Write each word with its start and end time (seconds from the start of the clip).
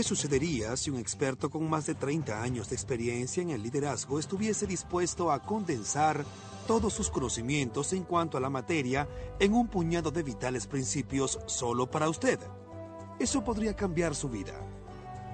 ¿Qué 0.00 0.04
sucedería 0.04 0.78
si 0.78 0.88
un 0.88 0.96
experto 0.96 1.50
con 1.50 1.68
más 1.68 1.84
de 1.84 1.94
30 1.94 2.42
años 2.42 2.70
de 2.70 2.74
experiencia 2.74 3.42
en 3.42 3.50
el 3.50 3.62
liderazgo 3.62 4.18
estuviese 4.18 4.66
dispuesto 4.66 5.30
a 5.30 5.42
condensar 5.42 6.24
todos 6.66 6.94
sus 6.94 7.10
conocimientos 7.10 7.92
en 7.92 8.04
cuanto 8.04 8.38
a 8.38 8.40
la 8.40 8.48
materia 8.48 9.06
en 9.38 9.52
un 9.52 9.68
puñado 9.68 10.10
de 10.10 10.22
vitales 10.22 10.66
principios 10.66 11.38
solo 11.44 11.90
para 11.90 12.08
usted? 12.08 12.38
Eso 13.18 13.44
podría 13.44 13.76
cambiar 13.76 14.14
su 14.14 14.30
vida. 14.30 14.54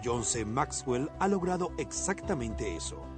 John 0.05 0.25
C. 0.25 0.45
Maxwell 0.45 1.11
ha 1.21 1.29
logrado 1.29 1.71
exactamente 1.79 2.75
eso. 2.75 3.16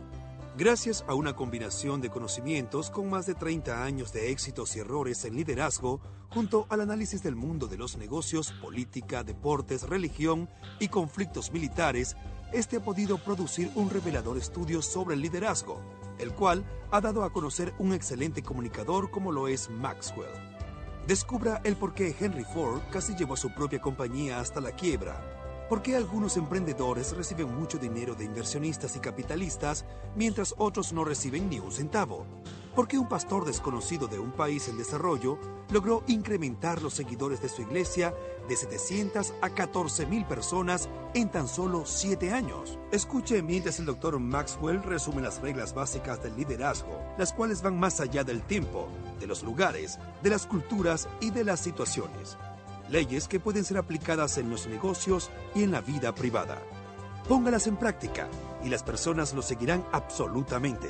Gracias 0.59 1.05
a 1.07 1.15
una 1.15 1.37
combinación 1.37 2.01
de 2.01 2.11
conocimientos 2.11 2.91
con 2.91 3.09
más 3.09 3.27
de 3.27 3.35
30 3.37 3.85
años 3.85 4.13
de 4.13 4.33
éxitos 4.33 4.75
y 4.75 4.81
errores 4.81 5.25
en 5.25 5.37
liderazgo, 5.37 6.01
junto 6.31 6.67
al 6.69 6.81
análisis 6.81 7.23
del 7.23 7.37
mundo 7.37 7.69
de 7.69 7.77
los 7.77 7.97
negocios, 7.97 8.51
política, 8.61 9.23
deportes, 9.23 9.85
religión 9.85 10.49
y 10.81 10.89
conflictos 10.89 11.53
militares, 11.53 12.17
este 12.53 12.79
ha 12.79 12.81
podido 12.81 13.19
producir 13.19 13.71
un 13.77 13.89
revelador 13.89 14.37
estudio 14.37 14.83
sobre 14.83 15.15
el 15.15 15.21
liderazgo, 15.21 15.81
el 16.19 16.33
cual 16.35 16.65
ha 16.91 17.01
dado 17.01 17.23
a 17.23 17.33
conocer 17.33 17.73
un 17.79 17.93
excelente 17.93 18.43
comunicador 18.43 19.13
como 19.13 19.31
lo 19.31 19.47
es 19.47 19.71
Maxwell. 19.71 20.27
Descubra 21.07 21.61
el 21.63 21.77
por 21.77 21.95
qué 21.95 22.17
Henry 22.19 22.43
Ford 22.43 22.81
casi 22.91 23.15
llevó 23.15 23.35
a 23.35 23.37
su 23.37 23.55
propia 23.55 23.81
compañía 23.81 24.41
hasta 24.41 24.61
la 24.61 24.73
quiebra 24.73 25.38
¿Por 25.69 25.83
qué 25.83 25.97
algunos 25.97 26.39
emprendedores 26.39 27.15
reciben 27.15 27.55
mucho 27.55 27.77
dinero 27.77 28.15
de 28.15 28.25
inversionistas 28.25 28.97
y 28.97 29.01
capitalistas 29.01 29.85
mientras 30.17 30.55
otros 30.57 30.95
no 30.95 31.05
reciben 31.05 31.51
ni 31.51 31.59
un 31.59 31.71
centavo? 31.71 32.25
¿Por 32.75 32.89
qué 32.89 32.97
un 32.97 33.07
pastor 33.07 33.45
desconocido 33.45 34.07
de 34.07 34.19
un 34.19 34.33
país 34.33 34.67
en 34.69 34.79
desarrollo 34.79 35.39
logró 35.71 36.05
incrementar 36.07 36.81
los 36.81 36.95
seguidores 36.95 37.43
de 37.43 37.51
su 37.51 37.61
iglesia 37.61 38.15
de 38.49 38.57
700 38.57 39.35
a 39.43 39.51
14 39.51 40.07
mil 40.07 40.25
personas 40.25 40.89
en 41.13 41.31
tan 41.31 41.47
solo 41.47 41.85
7 41.85 42.33
años? 42.33 42.79
Escuche 42.91 43.43
mientras 43.43 43.79
el 43.79 43.85
doctor 43.85 44.19
Maxwell 44.19 44.83
resume 44.83 45.21
las 45.21 45.43
reglas 45.43 45.75
básicas 45.75 46.23
del 46.23 46.35
liderazgo, 46.35 46.99
las 47.19 47.35
cuales 47.35 47.61
van 47.61 47.79
más 47.79 48.01
allá 48.01 48.25
del 48.25 48.41
tiempo, 48.41 48.89
de 49.21 49.27
los 49.27 49.43
lugares, 49.43 49.99
de 50.23 50.31
las 50.31 50.47
culturas 50.47 51.11
y 51.21 51.31
de 51.31 51.45
las 51.45 51.61
situaciones 51.61 52.39
leyes 52.91 53.29
que 53.29 53.41
pueden 53.41 53.65
ser 53.65 53.79
aplicadas 53.79 54.39
en 54.39 54.51
los 54.51 54.67
negocios 54.67 55.31
y 55.55 55.63
en 55.63 55.73
la 55.73 55.81
vida 55.81 56.15
privada. 56.15 56.63
Póngalas 57.29 57.67
en 57.67 57.77
práctica 57.77 58.29
y 58.65 58.69
las 58.69 58.83
personas 58.83 59.35
lo 59.35 59.43
seguirán 59.43 59.85
absolutamente. 59.93 60.89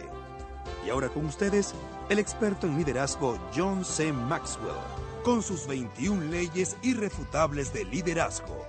Y 0.86 0.90
ahora 0.90 1.08
con 1.08 1.26
ustedes, 1.26 1.74
el 2.08 2.18
experto 2.18 2.66
en 2.66 2.76
liderazgo 2.76 3.38
John 3.54 3.84
C. 3.84 4.12
Maxwell, 4.12 4.76
con 5.24 5.42
sus 5.42 5.66
21 5.66 6.30
leyes 6.30 6.76
irrefutables 6.82 7.72
de 7.72 7.84
liderazgo. 7.84 8.66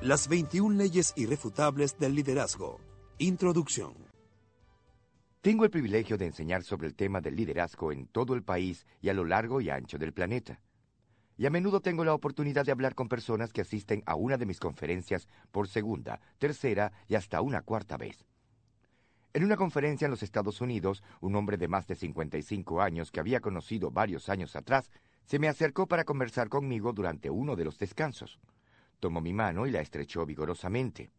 Las 0.00 0.28
21 0.28 0.76
leyes 0.76 1.12
irrefutables 1.14 1.98
del 1.98 2.14
liderazgo. 2.14 2.89
Introducción. 3.22 3.92
Tengo 5.42 5.66
el 5.66 5.70
privilegio 5.70 6.16
de 6.16 6.24
enseñar 6.24 6.62
sobre 6.62 6.88
el 6.88 6.94
tema 6.94 7.20
del 7.20 7.36
liderazgo 7.36 7.92
en 7.92 8.06
todo 8.06 8.32
el 8.32 8.42
país 8.42 8.86
y 9.02 9.10
a 9.10 9.12
lo 9.12 9.26
largo 9.26 9.60
y 9.60 9.68
ancho 9.68 9.98
del 9.98 10.14
planeta. 10.14 10.62
Y 11.36 11.44
a 11.44 11.50
menudo 11.50 11.82
tengo 11.82 12.02
la 12.02 12.14
oportunidad 12.14 12.64
de 12.64 12.72
hablar 12.72 12.94
con 12.94 13.10
personas 13.10 13.52
que 13.52 13.60
asisten 13.60 14.02
a 14.06 14.14
una 14.14 14.38
de 14.38 14.46
mis 14.46 14.58
conferencias 14.58 15.28
por 15.50 15.68
segunda, 15.68 16.18
tercera 16.38 16.92
y 17.08 17.14
hasta 17.14 17.42
una 17.42 17.60
cuarta 17.60 17.98
vez. 17.98 18.24
En 19.34 19.44
una 19.44 19.58
conferencia 19.58 20.06
en 20.06 20.12
los 20.12 20.22
Estados 20.22 20.62
Unidos, 20.62 21.02
un 21.20 21.36
hombre 21.36 21.58
de 21.58 21.68
más 21.68 21.86
de 21.86 21.96
55 21.96 22.80
años 22.80 23.10
que 23.12 23.20
había 23.20 23.40
conocido 23.40 23.90
varios 23.90 24.30
años 24.30 24.56
atrás, 24.56 24.90
se 25.26 25.38
me 25.38 25.48
acercó 25.48 25.86
para 25.86 26.04
conversar 26.04 26.48
conmigo 26.48 26.94
durante 26.94 27.28
uno 27.28 27.54
de 27.54 27.66
los 27.66 27.78
descansos. 27.78 28.40
Tomó 28.98 29.20
mi 29.20 29.34
mano 29.34 29.66
y 29.66 29.72
la 29.72 29.82
estrechó 29.82 30.24
vigorosamente. 30.24 31.10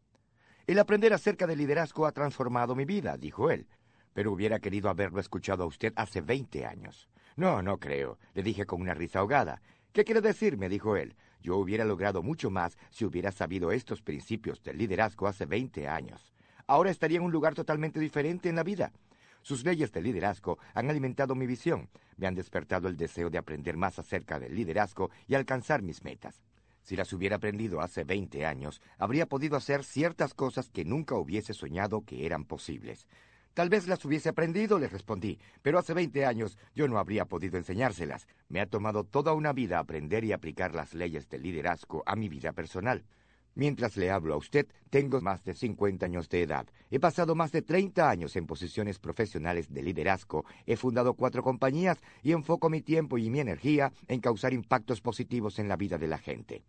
El 0.68 0.78
aprender 0.80 1.14
acerca 1.14 1.48
del 1.48 1.58
liderazgo 1.58 2.06
ha 2.06 2.12
transformado 2.12 2.76
mi 2.76 2.86
vida, 2.86 3.18
dijo 3.18 3.50
él, 3.50 3.68
pero 4.14 4.32
hubiera 4.32 4.60
querido 4.60 4.90
haberlo 4.90 5.20
escuchado 5.20 5.64
a 5.64 5.68
usted 5.68 5.92
hace 5.96 6.22
veinte 6.22 6.66
años. 6.66 7.10
No, 7.36 7.62
no 7.62 7.80
creo, 7.80 8.20
le 8.34 8.44
dije 8.44 8.66
con 8.66 8.82
una 8.82 8.94
risa 8.94 9.20
ahogada. 9.20 9.62
¿Qué 9.92 10.04
quiere 10.04 10.22
decir? 10.22 10.58
me 10.58 10.70
dijo 10.70 10.96
él. 10.96 11.16
Yo 11.42 11.58
hubiera 11.58 11.86
logrado 11.86 12.22
mucho 12.22 12.52
más 12.52 12.78
si 12.92 13.06
hubiera 13.06 13.32
sabido 13.32 13.72
estos 13.72 14.02
principios 14.04 14.62
del 14.62 14.78
liderazgo 14.78 15.28
hace 15.28 15.48
veinte 15.48 15.88
años. 15.88 16.32
Ahora 16.68 16.92
estaría 16.92 17.18
en 17.18 17.24
un 17.24 17.32
lugar 17.32 17.56
totalmente 17.56 18.00
diferente 18.00 18.48
en 18.48 18.56
la 18.56 18.64
vida. 18.64 18.92
Sus 19.42 19.66
leyes 19.66 19.92
de 19.92 20.02
liderazgo 20.02 20.60
han 20.76 20.90
alimentado 20.90 21.34
mi 21.34 21.48
visión, 21.48 21.90
me 22.18 22.28
han 22.28 22.36
despertado 22.36 22.88
el 22.88 22.96
deseo 22.96 23.32
de 23.32 23.40
aprender 23.40 23.76
más 23.76 23.98
acerca 23.98 24.40
del 24.40 24.56
liderazgo 24.56 25.10
y 25.28 25.34
alcanzar 25.34 25.82
mis 25.82 26.04
metas. 26.04 26.44
Si 26.81 26.96
las 26.96 27.14
hubiera 27.14 27.38
aprendido 27.38 27.81
hace 27.81 28.03
veinte 28.03 28.46
años, 28.46 28.81
habría 28.97 29.25
podido 29.25 29.56
hacer 29.56 29.84
ciertas 29.84 30.34
cosas 30.34 30.69
que 30.69 30.86
nunca 30.86 31.16
hubiese 31.16 31.53
soñado 31.53 32.03
que 32.06 32.25
eran 32.25 32.46
posibles. 32.46 33.08
Tal 33.53 33.68
vez 33.68 33.88
las 33.88 34.03
hubiese 34.06 34.30
aprendido, 34.30 34.80
le 34.80 34.88
respondí, 34.88 35.38
pero 35.62 35.78
hace 35.78 35.94
veinte 35.94 36.25
años 36.25 36.58
yo 36.74 36.88
no 36.88 36.97
habría 36.97 37.25
podido 37.25 37.58
enseñárselas. 37.58 38.28
Me 38.47 38.62
ha 38.62 38.66
tomado 38.66 39.03
toda 39.03 39.34
una 39.34 39.52
vida 39.52 39.78
aprender 39.78 40.24
y 40.24 40.31
aplicar 40.31 40.74
las 40.74 40.94
leyes 40.94 41.30
del 41.30 41.44
liderazgo 41.44 42.02
a 42.06 42.16
mi 42.16 42.30
vida 42.30 42.53
personal. 42.53 43.03
Mientras 43.54 43.98
le 43.98 44.10
hablo 44.10 44.34
a 44.34 44.38
usted, 44.38 44.68
tengo 44.90 45.20
más 45.20 45.44
de 45.44 45.54
50 45.54 46.06
años 46.06 46.30
de 46.30 46.44
edad. 46.44 46.68
He 46.90 47.00
pasado 47.00 47.36
más 47.36 47.52
de 47.52 47.62
30 47.62 48.10
años 48.10 48.36
en 48.36 48.48
posiciones 48.48 48.98
profesionales 48.98 49.74
de 49.74 49.84
liderazgo, 49.84 50.46
he 50.66 50.78
fundado 50.78 51.16
cuatro 51.16 51.44
compañías 51.44 51.98
y 52.24 52.32
enfoco 52.32 52.70
mi 52.70 52.82
tiempo 52.82 53.18
y 53.18 53.30
mi 53.30 53.40
energía 53.40 53.92
en 54.08 54.22
causar 54.22 54.54
impactos 54.54 55.02
positivos 55.02 55.60
en 55.60 55.68
la 55.68 55.76
vida 55.76 55.98
de 55.98 56.08
la 56.08 56.18
gente. 56.18 56.64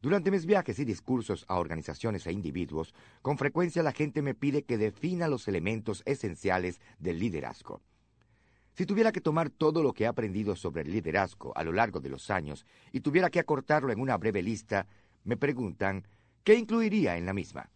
Durante 0.00 0.30
mis 0.30 0.44
viajes 0.44 0.78
y 0.78 0.84
discursos 0.84 1.44
a 1.48 1.58
organizaciones 1.58 2.26
e 2.26 2.32
individuos, 2.32 2.94
con 3.22 3.38
frecuencia 3.38 3.82
la 3.82 3.92
gente 3.92 4.20
me 4.20 4.34
pide 4.34 4.64
que 4.64 4.76
defina 4.76 5.28
los 5.28 5.48
elementos 5.48 6.02
esenciales 6.04 6.80
del 6.98 7.18
liderazgo. 7.18 7.80
Si 8.74 8.86
tuviera 8.86 9.12
que 9.12 9.20
tomar 9.20 9.50
todo 9.50 9.82
lo 9.82 9.92
que 9.92 10.04
he 10.04 10.06
aprendido 10.06 10.56
sobre 10.56 10.82
el 10.82 10.90
liderazgo 10.90 11.56
a 11.56 11.62
lo 11.62 11.72
largo 11.72 12.00
de 12.00 12.08
los 12.08 12.28
años 12.28 12.66
y 12.92 13.00
tuviera 13.00 13.30
que 13.30 13.38
acortarlo 13.38 13.92
en 13.92 14.00
una 14.00 14.16
breve 14.16 14.42
lista, 14.42 14.88
me 15.24 15.36
preguntan, 15.36 16.06
¿qué 16.44 16.54
incluiría 16.54 17.16
en 17.16 17.26
la 17.26 17.32
misma? 17.32 17.70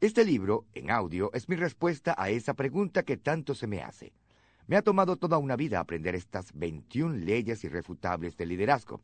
Este 0.00 0.24
libro, 0.24 0.66
en 0.72 0.90
audio, 0.90 1.30
es 1.32 1.48
mi 1.48 1.56
respuesta 1.56 2.14
a 2.16 2.30
esa 2.30 2.54
pregunta 2.54 3.02
que 3.02 3.16
tanto 3.16 3.54
se 3.54 3.66
me 3.66 3.82
hace. 3.82 4.12
Me 4.66 4.76
ha 4.76 4.82
tomado 4.82 5.16
toda 5.16 5.38
una 5.38 5.56
vida 5.56 5.80
aprender 5.80 6.14
estas 6.14 6.52
21 6.54 7.16
leyes 7.16 7.62
irrefutables 7.64 8.36
de 8.36 8.46
liderazgo. 8.46 9.00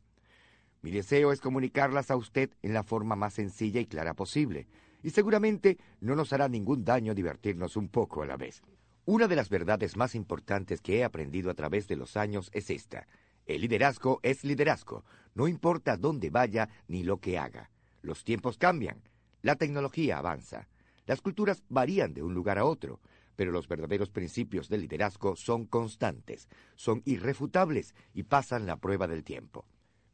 Mi 0.81 0.91
deseo 0.91 1.31
es 1.31 1.41
comunicarlas 1.41 2.09
a 2.11 2.15
usted 2.15 2.49
en 2.61 2.73
la 2.73 2.83
forma 2.83 3.15
más 3.15 3.33
sencilla 3.33 3.81
y 3.81 3.85
clara 3.85 4.13
posible, 4.13 4.67
y 5.03 5.11
seguramente 5.11 5.77
no 5.99 6.15
nos 6.15 6.33
hará 6.33 6.47
ningún 6.47 6.83
daño 6.83 7.13
divertirnos 7.13 7.77
un 7.77 7.89
poco 7.89 8.23
a 8.23 8.25
la 8.25 8.37
vez. 8.37 8.61
Una 9.05 9.27
de 9.27 9.35
las 9.35 9.49
verdades 9.49 9.97
más 9.97 10.15
importantes 10.15 10.81
que 10.81 10.99
he 10.99 11.03
aprendido 11.03 11.49
a 11.49 11.55
través 11.55 11.87
de 11.87 11.95
los 11.95 12.15
años 12.15 12.49
es 12.53 12.69
esta. 12.69 13.07
El 13.45 13.61
liderazgo 13.61 14.19
es 14.21 14.43
liderazgo, 14.43 15.03
no 15.39 15.47
importa 15.47 15.95
dónde 15.95 16.29
vaya 16.29 16.67
ni 16.89 17.01
lo 17.01 17.21
que 17.21 17.37
haga. 17.37 17.71
Los 18.01 18.25
tiempos 18.25 18.57
cambian, 18.57 19.01
la 19.41 19.55
tecnología 19.55 20.17
avanza, 20.17 20.67
las 21.05 21.21
culturas 21.21 21.63
varían 21.69 22.13
de 22.13 22.21
un 22.21 22.33
lugar 22.33 22.57
a 22.57 22.65
otro, 22.65 22.99
pero 23.37 23.53
los 23.53 23.69
verdaderos 23.69 24.09
principios 24.09 24.67
del 24.67 24.81
liderazgo 24.81 25.37
son 25.37 25.65
constantes, 25.65 26.49
son 26.75 27.01
irrefutables 27.05 27.95
y 28.13 28.23
pasan 28.23 28.65
la 28.65 28.75
prueba 28.75 29.07
del 29.07 29.23
tiempo. 29.23 29.65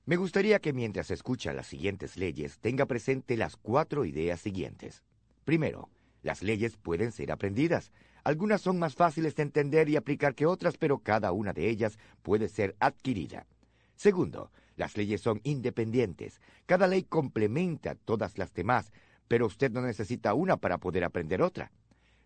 Me 0.05 0.15
gustaría 0.15 0.59
que 0.59 0.73
mientras 0.73 1.09
escucha 1.09 1.53
las 1.53 1.65
siguientes 1.65 2.17
leyes 2.17 2.59
tenga 2.59 2.85
presente 2.85 3.35
las 3.35 3.57
cuatro 3.57 4.05
ideas 4.05 4.39
siguientes. 4.39 5.01
Primero, 5.43 5.89
las 6.21 6.43
leyes 6.43 6.77
pueden 6.77 7.11
ser 7.11 7.31
aprendidas. 7.31 7.91
Algunas 8.23 8.61
son 8.61 8.77
más 8.77 8.93
fáciles 8.93 9.33
de 9.35 9.41
entender 9.41 9.89
y 9.89 9.95
aplicar 9.95 10.35
que 10.35 10.45
otras, 10.45 10.77
pero 10.77 10.99
cada 10.99 11.31
una 11.31 11.51
de 11.51 11.67
ellas 11.67 11.97
puede 12.21 12.47
ser 12.47 12.75
adquirida. 12.79 13.47
Segundo, 13.95 14.51
las 14.75 14.97
leyes 14.97 15.21
son 15.21 15.41
independientes. 15.43 16.41
Cada 16.65 16.87
ley 16.87 17.03
complementa 17.03 17.95
todas 17.95 18.37
las 18.37 18.53
demás, 18.53 18.91
pero 19.27 19.45
usted 19.45 19.71
no 19.71 19.81
necesita 19.81 20.33
una 20.33 20.57
para 20.57 20.77
poder 20.77 21.03
aprender 21.03 21.41
otra. 21.41 21.71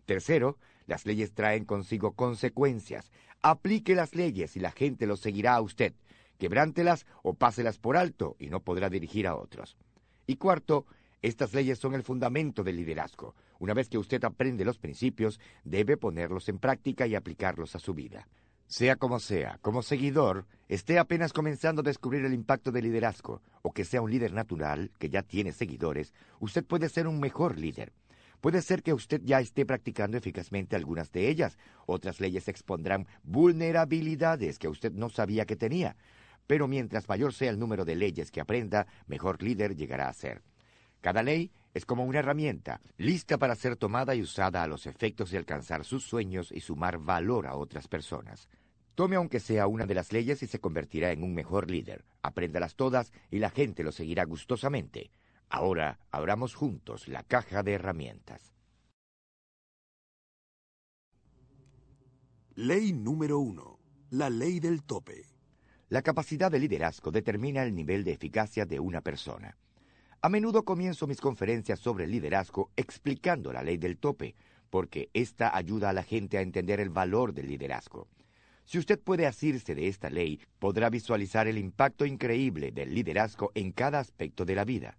Tercero, 0.06 0.58
las 0.86 1.06
leyes 1.06 1.32
traen 1.32 1.64
consigo 1.64 2.12
consecuencias. 2.12 3.12
Aplique 3.42 3.94
las 3.94 4.14
leyes 4.14 4.56
y 4.56 4.60
la 4.60 4.72
gente 4.72 5.06
lo 5.06 5.16
seguirá 5.16 5.54
a 5.54 5.60
usted. 5.60 5.94
Quebrántelas 6.38 7.06
o 7.22 7.34
páselas 7.34 7.78
por 7.78 7.96
alto 7.96 8.36
y 8.38 8.48
no 8.48 8.60
podrá 8.60 8.90
dirigir 8.90 9.26
a 9.26 9.36
otros. 9.36 9.76
Y 10.26 10.36
cuarto, 10.36 10.86
estas 11.22 11.54
leyes 11.54 11.78
son 11.78 11.94
el 11.94 12.02
fundamento 12.02 12.64
del 12.64 12.76
liderazgo. 12.76 13.34
Una 13.58 13.74
vez 13.74 13.88
que 13.88 13.98
usted 13.98 14.24
aprende 14.24 14.64
los 14.64 14.78
principios, 14.78 15.38
debe 15.64 15.96
ponerlos 15.96 16.48
en 16.48 16.58
práctica 16.58 17.06
y 17.06 17.14
aplicarlos 17.14 17.76
a 17.76 17.78
su 17.78 17.94
vida. 17.94 18.26
Sea 18.70 18.94
como 18.94 19.18
sea, 19.18 19.58
como 19.62 19.82
seguidor, 19.82 20.46
esté 20.68 21.00
apenas 21.00 21.32
comenzando 21.32 21.80
a 21.80 21.82
descubrir 21.82 22.24
el 22.24 22.32
impacto 22.32 22.70
del 22.70 22.84
liderazgo, 22.84 23.42
o 23.62 23.72
que 23.72 23.84
sea 23.84 24.00
un 24.00 24.12
líder 24.12 24.32
natural, 24.32 24.92
que 25.00 25.10
ya 25.10 25.22
tiene 25.22 25.50
seguidores, 25.50 26.14
usted 26.38 26.64
puede 26.64 26.88
ser 26.88 27.08
un 27.08 27.18
mejor 27.18 27.58
líder. 27.58 27.92
Puede 28.40 28.62
ser 28.62 28.84
que 28.84 28.92
usted 28.94 29.22
ya 29.24 29.40
esté 29.40 29.66
practicando 29.66 30.16
eficazmente 30.16 30.76
algunas 30.76 31.10
de 31.10 31.28
ellas. 31.28 31.58
Otras 31.86 32.20
leyes 32.20 32.46
expondrán 32.46 33.08
vulnerabilidades 33.24 34.60
que 34.60 34.68
usted 34.68 34.92
no 34.92 35.08
sabía 35.08 35.46
que 35.46 35.56
tenía. 35.56 35.96
Pero 36.46 36.68
mientras 36.68 37.08
mayor 37.08 37.34
sea 37.34 37.50
el 37.50 37.58
número 37.58 37.84
de 37.84 37.96
leyes 37.96 38.30
que 38.30 38.40
aprenda, 38.40 38.86
mejor 39.08 39.42
líder 39.42 39.74
llegará 39.74 40.08
a 40.08 40.12
ser. 40.12 40.42
Cada 41.00 41.24
ley 41.24 41.50
es 41.74 41.84
como 41.84 42.04
una 42.04 42.20
herramienta, 42.20 42.80
lista 42.98 43.36
para 43.36 43.56
ser 43.56 43.74
tomada 43.74 44.14
y 44.14 44.22
usada 44.22 44.62
a 44.62 44.68
los 44.68 44.86
efectos 44.86 45.32
de 45.32 45.38
alcanzar 45.38 45.84
sus 45.84 46.04
sueños 46.04 46.52
y 46.52 46.60
sumar 46.60 46.98
valor 46.98 47.48
a 47.48 47.56
otras 47.56 47.88
personas. 47.88 48.48
Tome 49.00 49.16
aunque 49.16 49.40
sea 49.40 49.66
una 49.66 49.86
de 49.86 49.94
las 49.94 50.12
leyes 50.12 50.42
y 50.42 50.46
se 50.46 50.60
convertirá 50.60 51.10
en 51.10 51.22
un 51.22 51.32
mejor 51.32 51.70
líder. 51.70 52.04
Apréndalas 52.20 52.74
todas 52.74 53.14
y 53.30 53.38
la 53.38 53.48
gente 53.48 53.82
lo 53.82 53.92
seguirá 53.92 54.24
gustosamente. 54.24 55.10
Ahora 55.48 55.98
abramos 56.10 56.54
juntos 56.54 57.08
la 57.08 57.22
caja 57.22 57.62
de 57.62 57.72
herramientas. 57.72 58.52
Ley 62.56 62.92
número 62.92 63.38
uno. 63.38 63.78
La 64.10 64.28
ley 64.28 64.60
del 64.60 64.82
tope. 64.82 65.24
La 65.88 66.02
capacidad 66.02 66.50
de 66.50 66.58
liderazgo 66.58 67.10
determina 67.10 67.62
el 67.62 67.74
nivel 67.74 68.04
de 68.04 68.12
eficacia 68.12 68.66
de 68.66 68.80
una 68.80 69.00
persona. 69.00 69.56
A 70.20 70.28
menudo 70.28 70.66
comienzo 70.66 71.06
mis 71.06 71.22
conferencias 71.22 71.78
sobre 71.78 72.06
liderazgo 72.06 72.70
explicando 72.76 73.50
la 73.50 73.62
ley 73.62 73.78
del 73.78 73.96
tope, 73.96 74.34
porque 74.68 75.08
esta 75.14 75.56
ayuda 75.56 75.88
a 75.88 75.94
la 75.94 76.02
gente 76.02 76.36
a 76.36 76.42
entender 76.42 76.80
el 76.80 76.90
valor 76.90 77.32
del 77.32 77.48
liderazgo. 77.48 78.06
Si 78.70 78.78
usted 78.78 79.00
puede 79.00 79.26
asirse 79.26 79.74
de 79.74 79.88
esta 79.88 80.10
ley, 80.10 80.38
podrá 80.60 80.90
visualizar 80.90 81.48
el 81.48 81.58
impacto 81.58 82.06
increíble 82.06 82.70
del 82.70 82.94
liderazgo 82.94 83.50
en 83.56 83.72
cada 83.72 83.98
aspecto 83.98 84.44
de 84.44 84.54
la 84.54 84.64
vida. 84.64 84.96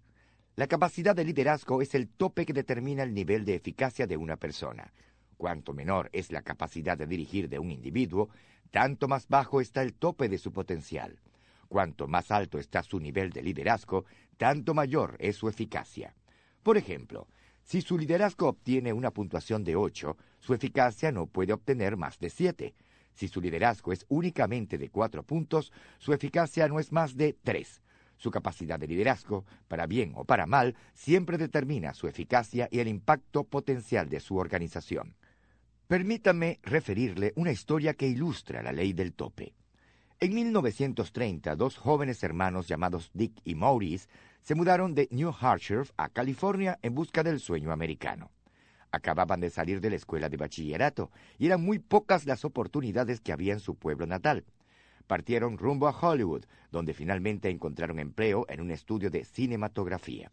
La 0.56 0.66
capacidad 0.66 1.16
de 1.16 1.24
liderazgo 1.24 1.80
es 1.80 1.94
el 1.94 2.10
tope 2.10 2.44
que 2.44 2.52
determina 2.52 3.02
el 3.02 3.14
nivel 3.14 3.46
de 3.46 3.54
eficacia 3.54 4.06
de 4.06 4.18
una 4.18 4.36
persona. 4.36 4.92
Cuanto 5.38 5.72
menor 5.72 6.10
es 6.12 6.32
la 6.32 6.42
capacidad 6.42 6.98
de 6.98 7.06
dirigir 7.06 7.48
de 7.48 7.58
un 7.58 7.70
individuo, 7.70 8.28
tanto 8.70 9.08
más 9.08 9.26
bajo 9.26 9.62
está 9.62 9.80
el 9.80 9.94
tope 9.94 10.28
de 10.28 10.36
su 10.36 10.52
potencial. 10.52 11.18
Cuanto 11.66 12.06
más 12.06 12.30
alto 12.30 12.58
está 12.58 12.82
su 12.82 13.00
nivel 13.00 13.30
de 13.30 13.40
liderazgo, 13.40 14.04
tanto 14.36 14.74
mayor 14.74 15.16
es 15.18 15.36
su 15.36 15.48
eficacia. 15.48 16.14
Por 16.62 16.76
ejemplo, 16.76 17.26
si 17.62 17.80
su 17.80 17.96
liderazgo 17.96 18.48
obtiene 18.48 18.92
una 18.92 19.12
puntuación 19.12 19.64
de 19.64 19.76
8, 19.76 20.14
su 20.40 20.52
eficacia 20.52 21.10
no 21.10 21.26
puede 21.26 21.54
obtener 21.54 21.96
más 21.96 22.18
de 22.18 22.28
7. 22.28 22.74
Si 23.14 23.28
su 23.28 23.40
liderazgo 23.40 23.92
es 23.92 24.04
únicamente 24.08 24.78
de 24.78 24.90
cuatro 24.90 25.22
puntos, 25.22 25.72
su 25.98 26.12
eficacia 26.12 26.68
no 26.68 26.80
es 26.80 26.92
más 26.92 27.16
de 27.16 27.36
tres. 27.42 27.82
Su 28.16 28.30
capacidad 28.30 28.78
de 28.78 28.86
liderazgo, 28.86 29.44
para 29.68 29.86
bien 29.86 30.12
o 30.14 30.24
para 30.24 30.46
mal, 30.46 30.76
siempre 30.94 31.38
determina 31.38 31.94
su 31.94 32.06
eficacia 32.06 32.68
y 32.70 32.78
el 32.78 32.88
impacto 32.88 33.44
potencial 33.44 34.08
de 34.08 34.20
su 34.20 34.36
organización. 34.36 35.16
Permítame 35.88 36.60
referirle 36.62 37.32
una 37.36 37.52
historia 37.52 37.94
que 37.94 38.06
ilustra 38.06 38.62
la 38.62 38.72
ley 38.72 38.92
del 38.92 39.12
tope. 39.12 39.54
En 40.20 40.34
1930, 40.34 41.56
dos 41.56 41.76
jóvenes 41.76 42.22
hermanos 42.22 42.68
llamados 42.68 43.10
Dick 43.12 43.40
y 43.44 43.56
Maurice 43.56 44.08
se 44.40 44.54
mudaron 44.54 44.94
de 44.94 45.08
New 45.10 45.34
Hampshire 45.38 45.90
a 45.96 46.08
California 46.08 46.78
en 46.82 46.94
busca 46.94 47.22
del 47.24 47.40
sueño 47.40 47.72
americano. 47.72 48.30
Acababan 48.92 49.40
de 49.40 49.50
salir 49.50 49.80
de 49.80 49.90
la 49.90 49.96
escuela 49.96 50.28
de 50.28 50.36
bachillerato 50.36 51.10
y 51.38 51.46
eran 51.46 51.64
muy 51.64 51.78
pocas 51.78 52.26
las 52.26 52.44
oportunidades 52.44 53.20
que 53.20 53.32
había 53.32 53.54
en 53.54 53.60
su 53.60 53.74
pueblo 53.74 54.06
natal. 54.06 54.44
Partieron 55.06 55.58
rumbo 55.58 55.88
a 55.88 55.98
Hollywood, 55.98 56.44
donde 56.70 56.94
finalmente 56.94 57.48
encontraron 57.48 57.98
empleo 57.98 58.46
en 58.48 58.60
un 58.60 58.70
estudio 58.70 59.10
de 59.10 59.24
cinematografía. 59.24 60.30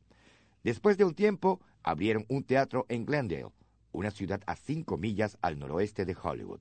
Después 0.63 0.97
de 0.97 1.05
un 1.05 1.15
tiempo, 1.15 1.61
abrieron 1.83 2.25
un 2.27 2.43
teatro 2.43 2.85
en 2.89 3.05
Glendale, 3.05 3.47
una 3.93 4.11
ciudad 4.11 4.41
a 4.45 4.55
cinco 4.55 4.97
millas 4.97 5.37
al 5.41 5.57
noroeste 5.57 6.05
de 6.05 6.17
Hollywood. 6.21 6.59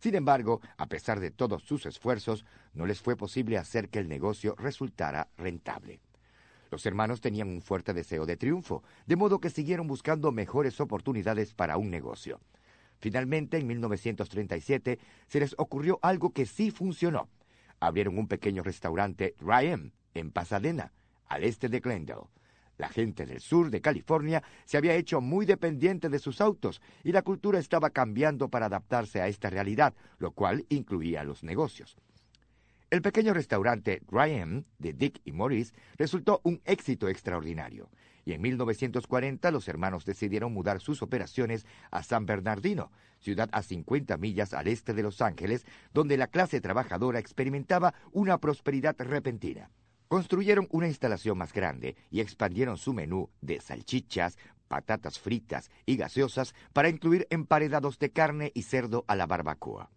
Sin 0.00 0.14
embargo, 0.14 0.60
a 0.76 0.86
pesar 0.86 1.20
de 1.20 1.30
todos 1.30 1.62
sus 1.62 1.86
esfuerzos, 1.86 2.44
no 2.74 2.86
les 2.86 3.00
fue 3.00 3.16
posible 3.16 3.56
hacer 3.56 3.88
que 3.88 4.00
el 4.00 4.08
negocio 4.08 4.54
resultara 4.58 5.28
rentable. 5.36 6.00
Los 6.70 6.84
hermanos 6.86 7.20
tenían 7.20 7.48
un 7.48 7.62
fuerte 7.62 7.92
deseo 7.92 8.26
de 8.26 8.36
triunfo, 8.36 8.82
de 9.06 9.16
modo 9.16 9.40
que 9.40 9.50
siguieron 9.50 9.86
buscando 9.86 10.32
mejores 10.32 10.80
oportunidades 10.80 11.54
para 11.54 11.76
un 11.76 11.90
negocio. 11.90 12.40
Finalmente, 12.98 13.58
en 13.58 13.66
1937, 13.66 14.98
se 15.26 15.40
les 15.40 15.54
ocurrió 15.58 15.98
algo 16.02 16.30
que 16.30 16.46
sí 16.46 16.70
funcionó. 16.70 17.28
Abrieron 17.78 18.18
un 18.18 18.26
pequeño 18.26 18.62
restaurante 18.62 19.34
Ryan 19.38 19.92
en 20.14 20.30
Pasadena, 20.30 20.92
al 21.26 21.44
este 21.44 21.68
de 21.68 21.80
Glendale. 21.80 22.22
La 22.78 22.88
gente 22.88 23.24
del 23.24 23.40
sur 23.40 23.70
de 23.70 23.80
California 23.80 24.42
se 24.64 24.76
había 24.76 24.94
hecho 24.94 25.20
muy 25.20 25.46
dependiente 25.46 26.08
de 26.08 26.18
sus 26.18 26.40
autos 26.40 26.82
y 27.04 27.12
la 27.12 27.22
cultura 27.22 27.58
estaba 27.58 27.90
cambiando 27.90 28.48
para 28.48 28.66
adaptarse 28.66 29.20
a 29.20 29.28
esta 29.28 29.48
realidad, 29.48 29.94
lo 30.18 30.32
cual 30.32 30.66
incluía 30.68 31.24
los 31.24 31.42
negocios. 31.42 31.96
El 32.88 33.02
pequeño 33.02 33.34
restaurante 33.34 34.00
Graham 34.08 34.64
de 34.78 34.92
Dick 34.92 35.20
y 35.24 35.32
Maurice 35.32 35.74
resultó 35.96 36.40
un 36.44 36.62
éxito 36.64 37.08
extraordinario, 37.08 37.90
y 38.24 38.32
en 38.32 38.40
1940 38.42 39.50
los 39.50 39.66
hermanos 39.66 40.04
decidieron 40.04 40.52
mudar 40.52 40.80
sus 40.80 41.02
operaciones 41.02 41.66
a 41.90 42.04
San 42.04 42.26
Bernardino, 42.26 42.92
ciudad 43.18 43.48
a 43.50 43.64
50 43.64 44.16
millas 44.18 44.54
al 44.54 44.68
este 44.68 44.94
de 44.94 45.02
Los 45.02 45.20
Ángeles, 45.20 45.66
donde 45.92 46.16
la 46.16 46.28
clase 46.28 46.60
trabajadora 46.60 47.18
experimentaba 47.18 47.92
una 48.12 48.38
prosperidad 48.38 48.94
repentina. 48.98 49.68
Construyeron 50.06 50.68
una 50.70 50.86
instalación 50.86 51.38
más 51.38 51.52
grande 51.52 51.96
y 52.12 52.20
expandieron 52.20 52.76
su 52.76 52.94
menú 52.94 53.30
de 53.40 53.60
salchichas, 53.60 54.38
patatas 54.68 55.18
fritas 55.18 55.72
y 55.86 55.96
gaseosas 55.96 56.54
para 56.72 56.88
incluir 56.88 57.26
emparedados 57.30 57.98
de 57.98 58.12
carne 58.12 58.52
y 58.54 58.62
cerdo 58.62 59.04
a 59.08 59.16
la 59.16 59.26
barbacoa. 59.26 59.90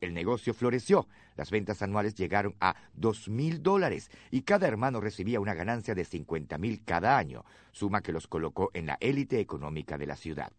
El 0.00 0.14
negocio 0.14 0.54
floreció. 0.54 1.08
Las 1.36 1.50
ventas 1.50 1.82
anuales 1.82 2.14
llegaron 2.14 2.54
a 2.60 2.76
dos 2.94 3.28
mil 3.28 3.62
dólares 3.62 4.10
y 4.30 4.42
cada 4.42 4.68
hermano 4.68 5.00
recibía 5.00 5.40
una 5.40 5.54
ganancia 5.54 5.94
de 5.94 6.04
cincuenta 6.04 6.58
mil 6.58 6.84
cada 6.84 7.16
año, 7.16 7.44
suma 7.72 8.02
que 8.02 8.12
los 8.12 8.26
colocó 8.26 8.70
en 8.74 8.86
la 8.86 8.98
élite 9.00 9.40
económica 9.40 9.98
de 9.98 10.06
la 10.06 10.16
ciudad. 10.16 10.52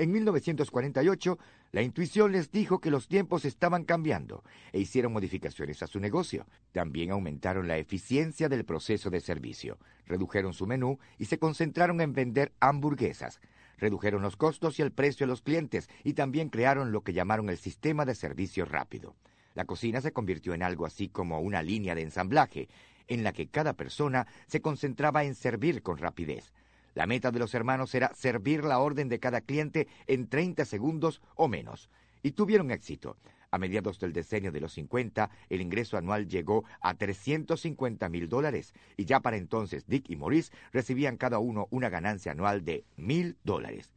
En 0.00 0.12
1948, 0.12 1.38
la 1.72 1.82
intuición 1.82 2.32
les 2.32 2.50
dijo 2.50 2.80
que 2.80 2.90
los 2.90 3.06
tiempos 3.06 3.44
estaban 3.44 3.84
cambiando 3.84 4.42
e 4.72 4.80
hicieron 4.80 5.12
modificaciones 5.12 5.82
a 5.82 5.86
su 5.86 6.00
negocio. 6.00 6.46
También 6.72 7.10
aumentaron 7.10 7.68
la 7.68 7.76
eficiencia 7.76 8.48
del 8.48 8.64
proceso 8.64 9.10
de 9.10 9.20
servicio, 9.20 9.78
redujeron 10.06 10.54
su 10.54 10.66
menú 10.66 10.98
y 11.18 11.26
se 11.26 11.38
concentraron 11.38 12.00
en 12.00 12.14
vender 12.14 12.52
hamburguesas, 12.60 13.40
redujeron 13.80 14.22
los 14.22 14.36
costos 14.36 14.78
y 14.78 14.82
el 14.82 14.92
precio 14.92 15.24
a 15.24 15.28
los 15.28 15.42
clientes 15.42 15.88
y 16.04 16.12
también 16.12 16.50
crearon 16.50 16.92
lo 16.92 17.02
que 17.02 17.12
llamaron 17.12 17.50
el 17.50 17.58
sistema 17.58 18.04
de 18.04 18.14
servicio 18.14 18.64
rápido. 18.64 19.16
La 19.54 19.64
cocina 19.64 20.00
se 20.00 20.12
convirtió 20.12 20.54
en 20.54 20.62
algo 20.62 20.86
así 20.86 21.08
como 21.08 21.40
una 21.40 21.62
línea 21.62 21.94
de 21.94 22.02
ensamblaje, 22.02 22.68
en 23.08 23.24
la 23.24 23.32
que 23.32 23.48
cada 23.48 23.72
persona 23.72 24.26
se 24.46 24.60
concentraba 24.60 25.24
en 25.24 25.34
servir 25.34 25.82
con 25.82 25.98
rapidez. 25.98 26.52
La 26.94 27.06
meta 27.06 27.30
de 27.30 27.38
los 27.38 27.54
hermanos 27.54 27.94
era 27.94 28.12
servir 28.14 28.64
la 28.64 28.78
orden 28.78 29.08
de 29.08 29.18
cada 29.18 29.40
cliente 29.40 29.88
en 30.06 30.28
30 30.28 30.64
segundos 30.64 31.20
o 31.34 31.48
menos. 31.48 31.90
Y 32.22 32.32
tuvieron 32.32 32.70
éxito. 32.70 33.16
A 33.52 33.58
mediados 33.58 33.98
del 33.98 34.12
decenio 34.12 34.52
de 34.52 34.60
los 34.60 34.72
50, 34.74 35.28
el 35.48 35.60
ingreso 35.60 35.96
anual 35.96 36.28
llegó 36.28 36.64
a 36.80 36.94
350 36.94 38.08
mil 38.08 38.28
dólares 38.28 38.74
y 38.96 39.06
ya 39.06 39.20
para 39.20 39.36
entonces 39.36 39.86
Dick 39.86 40.08
y 40.10 40.16
Maurice 40.16 40.52
recibían 40.72 41.16
cada 41.16 41.40
uno 41.40 41.66
una 41.70 41.88
ganancia 41.88 42.32
anual 42.32 42.64
de 42.64 42.84
mil 42.96 43.36
dólares. 43.42 43.92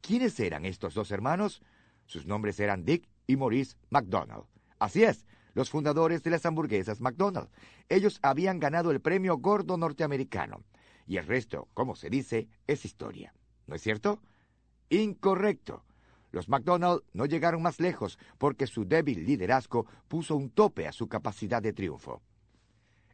¿Quiénes 0.00 0.38
eran 0.40 0.64
estos 0.64 0.94
dos 0.94 1.10
hermanos? 1.10 1.62
Sus 2.06 2.26
nombres 2.26 2.58
eran 2.58 2.84
Dick 2.84 3.08
y 3.26 3.36
Maurice 3.36 3.76
McDonald. 3.90 4.44
Así 4.78 5.04
es, 5.04 5.26
los 5.54 5.70
fundadores 5.70 6.22
de 6.22 6.30
las 6.30 6.44
hamburguesas 6.46 7.00
McDonald. 7.00 7.48
Ellos 7.88 8.18
habían 8.22 8.60
ganado 8.60 8.90
el 8.90 9.00
premio 9.00 9.36
gordo 9.38 9.76
norteamericano. 9.76 10.62
Y 11.06 11.18
el 11.18 11.26
resto, 11.26 11.68
como 11.74 11.96
se 11.96 12.10
dice, 12.10 12.48
es 12.66 12.84
historia. 12.84 13.34
¿No 13.66 13.74
es 13.74 13.82
cierto? 13.82 14.20
Incorrecto. 14.88 15.84
Los 16.34 16.48
McDonald 16.48 17.02
no 17.12 17.26
llegaron 17.26 17.62
más 17.62 17.78
lejos 17.78 18.18
porque 18.38 18.66
su 18.66 18.84
débil 18.84 19.24
liderazgo 19.24 19.86
puso 20.08 20.34
un 20.34 20.50
tope 20.50 20.88
a 20.88 20.92
su 20.92 21.06
capacidad 21.06 21.62
de 21.62 21.72
triunfo. 21.72 22.22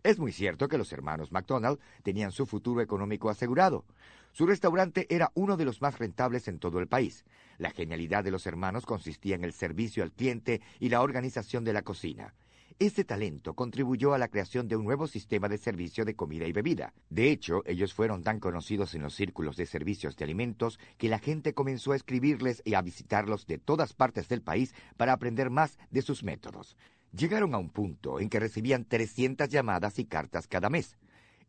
Es 0.03 0.19
muy 0.19 0.33
cierto 0.33 0.69
que 0.69 0.79
los 0.79 0.91
hermanos 0.95 1.31
McDonald 1.31 1.79
tenían 2.03 2.33
su 2.33 2.47
futuro 2.47 2.81
económico 2.81 3.29
asegurado. 3.29 3.85
Su 4.33 4.47
restaurante 4.47 5.07
era 5.15 5.33
uno 5.35 5.59
de 5.59 5.67
los 5.67 5.83
más 5.83 5.99
rentables 5.99 6.49
en 6.49 6.59
todo 6.59 6.79
el 6.79 6.89
país. 6.89 7.27
La 7.59 7.73
genialidad 7.73 8.25
de 8.25 8.31
los 8.31 8.47
hermanos 8.47 8.87
consistía 8.87 9.35
en 9.35 9.45
el 9.45 9.53
servicio 9.53 10.03
al 10.03 10.12
cliente 10.12 10.62
y 10.79 10.89
la 10.89 11.03
organización 11.03 11.62
de 11.62 11.75
la 11.75 11.83
cocina. 11.83 12.33
Ese 12.81 13.05
talento 13.05 13.53
contribuyó 13.53 14.15
a 14.15 14.19
la 14.19 14.29
creación 14.29 14.67
de 14.67 14.75
un 14.75 14.87
nuevo 14.87 15.07
sistema 15.07 15.51
de 15.51 15.59
servicio 15.59 16.07
de 16.07 16.17
comida 16.17 16.47
y 16.47 16.53
bebida. 16.53 16.95
De 17.11 17.31
hecho, 17.31 17.63
ellos 17.67 17.93
fueron 17.93 18.23
tan 18.23 18.41
conocidos 18.41 18.95
en 18.95 19.03
los 19.03 19.15
círculos 19.15 19.59
de 19.59 19.67
servicios 19.67 20.17
de 20.17 20.25
alimentos 20.25 20.81
que 20.97 21.11
la 21.11 21.19
gente 21.19 21.53
comenzó 21.53 21.93
a 21.93 21.97
escribirles 21.97 22.63
y 22.65 22.73
a 22.73 22.81
visitarlos 22.81 23.47
de 23.47 23.59
todas 23.59 23.93
partes 23.93 24.29
del 24.29 24.41
país 24.41 24.75
para 24.97 25.13
aprender 25.13 25.51
más 25.51 25.79
de 25.91 26.01
sus 26.01 26.25
métodos. 26.25 26.79
Llegaron 27.13 27.55
a 27.55 27.59
un 27.59 27.69
punto 27.69 28.19
en 28.19 28.31
que 28.31 28.41
recibían 28.41 28.87
300 28.87 29.51
llamadas 29.51 29.99
y 29.99 30.07
cartas 30.07 30.47
cada 30.47 30.71
mes. 30.71 30.97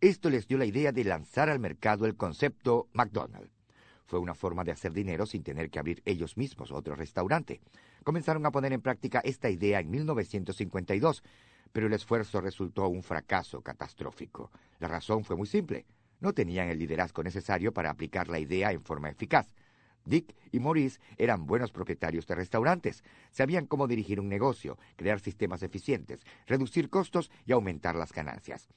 Esto 0.02 0.30
les 0.30 0.50
dio 0.50 0.58
la 0.58 0.66
idea 0.66 0.92
de 0.92 1.06
lanzar 1.06 1.48
al 1.48 1.60
mercado 1.60 2.08
el 2.08 2.18
concepto 2.18 2.90
McDonald's. 2.92 3.61
Fue 4.12 4.20
una 4.20 4.36
forma 4.36 4.66
de 4.66 4.74
hacer 4.74 4.92
dinero 4.92 5.26
sin 5.26 5.42
tener 5.42 5.70
que 5.70 5.80
abrir 5.80 6.02
ellos 6.04 6.36
mismos 6.36 6.74
otro 6.74 6.96
restaurante. 6.96 7.62
Comenzaron 8.04 8.46
a 8.46 8.52
poner 8.52 8.74
en 8.74 8.82
práctica 8.82 9.22
esta 9.24 9.50
idea 9.50 9.80
en 9.80 9.90
1952, 9.90 11.24
pero 11.72 11.88
el 11.88 11.94
esfuerzo 11.94 12.42
resultó 12.42 12.90
un 12.90 13.04
fracaso 13.04 13.62
catastrófico. 13.62 14.52
La 14.80 14.90
razón 14.90 15.24
fue 15.24 15.38
muy 15.38 15.48
simple. 15.48 15.86
No 16.20 16.34
tenían 16.34 16.68
el 16.68 16.80
liderazgo 16.80 17.24
necesario 17.24 17.72
para 17.72 17.90
aplicar 17.90 18.28
la 18.28 18.40
idea 18.40 18.74
en 18.74 18.84
forma 18.84 19.10
eficaz. 19.10 19.56
Dick 20.04 20.36
y 20.52 20.60
Maurice 20.60 21.00
eran 21.18 21.46
buenos 21.46 21.72
propietarios 21.72 22.28
de 22.28 22.36
restaurantes. 22.36 23.06
Sabían 23.32 23.66
cómo 23.66 23.88
dirigir 23.88 24.20
un 24.20 24.28
negocio, 24.28 24.78
crear 24.98 25.22
sistemas 25.22 25.64
eficientes, 25.64 26.26
reducir 26.48 26.90
costos 26.90 27.32
y 27.46 27.54
aumentar 27.54 27.96
las 27.96 28.12
ganancias. 28.12 28.68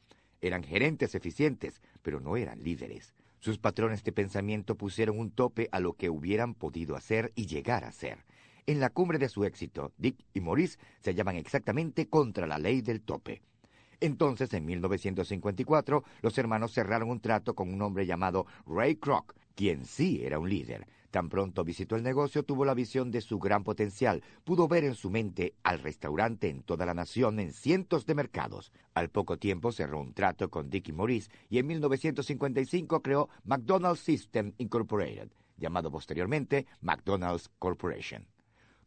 Eran 0.41 0.63
gerentes 0.63 1.17
eficientes, 1.17 1.83
pero 2.03 2.21
no 2.21 2.37
eran 2.37 2.63
líderes. 2.63 3.17
Sus 3.45 3.59
patrones 3.59 4.03
de 4.03 4.11
pensamiento 4.11 4.75
pusieron 4.75 5.19
un 5.19 5.31
tope 5.31 5.69
a 5.71 5.79
lo 5.79 5.93
que 5.93 6.09
hubieran 6.09 6.55
podido 6.55 6.97
hacer 6.97 7.31
y 7.35 7.45
llegar 7.45 7.85
a 7.85 7.93
ser. 7.93 8.25
En 8.65 8.81
la 8.81 8.89
cumbre 8.89 9.19
de 9.19 9.29
su 9.29 9.45
éxito, 9.45 9.93
Dick 9.99 10.17
y 10.33 10.41
Maurice 10.41 10.79
se 11.01 11.11
hallaban 11.11 11.37
exactamente 11.37 12.09
contra 12.09 12.47
la 12.47 12.57
ley 12.57 12.81
del 12.81 13.03
tope. 13.03 13.43
Entonces, 14.01 14.55
en 14.55 14.65
1954, 14.65 16.05
los 16.23 16.39
hermanos 16.39 16.73
cerraron 16.73 17.11
un 17.11 17.21
trato 17.21 17.55
con 17.55 17.71
un 17.71 17.83
hombre 17.83 18.07
llamado 18.07 18.47
Ray 18.67 18.97
Kroc, 18.97 19.35
quien 19.55 19.85
sí 19.85 20.23
era 20.25 20.39
un 20.39 20.49
líder. 20.49 20.87
Tan 21.15 21.29
pronto 21.29 21.63
visitó 21.63 21.95
el 21.95 22.03
negocio, 22.03 22.43
tuvo 22.43 22.65
la 22.65 22.75
visión 22.75 23.13
de 23.13 23.21
su 23.21 23.39
gran 23.39 23.63
potencial. 23.63 24.25
Pudo 24.43 24.67
ver 24.67 24.83
en 24.83 24.97
su 24.97 25.11
mente 25.11 25.55
al 25.63 25.79
restaurante 25.79 26.49
en 26.49 26.65
toda 26.65 26.87
la 26.87 26.93
nación 26.93 27.39
en 27.39 27.53
cientos 27.53 28.05
de 28.05 28.17
mercados. 28.17 28.73
Al 28.95 29.11
poco 29.11 29.37
tiempo 29.39 29.71
cerró 29.71 30.01
un 30.01 30.13
trato 30.13 30.51
con 30.51 30.71
Dickie 30.71 30.93
Maurice 30.93 31.31
y 31.49 31.59
en 31.59 31.69
1955 31.69 33.01
creó 33.01 33.29
McDonald's 33.45 34.01
System 34.01 34.55
Incorporated, 34.59 35.31
llamado 35.57 35.93
posteriormente 35.93 36.67
McDonald's 36.81 37.49
Corporation. 37.61 38.27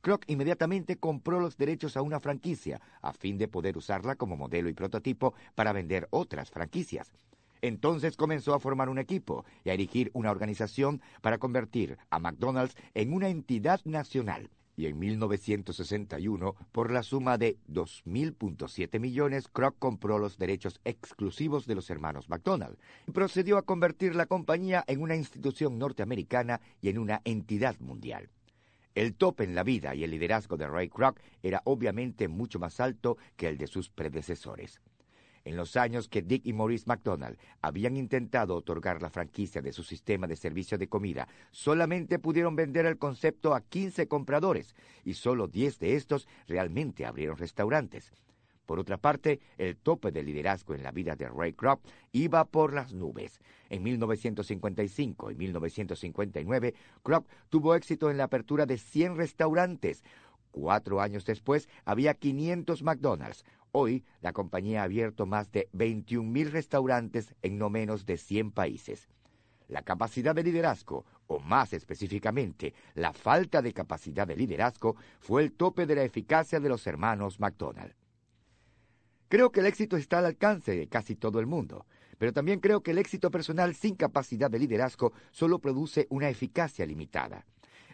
Kroc 0.01 0.25
inmediatamente 0.27 0.97
compró 0.97 1.39
los 1.39 1.55
derechos 1.55 1.95
a 1.95 2.01
una 2.01 2.19
franquicia 2.19 2.81
a 3.01 3.13
fin 3.13 3.37
de 3.37 3.47
poder 3.47 3.77
usarla 3.77 4.17
como 4.17 4.35
modelo 4.35 4.67
y 4.67 4.73
prototipo 4.73 5.33
para 5.55 5.71
vender 5.71 6.09
otras 6.11 6.51
franquicias. 6.51 7.13
Entonces 7.61 8.17
comenzó 8.17 8.53
a 8.53 8.59
formar 8.59 8.89
un 8.89 8.99
equipo 8.99 9.45
y 9.63 9.69
a 9.69 9.73
erigir 9.73 10.11
una 10.13 10.31
organización 10.31 11.01
para 11.21 11.37
convertir 11.37 11.97
a 12.09 12.19
McDonald's 12.19 12.75
en 12.93 13.13
una 13.13 13.29
entidad 13.29 13.81
nacional. 13.85 14.49
Y 14.79 14.85
en 14.85 14.99
1961, 14.99 16.55
por 16.71 16.91
la 16.91 17.01
suma 17.01 17.39
de 17.39 17.57
2.000.7 17.67 18.99
millones, 18.99 19.47
Kroc 19.47 19.75
compró 19.79 20.19
los 20.19 20.37
derechos 20.37 20.79
exclusivos 20.85 21.65
de 21.65 21.73
los 21.73 21.89
hermanos 21.89 22.29
McDonald 22.29 22.77
y 23.07 23.11
procedió 23.11 23.57
a 23.57 23.63
convertir 23.63 24.15
la 24.15 24.27
compañía 24.27 24.83
en 24.85 25.01
una 25.01 25.15
institución 25.15 25.79
norteamericana 25.79 26.61
y 26.79 26.89
en 26.89 26.99
una 26.99 27.21
entidad 27.25 27.79
mundial. 27.79 28.29
El 28.93 29.15
tope 29.15 29.45
en 29.45 29.55
la 29.55 29.63
vida 29.63 29.95
y 29.95 30.03
el 30.03 30.11
liderazgo 30.11 30.57
de 30.57 30.67
Ray 30.67 30.89
Kroc 30.89 31.19
era 31.41 31.63
obviamente 31.65 32.27
mucho 32.27 32.59
más 32.59 32.79
alto 32.79 33.17
que 33.35 33.47
el 33.47 33.57
de 33.57 33.65
sus 33.65 33.89
predecesores. 33.89 34.79
En 35.47 35.55
los 35.55 35.77
años 35.77 36.09
que 36.09 36.21
Dick 36.21 36.45
y 36.45 36.51
Maurice 36.51 36.83
McDonald 36.87 37.37
habían 37.61 37.95
intentado 37.95 38.53
otorgar 38.53 39.01
la 39.01 39.09
franquicia 39.09 39.61
de 39.61 39.71
su 39.71 39.81
sistema 39.81 40.27
de 40.27 40.35
servicio 40.35 40.77
de 40.77 40.89
comida, 40.89 41.25
solamente 41.51 42.19
pudieron 42.19 42.57
vender 42.57 42.85
el 42.85 42.97
concepto 42.97 43.55
a 43.55 43.61
15 43.61 44.09
compradores 44.09 44.75
y 45.05 45.13
solo 45.13 45.47
10 45.47 45.79
de 45.79 45.95
estos 45.95 46.27
realmente 46.49 47.05
abrieron 47.05 47.37
restaurantes. 47.37 48.11
Por 48.65 48.77
otra 48.77 48.97
parte, 48.97 49.39
el 49.57 49.77
tope 49.77 50.11
de 50.11 50.21
liderazgo 50.21 50.75
en 50.75 50.83
la 50.83 50.91
vida 50.91 51.15
de 51.15 51.29
Ray 51.29 51.53
Kroc 51.53 51.79
iba 52.11 52.43
por 52.43 52.73
las 52.73 52.93
nubes. 52.93 53.39
En 53.69 53.83
1955 53.83 55.31
y 55.31 55.35
1959, 55.35 56.73
Kroc 57.03 57.25
tuvo 57.47 57.73
éxito 57.73 58.11
en 58.11 58.17
la 58.17 58.25
apertura 58.25 58.65
de 58.65 58.77
100 58.77 59.15
restaurantes. 59.15 60.03
Cuatro 60.51 60.99
años 60.99 61.23
después, 61.23 61.69
había 61.85 62.15
500 62.15 62.83
McDonald's, 62.83 63.45
Hoy, 63.71 64.03
la 64.21 64.33
compañía 64.33 64.81
ha 64.81 64.85
abierto 64.85 65.25
más 65.25 65.51
de 65.51 65.69
21.000 65.73 66.49
restaurantes 66.51 67.35
en 67.41 67.57
no 67.57 67.69
menos 67.69 68.05
de 68.05 68.17
100 68.17 68.51
países. 68.51 69.09
La 69.67 69.81
capacidad 69.81 70.33
de 70.33 70.43
liderazgo, 70.43 71.05
o 71.27 71.39
más 71.39 71.73
específicamente, 71.73 72.73
la 72.95 73.11
falta 73.11 73.61
de 73.61 73.73
capacidad 73.73 74.25
de 74.25 74.35
liderazgo, 74.35 74.95
fue 75.19 75.43
el 75.43 75.51
tope 75.51 75.85
de 75.85 75.95
la 75.95 76.03
eficacia 76.03 76.59
de 76.59 76.69
los 76.69 76.87
hermanos 76.87 77.39
McDonald. 77.39 77.93
Creo 79.27 79.51
que 79.51 79.59
el 79.59 79.65
éxito 79.65 79.97
está 79.97 80.19
al 80.19 80.25
alcance 80.25 80.73
de 80.73 80.87
casi 80.87 81.15
todo 81.15 81.41
el 81.41 81.47
mundo, 81.47 81.85
pero 82.17 82.31
también 82.31 82.61
creo 82.61 82.81
que 82.81 82.91
el 82.91 82.97
éxito 82.97 83.29
personal 83.29 83.75
sin 83.75 83.95
capacidad 83.95 84.49
de 84.49 84.59
liderazgo 84.59 85.11
solo 85.31 85.59
produce 85.59 86.07
una 86.09 86.29
eficacia 86.29 86.85
limitada. 86.85 87.45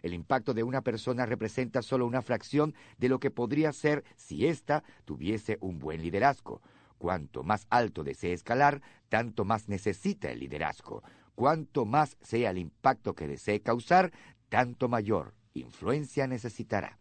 El 0.03 0.13
impacto 0.13 0.53
de 0.53 0.63
una 0.63 0.81
persona 0.81 1.25
representa 1.25 1.81
solo 1.81 2.05
una 2.05 2.22
fracción 2.22 2.75
de 2.98 3.07
lo 3.07 3.19
que 3.19 3.31
podría 3.31 3.72
ser 3.72 4.03
si 4.17 4.45
ésta 4.45 4.83
tuviese 5.05 5.57
un 5.62 5.79
buen 5.79 6.01
liderazgo. 6.01 6.62
Cuanto 6.98 7.41
más 7.43 7.65
alto 7.69 8.03
desee 8.03 8.33
escalar, 8.33 8.81
tanto 9.07 9.45
más 9.45 9.69
necesita 9.69 10.29
el 10.29 10.39
liderazgo. 10.39 11.03
Cuanto 11.36 11.86
más 11.86 12.17
sea 12.22 12.51
el 12.51 12.57
impacto 12.57 13.15
que 13.15 13.27
desee 13.27 13.62
causar, 13.62 14.12
tanto 14.50 14.89
mayor 14.89 15.33
influencia 15.53 16.27
necesitará. 16.27 17.00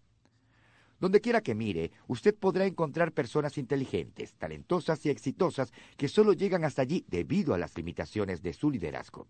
Donde 1.00 1.20
quiera 1.20 1.40
que 1.40 1.56
mire, 1.56 1.90
usted 2.06 2.32
podrá 2.36 2.66
encontrar 2.66 3.10
personas 3.10 3.58
inteligentes, 3.58 4.34
talentosas 4.34 5.04
y 5.04 5.10
exitosas 5.10 5.72
que 5.96 6.06
solo 6.06 6.32
llegan 6.32 6.64
hasta 6.64 6.82
allí 6.82 7.04
debido 7.08 7.54
a 7.54 7.58
las 7.58 7.76
limitaciones 7.76 8.42
de 8.42 8.52
su 8.52 8.70
liderazgo. 8.70 9.26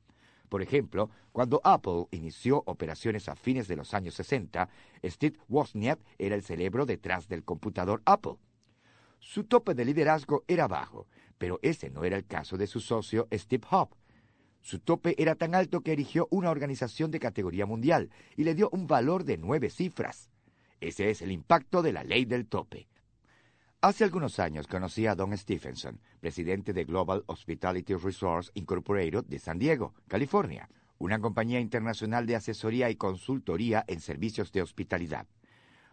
Por 0.49 0.63
ejemplo, 0.63 1.11
cuando 1.33 1.61
Apple 1.65 2.07
inició 2.11 2.63
operaciones 2.67 3.29
a 3.29 3.37
fines 3.37 3.69
de 3.69 3.77
los 3.77 3.95
años 3.95 4.15
60, 4.15 4.69
Steve 5.05 5.39
Wozniak 5.49 6.01
era 6.19 6.35
el 6.35 6.43
cerebro 6.43 6.87
detrás 6.87 7.29
del 7.29 7.45
computador 7.45 8.03
Apple. 8.05 8.37
Su 9.19 9.45
tope 9.45 9.75
de 9.75 9.85
liderazgo 9.85 10.45
era 10.49 10.69
bajo, 10.69 11.07
pero 11.39 11.59
ese 11.63 11.91
no 11.91 12.05
era 12.05 12.17
el 12.17 12.27
caso 12.27 12.57
de 12.57 12.67
su 12.67 12.81
socio 12.81 13.29
Steve 13.33 13.67
Jobs. 13.69 13.97
Su 14.61 14.79
tope 14.79 15.15
era 15.21 15.35
tan 15.35 15.55
alto 15.55 15.81
que 15.81 15.93
erigió 15.93 16.29
una 16.31 16.51
organización 16.51 17.11
de 17.11 17.19
categoría 17.19 17.67
mundial 17.67 18.11
y 18.37 18.45
le 18.45 18.55
dio 18.55 18.69
un 18.71 18.87
valor 18.87 19.25
de 19.25 19.39
nueve 19.39 19.71
cifras. 19.71 20.31
Ese 20.81 21.11
es 21.11 21.23
el 21.23 21.33
impacto 21.33 21.83
de 21.83 21.93
la 21.93 22.05
ley 22.05 22.25
del 22.25 22.47
tope. 22.47 22.89
Hace 23.85 24.05
algunos 24.05 24.39
años 24.39 24.69
conocí 24.69 25.09
a 25.09 25.17
Don 25.17 25.37
Stephenson, 25.37 25.99
presidente 26.21 26.73
de 26.73 26.85
Global 26.85 27.25
Hospitality 27.27 27.97
Resource 27.97 28.53
Incorporated 28.55 29.25
de 29.25 29.41
San 29.41 29.59
Diego, 29.59 29.93
California, 30.07 30.69
una 30.99 31.19
compañía 31.19 31.59
internacional 31.59 32.25
de 32.25 32.37
asesoría 32.37 32.91
y 32.91 32.95
consultoría 32.95 33.85
en 33.89 33.99
servicios 33.99 34.53
de 34.53 34.63
hospitalidad. 34.63 35.27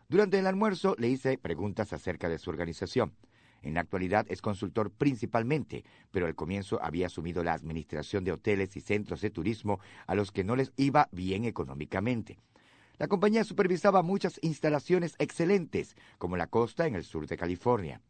Durante 0.07 0.37
el 0.37 0.45
almuerzo 0.45 0.95
le 0.99 1.09
hice 1.09 1.39
preguntas 1.39 1.91
acerca 1.91 2.29
de 2.29 2.37
su 2.37 2.51
organización. 2.51 3.15
En 3.63 3.73
la 3.73 3.81
actualidad 3.81 4.27
es 4.29 4.43
consultor 4.43 4.91
principalmente, 4.91 5.83
pero 6.11 6.27
al 6.27 6.35
comienzo 6.35 6.77
había 6.83 7.07
asumido 7.07 7.43
la 7.43 7.53
administración 7.53 8.23
de 8.23 8.33
hoteles 8.33 8.77
y 8.77 8.81
centros 8.81 9.21
de 9.21 9.31
turismo 9.31 9.79
a 10.05 10.13
los 10.13 10.31
que 10.31 10.43
no 10.43 10.55
les 10.55 10.71
iba 10.77 11.09
bien 11.11 11.43
económicamente. 11.43 12.37
La 12.99 13.07
compañía 13.07 13.45
supervisaba 13.45 14.03
muchas 14.03 14.39
instalaciones 14.41 15.15
excelentes, 15.19 15.95
como 16.17 16.35
la 16.35 16.47
costa 16.47 16.85
en 16.85 16.95
el 16.95 17.05
sur 17.05 17.27
de 17.27 17.37
California. 17.37 18.01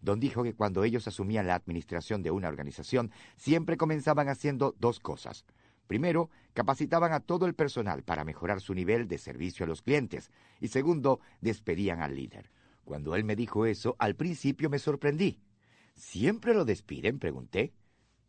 Don 0.00 0.18
dijo 0.18 0.42
que 0.42 0.54
cuando 0.54 0.82
ellos 0.82 1.06
asumían 1.06 1.46
la 1.46 1.54
administración 1.54 2.22
de 2.22 2.30
una 2.30 2.48
organización, 2.48 3.12
siempre 3.36 3.76
comenzaban 3.76 4.30
haciendo 4.30 4.74
dos 4.78 4.98
cosas. 4.98 5.44
Primero, 5.86 6.30
capacitaban 6.54 7.12
a 7.12 7.20
todo 7.20 7.44
el 7.44 7.54
personal 7.54 8.02
para 8.02 8.24
mejorar 8.24 8.62
su 8.62 8.72
nivel 8.72 9.08
de 9.08 9.18
servicio 9.18 9.64
a 9.64 9.68
los 9.68 9.82
clientes. 9.82 10.30
Y 10.58 10.68
segundo, 10.68 11.20
despedían 11.42 12.00
al 12.00 12.16
líder. 12.16 12.50
Cuando 12.84 13.14
él 13.16 13.24
me 13.24 13.36
dijo 13.36 13.66
eso, 13.66 13.94
al 13.98 14.16
principio 14.16 14.70
me 14.70 14.78
sorprendí. 14.78 15.38
¿Siempre 15.96 16.54
lo 16.54 16.64
despiden? 16.64 17.18
pregunté. 17.18 17.74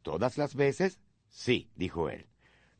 ¿Todas 0.01 0.37
las 0.37 0.55
veces? 0.55 0.99
Sí, 1.29 1.69
dijo 1.77 2.09
él. 2.09 2.27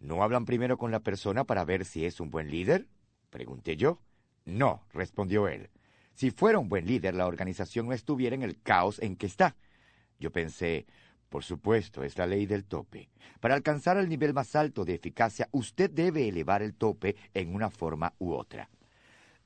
¿No 0.02 0.22
hablan 0.22 0.44
primero 0.44 0.78
con 0.78 0.92
la 0.92 1.00
persona 1.00 1.46
para 1.46 1.64
ver 1.64 1.86
si 1.86 2.04
es 2.04 2.20
un 2.20 2.30
buen 2.30 2.52
líder? 2.52 2.90
Pregunté 3.32 3.76
yo. 3.76 4.00
No, 4.46 4.84
respondió 4.94 5.48
él. 5.48 5.70
Si 6.14 6.30
fuera 6.30 6.60
un 6.60 6.70
buen 6.70 6.86
líder, 6.86 7.16
la 7.16 7.26
organización 7.26 7.88
no 7.88 7.94
estuviera 7.94 8.36
en 8.36 8.44
el 8.44 8.62
caos 8.62 9.00
en 9.00 9.16
que 9.16 9.26
está. 9.26 9.56
Yo 10.20 10.32
pensé, 10.32 10.86
por 11.30 11.44
supuesto, 11.44 12.04
es 12.04 12.18
la 12.18 12.28
ley 12.28 12.46
del 12.46 12.66
tope. 12.66 13.10
Para 13.40 13.56
alcanzar 13.56 13.98
el 13.98 14.10
nivel 14.10 14.34
más 14.34 14.56
alto 14.56 14.86
de 14.86 14.94
eficacia, 14.94 15.48
usted 15.52 15.90
debe 15.90 16.28
elevar 16.28 16.62
el 16.62 16.76
tope 16.76 17.16
en 17.34 17.56
una 17.56 17.72
forma 17.72 18.14
u 18.20 18.34
otra. 18.34 18.70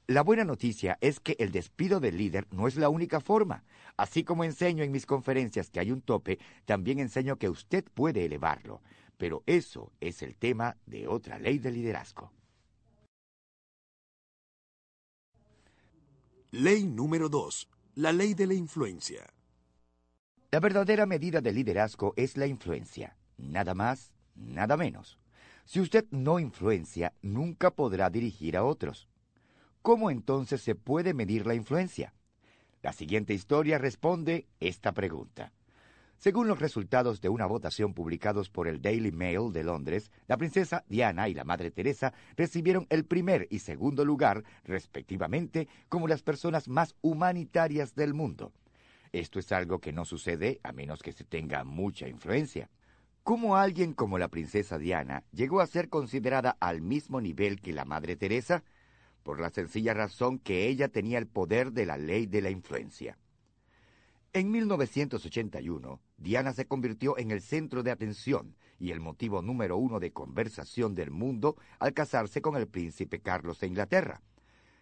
La 0.07 0.21
buena 0.21 0.43
noticia 0.43 0.97
es 1.01 1.19
que 1.19 1.35
el 1.39 1.51
despido 1.51 1.99
del 1.99 2.17
líder 2.17 2.47
no 2.51 2.67
es 2.67 2.75
la 2.75 2.89
única 2.89 3.19
forma. 3.19 3.63
Así 3.97 4.23
como 4.23 4.43
enseño 4.43 4.83
en 4.83 4.91
mis 4.91 5.05
conferencias 5.05 5.69
que 5.69 5.79
hay 5.79 5.91
un 5.91 6.01
tope, 6.01 6.39
también 6.65 6.99
enseño 6.99 7.37
que 7.37 7.49
usted 7.49 7.85
puede 7.93 8.25
elevarlo. 8.25 8.81
Pero 9.17 9.43
eso 9.45 9.91
es 10.01 10.21
el 10.21 10.35
tema 10.35 10.75
de 10.85 11.07
otra 11.07 11.39
ley 11.39 11.59
de 11.59 11.71
liderazgo. 11.71 12.31
Ley 16.57 16.85
número 16.85 17.27
2. 17.27 17.67
La 17.95 18.13
ley 18.13 18.33
de 18.33 18.47
la 18.47 18.53
influencia. 18.53 19.27
La 20.51 20.61
verdadera 20.61 21.05
medida 21.05 21.41
de 21.41 21.51
liderazgo 21.51 22.13
es 22.15 22.37
la 22.37 22.47
influencia. 22.47 23.17
Nada 23.35 23.73
más, 23.73 24.13
nada 24.35 24.77
menos. 24.77 25.19
Si 25.65 25.81
usted 25.81 26.05
no 26.11 26.39
influencia, 26.39 27.11
nunca 27.21 27.71
podrá 27.71 28.09
dirigir 28.09 28.55
a 28.55 28.63
otros. 28.63 29.09
¿Cómo 29.81 30.09
entonces 30.09 30.61
se 30.61 30.75
puede 30.75 31.13
medir 31.13 31.45
la 31.45 31.55
influencia? 31.55 32.13
La 32.81 32.93
siguiente 32.93 33.33
historia 33.33 33.77
responde 33.77 34.47
esta 34.61 34.93
pregunta. 34.93 35.51
Según 36.17 36.47
los 36.47 36.59
resultados 36.59 37.21
de 37.21 37.29
una 37.29 37.45
votación 37.45 37.93
publicados 37.93 38.49
por 38.49 38.67
el 38.67 38.81
Daily 38.81 39.11
Mail 39.11 39.51
de 39.51 39.63
Londres, 39.63 40.11
la 40.27 40.37
princesa 40.37 40.83
Diana 40.87 41.29
y 41.29 41.33
la 41.33 41.43
Madre 41.43 41.71
Teresa 41.71 42.13
recibieron 42.35 42.87
el 42.89 43.05
primer 43.05 43.47
y 43.51 43.59
segundo 43.59 44.05
lugar, 44.05 44.43
respectivamente, 44.63 45.67
como 45.89 46.07
las 46.07 46.23
personas 46.23 46.67
más 46.67 46.95
humanitarias 47.01 47.95
del 47.95 48.13
mundo. 48.13 48.53
Esto 49.11 49.39
es 49.39 49.51
algo 49.51 49.79
que 49.79 49.93
no 49.93 50.03
sucede 50.03 50.59
a 50.63 50.71
menos 50.71 51.03
que 51.03 51.11
se 51.11 51.23
tenga 51.23 51.63
mucha 51.63 52.07
influencia. 52.07 52.69
¿Cómo 53.23 53.55
alguien 53.55 53.93
como 53.93 54.17
la 54.17 54.27
princesa 54.27 54.77
Diana 54.77 55.23
llegó 55.31 55.59
a 55.59 55.67
ser 55.67 55.89
considerada 55.89 56.57
al 56.59 56.81
mismo 56.81 57.21
nivel 57.21 57.59
que 57.59 57.73
la 57.73 57.85
Madre 57.85 58.15
Teresa? 58.15 58.63
Por 59.23 59.39
la 59.39 59.49
sencilla 59.49 59.93
razón 59.93 60.37
que 60.37 60.67
ella 60.67 60.89
tenía 60.89 61.17
el 61.17 61.27
poder 61.27 61.71
de 61.71 61.85
la 61.85 61.97
ley 61.97 62.25
de 62.25 62.41
la 62.41 62.51
influencia. 62.51 63.17
En 64.35 64.51
1981, 64.51 66.01
Diana 66.17 66.51
se 66.51 66.65
convirtió 66.65 67.17
en 67.17 67.31
el 67.31 67.39
centro 67.39 67.83
de 67.83 67.91
atención 67.91 68.57
y 68.77 68.91
el 68.91 68.99
motivo 68.99 69.41
número 69.41 69.77
uno 69.77 70.01
de 70.01 70.11
conversación 70.11 70.93
del 70.93 71.09
mundo 71.09 71.55
al 71.79 71.93
casarse 71.93 72.41
con 72.41 72.57
el 72.57 72.67
príncipe 72.67 73.21
Carlos 73.21 73.61
de 73.61 73.67
Inglaterra. 73.67 74.21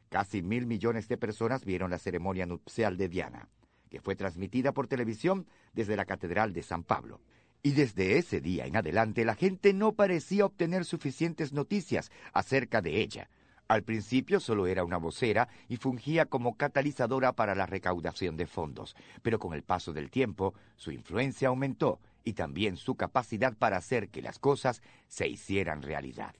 Casi 0.09 0.41
mil 0.41 0.65
millones 0.65 1.07
de 1.07 1.19
personas 1.19 1.65
vieron 1.65 1.91
la 1.91 1.99
ceremonia 1.99 2.47
nupcial 2.47 2.97
de 2.97 3.09
Diana, 3.09 3.47
que 3.91 4.01
fue 4.01 4.15
transmitida 4.15 4.71
por 4.71 4.87
televisión 4.87 5.45
desde 5.71 5.97
la 5.97 6.05
Catedral 6.05 6.51
de 6.51 6.63
San 6.63 6.83
Pablo. 6.83 7.21
Y 7.61 7.73
desde 7.73 8.17
ese 8.17 8.41
día 8.41 8.65
en 8.65 8.75
adelante 8.75 9.23
la 9.23 9.35
gente 9.35 9.71
no 9.71 9.91
parecía 9.91 10.47
obtener 10.47 10.83
suficientes 10.83 11.53
noticias 11.53 12.11
acerca 12.33 12.81
de 12.81 13.01
ella, 13.01 13.29
al 13.73 13.83
principio 13.83 14.39
solo 14.39 14.67
era 14.67 14.83
una 14.83 14.97
vocera 14.97 15.49
y 15.67 15.77
fungía 15.77 16.27
como 16.27 16.57
catalizadora 16.57 17.33
para 17.33 17.55
la 17.55 17.65
recaudación 17.65 18.37
de 18.37 18.45
fondos, 18.45 18.95
pero 19.23 19.39
con 19.39 19.55
el 19.55 19.63
paso 19.63 19.93
del 19.93 20.11
tiempo 20.11 20.53
su 20.75 20.91
influencia 20.91 21.47
aumentó 21.47 21.99
y 22.23 22.33
también 22.33 22.77
su 22.77 22.93
capacidad 22.93 23.57
para 23.57 23.77
hacer 23.77 24.09
que 24.09 24.21
las 24.21 24.37
cosas 24.37 24.83
se 25.07 25.27
hicieran 25.27 25.81
realidad. 25.81 26.35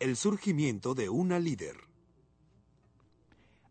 El 0.00 0.16
surgimiento 0.16 0.94
de 0.94 1.08
una 1.08 1.38
líder. 1.38 1.76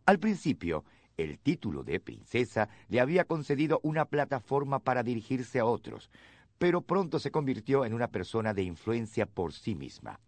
Al 0.06 0.18
principio, 0.18 0.84
el 1.18 1.38
título 1.38 1.84
de 1.84 2.00
princesa 2.00 2.70
le 2.88 3.00
había 3.00 3.24
concedido 3.24 3.80
una 3.82 4.06
plataforma 4.06 4.78
para 4.78 5.02
dirigirse 5.02 5.58
a 5.58 5.66
otros, 5.66 6.10
pero 6.56 6.80
pronto 6.80 7.18
se 7.18 7.30
convirtió 7.30 7.84
en 7.84 7.92
una 7.92 8.08
persona 8.08 8.54
de 8.54 8.62
influencia 8.62 9.26
por 9.26 9.52
sí 9.52 9.74
misma. 9.74 10.20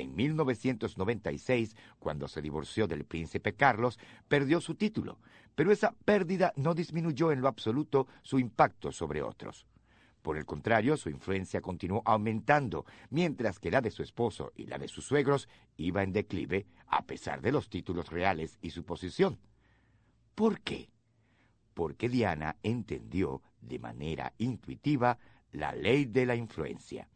En 0.00 0.16
1996, 0.16 1.76
cuando 1.98 2.26
se 2.26 2.40
divorció 2.40 2.86
del 2.86 3.04
príncipe 3.04 3.52
Carlos, 3.54 3.98
perdió 4.28 4.62
su 4.62 4.74
título, 4.74 5.18
pero 5.54 5.72
esa 5.72 5.92
pérdida 5.92 6.54
no 6.56 6.74
disminuyó 6.74 7.32
en 7.32 7.42
lo 7.42 7.48
absoluto 7.48 8.06
su 8.22 8.38
impacto 8.38 8.92
sobre 8.92 9.20
otros. 9.20 9.66
Por 10.22 10.38
el 10.38 10.46
contrario, 10.46 10.96
su 10.96 11.10
influencia 11.10 11.60
continuó 11.60 12.00
aumentando, 12.06 12.86
mientras 13.10 13.58
que 13.58 13.70
la 13.70 13.82
de 13.82 13.90
su 13.90 14.02
esposo 14.02 14.52
y 14.56 14.64
la 14.64 14.78
de 14.78 14.88
sus 14.88 15.04
suegros 15.04 15.50
iba 15.76 16.02
en 16.02 16.14
declive, 16.14 16.66
a 16.86 17.04
pesar 17.04 17.42
de 17.42 17.52
los 17.52 17.68
títulos 17.68 18.08
reales 18.08 18.58
y 18.62 18.70
su 18.70 18.84
posición. 18.84 19.38
¿Por 20.34 20.62
qué? 20.62 20.88
Porque 21.74 22.08
Diana 22.08 22.56
entendió 22.62 23.42
de 23.60 23.78
manera 23.78 24.32
intuitiva 24.38 25.18
la 25.52 25.74
ley 25.74 26.06
de 26.06 26.24
la 26.24 26.36
influencia. 26.36 27.06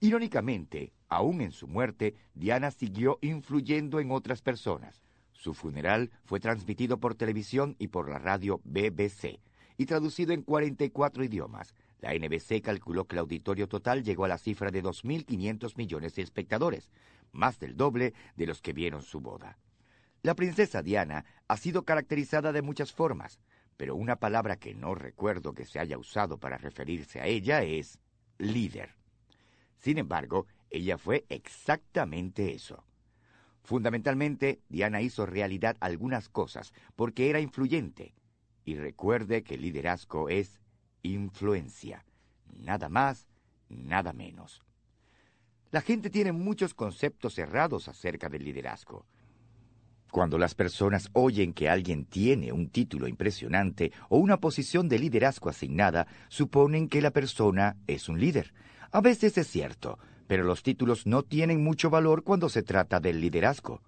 Irónicamente, 0.00 0.94
aún 1.08 1.40
en 1.40 1.52
su 1.52 1.66
muerte, 1.66 2.14
Diana 2.34 2.70
siguió 2.70 3.18
influyendo 3.20 4.00
en 4.00 4.10
otras 4.10 4.42
personas. 4.42 5.02
Su 5.32 5.54
funeral 5.54 6.10
fue 6.24 6.40
transmitido 6.40 6.98
por 6.98 7.14
televisión 7.14 7.76
y 7.78 7.88
por 7.88 8.08
la 8.08 8.18
radio 8.18 8.60
BBC 8.64 9.40
y 9.76 9.86
traducido 9.86 10.32
en 10.32 10.42
44 10.42 11.24
idiomas. 11.24 11.74
La 12.00 12.12
NBC 12.12 12.60
calculó 12.62 13.06
que 13.06 13.14
el 13.14 13.20
auditorio 13.20 13.68
total 13.68 14.02
llegó 14.02 14.24
a 14.24 14.28
la 14.28 14.38
cifra 14.38 14.70
de 14.70 14.82
2.500 14.82 15.76
millones 15.76 16.14
de 16.14 16.22
espectadores, 16.22 16.90
más 17.32 17.58
del 17.58 17.76
doble 17.76 18.14
de 18.36 18.46
los 18.46 18.60
que 18.60 18.72
vieron 18.72 19.02
su 19.02 19.20
boda. 19.20 19.58
La 20.22 20.34
princesa 20.34 20.82
Diana 20.82 21.24
ha 21.46 21.56
sido 21.56 21.84
caracterizada 21.84 22.52
de 22.52 22.62
muchas 22.62 22.92
formas, 22.92 23.38
pero 23.76 23.94
una 23.94 24.16
palabra 24.16 24.56
que 24.56 24.74
no 24.74 24.96
recuerdo 24.96 25.52
que 25.52 25.64
se 25.64 25.78
haya 25.78 25.96
usado 25.96 26.38
para 26.38 26.58
referirse 26.58 27.20
a 27.20 27.26
ella 27.26 27.62
es 27.62 28.00
líder. 28.38 28.96
Sin 29.76 29.98
embargo, 29.98 30.46
ella 30.70 30.98
fue 30.98 31.24
exactamente 31.28 32.52
eso. 32.54 32.84
Fundamentalmente, 33.62 34.60
Diana 34.68 35.02
hizo 35.02 35.26
realidad 35.26 35.76
algunas 35.80 36.28
cosas 36.28 36.72
porque 36.96 37.30
era 37.30 37.40
influyente. 37.40 38.14
Y 38.64 38.76
recuerde 38.76 39.42
que 39.42 39.58
liderazgo 39.58 40.28
es 40.28 40.60
influencia. 41.02 42.04
Nada 42.58 42.88
más, 42.88 43.28
nada 43.68 44.12
menos. 44.12 44.62
La 45.70 45.82
gente 45.82 46.08
tiene 46.08 46.32
muchos 46.32 46.72
conceptos 46.72 47.38
errados 47.38 47.88
acerca 47.88 48.28
del 48.28 48.44
liderazgo. 48.44 49.06
Cuando 50.10 50.38
las 50.38 50.54
personas 50.54 51.10
oyen 51.12 51.52
que 51.52 51.68
alguien 51.68 52.06
tiene 52.06 52.52
un 52.52 52.70
título 52.70 53.06
impresionante 53.06 53.92
o 54.08 54.16
una 54.16 54.38
posición 54.38 54.88
de 54.88 54.98
liderazgo 54.98 55.50
asignada, 55.50 56.06
suponen 56.28 56.88
que 56.88 57.02
la 57.02 57.10
persona 57.10 57.76
es 57.86 58.08
un 58.08 58.18
líder. 58.18 58.54
A 58.90 59.02
veces 59.02 59.36
es 59.36 59.46
cierto, 59.46 59.98
pero 60.28 60.44
los 60.44 60.62
títulos 60.62 61.06
no 61.06 61.24
tienen 61.24 61.64
mucho 61.64 61.90
valor 61.90 62.22
cuando 62.22 62.48
se 62.48 62.62
trata 62.62 63.00
del 63.00 63.20
liderazgo. 63.20 63.80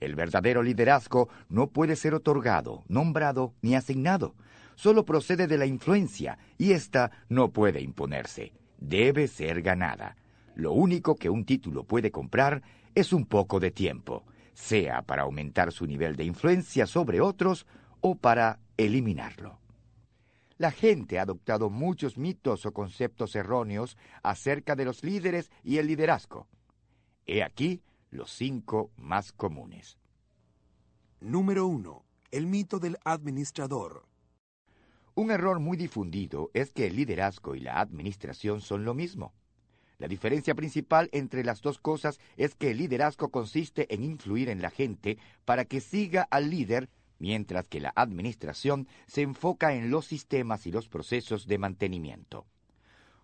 El 0.00 0.16
verdadero 0.16 0.64
liderazgo 0.64 1.28
no 1.48 1.68
puede 1.68 1.94
ser 1.94 2.14
otorgado, 2.14 2.82
nombrado 2.88 3.54
ni 3.62 3.76
asignado. 3.76 4.34
Solo 4.74 5.04
procede 5.04 5.46
de 5.46 5.58
la 5.58 5.66
influencia 5.66 6.38
y 6.58 6.72
ésta 6.72 7.12
no 7.28 7.52
puede 7.52 7.82
imponerse. 7.82 8.52
Debe 8.78 9.28
ser 9.28 9.62
ganada. 9.62 10.16
Lo 10.56 10.72
único 10.72 11.14
que 11.14 11.30
un 11.30 11.44
título 11.44 11.84
puede 11.84 12.10
comprar 12.10 12.62
es 12.94 13.12
un 13.12 13.26
poco 13.26 13.60
de 13.60 13.70
tiempo, 13.70 14.24
sea 14.54 15.02
para 15.02 15.22
aumentar 15.22 15.72
su 15.72 15.86
nivel 15.86 16.16
de 16.16 16.24
influencia 16.24 16.86
sobre 16.86 17.20
otros 17.20 17.66
o 18.00 18.16
para 18.16 18.58
eliminarlo 18.76 19.61
la 20.62 20.70
gente 20.70 21.18
ha 21.18 21.22
adoptado 21.22 21.70
muchos 21.70 22.16
mitos 22.16 22.66
o 22.66 22.72
conceptos 22.72 23.34
erróneos 23.34 23.98
acerca 24.22 24.76
de 24.76 24.84
los 24.84 25.02
líderes 25.02 25.50
y 25.64 25.78
el 25.78 25.88
liderazgo. 25.88 26.46
He 27.26 27.42
aquí 27.42 27.82
los 28.10 28.30
cinco 28.30 28.92
más 28.96 29.32
comunes. 29.32 29.98
Número 31.20 31.66
1. 31.66 32.04
El 32.30 32.46
mito 32.46 32.78
del 32.78 32.96
administrador. 33.04 34.06
Un 35.16 35.32
error 35.32 35.58
muy 35.58 35.76
difundido 35.76 36.52
es 36.54 36.72
que 36.72 36.86
el 36.86 36.94
liderazgo 36.94 37.56
y 37.56 37.60
la 37.60 37.80
administración 37.80 38.60
son 38.60 38.84
lo 38.84 38.94
mismo. 38.94 39.34
La 39.98 40.06
diferencia 40.06 40.54
principal 40.54 41.08
entre 41.10 41.42
las 41.42 41.60
dos 41.60 41.78
cosas 41.78 42.20
es 42.36 42.54
que 42.54 42.70
el 42.70 42.78
liderazgo 42.78 43.30
consiste 43.30 43.92
en 43.92 44.04
influir 44.04 44.48
en 44.48 44.62
la 44.62 44.70
gente 44.70 45.18
para 45.44 45.64
que 45.64 45.80
siga 45.80 46.28
al 46.30 46.50
líder 46.50 46.88
mientras 47.22 47.68
que 47.68 47.78
la 47.78 47.92
administración 47.94 48.88
se 49.06 49.22
enfoca 49.22 49.74
en 49.74 49.92
los 49.92 50.06
sistemas 50.06 50.66
y 50.66 50.72
los 50.72 50.88
procesos 50.88 51.46
de 51.46 51.56
mantenimiento. 51.56 52.46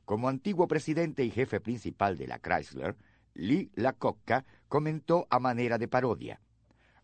Como 0.05 0.29
antiguo 0.29 0.69
presidente 0.69 1.25
y 1.25 1.33
jefe 1.33 1.61
principal 1.61 2.17
de 2.17 2.29
la 2.29 2.39
Chrysler, 2.39 2.97
Lee 3.35 3.73
Lacocca 3.75 4.47
comentó 4.69 5.27
a 5.31 5.41
manera 5.41 5.79
de 5.79 5.89
parodia. 5.89 6.41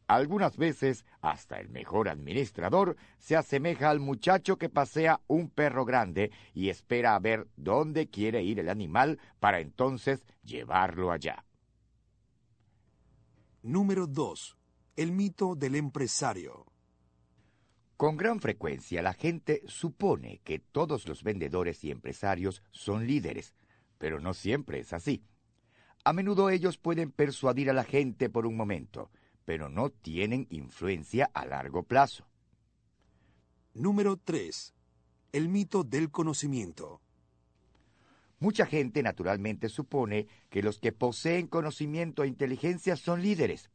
Algunas 0.06 0.56
veces, 0.56 1.04
hasta 1.20 1.58
el 1.58 1.68
mejor 1.68 2.08
administrador 2.08 2.96
se 3.18 3.34
asemeja 3.34 3.90
al 3.90 3.98
muchacho 3.98 4.56
que 4.56 4.68
pasea 4.68 5.20
un 5.26 5.50
perro 5.50 5.84
grande 5.84 6.30
y 6.52 6.68
espera 6.68 7.16
a 7.16 7.18
ver 7.18 7.48
dónde 7.56 8.08
quiere 8.08 8.44
ir 8.44 8.60
el 8.60 8.68
animal 8.68 9.18
para 9.40 9.58
entonces 9.58 10.24
llevarlo 10.44 11.10
allá. 11.10 11.44
Número 13.62 14.06
2. 14.06 14.56
El 14.94 15.10
mito 15.10 15.56
del 15.56 15.74
empresario. 15.74 16.66
Con 18.04 18.18
gran 18.18 18.38
frecuencia 18.38 19.00
la 19.00 19.14
gente 19.14 19.62
supone 19.66 20.42
que 20.44 20.58
todos 20.58 21.08
los 21.08 21.22
vendedores 21.22 21.82
y 21.84 21.90
empresarios 21.90 22.62
son 22.70 23.06
líderes, 23.06 23.54
pero 23.96 24.20
no 24.20 24.34
siempre 24.34 24.78
es 24.78 24.92
así. 24.92 25.24
A 26.04 26.12
menudo 26.12 26.50
ellos 26.50 26.76
pueden 26.76 27.10
persuadir 27.10 27.70
a 27.70 27.72
la 27.72 27.82
gente 27.82 28.28
por 28.28 28.44
un 28.44 28.58
momento, 28.58 29.10
pero 29.46 29.70
no 29.70 29.88
tienen 29.88 30.46
influencia 30.50 31.30
a 31.32 31.46
largo 31.46 31.82
plazo. 31.82 32.26
Número 33.72 34.18
3. 34.18 34.74
El 35.32 35.48
mito 35.48 35.82
del 35.82 36.10
conocimiento. 36.10 37.00
Mucha 38.38 38.66
gente 38.66 39.02
naturalmente 39.02 39.70
supone 39.70 40.26
que 40.50 40.62
los 40.62 40.78
que 40.78 40.92
poseen 40.92 41.46
conocimiento 41.46 42.22
e 42.22 42.28
inteligencia 42.28 42.96
son 42.96 43.22
líderes, 43.22 43.70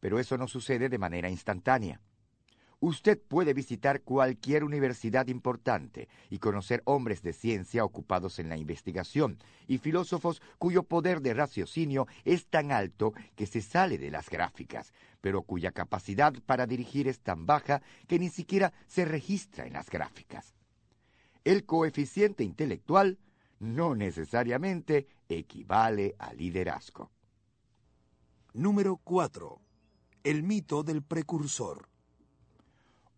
pero 0.00 0.18
eso 0.18 0.36
no 0.36 0.48
sucede 0.48 0.88
de 0.88 0.98
manera 0.98 1.30
instantánea. 1.30 2.00
Usted 2.82 3.22
puede 3.22 3.54
visitar 3.54 4.02
cualquier 4.02 4.64
universidad 4.64 5.28
importante 5.28 6.08
y 6.30 6.40
conocer 6.40 6.82
hombres 6.84 7.22
de 7.22 7.32
ciencia 7.32 7.84
ocupados 7.84 8.40
en 8.40 8.48
la 8.48 8.56
investigación 8.56 9.38
y 9.68 9.78
filósofos 9.78 10.42
cuyo 10.58 10.82
poder 10.82 11.20
de 11.20 11.32
raciocinio 11.32 12.08
es 12.24 12.48
tan 12.48 12.72
alto 12.72 13.12
que 13.36 13.46
se 13.46 13.60
sale 13.62 13.98
de 13.98 14.10
las 14.10 14.28
gráficas, 14.28 14.92
pero 15.20 15.42
cuya 15.42 15.70
capacidad 15.70 16.34
para 16.44 16.66
dirigir 16.66 17.06
es 17.06 17.20
tan 17.20 17.46
baja 17.46 17.82
que 18.08 18.18
ni 18.18 18.30
siquiera 18.30 18.72
se 18.88 19.04
registra 19.04 19.64
en 19.64 19.74
las 19.74 19.88
gráficas. 19.88 20.56
El 21.44 21.64
coeficiente 21.64 22.42
intelectual 22.42 23.20
no 23.60 23.94
necesariamente 23.94 25.06
equivale 25.28 26.16
a 26.18 26.34
liderazgo. 26.34 27.12
Número 28.54 28.96
4. 28.96 29.60
El 30.24 30.42
mito 30.42 30.82
del 30.82 31.04
precursor. 31.04 31.91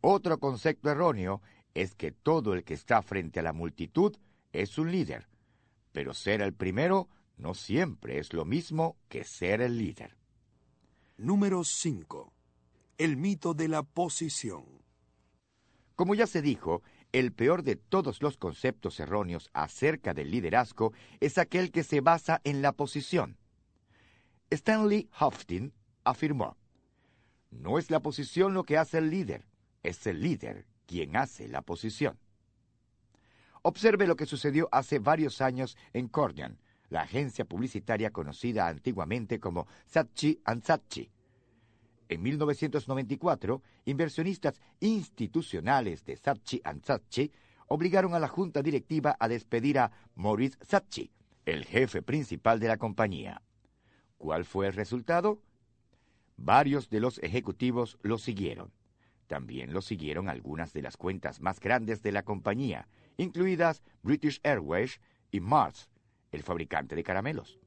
Otro 0.06 0.38
concepto 0.38 0.90
erróneo 0.90 1.40
es 1.72 1.94
que 1.94 2.12
todo 2.12 2.52
el 2.52 2.62
que 2.62 2.74
está 2.74 3.00
frente 3.00 3.40
a 3.40 3.42
la 3.42 3.54
multitud 3.54 4.14
es 4.52 4.76
un 4.76 4.92
líder, 4.92 5.28
pero 5.92 6.12
ser 6.12 6.42
el 6.42 6.52
primero 6.52 7.08
no 7.38 7.54
siempre 7.54 8.18
es 8.18 8.34
lo 8.34 8.44
mismo 8.44 8.98
que 9.08 9.24
ser 9.24 9.62
el 9.62 9.78
líder. 9.78 10.18
Número 11.16 11.64
5. 11.64 12.34
El 12.98 13.16
mito 13.16 13.54
de 13.54 13.68
la 13.68 13.82
posición. 13.82 14.66
Como 15.96 16.14
ya 16.14 16.26
se 16.26 16.42
dijo, 16.42 16.82
el 17.12 17.32
peor 17.32 17.62
de 17.62 17.76
todos 17.76 18.20
los 18.20 18.36
conceptos 18.36 19.00
erróneos 19.00 19.48
acerca 19.54 20.12
del 20.12 20.30
liderazgo 20.30 20.92
es 21.20 21.38
aquel 21.38 21.72
que 21.72 21.82
se 21.82 22.02
basa 22.02 22.42
en 22.44 22.60
la 22.60 22.72
posición. 22.72 23.38
Stanley 24.50 25.08
Hoftin 25.18 25.72
afirmó, 26.04 26.58
No 27.50 27.78
es 27.78 27.90
la 27.90 28.00
posición 28.00 28.52
lo 28.52 28.64
que 28.64 28.76
hace 28.76 28.98
el 28.98 29.08
líder, 29.08 29.46
es 29.84 30.04
el 30.08 30.20
líder 30.20 30.66
quien 30.86 31.16
hace 31.16 31.46
la 31.46 31.62
posición. 31.62 32.18
Observe 33.62 34.06
lo 34.06 34.16
que 34.16 34.26
sucedió 34.26 34.68
hace 34.72 34.98
varios 34.98 35.40
años 35.40 35.76
en 35.92 36.08
Cordian, 36.08 36.58
la 36.90 37.02
agencia 37.02 37.44
publicitaria 37.44 38.10
conocida 38.10 38.68
antiguamente 38.68 39.38
como 39.38 39.66
Saatchi 39.86 40.40
Saatchi. 40.62 41.10
En 42.08 42.22
1994, 42.22 43.62
inversionistas 43.86 44.60
institucionales 44.80 46.04
de 46.04 46.16
Saatchi 46.16 46.60
Saatchi 46.82 47.32
obligaron 47.68 48.14
a 48.14 48.18
la 48.18 48.28
junta 48.28 48.62
directiva 48.62 49.16
a 49.18 49.28
despedir 49.28 49.78
a 49.78 49.90
Maurice 50.14 50.58
Saatchi, 50.60 51.10
el 51.46 51.64
jefe 51.64 52.02
principal 52.02 52.60
de 52.60 52.68
la 52.68 52.76
compañía. 52.76 53.40
¿Cuál 54.18 54.44
fue 54.44 54.66
el 54.66 54.74
resultado? 54.74 55.40
Varios 56.36 56.90
de 56.90 57.00
los 57.00 57.18
ejecutivos 57.22 57.98
lo 58.02 58.18
siguieron. 58.18 58.70
También 59.26 59.72
lo 59.72 59.80
siguieron 59.80 60.28
algunas 60.28 60.72
de 60.72 60.82
las 60.82 60.96
cuentas 60.96 61.40
más 61.40 61.60
grandes 61.60 62.02
de 62.02 62.12
la 62.12 62.22
compañía, 62.22 62.88
incluidas 63.16 63.82
British 64.02 64.40
Airways 64.42 65.00
y 65.30 65.40
Mars, 65.40 65.88
el 66.30 66.42
fabricante 66.42 66.94
de 66.94 67.02
caramelos. 67.02 67.58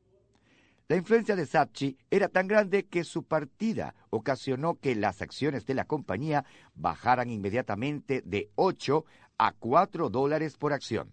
La 0.90 0.96
influencia 0.96 1.36
de 1.36 1.46
Saatchi 1.46 1.98
era 2.10 2.30
tan 2.30 2.48
grande 2.48 2.86
que 2.86 3.04
su 3.04 3.24
partida 3.24 3.94
ocasionó 4.10 4.76
que 4.76 4.96
las 4.96 5.22
acciones 5.22 5.66
de 5.66 5.74
la 5.74 5.84
compañía 5.84 6.46
bajaran 6.76 7.30
inmediatamente 7.30 8.22
de 8.22 8.50
8 8.56 9.04
a 9.38 9.52
4 9.52 10.10
dólares 10.10 10.56
por 10.56 10.72
acción. 10.72 11.12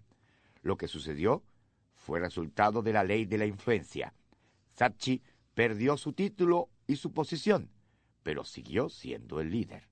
Lo 0.62 0.76
que 0.76 0.86
sucedió 0.86 1.42
fue 1.96 2.20
resultado 2.20 2.82
de 2.82 2.92
la 2.92 3.02
ley 3.02 3.24
de 3.24 3.38
la 3.38 3.46
influencia. 3.46 4.14
Saatchi 4.74 5.22
perdió 5.54 5.96
su 5.96 6.12
título 6.12 6.68
y 6.86 6.96
su 6.96 7.12
posición, 7.12 7.70
pero 8.22 8.44
siguió 8.44 8.88
siendo 8.88 9.40
el 9.40 9.50
líder. 9.50 9.88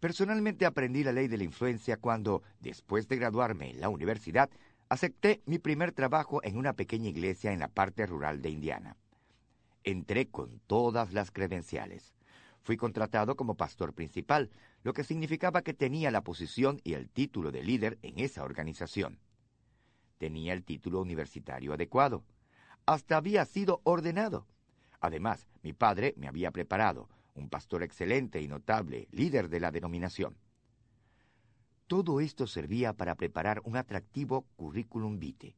Personalmente 0.00 0.66
aprendí 0.66 1.02
la 1.02 1.12
ley 1.12 1.26
de 1.26 1.38
la 1.38 1.44
influencia 1.44 1.96
cuando, 1.96 2.42
después 2.60 3.08
de 3.08 3.16
graduarme 3.16 3.70
en 3.70 3.80
la 3.80 3.88
universidad, 3.88 4.50
acepté 4.88 5.42
mi 5.46 5.58
primer 5.58 5.92
trabajo 5.92 6.40
en 6.44 6.58
una 6.58 6.74
pequeña 6.74 7.08
iglesia 7.08 7.52
en 7.52 7.60
la 7.60 7.68
parte 7.68 8.04
rural 8.06 8.42
de 8.42 8.50
Indiana. 8.50 8.96
Entré 9.84 10.28
con 10.28 10.60
todas 10.66 11.12
las 11.12 11.30
credenciales. 11.30 12.14
Fui 12.62 12.76
contratado 12.76 13.36
como 13.36 13.56
pastor 13.56 13.94
principal, 13.94 14.50
lo 14.82 14.92
que 14.92 15.04
significaba 15.04 15.62
que 15.62 15.72
tenía 15.72 16.10
la 16.10 16.22
posición 16.22 16.80
y 16.84 16.94
el 16.94 17.08
título 17.08 17.50
de 17.50 17.62
líder 17.62 17.98
en 18.02 18.18
esa 18.18 18.44
organización. 18.44 19.18
Tenía 20.18 20.52
el 20.52 20.64
título 20.64 21.00
universitario 21.00 21.72
adecuado. 21.72 22.24
Hasta 22.84 23.16
había 23.16 23.44
sido 23.44 23.80
ordenado. 23.84 24.46
Además, 25.00 25.46
mi 25.62 25.72
padre 25.72 26.14
me 26.16 26.28
había 26.28 26.50
preparado, 26.50 27.08
un 27.36 27.48
pastor 27.48 27.82
excelente 27.82 28.40
y 28.40 28.48
notable, 28.48 29.08
líder 29.12 29.48
de 29.48 29.60
la 29.60 29.70
denominación. 29.70 30.36
Todo 31.86 32.20
esto 32.20 32.46
servía 32.46 32.92
para 32.92 33.14
preparar 33.14 33.60
un 33.64 33.76
atractivo 33.76 34.46
currículum 34.56 35.18
vitae, 35.18 35.54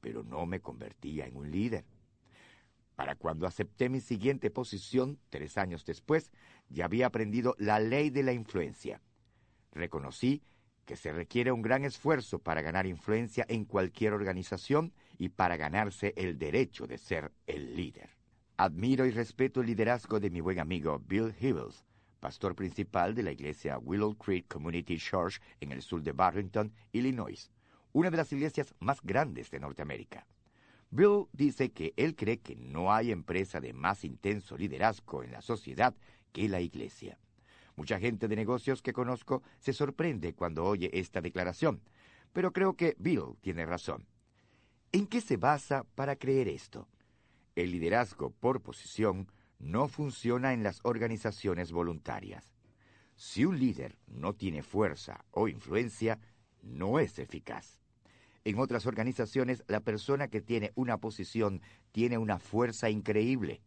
pero 0.00 0.22
no 0.22 0.46
me 0.46 0.60
convertía 0.60 1.26
en 1.26 1.36
un 1.36 1.50
líder. 1.50 1.84
Para 2.96 3.16
cuando 3.16 3.46
acepté 3.46 3.88
mi 3.88 4.00
siguiente 4.00 4.50
posición, 4.50 5.18
tres 5.28 5.58
años 5.58 5.84
después, 5.84 6.30
ya 6.68 6.86
había 6.86 7.06
aprendido 7.06 7.54
la 7.58 7.80
ley 7.80 8.10
de 8.10 8.22
la 8.22 8.32
influencia. 8.32 9.00
Reconocí 9.72 10.42
que 10.84 10.96
se 10.96 11.12
requiere 11.12 11.52
un 11.52 11.62
gran 11.62 11.84
esfuerzo 11.84 12.38
para 12.38 12.62
ganar 12.62 12.86
influencia 12.86 13.44
en 13.48 13.64
cualquier 13.64 14.12
organización 14.12 14.92
y 15.18 15.28
para 15.28 15.56
ganarse 15.56 16.12
el 16.16 16.38
derecho 16.38 16.86
de 16.86 16.98
ser 16.98 17.32
el 17.46 17.76
líder. 17.76 18.21
Admiro 18.58 19.06
y 19.06 19.10
respeto 19.10 19.60
el 19.60 19.66
liderazgo 19.66 20.20
de 20.20 20.30
mi 20.30 20.40
buen 20.40 20.60
amigo 20.60 21.00
Bill 21.08 21.34
Hibbles, 21.40 21.84
pastor 22.20 22.54
principal 22.54 23.14
de 23.14 23.22
la 23.22 23.32
iglesia 23.32 23.78
Willow 23.78 24.14
Creek 24.14 24.46
Community 24.46 24.98
Church 24.98 25.40
en 25.60 25.72
el 25.72 25.80
sur 25.80 26.02
de 26.02 26.12
Barrington, 26.12 26.70
Illinois, 26.92 27.50
una 27.92 28.10
de 28.10 28.18
las 28.18 28.30
iglesias 28.30 28.74
más 28.78 29.00
grandes 29.02 29.50
de 29.50 29.58
Norteamérica. 29.58 30.26
Bill 30.90 31.24
dice 31.32 31.72
que 31.72 31.94
él 31.96 32.14
cree 32.14 32.40
que 32.40 32.54
no 32.54 32.92
hay 32.92 33.10
empresa 33.10 33.58
de 33.58 33.72
más 33.72 34.04
intenso 34.04 34.58
liderazgo 34.58 35.22
en 35.22 35.32
la 35.32 35.40
sociedad 35.40 35.94
que 36.32 36.46
la 36.48 36.60
iglesia. 36.60 37.18
Mucha 37.74 37.98
gente 37.98 38.28
de 38.28 38.36
negocios 38.36 38.82
que 38.82 38.92
conozco 38.92 39.42
se 39.60 39.72
sorprende 39.72 40.34
cuando 40.34 40.64
oye 40.64 40.90
esta 40.92 41.22
declaración, 41.22 41.80
pero 42.34 42.52
creo 42.52 42.74
que 42.74 42.96
Bill 42.98 43.34
tiene 43.40 43.64
razón. 43.64 44.06
¿En 44.92 45.06
qué 45.06 45.22
se 45.22 45.38
basa 45.38 45.84
para 45.94 46.16
creer 46.16 46.48
esto? 46.48 46.86
El 47.54 47.72
liderazgo 47.72 48.30
por 48.30 48.62
posición 48.62 49.30
no 49.58 49.88
funciona 49.88 50.52
en 50.52 50.62
las 50.62 50.80
organizaciones 50.84 51.70
voluntarias. 51.70 52.52
Si 53.14 53.44
un 53.44 53.58
líder 53.58 53.98
no 54.06 54.34
tiene 54.34 54.62
fuerza 54.62 55.24
o 55.30 55.48
influencia, 55.48 56.18
no 56.62 56.98
es 56.98 57.18
eficaz. 57.18 57.78
En 58.44 58.58
otras 58.58 58.86
organizaciones, 58.86 59.62
la 59.68 59.80
persona 59.80 60.28
que 60.28 60.40
tiene 60.40 60.72
una 60.74 60.98
posición 60.98 61.60
tiene 61.92 62.18
una 62.18 62.38
fuerza 62.38 62.90
increíble. 62.90 63.62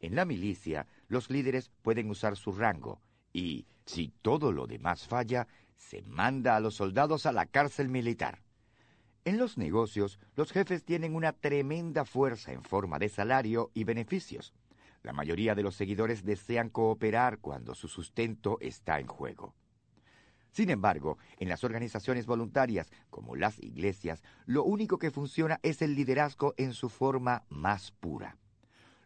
En 0.00 0.14
la 0.14 0.24
milicia, 0.24 0.86
los 1.08 1.28
líderes 1.28 1.70
pueden 1.82 2.08
usar 2.08 2.36
su 2.36 2.52
rango 2.52 3.02
y, 3.32 3.66
si 3.84 4.12
todo 4.22 4.52
lo 4.52 4.66
demás 4.66 5.06
falla, 5.06 5.48
se 5.76 6.02
manda 6.02 6.56
a 6.56 6.60
los 6.60 6.76
soldados 6.76 7.26
a 7.26 7.32
la 7.32 7.46
cárcel 7.46 7.88
militar. 7.88 8.42
En 9.28 9.36
los 9.36 9.58
negocios, 9.58 10.18
los 10.36 10.52
jefes 10.52 10.86
tienen 10.86 11.14
una 11.14 11.34
tremenda 11.34 12.06
fuerza 12.06 12.50
en 12.50 12.62
forma 12.62 12.98
de 12.98 13.10
salario 13.10 13.70
y 13.74 13.84
beneficios. 13.84 14.54
La 15.02 15.12
mayoría 15.12 15.54
de 15.54 15.62
los 15.62 15.74
seguidores 15.74 16.24
desean 16.24 16.70
cooperar 16.70 17.38
cuando 17.38 17.74
su 17.74 17.88
sustento 17.88 18.56
está 18.62 18.98
en 18.98 19.06
juego. 19.06 19.54
Sin 20.50 20.70
embargo, 20.70 21.18
en 21.36 21.50
las 21.50 21.62
organizaciones 21.62 22.24
voluntarias, 22.24 22.90
como 23.10 23.36
las 23.36 23.62
iglesias, 23.62 24.22
lo 24.46 24.64
único 24.64 24.96
que 24.98 25.10
funciona 25.10 25.60
es 25.62 25.82
el 25.82 25.94
liderazgo 25.94 26.54
en 26.56 26.72
su 26.72 26.88
forma 26.88 27.44
más 27.50 27.90
pura. 27.90 28.38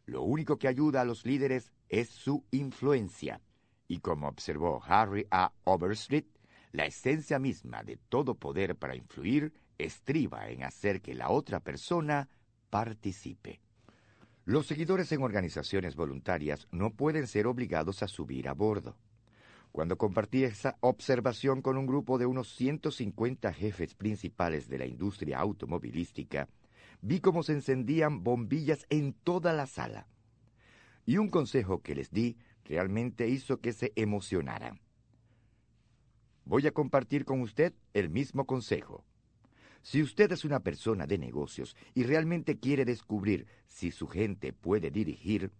Lo 0.06 0.22
único 0.22 0.56
que 0.56 0.68
ayuda 0.68 1.00
a 1.00 1.04
los 1.04 1.26
líderes 1.26 1.72
es 1.88 2.10
su 2.10 2.44
influencia. 2.52 3.40
Y 3.88 3.98
como 3.98 4.28
observó 4.28 4.80
Harry 4.86 5.26
A. 5.32 5.52
Overstreet, 5.64 6.28
la 6.70 6.86
esencia 6.86 7.40
misma 7.40 7.82
de 7.82 7.96
todo 7.96 8.36
poder 8.36 8.76
para 8.76 8.94
influir 8.94 9.52
estriba 9.84 10.48
en 10.48 10.64
hacer 10.64 11.00
que 11.00 11.14
la 11.14 11.30
otra 11.30 11.60
persona 11.60 12.28
participe. 12.70 13.60
Los 14.44 14.66
seguidores 14.66 15.12
en 15.12 15.22
organizaciones 15.22 15.94
voluntarias 15.94 16.66
no 16.72 16.90
pueden 16.90 17.26
ser 17.26 17.46
obligados 17.46 18.02
a 18.02 18.08
subir 18.08 18.48
a 18.48 18.54
bordo. 18.54 18.96
Cuando 19.70 19.96
compartí 19.96 20.44
esa 20.44 20.76
observación 20.80 21.62
con 21.62 21.78
un 21.78 21.86
grupo 21.86 22.18
de 22.18 22.26
unos 22.26 22.52
150 22.56 23.52
jefes 23.52 23.94
principales 23.94 24.68
de 24.68 24.78
la 24.78 24.86
industria 24.86 25.38
automovilística, 25.38 26.48
vi 27.00 27.20
cómo 27.20 27.42
se 27.42 27.52
encendían 27.52 28.24
bombillas 28.24 28.84
en 28.90 29.12
toda 29.12 29.52
la 29.52 29.66
sala. 29.66 30.08
Y 31.06 31.18
un 31.18 31.28
consejo 31.28 31.82
que 31.82 31.94
les 31.94 32.10
di 32.10 32.36
realmente 32.64 33.28
hizo 33.28 33.60
que 33.60 33.72
se 33.72 33.92
emocionaran. 33.96 34.80
Voy 36.44 36.66
a 36.66 36.72
compartir 36.72 37.24
con 37.24 37.40
usted 37.40 37.72
el 37.94 38.10
mismo 38.10 38.44
consejo. 38.44 39.04
Si 39.82 40.00
usted 40.00 40.30
es 40.30 40.44
una 40.44 40.60
persona 40.60 41.06
de 41.06 41.18
negocios 41.18 41.76
y 41.94 42.04
realmente 42.04 42.58
quiere 42.58 42.84
descubrir 42.84 43.46
si 43.66 43.90
su 43.90 44.06
gente 44.06 44.52
puede 44.52 44.90
dirigir, 44.90 45.50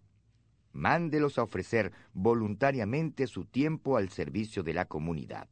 mándelos 0.71 1.37
a 1.37 1.43
ofrecer 1.43 1.91
voluntariamente 2.13 3.27
su 3.27 3.45
tiempo 3.45 3.97
al 3.97 4.09
servicio 4.09 4.63
de 4.63 4.73
la 4.73 4.85
comunidad. 4.85 5.49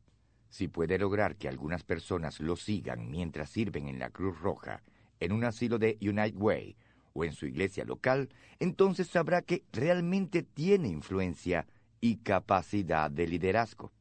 Si 0.50 0.68
puede 0.68 0.98
lograr 0.98 1.36
que 1.36 1.48
algunas 1.48 1.84
personas 1.84 2.40
lo 2.40 2.56
sigan 2.56 3.10
mientras 3.10 3.50
sirven 3.50 3.88
en 3.88 4.00
la 4.00 4.10
Cruz 4.10 4.40
Roja, 4.40 4.84
en 5.20 5.32
un 5.34 5.44
asilo 5.44 5.78
de 5.78 5.98
United 6.02 6.36
Way 6.36 6.76
o 7.14 7.26
en 7.26 7.34
su 7.34 7.46
iglesia 7.46 7.84
local, 7.86 8.30
entonces 8.60 9.08
sabrá 9.08 9.42
que 9.42 9.64
realmente 9.72 10.44
tiene 10.44 10.88
influencia 10.88 11.68
y 12.00 12.18
capacidad 12.18 13.12
de 13.12 13.28
liderazgo. 13.28 13.92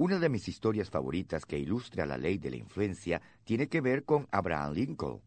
Una 0.00 0.20
de 0.20 0.28
mis 0.28 0.46
historias 0.46 0.90
favoritas 0.90 1.44
que 1.44 1.58
ilustra 1.58 2.06
la 2.06 2.16
ley 2.16 2.38
de 2.38 2.50
la 2.50 2.56
influencia 2.56 3.20
tiene 3.42 3.66
que 3.66 3.80
ver 3.80 4.04
con 4.04 4.28
Abraham 4.30 4.74
Lincoln. 4.74 5.20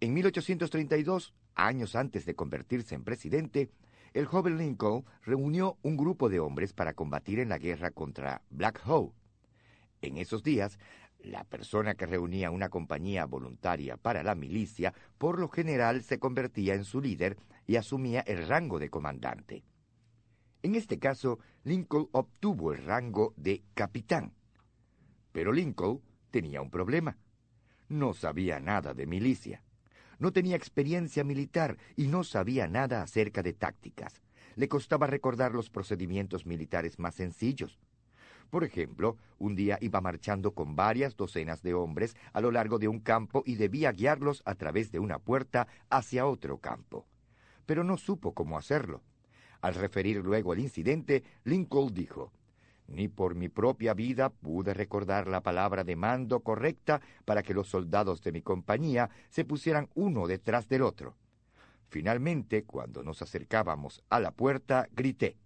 En 0.00 0.14
1832, 0.14 1.34
años 1.54 1.94
antes 1.94 2.24
de 2.24 2.34
convertirse 2.34 2.94
en 2.94 3.04
presidente, 3.04 3.68
el 4.14 4.24
joven 4.24 4.56
Lincoln 4.56 5.04
reunió 5.22 5.76
un 5.82 5.98
grupo 5.98 6.30
de 6.30 6.40
hombres 6.40 6.72
para 6.72 6.94
combatir 6.94 7.40
en 7.40 7.50
la 7.50 7.58
guerra 7.58 7.90
contra 7.90 8.40
Black 8.48 8.80
Hole. 8.86 9.12
En 10.00 10.16
esos 10.16 10.42
días, 10.42 10.78
la 11.18 11.44
persona 11.44 11.94
que 11.94 12.06
reunía 12.06 12.50
una 12.50 12.70
compañía 12.70 13.26
voluntaria 13.26 13.98
para 13.98 14.22
la 14.22 14.34
milicia 14.34 14.94
por 15.18 15.38
lo 15.38 15.50
general 15.50 16.02
se 16.02 16.18
convertía 16.18 16.72
en 16.74 16.84
su 16.84 17.02
líder 17.02 17.36
y 17.66 17.76
asumía 17.76 18.20
el 18.20 18.48
rango 18.48 18.78
de 18.78 18.88
comandante. 18.88 19.62
En 20.62 20.74
este 20.74 20.98
caso, 20.98 21.38
Lincoln 21.64 22.08
obtuvo 22.12 22.72
el 22.72 22.84
rango 22.84 23.32
de 23.36 23.62
capitán. 23.74 24.34
Pero 25.32 25.52
Lincoln 25.52 26.02
tenía 26.30 26.60
un 26.60 26.70
problema. 26.70 27.16
No 27.88 28.12
sabía 28.12 28.60
nada 28.60 28.92
de 28.92 29.06
milicia. 29.06 29.62
No 30.18 30.32
tenía 30.32 30.56
experiencia 30.56 31.24
militar 31.24 31.78
y 31.96 32.08
no 32.08 32.24
sabía 32.24 32.68
nada 32.68 33.02
acerca 33.02 33.42
de 33.42 33.54
tácticas. 33.54 34.22
Le 34.54 34.68
costaba 34.68 35.06
recordar 35.06 35.54
los 35.54 35.70
procedimientos 35.70 36.44
militares 36.44 36.98
más 36.98 37.14
sencillos. 37.14 37.78
Por 38.50 38.64
ejemplo, 38.64 39.16
un 39.38 39.54
día 39.54 39.78
iba 39.80 40.00
marchando 40.00 40.52
con 40.52 40.76
varias 40.76 41.16
docenas 41.16 41.62
de 41.62 41.72
hombres 41.72 42.16
a 42.32 42.40
lo 42.40 42.50
largo 42.50 42.78
de 42.78 42.88
un 42.88 43.00
campo 43.00 43.42
y 43.46 43.54
debía 43.54 43.92
guiarlos 43.92 44.42
a 44.44 44.56
través 44.56 44.92
de 44.92 44.98
una 44.98 45.20
puerta 45.20 45.68
hacia 45.88 46.26
otro 46.26 46.58
campo. 46.58 47.06
Pero 47.64 47.84
no 47.84 47.96
supo 47.96 48.34
cómo 48.34 48.58
hacerlo. 48.58 49.02
Al 49.60 49.74
referir 49.74 50.16
luego 50.18 50.52
el 50.52 50.60
incidente, 50.60 51.22
Lincoln 51.44 51.92
dijo, 51.92 52.32
Ni 52.86 53.08
por 53.08 53.34
mi 53.34 53.48
propia 53.48 53.94
vida 53.94 54.30
pude 54.30 54.74
recordar 54.74 55.28
la 55.28 55.42
palabra 55.42 55.84
de 55.84 55.96
mando 55.96 56.40
correcta 56.40 57.00
para 57.24 57.42
que 57.42 57.54
los 57.54 57.68
soldados 57.68 58.22
de 58.22 58.32
mi 58.32 58.42
compañía 58.42 59.10
se 59.28 59.44
pusieran 59.44 59.88
uno 59.94 60.26
detrás 60.26 60.68
del 60.68 60.82
otro. 60.82 61.16
Finalmente, 61.88 62.64
cuando 62.64 63.02
nos 63.02 63.20
acercábamos 63.20 64.02
a 64.08 64.20
la 64.20 64.30
puerta, 64.30 64.88
grité, 64.92 65.36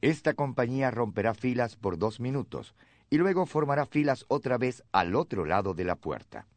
esta 0.00 0.34
compañía 0.34 0.90
romperá 0.90 1.32
filas 1.32 1.76
por 1.76 1.96
dos 1.96 2.18
minutos 2.18 2.74
y 3.08 3.18
luego 3.18 3.46
formará 3.46 3.86
filas 3.86 4.24
otra 4.28 4.58
vez 4.58 4.82
al 4.90 5.14
otro 5.14 5.44
lado 5.44 5.74
de 5.74 5.84
la 5.84 5.96
puerta. 5.96 6.48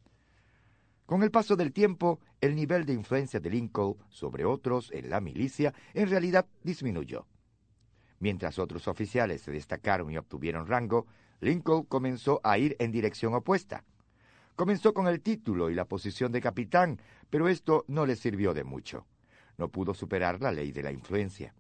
Con 1.06 1.22
el 1.22 1.30
paso 1.30 1.56
del 1.56 1.72
tiempo, 1.72 2.20
el 2.41 2.56
nivel 2.56 2.84
de 2.86 2.94
influencia 2.94 3.39
de 3.39 3.52
Lincoln 3.52 3.96
sobre 4.10 4.44
otros 4.44 4.89
en 4.91 5.12
la 5.12 5.22
milicia 5.22 5.72
en 5.94 6.10
realidad 6.10 6.48
disminuyó. 6.63 7.28
Mientras 8.20 8.58
otros 8.58 8.88
oficiales 8.88 9.41
se 9.41 9.52
destacaron 9.52 10.10
y 10.10 10.18
obtuvieron 10.18 10.65
rango, 10.65 11.06
Lincoln 11.41 11.84
comenzó 11.84 12.41
a 12.44 12.58
ir 12.58 12.76
en 12.80 12.91
dirección 12.91 13.36
opuesta. 13.36 13.84
Comenzó 14.56 14.96
con 14.96 15.08
el 15.08 15.22
título 15.22 15.70
y 15.70 15.76
la 15.76 15.86
posición 15.86 16.32
de 16.32 16.41
capitán, 16.41 17.00
pero 17.30 17.50
esto 17.50 17.86
no 17.88 18.08
le 18.08 18.15
sirvió 18.15 18.56
de 18.56 18.63
mucho. 18.63 19.06
No 19.58 19.68
pudo 19.68 19.94
superar 19.94 20.41
la 20.41 20.52
ley 20.52 20.72
de 20.72 20.82
la 20.82 20.91
influencia. 20.91 21.54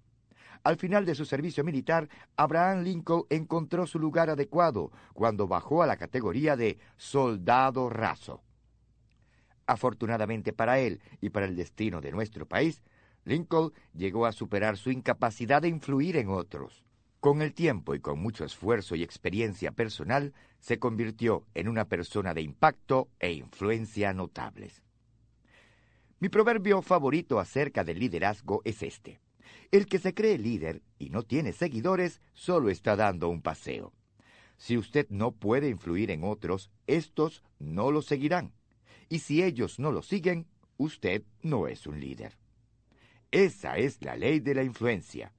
Al 0.63 0.77
final 0.77 1.05
de 1.05 1.13
su 1.13 1.23
servicio 1.23 1.63
militar, 1.63 2.09
Abraham 2.35 2.81
Lincoln 2.81 3.25
encontró 3.29 3.85
su 3.85 3.99
lugar 3.99 4.31
adecuado 4.31 4.91
cuando 5.13 5.47
bajó 5.47 5.83
a 5.83 5.87
la 5.87 5.97
categoría 5.97 6.55
de 6.55 6.79
soldado 6.97 7.91
raso. 7.91 8.41
Afortunadamente 9.67 10.53
para 10.53 10.79
él 10.79 11.01
y 11.21 11.29
para 11.29 11.45
el 11.45 11.55
destino 11.55 12.01
de 12.01 12.11
nuestro 12.11 12.47
país, 12.47 12.83
Lincoln 13.23 13.73
llegó 13.93 14.25
a 14.25 14.31
superar 14.31 14.77
su 14.77 14.91
incapacidad 14.91 15.61
de 15.61 15.69
influir 15.69 16.17
en 16.17 16.29
otros. 16.29 16.83
Con 17.19 17.41
el 17.41 17.53
tiempo 17.53 17.95
y 17.95 17.99
con 17.99 18.19
mucho 18.19 18.45
esfuerzo 18.45 18.95
y 18.95 19.01
experiencia 19.01 19.71
personal, 19.71 20.33
se 20.59 20.77
convirtió 20.77 21.43
en 21.55 21.67
una 21.67 21.85
persona 21.85 22.35
de 22.35 22.41
impacto 22.41 23.09
e 23.19 23.31
influencia 23.33 24.13
notables. 24.13 24.83
Mi 26.19 26.29
proverbio 26.29 26.83
favorito 26.83 27.39
acerca 27.39 27.83
del 27.83 27.99
liderazgo 27.99 28.61
es 28.63 28.83
este. 28.83 29.19
El 29.71 29.87
que 29.87 29.97
se 29.97 30.13
cree 30.13 30.37
líder 30.37 30.83
y 30.99 31.09
no 31.09 31.23
tiene 31.23 31.51
seguidores 31.51 32.21
solo 32.33 32.69
está 32.69 32.95
dando 32.95 33.29
un 33.29 33.41
paseo. 33.41 33.91
Si 34.57 34.77
usted 34.77 35.07
no 35.09 35.31
puede 35.31 35.69
influir 35.69 36.11
en 36.11 36.23
otros, 36.23 36.69
estos 36.85 37.43
no 37.59 37.91
lo 37.91 38.03
seguirán. 38.03 38.53
Y 39.09 39.19
si 39.19 39.43
ellos 39.43 39.79
no 39.79 39.91
lo 39.91 40.01
siguen, 40.01 40.47
usted 40.77 41.23
no 41.41 41.67
es 41.67 41.87
un 41.87 41.99
líder. 41.99 42.37
Esa 43.31 43.77
es 43.77 44.01
la 44.01 44.15
ley 44.15 44.39
de 44.39 44.55
la 44.55 44.63
influencia. 44.63 45.33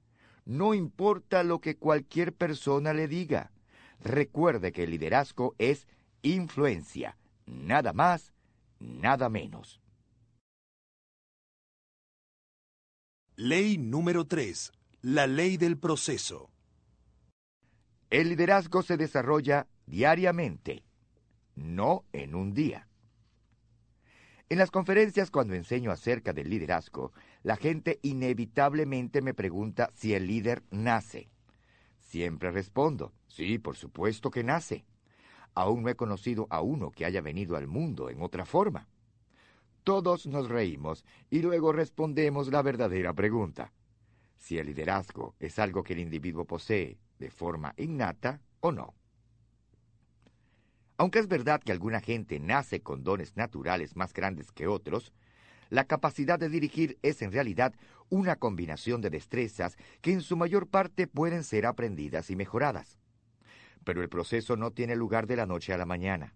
No 0.45 0.73
importa 0.73 1.43
lo 1.43 1.59
que 1.59 1.77
cualquier 1.77 2.33
persona 2.33 2.93
le 2.93 3.07
diga. 3.07 3.51
Recuerde 3.99 4.71
que 4.71 4.83
el 4.83 4.91
liderazgo 4.91 5.55
es 5.57 5.87
influencia, 6.21 7.17
nada 7.45 7.93
más, 7.93 8.33
nada 8.79 9.29
menos. 9.29 9.81
Ley 13.35 13.77
número 13.77 14.25
3. 14.25 14.71
La 15.01 15.27
ley 15.27 15.57
del 15.57 15.77
proceso. 15.77 16.49
El 18.09 18.29
liderazgo 18.29 18.81
se 18.83 18.97
desarrolla 18.97 19.67
diariamente, 19.85 20.83
no 21.55 22.05
en 22.13 22.35
un 22.35 22.53
día. 22.53 22.86
En 24.49 24.57
las 24.59 24.71
conferencias 24.71 25.29
cuando 25.29 25.55
enseño 25.55 25.91
acerca 25.91 26.31
del 26.31 26.49
liderazgo, 26.49 27.11
la 27.43 27.57
gente 27.57 27.99
inevitablemente 28.01 29.21
me 29.21 29.33
pregunta 29.33 29.91
si 29.93 30.13
el 30.13 30.25
líder 30.25 30.63
nace. 30.71 31.29
Siempre 31.99 32.51
respondo, 32.51 33.11
sí, 33.27 33.59
por 33.59 33.75
supuesto 33.75 34.31
que 34.31 34.45
nace. 34.45 34.85
Aún 35.53 35.83
no 35.83 35.89
he 35.89 35.95
conocido 35.95 36.47
a 36.49 36.61
uno 36.61 36.91
que 36.91 37.03
haya 37.03 37.19
venido 37.19 37.57
al 37.57 37.67
mundo 37.67 38.09
en 38.09 38.21
otra 38.21 38.45
forma. 38.45 38.87
Todos 39.83 40.25
nos 40.27 40.47
reímos 40.47 41.03
y 41.29 41.41
luego 41.41 41.73
respondemos 41.73 42.49
la 42.49 42.61
verdadera 42.61 43.13
pregunta. 43.13 43.73
Si 44.37 44.57
el 44.57 44.67
liderazgo 44.67 45.35
es 45.39 45.59
algo 45.59 45.83
que 45.83 45.91
el 45.91 45.99
individuo 45.99 46.45
posee 46.45 46.97
de 47.19 47.31
forma 47.31 47.73
innata 47.75 48.39
o 48.61 48.71
no. 48.71 48.96
Aunque 50.97 51.19
es 51.19 51.27
verdad 51.27 51.61
que 51.63 51.71
alguna 51.71 52.01
gente 52.01 52.39
nace 52.39 52.81
con 52.81 53.03
dones 53.03 53.37
naturales 53.37 53.95
más 53.95 54.13
grandes 54.13 54.51
que 54.51 54.67
otros, 54.67 55.13
la 55.69 55.85
capacidad 55.85 56.39
de 56.39 56.49
dirigir 56.49 56.97
es 57.03 57.21
en 57.21 57.31
realidad 57.31 57.75
una 58.09 58.37
combinación 58.37 59.01
de 59.01 59.11
destrezas 59.11 59.77
que 60.01 60.11
en 60.11 60.21
su 60.21 60.37
mayor 60.37 60.67
parte 60.67 61.05
pueden 61.05 61.43
ser 61.43 61.67
aprendidas 61.67 62.31
y 62.31 62.35
mejoradas. 62.35 62.97
Pero 63.83 64.01
el 64.01 64.09
proceso 64.09 64.55
no 64.55 64.71
tiene 64.71 64.95
lugar 64.95 65.27
de 65.27 65.35
la 65.35 65.45
noche 65.45 65.71
a 65.71 65.77
la 65.77 65.85
mañana. 65.85 66.33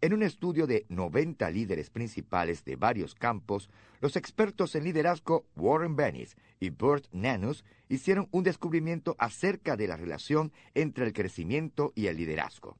En 0.00 0.12
un 0.12 0.22
estudio 0.22 0.66
de 0.66 0.84
90 0.88 1.48
líderes 1.50 1.88
principales 1.88 2.64
de 2.64 2.76
varios 2.76 3.14
campos, 3.14 3.70
los 4.00 4.16
expertos 4.16 4.74
en 4.74 4.84
liderazgo 4.84 5.46
Warren 5.54 5.96
Bennis 5.96 6.36
y 6.60 6.70
Burt 6.70 7.06
Nanus 7.12 7.64
hicieron 7.88 8.28
un 8.30 8.42
descubrimiento 8.42 9.14
acerca 9.18 9.76
de 9.76 9.86
la 9.86 9.96
relación 9.96 10.52
entre 10.74 11.06
el 11.06 11.12
crecimiento 11.12 11.92
y 11.94 12.08
el 12.08 12.16
liderazgo. 12.16 12.76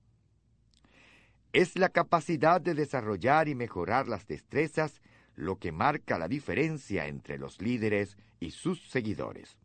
Es 1.56 1.78
la 1.78 1.88
capacidad 1.88 2.60
de 2.60 2.74
desarrollar 2.74 3.48
y 3.48 3.54
mejorar 3.54 4.08
las 4.08 4.26
destrezas 4.26 5.00
lo 5.36 5.56
que 5.58 5.72
marca 5.72 6.18
la 6.18 6.28
diferencia 6.28 7.06
entre 7.06 7.38
los 7.38 7.62
líderes 7.62 8.18
y 8.38 8.50
sus 8.50 8.90
seguidores. 8.90 9.56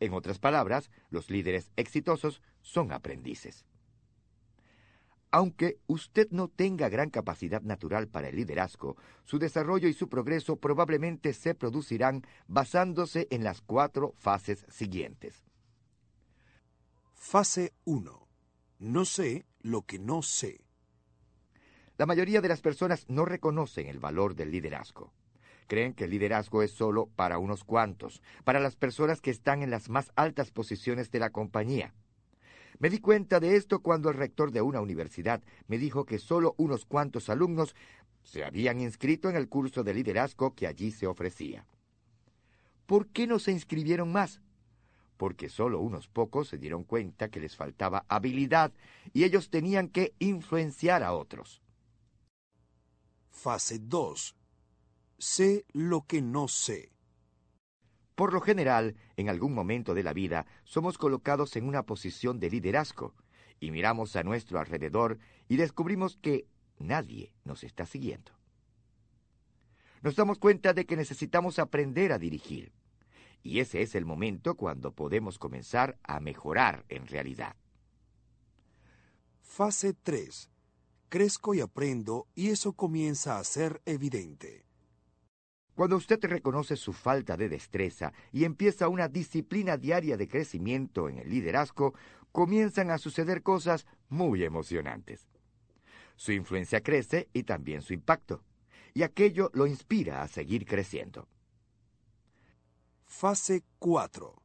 En 0.00 0.14
otras 0.14 0.38
palabras, 0.38 0.90
los 1.10 1.28
líderes 1.28 1.70
exitosos 1.76 2.40
son 2.62 2.90
aprendices. 2.90 3.66
Aunque 5.30 5.76
usted 5.88 6.28
no 6.30 6.48
tenga 6.48 6.88
gran 6.88 7.10
capacidad 7.10 7.60
natural 7.60 8.08
para 8.08 8.30
el 8.30 8.36
liderazgo, 8.36 8.96
su 9.24 9.38
desarrollo 9.38 9.88
y 9.88 9.92
su 9.92 10.08
progreso 10.08 10.56
probablemente 10.56 11.34
se 11.34 11.54
producirán 11.54 12.22
basándose 12.46 13.28
en 13.30 13.44
las 13.44 13.60
cuatro 13.60 14.14
fases 14.16 14.64
siguientes. 14.70 15.44
Fase 17.12 17.74
1. 17.84 18.26
No 18.78 19.04
sé 19.04 19.44
lo 19.60 19.82
que 19.82 19.98
no 19.98 20.22
sé. 20.22 20.64
La 21.96 22.06
mayoría 22.06 22.40
de 22.40 22.48
las 22.48 22.60
personas 22.60 23.04
no 23.08 23.24
reconocen 23.24 23.86
el 23.86 23.98
valor 23.98 24.34
del 24.34 24.50
liderazgo. 24.50 25.12
Creen 25.66 25.94
que 25.94 26.04
el 26.04 26.10
liderazgo 26.10 26.62
es 26.62 26.72
solo 26.72 27.08
para 27.16 27.38
unos 27.38 27.64
cuantos, 27.64 28.22
para 28.44 28.60
las 28.60 28.76
personas 28.76 29.20
que 29.20 29.30
están 29.30 29.62
en 29.62 29.70
las 29.70 29.88
más 29.88 30.12
altas 30.16 30.50
posiciones 30.50 31.10
de 31.10 31.20
la 31.20 31.30
compañía. 31.30 31.94
Me 32.78 32.90
di 32.90 32.98
cuenta 32.98 33.40
de 33.40 33.56
esto 33.56 33.80
cuando 33.80 34.10
el 34.10 34.16
rector 34.16 34.50
de 34.50 34.60
una 34.60 34.80
universidad 34.80 35.42
me 35.68 35.78
dijo 35.78 36.04
que 36.04 36.18
solo 36.18 36.54
unos 36.58 36.84
cuantos 36.84 37.30
alumnos 37.30 37.76
se 38.22 38.44
habían 38.44 38.80
inscrito 38.80 39.30
en 39.30 39.36
el 39.36 39.48
curso 39.48 39.84
de 39.84 39.94
liderazgo 39.94 40.54
que 40.54 40.66
allí 40.66 40.90
se 40.90 41.06
ofrecía. 41.06 41.66
¿por 42.86 43.08
qué 43.08 43.26
no 43.26 43.38
se 43.38 43.52
inscribieron 43.52 44.12
más? 44.12 44.40
Porque 45.16 45.48
solo 45.48 45.80
unos 45.80 46.08
pocos 46.08 46.48
se 46.48 46.58
dieron 46.58 46.84
cuenta 46.84 47.28
que 47.28 47.40
les 47.40 47.56
faltaba 47.56 48.04
habilidad 48.08 48.72
y 49.12 49.24
ellos 49.24 49.50
tenían 49.50 49.88
que 49.88 50.14
influenciar 50.18 51.02
a 51.02 51.12
otros. 51.12 51.62
Fase 53.34 53.78
2. 53.80 54.36
Sé 55.18 55.66
lo 55.72 56.06
que 56.06 56.22
no 56.22 56.46
sé. 56.48 56.92
Por 58.14 58.32
lo 58.32 58.40
general, 58.40 58.96
en 59.16 59.28
algún 59.28 59.52
momento 59.52 59.92
de 59.92 60.04
la 60.04 60.12
vida, 60.12 60.46
somos 60.62 60.96
colocados 60.96 61.56
en 61.56 61.66
una 61.66 61.82
posición 61.82 62.38
de 62.38 62.48
liderazgo 62.48 63.12
y 63.58 63.72
miramos 63.72 64.14
a 64.14 64.22
nuestro 64.22 64.60
alrededor 64.60 65.18
y 65.48 65.56
descubrimos 65.56 66.16
que 66.16 66.46
nadie 66.78 67.34
nos 67.42 67.64
está 67.64 67.86
siguiendo. 67.86 68.32
Nos 70.00 70.14
damos 70.14 70.38
cuenta 70.38 70.72
de 70.72 70.86
que 70.86 70.96
necesitamos 70.96 71.58
aprender 71.58 72.12
a 72.12 72.18
dirigir. 72.18 72.72
Y 73.42 73.58
ese 73.58 73.82
es 73.82 73.94
el 73.94 74.06
momento 74.06 74.54
cuando 74.54 74.92
podemos 74.92 75.38
comenzar 75.38 75.98
a 76.04 76.20
mejorar 76.20 76.86
en 76.88 77.06
realidad. 77.06 77.56
Fase 79.42 79.92
3. 79.92 80.53
Crezco 81.14 81.54
y 81.54 81.60
aprendo 81.60 82.26
y 82.34 82.48
eso 82.48 82.72
comienza 82.72 83.38
a 83.38 83.44
ser 83.44 83.80
evidente. 83.84 84.66
Cuando 85.76 85.94
usted 85.94 86.18
reconoce 86.24 86.74
su 86.74 86.92
falta 86.92 87.36
de 87.36 87.48
destreza 87.48 88.12
y 88.32 88.42
empieza 88.42 88.88
una 88.88 89.06
disciplina 89.06 89.76
diaria 89.76 90.16
de 90.16 90.26
crecimiento 90.26 91.08
en 91.08 91.18
el 91.18 91.30
liderazgo, 91.30 91.94
comienzan 92.32 92.90
a 92.90 92.98
suceder 92.98 93.44
cosas 93.44 93.86
muy 94.08 94.42
emocionantes. 94.42 95.28
Su 96.16 96.32
influencia 96.32 96.82
crece 96.82 97.28
y 97.32 97.44
también 97.44 97.82
su 97.82 97.92
impacto, 97.92 98.42
y 98.92 99.04
aquello 99.04 99.52
lo 99.54 99.68
inspira 99.68 100.20
a 100.20 100.26
seguir 100.26 100.66
creciendo. 100.66 101.28
Fase 103.06 103.62
4. 103.78 104.42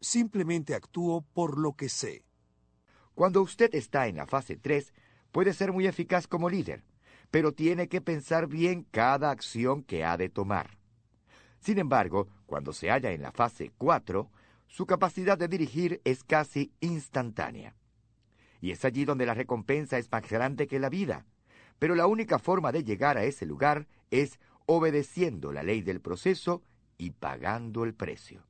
Simplemente 0.00 0.76
actúo 0.76 1.22
por 1.34 1.58
lo 1.58 1.72
que 1.72 1.88
sé. 1.88 2.24
Cuando 3.16 3.42
usted 3.42 3.74
está 3.74 4.06
en 4.06 4.14
la 4.14 4.26
fase 4.26 4.56
3, 4.56 4.92
puede 5.34 5.52
ser 5.52 5.70
muy 5.70 5.86
eficaz 5.86 6.26
como 6.26 6.48
líder 6.48 6.82
pero 7.34 7.50
tiene 7.50 7.88
que 7.88 8.00
pensar 8.00 8.46
bien 8.46 8.86
cada 8.92 9.32
acción 9.32 9.82
que 9.82 10.04
ha 10.04 10.16
de 10.16 10.28
tomar. 10.28 10.78
Sin 11.58 11.80
embargo, 11.80 12.28
cuando 12.46 12.72
se 12.72 12.90
halla 12.90 13.10
en 13.10 13.22
la 13.22 13.32
fase 13.32 13.72
4, 13.76 14.30
su 14.68 14.86
capacidad 14.86 15.36
de 15.36 15.48
dirigir 15.48 16.00
es 16.04 16.22
casi 16.22 16.72
instantánea. 16.78 17.74
Y 18.60 18.70
es 18.70 18.84
allí 18.84 19.04
donde 19.04 19.26
la 19.26 19.34
recompensa 19.34 19.98
es 19.98 20.12
más 20.12 20.28
grande 20.30 20.68
que 20.68 20.78
la 20.78 20.88
vida. 20.88 21.26
Pero 21.80 21.96
la 21.96 22.06
única 22.06 22.38
forma 22.38 22.70
de 22.70 22.84
llegar 22.84 23.18
a 23.18 23.24
ese 23.24 23.46
lugar 23.46 23.88
es 24.12 24.38
obedeciendo 24.66 25.50
la 25.50 25.64
ley 25.64 25.82
del 25.82 26.00
proceso 26.00 26.62
y 26.98 27.10
pagando 27.10 27.82
el 27.82 27.94
precio. 27.94 28.46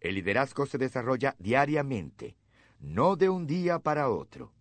El 0.00 0.16
liderazgo 0.16 0.66
se 0.66 0.76
desarrolla 0.76 1.34
diariamente, 1.38 2.36
no 2.78 3.16
de 3.16 3.30
un 3.30 3.46
día 3.46 3.78
para 3.78 4.10
otro. 4.10 4.52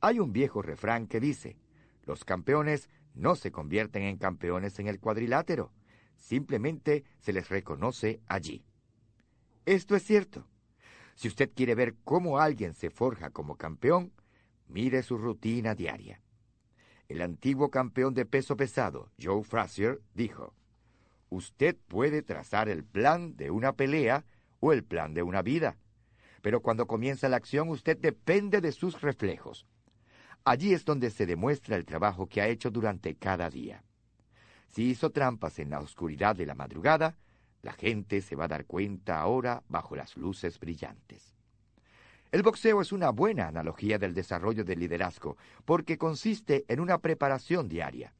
Hay 0.00 0.20
un 0.20 0.32
viejo 0.32 0.62
refrán 0.62 1.06
que 1.06 1.20
dice, 1.20 1.56
los 2.04 2.24
campeones 2.24 2.88
no 3.14 3.34
se 3.34 3.50
convierten 3.50 4.02
en 4.02 4.18
campeones 4.18 4.78
en 4.78 4.88
el 4.88 5.00
cuadrilátero, 5.00 5.72
simplemente 6.16 7.04
se 7.18 7.32
les 7.32 7.48
reconoce 7.48 8.20
allí. 8.26 8.64
Esto 9.64 9.96
es 9.96 10.04
cierto. 10.04 10.46
Si 11.14 11.28
usted 11.28 11.50
quiere 11.54 11.74
ver 11.74 11.96
cómo 12.04 12.38
alguien 12.38 12.74
se 12.74 12.90
forja 12.90 13.30
como 13.30 13.56
campeón, 13.56 14.12
mire 14.68 15.02
su 15.02 15.16
rutina 15.16 15.74
diaria. 15.74 16.20
El 17.08 17.22
antiguo 17.22 17.70
campeón 17.70 18.14
de 18.14 18.26
peso 18.26 18.56
pesado, 18.56 19.10
Joe 19.20 19.42
Frazier, 19.44 20.02
dijo, 20.14 20.54
Usted 21.30 21.76
puede 21.88 22.22
trazar 22.22 22.68
el 22.68 22.84
plan 22.84 23.36
de 23.36 23.50
una 23.50 23.72
pelea 23.72 24.24
o 24.60 24.72
el 24.72 24.84
plan 24.84 25.14
de 25.14 25.22
una 25.22 25.42
vida, 25.42 25.78
pero 26.42 26.60
cuando 26.60 26.86
comienza 26.86 27.28
la 27.28 27.36
acción 27.36 27.68
usted 27.68 27.96
depende 27.96 28.60
de 28.60 28.72
sus 28.72 29.00
reflejos. 29.00 29.66
Allí 30.46 30.72
es 30.72 30.84
donde 30.84 31.10
se 31.10 31.26
demuestra 31.26 31.74
el 31.74 31.84
trabajo 31.84 32.28
que 32.28 32.40
ha 32.40 32.46
hecho 32.46 32.70
durante 32.70 33.16
cada 33.16 33.50
día. 33.50 33.82
Si 34.68 34.84
hizo 34.84 35.10
trampas 35.10 35.58
en 35.58 35.70
la 35.70 35.80
oscuridad 35.80 36.36
de 36.36 36.46
la 36.46 36.54
madrugada, 36.54 37.16
la 37.62 37.72
gente 37.72 38.20
se 38.20 38.36
va 38.36 38.44
a 38.44 38.48
dar 38.48 38.64
cuenta 38.64 39.18
ahora 39.18 39.64
bajo 39.68 39.96
las 39.96 40.16
luces 40.16 40.60
brillantes. 40.60 41.34
El 42.30 42.44
boxeo 42.44 42.80
es 42.80 42.92
una 42.92 43.10
buena 43.10 43.48
analogía 43.48 43.98
del 43.98 44.14
desarrollo 44.14 44.62
del 44.62 44.78
liderazgo, 44.78 45.36
porque 45.64 45.98
consiste 45.98 46.64
en 46.68 46.78
una 46.78 46.98
preparación 46.98 47.68
diaria. 47.68 48.14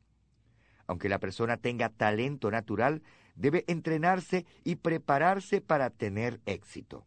Aunque 0.89 1.09
la 1.09 1.21
persona 1.21 1.59
tenga 1.59 1.91
talento 1.91 2.51
natural, 2.51 3.05
debe 3.37 3.63
entrenarse 3.69 4.47
y 4.65 4.75
prepararse 4.75 5.61
para 5.61 5.91
tener 5.91 6.41
éxito. 6.45 7.07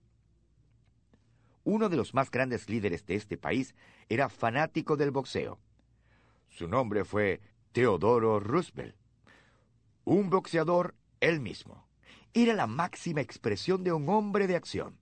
Uno 1.69 1.88
de 1.88 1.97
los 1.97 2.15
más 2.15 2.32
grandes 2.32 2.67
líderes 2.67 3.05
de 3.05 3.13
este 3.13 3.38
país 3.38 3.75
era 4.10 4.27
fanático 4.27 4.97
del 4.97 5.12
boxeo. 5.12 5.60
Su 6.47 6.67
nombre 6.67 7.05
fue 7.05 7.41
Teodoro 7.73 8.39
Roosevelt. 8.39 8.95
Un 10.03 10.32
boxeador 10.32 10.95
él 11.19 11.39
mismo. 11.39 11.88
Era 12.34 12.55
la 12.55 12.65
máxima 12.65 13.21
expresión 13.21 13.84
de 13.84 13.93
un 13.93 14.10
hombre 14.10 14.47
de 14.47 14.55
acción. 14.55 14.97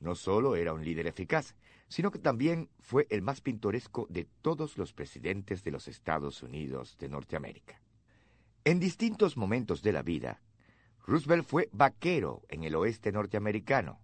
No 0.00 0.14
solo 0.14 0.56
era 0.56 0.72
un 0.72 0.82
líder 0.82 1.06
eficaz, 1.06 1.54
sino 1.86 2.10
que 2.10 2.18
también 2.18 2.70
fue 2.80 3.06
el 3.10 3.20
más 3.20 3.42
pintoresco 3.42 4.06
de 4.08 4.26
todos 4.40 4.78
los 4.78 4.94
presidentes 4.94 5.64
de 5.64 5.70
los 5.70 5.86
Estados 5.86 6.42
Unidos 6.42 6.96
de 6.98 7.10
Norteamérica. 7.10 7.82
En 8.64 8.80
distintos 8.80 9.36
momentos 9.36 9.82
de 9.82 9.92
la 9.92 10.00
vida, 10.00 10.40
Roosevelt 11.06 11.46
fue 11.46 11.68
vaquero 11.72 12.40
en 12.48 12.64
el 12.64 12.74
oeste 12.74 13.12
norteamericano, 13.12 14.00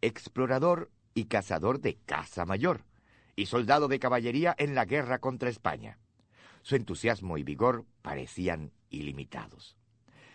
explorador 0.00 0.92
y 1.16 1.24
cazador 1.24 1.80
de 1.80 1.96
caza 2.04 2.44
mayor, 2.44 2.84
y 3.36 3.46
soldado 3.46 3.88
de 3.88 3.98
caballería 3.98 4.54
en 4.58 4.74
la 4.74 4.84
guerra 4.84 5.18
contra 5.18 5.48
España. 5.48 5.98
Su 6.60 6.76
entusiasmo 6.76 7.38
y 7.38 7.42
vigor 7.42 7.86
parecían 8.02 8.70
ilimitados. 8.90 9.78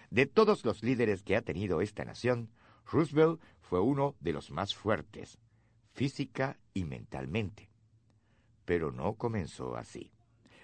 De 0.09 0.25
todos 0.25 0.65
los 0.65 0.83
líderes 0.83 1.21
que 1.21 1.35
ha 1.35 1.43
tenido 1.43 1.81
esta 1.81 2.03
nación, 2.03 2.49
Roosevelt 2.91 3.39
fue 3.61 3.79
uno 3.79 4.15
de 4.21 4.33
los 4.33 4.49
más 4.49 4.73
fuertes, 4.73 5.37
física 5.93 6.57
y 6.73 6.83
mentalmente. 6.83 7.69
Pero 8.65 8.91
no 8.91 9.13
comenzó 9.13 9.77
así. 9.77 10.11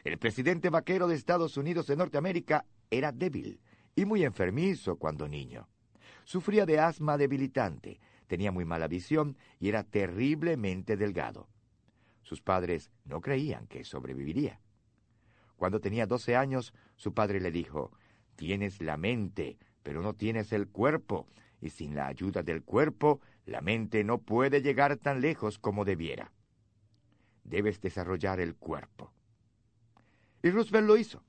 El 0.03 0.17
presidente 0.17 0.71
vaquero 0.71 1.08
de 1.08 1.13
Estados 1.13 1.58
Unidos 1.58 1.86
de 1.86 1.95
Norteamérica 1.95 2.65
era 2.89 3.12
débil 3.12 3.62
y 3.95 4.06
muy 4.06 4.23
enfermizo 4.23 4.95
cuando 4.95 5.27
niño. 5.27 5.69
Sufría 6.25 6.65
de 6.65 6.80
asma 6.80 7.17
debilitante 7.17 7.99
tenía 8.27 8.51
muy 8.51 8.65
mala 8.65 8.87
visión 8.87 9.37
y 9.59 9.69
era 9.69 9.83
terriblemente 9.83 10.97
delgado. 10.97 11.47
Sus 12.21 12.41
padres 12.41 12.91
no 13.05 13.21
creían 13.21 13.67
que 13.67 13.83
sobreviviría. 13.83 14.59
Cuando 15.55 15.79
tenía 15.79 16.05
doce 16.05 16.35
años, 16.35 16.73
su 16.97 17.13
padre 17.13 17.39
le 17.39 17.51
dijo, 17.51 17.91
Tienes 18.35 18.81
la 18.81 18.97
mente, 18.97 19.57
pero 19.81 20.01
no 20.01 20.13
tienes 20.13 20.53
el 20.53 20.67
cuerpo, 20.67 21.27
y 21.59 21.69
sin 21.69 21.95
la 21.95 22.07
ayuda 22.07 22.43
del 22.43 22.63
cuerpo, 22.63 23.21
la 23.45 23.61
mente 23.61 24.03
no 24.03 24.19
puede 24.19 24.61
llegar 24.61 24.97
tan 24.97 25.21
lejos 25.21 25.57
como 25.57 25.85
debiera. 25.85 26.31
Debes 27.43 27.81
desarrollar 27.81 28.39
el 28.39 28.55
cuerpo. 28.55 29.11
Y 30.43 30.51
Roosevelt 30.51 30.85
lo 30.85 30.97
hizo. 30.97 31.23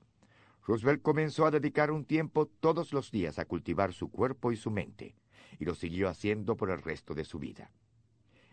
Roosevelt 0.67 1.01
comenzó 1.01 1.47
a 1.47 1.51
dedicar 1.51 1.89
un 1.89 2.05
tiempo 2.05 2.45
todos 2.45 2.93
los 2.93 3.09
días 3.09 3.39
a 3.39 3.45
cultivar 3.45 3.93
su 3.93 4.11
cuerpo 4.11 4.51
y 4.51 4.57
su 4.57 4.69
mente 4.69 5.15
y 5.59 5.65
lo 5.65 5.75
siguió 5.75 6.09
haciendo 6.09 6.55
por 6.55 6.71
el 6.71 6.81
resto 6.81 7.13
de 7.13 7.25
su 7.25 7.37
vida. 7.37 7.71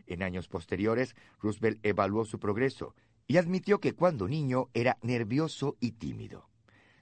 En 0.07 0.23
años 0.23 0.49
posteriores, 0.49 1.17
Roosevelt 1.41 1.85
evaluó 1.85 2.25
su 2.25 2.39
progreso 2.39 2.95
y 3.27 3.39
admitió 3.39 3.81
que 3.81 3.95
cuando 3.95 4.29
niño 4.29 4.69
era 4.75 4.99
nervioso 5.03 5.77
y 5.81 5.93
tímido. 5.93 6.49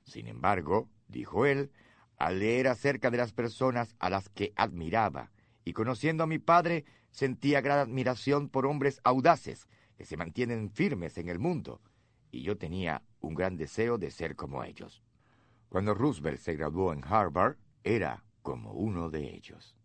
Sin 0.05 0.29
embargo, 0.29 0.89
dijo 1.09 1.47
él, 1.47 1.71
al 2.19 2.39
leer 2.39 2.69
acerca 2.69 3.11
de 3.11 3.17
las 3.17 3.33
personas 3.33 3.97
a 3.99 4.11
las 4.11 4.29
que 4.29 4.53
admiraba 4.57 5.33
y 5.65 5.73
conociendo 5.73 6.25
a 6.25 6.29
mi 6.29 6.39
padre, 6.39 6.85
sentía 7.11 7.61
gran 7.61 7.79
admiración 7.79 8.49
por 8.49 8.67
hombres 8.67 9.01
audaces 9.05 9.69
que 9.97 10.05
se 10.05 10.17
mantienen 10.17 10.71
firmes 10.71 11.17
en 11.19 11.29
el 11.29 11.39
mundo, 11.39 11.81
y 12.31 12.43
yo 12.43 12.59
tenía 12.59 13.03
un 13.21 13.35
gran 13.35 13.57
deseo 13.57 13.97
de 13.97 14.11
ser 14.11 14.37
como 14.37 14.65
ellos. 14.65 15.03
Cuando 15.69 15.95
Roosevelt 15.95 16.41
se 16.41 16.55
graduó 16.55 16.93
en 16.93 17.03
Harvard, 17.05 17.57
era 17.85 18.25
como 18.43 18.73
uno 18.73 19.11
de 19.11 19.35
ellos. 19.35 19.77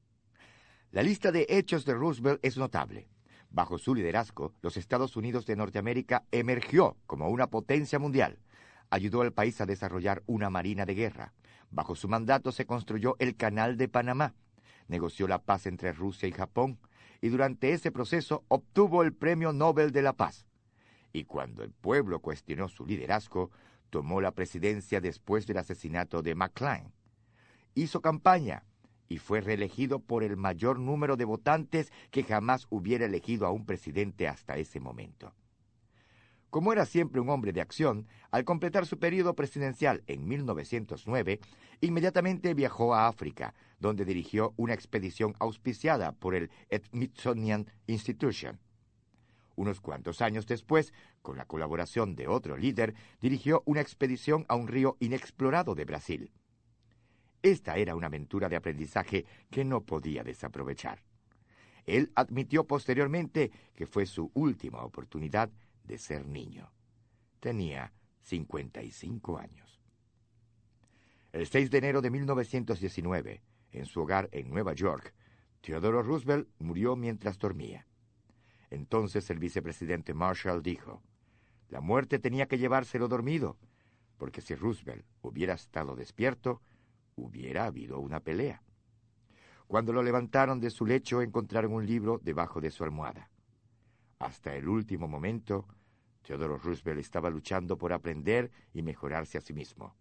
La 0.92 1.04
lista 1.04 1.32
de 1.32 1.46
hechos 1.50 1.86
de 1.86 1.94
Roosevelt 1.94 2.40
es 2.44 2.58
notable. 2.58 3.08
Bajo 3.52 3.78
su 3.78 3.94
liderazgo, 3.94 4.56
los 4.64 4.76
Estados 4.76 5.16
Unidos 5.16 5.46
de 5.46 5.56
Norteamérica 5.56 6.24
emergió 6.32 6.98
como 7.06 7.30
una 7.30 7.46
potencia 7.46 8.00
mundial. 8.00 8.40
Ayudó 8.90 9.22
al 9.22 9.32
país 9.32 9.62
a 9.62 9.68
desarrollar 9.68 10.24
una 10.26 10.50
marina 10.50 10.88
de 10.88 10.96
guerra. 10.96 11.34
Bajo 11.70 11.96
su 11.96 12.08
mandato 12.08 12.52
se 12.52 12.66
construyó 12.66 13.16
el 13.20 13.36
Canal 13.36 13.78
de 13.78 13.88
Panamá. 13.88 14.34
Negoció 14.88 15.28
la 15.28 15.44
paz 15.44 15.68
entre 15.68 15.94
Rusia 15.94 16.28
y 16.28 16.32
Japón 16.32 16.80
y 17.22 17.30
durante 17.30 17.72
ese 17.72 17.92
proceso 17.92 18.44
obtuvo 18.48 19.04
el 19.04 19.14
Premio 19.14 19.54
Nobel 19.54 19.92
de 19.92 20.02
la 20.02 20.14
Paz. 20.14 20.48
Y 21.14 21.26
cuando 21.26 21.62
el 21.62 21.70
pueblo 21.70 22.20
cuestionó 22.20 22.68
su 22.68 22.88
liderazgo, 22.88 23.52
tomó 23.92 24.22
la 24.22 24.32
presidencia 24.32 25.02
después 25.02 25.46
del 25.46 25.60
asesinato 25.60 26.24
de 26.24 26.34
McLean. 26.34 26.92
Hizo 27.76 28.02
campaña 28.02 28.64
y 29.10 29.18
fue 29.18 29.42
reelegido 29.42 30.00
por 30.00 30.24
el 30.24 30.38
mayor 30.38 30.80
número 30.80 31.18
de 31.18 31.26
votantes 31.26 31.92
que 32.12 32.24
jamás 32.24 32.68
hubiera 32.70 33.06
elegido 33.06 33.48
a 33.48 33.52
un 33.52 33.66
presidente 33.66 34.28
hasta 34.28 34.58
ese 34.58 34.80
momento. 34.80 35.34
Como 36.52 36.74
era 36.74 36.86
siempre 36.86 37.20
un 37.20 37.30
hombre 37.30 37.52
de 37.52 37.62
acción, 37.62 38.08
al 38.32 38.44
completar 38.44 38.86
su 38.86 38.98
periodo 38.98 39.36
presidencial 39.36 40.04
en 40.08 40.28
1909, 40.28 41.40
inmediatamente 41.82 42.54
viajó 42.54 42.96
a 42.96 43.08
África, 43.08 43.54
donde 43.80 44.06
dirigió 44.06 44.54
una 44.58 44.74
expedición 44.74 45.36
auspiciada 45.40 46.12
por 46.14 46.34
el 46.34 46.50
Smithsonian 46.72 47.68
Institution. 47.86 48.60
Unos 49.56 49.82
cuantos 49.82 50.22
años 50.22 50.48
después, 50.48 50.94
con 51.22 51.38
la 51.38 51.46
colaboración 51.46 52.16
de 52.16 52.28
otro 52.28 52.58
líder, 52.58 52.96
dirigió 53.22 53.62
una 53.66 53.82
expedición 53.82 54.46
a 54.48 54.56
un 54.56 54.68
río 54.68 54.98
inexplorado 55.00 55.76
de 55.76 55.86
Brasil. 55.86 56.32
Esta 57.42 57.78
era 57.78 57.96
una 57.96 58.08
aventura 58.08 58.50
de 58.50 58.56
aprendizaje 58.56 59.26
que 59.50 59.64
no 59.64 59.82
podía 59.82 60.24
desaprovechar. 60.24 61.02
Él 61.86 62.12
admitió 62.16 62.66
posteriormente 62.66 63.52
que 63.76 63.88
fue 63.88 64.06
su 64.06 64.30
última 64.34 64.84
oportunidad 64.84 65.50
de 65.84 65.98
ser 65.98 66.28
niño. 66.28 66.72
Tenía 67.40 67.94
55 68.24 69.38
años. 69.38 69.82
El 71.32 71.48
6 71.48 71.72
de 71.72 71.78
enero 71.78 72.02
de 72.02 72.10
1919, 72.10 73.42
en 73.72 73.86
su 73.86 74.02
hogar 74.02 74.30
en 74.32 74.50
Nueva 74.50 74.74
York, 74.74 75.14
Theodore 75.62 76.04
Roosevelt 76.04 76.50
murió 76.60 76.96
mientras 76.96 77.38
dormía. 77.38 77.88
Entonces 78.70 79.30
el 79.30 79.40
vicepresidente 79.40 80.14
Marshall 80.14 80.62
dijo, 80.62 81.02
la 81.70 81.82
muerte 81.82 82.20
tenía 82.20 82.48
que 82.48 82.58
llevárselo 82.58 83.08
dormido, 83.08 83.58
porque 84.18 84.42
si 84.42 84.56
Roosevelt 84.56 85.06
hubiera 85.22 85.54
estado 85.54 85.96
despierto, 85.96 86.62
hubiera 87.20 87.66
habido 87.66 88.00
una 88.00 88.20
pelea. 88.20 88.62
Cuando 89.68 89.94
lo 89.94 90.02
levantaron 90.02 90.60
de 90.60 90.72
su 90.72 90.86
lecho 90.86 91.22
encontraron 91.22 91.74
un 91.74 91.86
libro 91.86 92.20
debajo 92.24 92.60
de 92.60 92.72
su 92.72 92.84
almohada. 92.84 93.30
Hasta 94.18 94.56
el 94.56 94.68
último 94.68 95.08
momento, 95.08 95.68
Theodore 96.24 96.58
Roosevelt 96.58 97.00
estaba 97.00 97.30
luchando 97.30 97.78
por 97.78 97.94
aprender 97.94 98.52
y 98.74 98.82
mejorarse 98.82 99.38
a 99.38 99.42
sí 99.42 99.54
mismo. 99.54 99.96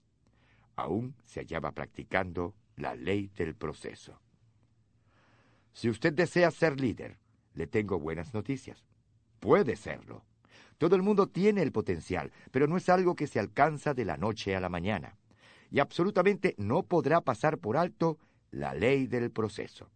Aún 0.76 1.14
se 1.22 1.40
hallaba 1.40 1.72
practicando 1.72 2.54
la 2.76 2.94
ley 2.94 3.30
del 3.36 3.54
proceso. 3.54 4.20
Si 5.74 5.90
usted 5.90 6.14
desea 6.14 6.50
ser 6.50 6.80
líder, 6.80 7.18
le 7.54 7.66
tengo 7.66 7.98
buenas 7.98 8.32
noticias. 8.32 8.86
Puede 9.38 9.76
serlo. 9.76 10.24
Todo 10.78 10.96
el 10.96 11.02
mundo 11.02 11.26
tiene 11.28 11.62
el 11.62 11.72
potencial, 11.72 12.32
pero 12.50 12.66
no 12.66 12.76
es 12.76 12.88
algo 12.88 13.14
que 13.14 13.26
se 13.26 13.38
alcanza 13.38 13.94
de 13.94 14.04
la 14.04 14.16
noche 14.16 14.56
a 14.56 14.60
la 14.60 14.68
mañana 14.68 15.16
y 15.70 15.80
absolutamente 15.80 16.54
no 16.58 16.82
podrá 16.82 17.20
pasar 17.20 17.58
por 17.58 17.76
alto 17.76 18.18
la 18.50 18.74
ley 18.74 19.06
del 19.06 19.30
proceso. 19.30 19.90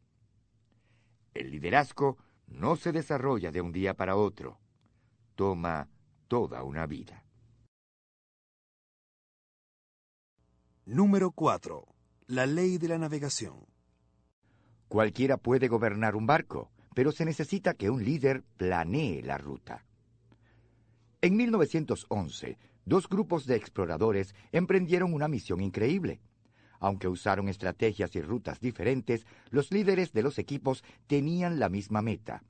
El 1.35 1.51
liderazgo 1.51 2.19
no 2.47 2.77
se 2.77 2.93
desarrolla 2.93 3.51
de 3.51 3.61
un 3.61 3.73
día 3.73 3.95
para 3.95 4.17
otro, 4.17 4.59
toma 5.35 5.89
toda 6.29 6.63
una 6.63 6.87
vida. 6.87 7.25
Número 10.85 11.31
4. 11.31 11.87
La 12.27 12.45
ley 12.45 12.77
de 12.77 12.89
la 12.89 12.99
navegación. 12.99 13.67
Cualquiera 14.89 15.37
puede 15.37 15.69
gobernar 15.69 16.17
un 16.17 16.27
barco, 16.27 16.71
pero 16.95 17.13
se 17.13 17.25
necesita 17.25 17.75
que 17.75 17.89
un 17.89 18.05
líder 18.05 18.43
planee 18.57 19.23
la 19.23 19.39
ruta. 19.39 19.87
En 21.21 21.37
1911, 21.37 22.59
dos 22.85 23.09
grupos 23.09 23.47
de 23.47 23.57
exploradores 23.57 24.35
emprendieron 24.53 25.15
una 25.15 25.29
misión 25.29 25.61
increíble. 25.61 26.21
Aunque 26.81 27.09
usaron 27.09 27.49
estrategias 27.49 28.17
y 28.17 28.23
rutas 28.23 28.61
diferentes, 28.61 29.27
los 29.51 29.71
líderes 29.71 30.13
de 30.13 30.23
los 30.23 30.39
equipos 30.39 30.83
tenían 31.07 31.61
la 31.61 31.69
misma 31.69 32.03
meta, 32.03 32.43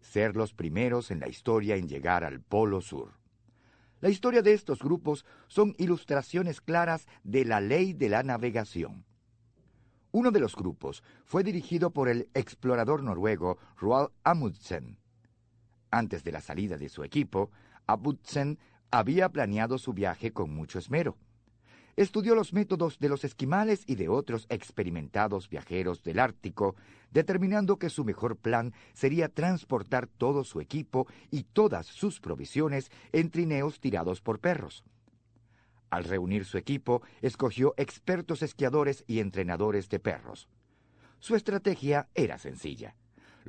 ser 0.00 0.36
los 0.36 0.54
primeros 0.54 1.10
en 1.10 1.20
la 1.20 1.28
historia 1.28 1.76
en 1.76 1.88
llegar 1.88 2.24
al 2.24 2.40
Polo 2.40 2.80
Sur. 2.80 3.18
La 4.00 4.08
historia 4.08 4.42
de 4.42 4.54
estos 4.54 4.78
grupos 4.78 5.26
son 5.48 5.74
ilustraciones 5.76 6.60
claras 6.60 7.06
de 7.22 7.44
la 7.44 7.60
ley 7.60 7.92
de 7.92 8.08
la 8.08 8.22
navegación. 8.22 9.04
Uno 10.12 10.30
de 10.30 10.40
los 10.40 10.56
grupos 10.56 11.04
fue 11.24 11.44
dirigido 11.44 11.90
por 11.90 12.08
el 12.08 12.28
explorador 12.34 13.02
noruego 13.02 13.58
Roald 13.76 14.10
Amundsen. 14.24 14.98
Antes 15.90 16.24
de 16.24 16.32
la 16.32 16.40
salida 16.40 16.78
de 16.78 16.88
su 16.88 17.04
equipo, 17.04 17.50
Amundsen 17.86 18.58
había 18.90 19.28
planeado 19.28 19.78
su 19.78 19.92
viaje 19.92 20.32
con 20.32 20.50
mucho 20.50 20.78
esmero. 20.78 21.16
Estudió 21.96 22.34
los 22.34 22.52
métodos 22.52 22.98
de 22.98 23.08
los 23.08 23.24
esquimales 23.24 23.82
y 23.86 23.96
de 23.96 24.08
otros 24.08 24.46
experimentados 24.48 25.48
viajeros 25.48 26.02
del 26.02 26.18
Ártico, 26.18 26.76
determinando 27.10 27.78
que 27.78 27.90
su 27.90 28.04
mejor 28.04 28.36
plan 28.36 28.72
sería 28.94 29.28
transportar 29.28 30.06
todo 30.06 30.44
su 30.44 30.60
equipo 30.60 31.06
y 31.30 31.42
todas 31.42 31.86
sus 31.86 32.20
provisiones 32.20 32.90
en 33.12 33.30
trineos 33.30 33.80
tirados 33.80 34.20
por 34.20 34.38
perros. 34.38 34.84
Al 35.90 36.04
reunir 36.04 36.44
su 36.44 36.56
equipo, 36.56 37.02
escogió 37.20 37.74
expertos 37.76 38.42
esquiadores 38.42 39.04
y 39.08 39.18
entrenadores 39.18 39.88
de 39.88 39.98
perros. 39.98 40.48
Su 41.18 41.34
estrategia 41.34 42.08
era 42.14 42.38
sencilla. 42.38 42.94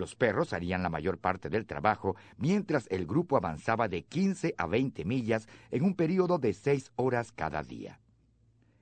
Los 0.02 0.16
perros 0.16 0.52
harían 0.52 0.82
la 0.82 0.90
mayor 0.90 1.20
parte 1.20 1.48
del 1.48 1.68
trabajo 1.68 2.16
mientras 2.36 2.88
el 2.90 3.06
grupo 3.06 3.38
avanzaba 3.38 3.88
de 3.88 4.02
15 4.02 4.56
a 4.58 4.66
20 4.66 5.06
millas 5.06 5.48
en 5.70 5.84
un 5.84 5.94
periodo 5.94 6.40
de 6.40 6.54
seis 6.54 6.92
horas 6.96 7.32
cada 7.32 7.62
día. 7.62 8.00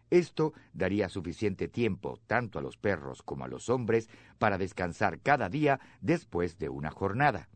Esto 0.10 0.54
daría 0.72 1.10
suficiente 1.10 1.68
tiempo 1.68 2.22
tanto 2.26 2.58
a 2.58 2.62
los 2.62 2.78
perros 2.78 3.22
como 3.22 3.44
a 3.44 3.50
los 3.50 3.68
hombres 3.68 4.08
para 4.38 4.58
descansar 4.58 5.20
cada 5.20 5.50
día 5.50 5.82
después 6.00 6.58
de 6.58 6.70
una 6.70 6.90
jornada. 6.90 7.50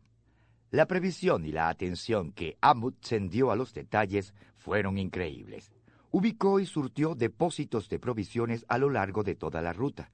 La 0.70 0.84
previsión 0.84 1.46
y 1.46 1.52
la 1.52 1.70
atención 1.70 2.32
que 2.32 2.58
Amundsen 2.60 3.30
dio 3.30 3.50
a 3.50 3.56
los 3.56 3.72
detalles 3.72 4.34
fueron 4.58 4.98
increíbles. 4.98 5.72
Ubicó 6.10 6.60
y 6.60 6.66
surtió 6.66 7.14
depósitos 7.14 7.88
de 7.88 7.98
provisiones 7.98 8.66
a 8.68 8.76
lo 8.76 8.90
largo 8.90 9.22
de 9.22 9.36
toda 9.36 9.62
la 9.62 9.72
ruta. 9.72 10.10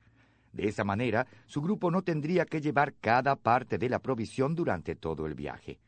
De 0.53 0.66
esa 0.66 0.84
manera, 0.84 1.26
su 1.46 1.62
grupo 1.62 1.90
no 1.90 2.03
tendría 2.03 2.44
que 2.44 2.61
llevar 2.61 2.94
cada 2.94 3.36
parte 3.36 3.78
de 3.78 3.88
la 3.88 4.01
provisión 4.01 4.55
durante 4.55 4.96
todo 4.96 5.26
el 5.26 5.34
viaje. 5.34 5.78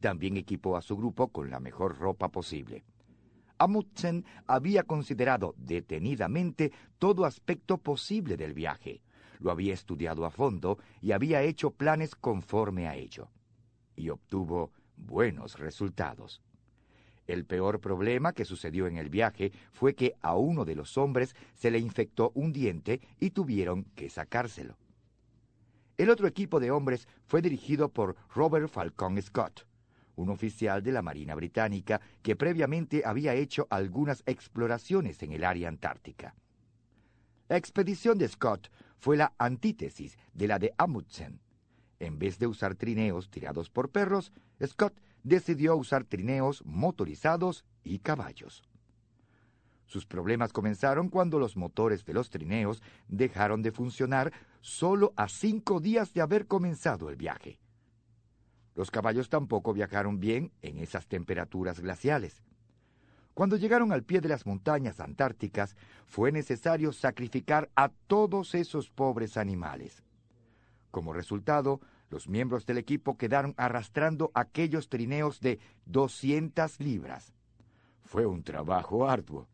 También 0.00 0.36
equipó 0.36 0.76
a 0.76 0.82
su 0.82 0.96
grupo 0.96 1.28
con 1.28 1.50
la 1.50 1.58
mejor 1.58 1.98
ropa 1.98 2.28
posible. 2.28 2.84
Amundsen 3.58 4.24
había 4.46 4.82
considerado 4.82 5.54
detenidamente 5.56 6.72
todo 6.98 7.24
aspecto 7.24 7.78
posible 7.78 8.36
del 8.36 8.52
viaje. 8.52 9.02
Lo 9.38 9.50
había 9.50 9.74
estudiado 9.74 10.24
a 10.24 10.30
fondo 10.30 10.78
y 11.00 11.12
había 11.12 11.42
hecho 11.42 11.70
planes 11.70 12.14
conforme 12.14 12.86
a 12.86 12.96
ello. 12.96 13.30
Y 13.96 14.10
obtuvo 14.10 14.72
buenos 14.96 15.58
resultados. 15.58 16.42
El 17.26 17.44
peor 17.44 17.80
problema 17.80 18.32
que 18.32 18.44
sucedió 18.44 18.86
en 18.86 18.96
el 18.98 19.08
viaje 19.08 19.52
fue 19.72 19.94
que 19.94 20.14
a 20.22 20.36
uno 20.36 20.64
de 20.64 20.76
los 20.76 20.96
hombres 20.96 21.34
se 21.54 21.70
le 21.70 21.78
infectó 21.78 22.30
un 22.34 22.52
diente 22.52 23.00
y 23.18 23.30
tuvieron 23.30 23.84
que 23.94 24.10
sacárselo. 24.10 24.76
El 25.96 26.10
otro 26.10 26.26
equipo 26.26 26.60
de 26.60 26.70
hombres 26.70 27.08
fue 27.26 27.42
dirigido 27.42 27.88
por 27.88 28.16
Robert 28.34 28.68
Falcon 28.68 29.20
Scott, 29.20 29.66
un 30.14 30.28
oficial 30.28 30.82
de 30.82 30.92
la 30.92 31.02
Marina 31.02 31.34
Británica 31.34 32.00
que 32.22 32.36
previamente 32.36 33.02
había 33.04 33.34
hecho 33.34 33.66
algunas 33.70 34.22
exploraciones 34.26 35.22
en 35.22 35.32
el 35.32 35.44
área 35.44 35.68
antártica. 35.68 36.34
La 37.48 37.56
expedición 37.56 38.18
de 38.18 38.28
Scott 38.28 38.70
fue 38.98 39.16
la 39.16 39.32
antítesis 39.38 40.18
de 40.34 40.48
la 40.48 40.58
de 40.58 40.74
Amundsen. 40.78 41.40
En 41.98 42.18
vez 42.18 42.38
de 42.38 42.46
usar 42.46 42.74
trineos 42.74 43.30
tirados 43.30 43.70
por 43.70 43.90
perros, 43.90 44.32
Scott 44.64 45.00
decidió 45.26 45.76
usar 45.76 46.04
trineos 46.04 46.62
motorizados 46.64 47.64
y 47.82 47.98
caballos. 47.98 48.62
Sus 49.84 50.06
problemas 50.06 50.52
comenzaron 50.52 51.08
cuando 51.08 51.40
los 51.40 51.56
motores 51.56 52.04
de 52.04 52.14
los 52.14 52.30
trineos 52.30 52.80
dejaron 53.08 53.60
de 53.60 53.72
funcionar 53.72 54.32
solo 54.60 55.12
a 55.16 55.28
cinco 55.28 55.80
días 55.80 56.14
de 56.14 56.20
haber 56.20 56.46
comenzado 56.46 57.08
el 57.08 57.16
viaje. 57.16 57.58
Los 58.76 58.92
caballos 58.92 59.28
tampoco 59.28 59.72
viajaron 59.72 60.20
bien 60.20 60.52
en 60.62 60.78
esas 60.78 61.08
temperaturas 61.08 61.80
glaciales. 61.80 62.44
Cuando 63.34 63.56
llegaron 63.56 63.90
al 63.90 64.04
pie 64.04 64.20
de 64.20 64.28
las 64.28 64.46
montañas 64.46 65.00
antárticas, 65.00 65.76
fue 66.06 66.30
necesario 66.30 66.92
sacrificar 66.92 67.68
a 67.74 67.88
todos 67.88 68.54
esos 68.54 68.90
pobres 68.90 69.36
animales. 69.36 70.04
Como 70.92 71.12
resultado, 71.12 71.80
los 72.08 72.28
miembros 72.28 72.66
del 72.66 72.78
equipo 72.78 73.16
quedaron 73.16 73.54
arrastrando 73.56 74.30
aquellos 74.34 74.88
trineos 74.88 75.40
de 75.40 75.58
200 75.86 76.80
libras. 76.80 77.32
Fue 78.04 78.26
un 78.26 78.42
trabajo 78.42 79.08
arduo. 79.08 79.48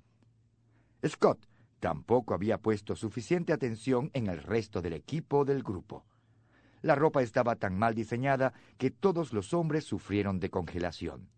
Scott 1.06 1.48
tampoco 1.80 2.34
había 2.34 2.58
puesto 2.58 2.94
suficiente 2.94 3.52
atención 3.52 4.10
en 4.12 4.26
el 4.28 4.42
resto 4.42 4.82
del 4.82 4.92
equipo 4.92 5.44
del 5.44 5.62
grupo. 5.62 6.04
La 6.82 6.94
ropa 6.94 7.22
estaba 7.22 7.56
tan 7.56 7.78
mal 7.78 7.94
diseñada 7.94 8.52
que 8.76 8.90
todos 8.90 9.32
los 9.32 9.54
hombres 9.54 9.84
sufrieron 9.84 10.40
de 10.40 10.50
congelación. 10.50 11.28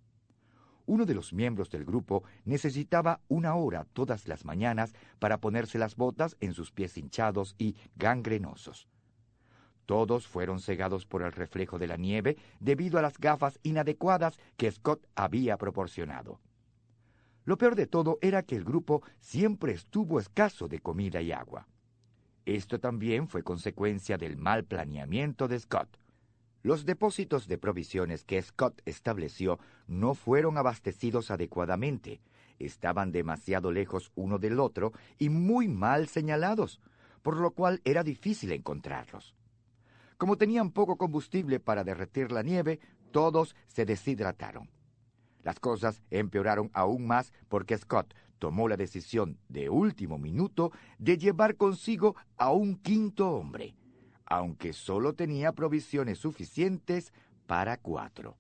Uno 0.87 1.07
de 1.07 1.15
los 1.15 1.33
miembros 1.33 1.71
del 1.71 1.85
grupo 1.85 2.25
necesitaba 2.45 3.21
una 3.29 3.55
hora 3.55 3.87
todas 3.93 4.29
las 4.29 4.45
mañanas 4.45 4.95
para 5.19 5.41
ponerse 5.41 5.79
las 5.79 5.97
botas 5.97 6.37
en 6.41 6.53
sus 6.53 6.73
pies 6.73 6.99
hinchados 6.99 7.55
y 7.59 7.77
gangrenosos. 7.97 8.89
Todos 9.87 10.27
fueron 10.27 10.61
cegados 10.61 11.05
por 11.07 11.23
el 11.23 11.33
reflejo 11.33 11.79
de 11.79 11.87
la 11.87 11.97
nieve 11.97 12.37
debido 12.61 12.99
a 12.99 13.03
las 13.03 13.19
gafas 13.19 13.59
inadecuadas 13.63 14.39
que 14.57 14.71
Scott 14.71 15.07
había 15.15 15.57
proporcionado. 15.59 16.41
Lo 17.45 17.59
peor 17.59 17.75
de 17.75 17.87
todo 17.87 18.19
era 18.23 18.43
que 18.43 18.57
el 18.57 18.65
grupo 18.65 19.03
siempre 19.21 19.73
estuvo 19.73 20.19
escaso 20.19 20.67
de 20.67 20.79
comida 20.79 21.21
y 21.21 21.33
agua. 21.33 21.69
Esto 22.47 22.81
también 22.81 23.29
fue 23.29 23.43
consecuencia 23.43 24.17
del 24.17 24.37
mal 24.37 24.65
planeamiento 24.65 25.49
de 25.49 25.59
Scott. 25.61 25.99
Los 26.63 26.87
depósitos 26.87 27.47
de 27.47 27.59
provisiones 27.59 28.25
que 28.25 28.41
Scott 28.41 28.81
estableció 28.87 29.59
no 29.87 30.15
fueron 30.15 30.57
abastecidos 30.57 31.31
adecuadamente, 31.31 32.23
estaban 32.59 33.13
demasiado 33.13 33.71
lejos 33.71 34.11
uno 34.15 34.39
del 34.39 34.59
otro 34.59 34.93
y 35.19 35.29
muy 35.29 35.69
mal 35.69 36.09
señalados, 36.09 36.81
por 37.23 37.37
lo 37.37 37.51
cual 37.51 37.83
era 37.85 38.03
difícil 38.03 38.53
encontrarlos. 38.53 39.35
Como 40.17 40.37
tenían 40.37 40.71
poco 40.71 40.97
combustible 40.97 41.61
para 41.61 41.85
derretir 41.85 42.31
la 42.31 42.43
nieve, 42.43 42.81
todos 43.11 43.57
se 43.67 43.85
deshidrataron. 43.85 44.71
Las 45.43 45.61
cosas 45.61 46.03
empeoraron 46.11 46.71
aún 46.73 47.07
más 47.07 47.33
porque 47.49 47.77
Scott 47.77 48.15
tomó 48.39 48.69
la 48.69 48.77
decisión 48.77 49.39
de 49.49 49.69
último 49.69 50.19
minuto 50.19 50.73
de 50.99 51.19
llevar 51.19 51.57
consigo 51.57 52.17
a 52.37 52.51
un 52.51 52.77
quinto 52.77 53.31
hombre, 53.31 53.75
aunque 54.27 54.73
solo 54.73 55.15
tenía 55.15 55.53
provisiones 55.53 56.19
suficientes 56.19 57.13
para 57.47 57.77
cuatro. 57.77 58.37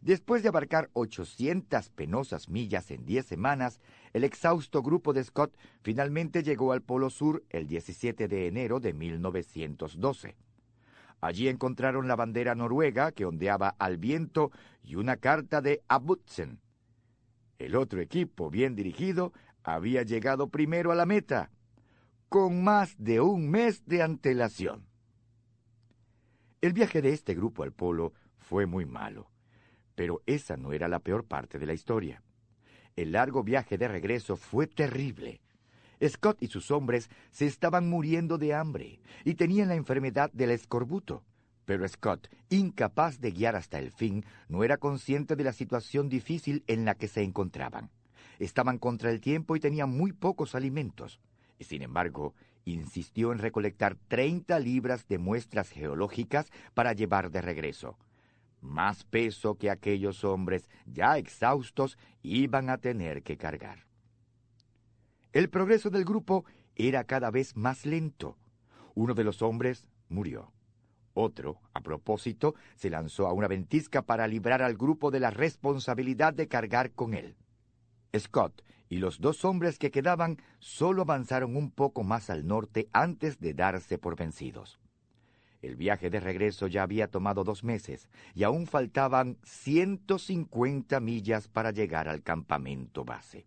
Después 0.00 0.42
de 0.42 0.50
abarcar 0.50 0.90
800 0.92 1.88
penosas 1.90 2.50
millas 2.50 2.90
en 2.90 3.06
diez 3.06 3.24
semanas, 3.24 3.80
el 4.12 4.24
exhausto 4.24 4.82
grupo 4.82 5.14
de 5.14 5.24
Scott 5.24 5.56
finalmente 5.80 6.42
llegó 6.42 6.72
al 6.72 6.82
Polo 6.82 7.08
Sur 7.08 7.42
el 7.48 7.66
17 7.66 8.28
de 8.28 8.46
enero 8.46 8.80
de 8.80 8.92
1912. 8.92 10.36
Allí 11.24 11.48
encontraron 11.48 12.06
la 12.06 12.16
bandera 12.16 12.54
noruega 12.54 13.10
que 13.12 13.24
ondeaba 13.24 13.74
al 13.78 13.96
viento 13.96 14.52
y 14.82 14.96
una 14.96 15.16
carta 15.16 15.62
de 15.62 15.82
Abutsen. 15.88 16.60
El 17.58 17.76
otro 17.76 18.02
equipo, 18.02 18.50
bien 18.50 18.74
dirigido, 18.74 19.32
había 19.62 20.02
llegado 20.02 20.50
primero 20.50 20.92
a 20.92 20.94
la 20.94 21.06
meta, 21.06 21.50
con 22.28 22.62
más 22.62 22.94
de 22.98 23.22
un 23.22 23.48
mes 23.48 23.86
de 23.86 24.02
antelación. 24.02 24.86
El 26.60 26.74
viaje 26.74 27.00
de 27.00 27.14
este 27.14 27.34
grupo 27.34 27.62
al 27.62 27.72
polo 27.72 28.12
fue 28.36 28.66
muy 28.66 28.84
malo, 28.84 29.30
pero 29.94 30.20
esa 30.26 30.58
no 30.58 30.74
era 30.74 30.88
la 30.88 30.98
peor 30.98 31.24
parte 31.24 31.58
de 31.58 31.64
la 31.64 31.72
historia. 31.72 32.22
El 32.96 33.12
largo 33.12 33.42
viaje 33.42 33.78
de 33.78 33.88
regreso 33.88 34.36
fue 34.36 34.66
terrible. 34.66 35.40
Scott 36.06 36.42
y 36.42 36.48
sus 36.48 36.70
hombres 36.70 37.10
se 37.30 37.46
estaban 37.46 37.88
muriendo 37.88 38.38
de 38.38 38.54
hambre 38.54 39.00
y 39.24 39.34
tenían 39.34 39.68
la 39.68 39.74
enfermedad 39.74 40.30
del 40.32 40.50
escorbuto. 40.50 41.22
Pero 41.64 41.86
Scott, 41.88 42.28
incapaz 42.50 43.20
de 43.20 43.30
guiar 43.30 43.56
hasta 43.56 43.78
el 43.78 43.90
fin, 43.90 44.24
no 44.48 44.64
era 44.64 44.76
consciente 44.76 45.34
de 45.36 45.44
la 45.44 45.52
situación 45.52 46.08
difícil 46.08 46.62
en 46.66 46.84
la 46.84 46.94
que 46.94 47.08
se 47.08 47.22
encontraban. 47.22 47.90
Estaban 48.38 48.78
contra 48.78 49.10
el 49.10 49.20
tiempo 49.20 49.56
y 49.56 49.60
tenían 49.60 49.90
muy 49.90 50.12
pocos 50.12 50.54
alimentos. 50.54 51.20
Sin 51.60 51.82
embargo, 51.82 52.34
insistió 52.64 53.32
en 53.32 53.38
recolectar 53.38 53.96
30 54.08 54.58
libras 54.58 55.06
de 55.08 55.18
muestras 55.18 55.70
geológicas 55.70 56.50
para 56.74 56.92
llevar 56.92 57.30
de 57.30 57.40
regreso. 57.40 57.96
Más 58.60 59.04
peso 59.04 59.56
que 59.56 59.70
aquellos 59.70 60.24
hombres, 60.24 60.68
ya 60.86 61.18
exhaustos, 61.18 61.98
iban 62.22 62.70
a 62.70 62.78
tener 62.78 63.22
que 63.22 63.36
cargar. 63.36 63.86
El 65.34 65.50
progreso 65.50 65.90
del 65.90 66.04
grupo 66.04 66.44
era 66.76 67.02
cada 67.02 67.32
vez 67.32 67.56
más 67.56 67.86
lento. 67.86 68.38
Uno 68.94 69.14
de 69.14 69.24
los 69.24 69.42
hombres 69.42 69.88
murió. 70.08 70.52
Otro, 71.12 71.60
a 71.72 71.80
propósito, 71.80 72.54
se 72.76 72.88
lanzó 72.88 73.26
a 73.26 73.32
una 73.32 73.48
ventisca 73.48 74.02
para 74.02 74.28
librar 74.28 74.62
al 74.62 74.76
grupo 74.76 75.10
de 75.10 75.18
la 75.18 75.30
responsabilidad 75.30 76.34
de 76.34 76.46
cargar 76.46 76.92
con 76.92 77.14
él. 77.14 77.34
Scott 78.16 78.62
y 78.88 78.98
los 78.98 79.20
dos 79.20 79.44
hombres 79.44 79.80
que 79.80 79.90
quedaban 79.90 80.38
solo 80.60 81.02
avanzaron 81.02 81.56
un 81.56 81.72
poco 81.72 82.04
más 82.04 82.30
al 82.30 82.46
norte 82.46 82.88
antes 82.92 83.40
de 83.40 83.54
darse 83.54 83.98
por 83.98 84.14
vencidos. 84.14 84.78
El 85.62 85.74
viaje 85.74 86.10
de 86.10 86.20
regreso 86.20 86.68
ya 86.68 86.84
había 86.84 87.08
tomado 87.08 87.42
dos 87.42 87.64
meses 87.64 88.08
y 88.34 88.44
aún 88.44 88.68
faltaban 88.68 89.38
150 89.42 91.00
millas 91.00 91.48
para 91.48 91.72
llegar 91.72 92.08
al 92.08 92.22
campamento 92.22 93.04
base 93.04 93.46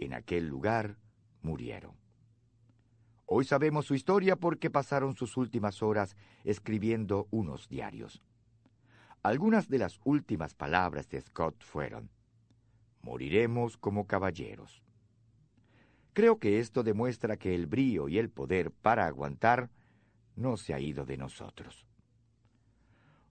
en 0.00 0.14
aquel 0.14 0.46
lugar 0.46 0.96
murieron. 1.42 1.96
Hoy 3.26 3.44
sabemos 3.44 3.86
su 3.86 3.94
historia 3.94 4.36
porque 4.36 4.70
pasaron 4.70 5.14
sus 5.14 5.36
últimas 5.36 5.82
horas 5.82 6.16
escribiendo 6.44 7.28
unos 7.30 7.68
diarios. 7.68 8.22
Algunas 9.22 9.68
de 9.68 9.78
las 9.78 10.00
últimas 10.04 10.54
palabras 10.54 11.08
de 11.08 11.20
Scott 11.20 11.62
fueron, 11.62 12.10
Moriremos 13.02 13.76
como 13.76 14.06
caballeros. 14.06 14.82
Creo 16.12 16.38
que 16.38 16.58
esto 16.58 16.82
demuestra 16.82 17.36
que 17.36 17.54
el 17.54 17.66
brío 17.66 18.08
y 18.08 18.18
el 18.18 18.28
poder 18.28 18.70
para 18.70 19.06
aguantar 19.06 19.70
no 20.36 20.56
se 20.56 20.74
ha 20.74 20.80
ido 20.80 21.04
de 21.04 21.16
nosotros. 21.16 21.86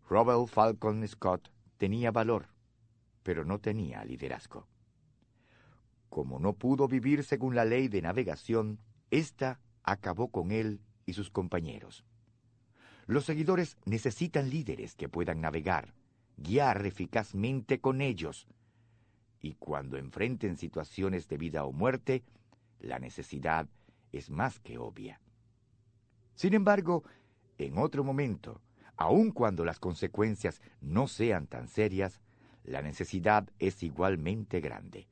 Robert 0.09 0.47
Falcon 0.47 1.05
Scott 1.07 1.51
tenía 1.77 2.11
valor, 2.11 2.47
pero 3.23 3.43
no 3.43 3.59
tenía 3.59 4.05
liderazgo. 4.05 4.67
Como 6.09 6.39
no 6.39 6.53
pudo 6.53 6.87
vivir 6.87 7.23
según 7.23 7.55
la 7.55 7.65
ley 7.65 7.87
de 7.87 8.01
navegación, 8.01 8.79
ésta 9.11 9.59
acabó 9.83 10.29
con 10.29 10.51
él 10.51 10.81
y 11.05 11.13
sus 11.13 11.29
compañeros. 11.29 12.05
Los 13.05 13.25
seguidores 13.25 13.77
necesitan 13.85 14.49
líderes 14.49 14.95
que 14.95 15.09
puedan 15.09 15.39
navegar, 15.41 15.93
guiar 16.37 16.85
eficazmente 16.85 17.79
con 17.79 18.01
ellos, 18.01 18.47
y 19.39 19.53
cuando 19.53 19.97
enfrenten 19.97 20.57
situaciones 20.57 21.27
de 21.27 21.37
vida 21.37 21.63
o 21.63 21.71
muerte, 21.71 22.23
la 22.79 22.99
necesidad 22.99 23.67
es 24.11 24.29
más 24.29 24.59
que 24.59 24.77
obvia. 24.77 25.21
Sin 26.35 26.53
embargo, 26.53 27.03
en 27.57 27.77
otro 27.77 28.03
momento, 28.03 28.61
aun 28.95 29.31
cuando 29.31 29.63
las 29.63 29.79
consecuencias 29.79 30.61
no 30.81 31.07
sean 31.07 31.47
tan 31.47 31.67
serias, 31.67 32.21
la 32.63 32.81
necesidad 32.81 33.49
es 33.59 33.81
igualmente 33.83 34.59
grande. 34.59 35.07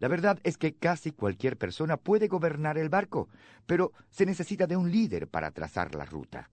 La 0.00 0.08
verdad 0.08 0.40
es 0.42 0.58
que 0.58 0.74
casi 0.74 1.12
cualquier 1.12 1.56
persona 1.56 1.96
puede 1.96 2.28
gobernar 2.28 2.78
el 2.78 2.88
barco, 2.88 3.28
pero 3.66 3.92
se 4.10 4.26
necesita 4.26 4.66
de 4.66 4.76
un 4.76 4.90
líder 4.90 5.28
para 5.28 5.50
trazar 5.50 5.94
la 5.94 6.04
ruta. 6.04 6.50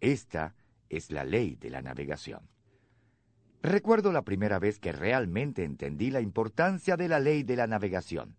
Esta 0.00 0.54
es 0.88 1.10
la 1.10 1.24
ley 1.24 1.56
de 1.56 1.70
la 1.70 1.82
navegación. 1.82 2.48
Recuerdo 3.62 4.12
la 4.12 4.22
primera 4.22 4.58
vez 4.58 4.78
que 4.78 4.92
realmente 4.92 5.64
entendí 5.64 6.10
la 6.10 6.20
importancia 6.20 6.96
de 6.96 7.08
la 7.08 7.18
ley 7.18 7.42
de 7.42 7.56
la 7.56 7.66
navegación. 7.66 8.36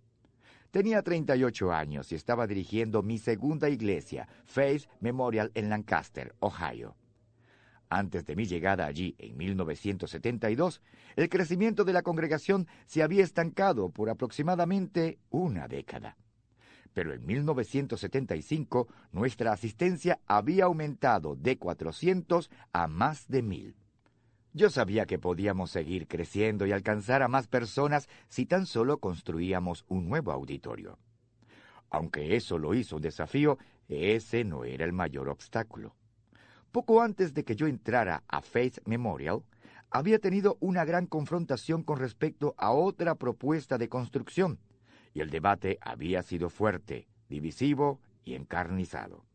Tenía 0.72 1.02
38 1.02 1.74
años 1.74 2.12
y 2.12 2.16
estaba 2.16 2.46
dirigiendo 2.46 3.02
mi 3.02 3.18
segunda 3.18 3.70
iglesia, 3.70 4.28
Faith 4.46 4.86
Memorial 5.00 5.52
en 5.56 5.70
Lancaster, 5.70 6.36
Ohio. 6.40 6.96
Antes 7.90 8.26
de 8.26 8.36
mi 8.36 8.46
llegada 8.46 8.86
allí 8.86 9.16
en 9.18 9.38
1972, 9.38 10.82
el 11.16 11.30
crecimiento 11.30 11.86
de 11.86 11.94
la 11.94 12.02
congregación 12.02 12.68
se 12.86 13.02
había 13.02 13.24
estancado 13.24 13.90
por 13.90 14.10
aproximadamente 14.10 15.20
una 15.30 15.68
década. 15.68 16.18
Pero 16.94 17.14
en 17.14 17.26
1975 17.26 18.88
nuestra 19.12 19.54
asistencia 19.54 20.20
había 20.26 20.66
aumentado 20.66 21.36
de 21.36 21.58
400 21.58 22.50
a 22.74 22.88
más 22.88 23.28
de 23.30 23.42
mil. 23.42 23.76
Yo 24.54 24.70
sabía 24.70 25.06
que 25.06 25.20
podíamos 25.20 25.70
seguir 25.72 26.08
creciendo 26.08 26.66
y 26.66 26.72
alcanzar 26.72 27.22
a 27.22 27.28
más 27.28 27.48
personas 27.48 28.10
si 28.28 28.46
tan 28.46 28.66
solo 28.66 28.98
construíamos 28.98 29.86
un 29.88 30.10
nuevo 30.10 30.32
auditorio. 30.32 30.98
Aunque 31.90 32.36
eso 32.36 32.58
lo 32.58 32.74
hizo 32.74 32.98
un 32.98 33.04
desafío, 33.04 33.60
ese 33.88 34.44
no 34.44 34.66
era 34.66 34.84
el 34.84 34.94
mayor 34.94 35.30
obstáculo. 35.30 35.96
Poco 36.78 37.02
antes 37.02 37.34
de 37.34 37.44
que 37.44 37.56
yo 37.56 37.66
entrara 37.66 38.24
a 38.28 38.40
Faith 38.40 38.82
Memorial, 38.86 39.42
había 39.90 40.20
tenido 40.20 40.58
una 40.60 40.86
gran 40.86 41.08
confrontación 41.08 41.82
con 41.82 41.98
respecto 41.98 42.54
a 42.56 42.70
otra 42.70 43.16
propuesta 43.16 43.80
de 43.80 43.90
construcción, 43.90 44.60
y 45.12 45.22
el 45.22 45.32
debate 45.32 45.80
había 45.82 46.22
sido 46.22 46.52
fuerte, 46.52 47.08
divisivo 47.30 48.00
y 48.24 48.36
encarnizado. 48.36 49.26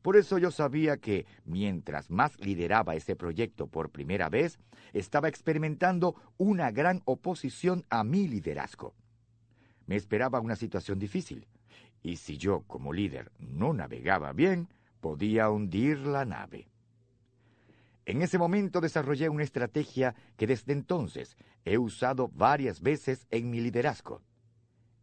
Por 0.00 0.16
eso 0.16 0.38
yo 0.38 0.50
sabía 0.50 0.96
que, 0.96 1.26
mientras 1.44 2.10
más 2.10 2.40
lideraba 2.40 2.94
ese 2.94 3.16
proyecto 3.16 3.66
por 3.66 3.90
primera 3.90 4.30
vez, 4.30 4.58
estaba 4.94 5.28
experimentando 5.28 6.14
una 6.38 6.70
gran 6.70 7.02
oposición 7.04 7.84
a 7.90 8.02
mi 8.02 8.28
liderazgo. 8.28 8.94
Me 9.84 9.96
esperaba 9.96 10.40
una 10.40 10.56
situación 10.56 10.98
difícil, 10.98 11.46
y 12.02 12.16
si 12.16 12.38
yo 12.38 12.62
como 12.66 12.94
líder 12.94 13.30
no 13.38 13.74
navegaba 13.74 14.32
bien, 14.32 14.68
podía 15.02 15.50
hundir 15.50 15.98
la 15.98 16.24
nave. 16.24 16.68
En 18.06 18.22
ese 18.22 18.38
momento 18.38 18.80
desarrollé 18.80 19.28
una 19.28 19.42
estrategia 19.42 20.14
que 20.36 20.46
desde 20.46 20.72
entonces 20.72 21.36
he 21.64 21.76
usado 21.76 22.28
varias 22.28 22.80
veces 22.80 23.26
en 23.30 23.50
mi 23.50 23.60
liderazgo. 23.60 24.22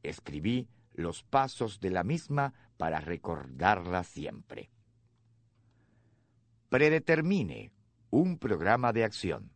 Escribí 0.01 0.69
los 0.93 1.23
pasos 1.23 1.81
de 1.81 1.91
la 1.91 2.03
misma 2.03 2.53
para 2.77 3.01
recordarla 3.01 4.03
siempre. 4.05 4.71
Predetermine 6.69 7.71
un 8.09 8.37
programa 8.37 8.93
de 8.93 9.03
acción. 9.03 9.51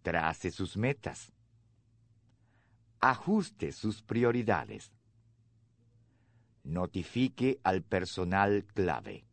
Trace 0.00 0.50
sus 0.50 0.78
metas. 0.78 1.30
Ajuste 3.00 3.72
sus 3.72 4.02
prioridades. 4.02 4.92
Notifique 6.64 7.58
al 7.64 7.82
personal 7.82 8.64
clave. 8.64 9.24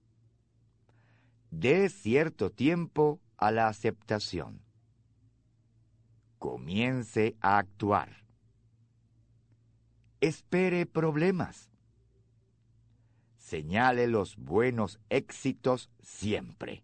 Dé 1.51 1.89
cierto 1.89 2.51
tiempo 2.51 3.19
a 3.37 3.51
la 3.51 3.67
aceptación. 3.67 4.61
Comience 6.37 7.35
a 7.41 7.57
actuar. 7.57 8.25
Espere 10.21 10.85
problemas. 10.85 11.69
Señale 13.37 14.07
los 14.07 14.35
buenos 14.35 14.99
éxitos 15.09 15.89
siempre. 16.01 16.83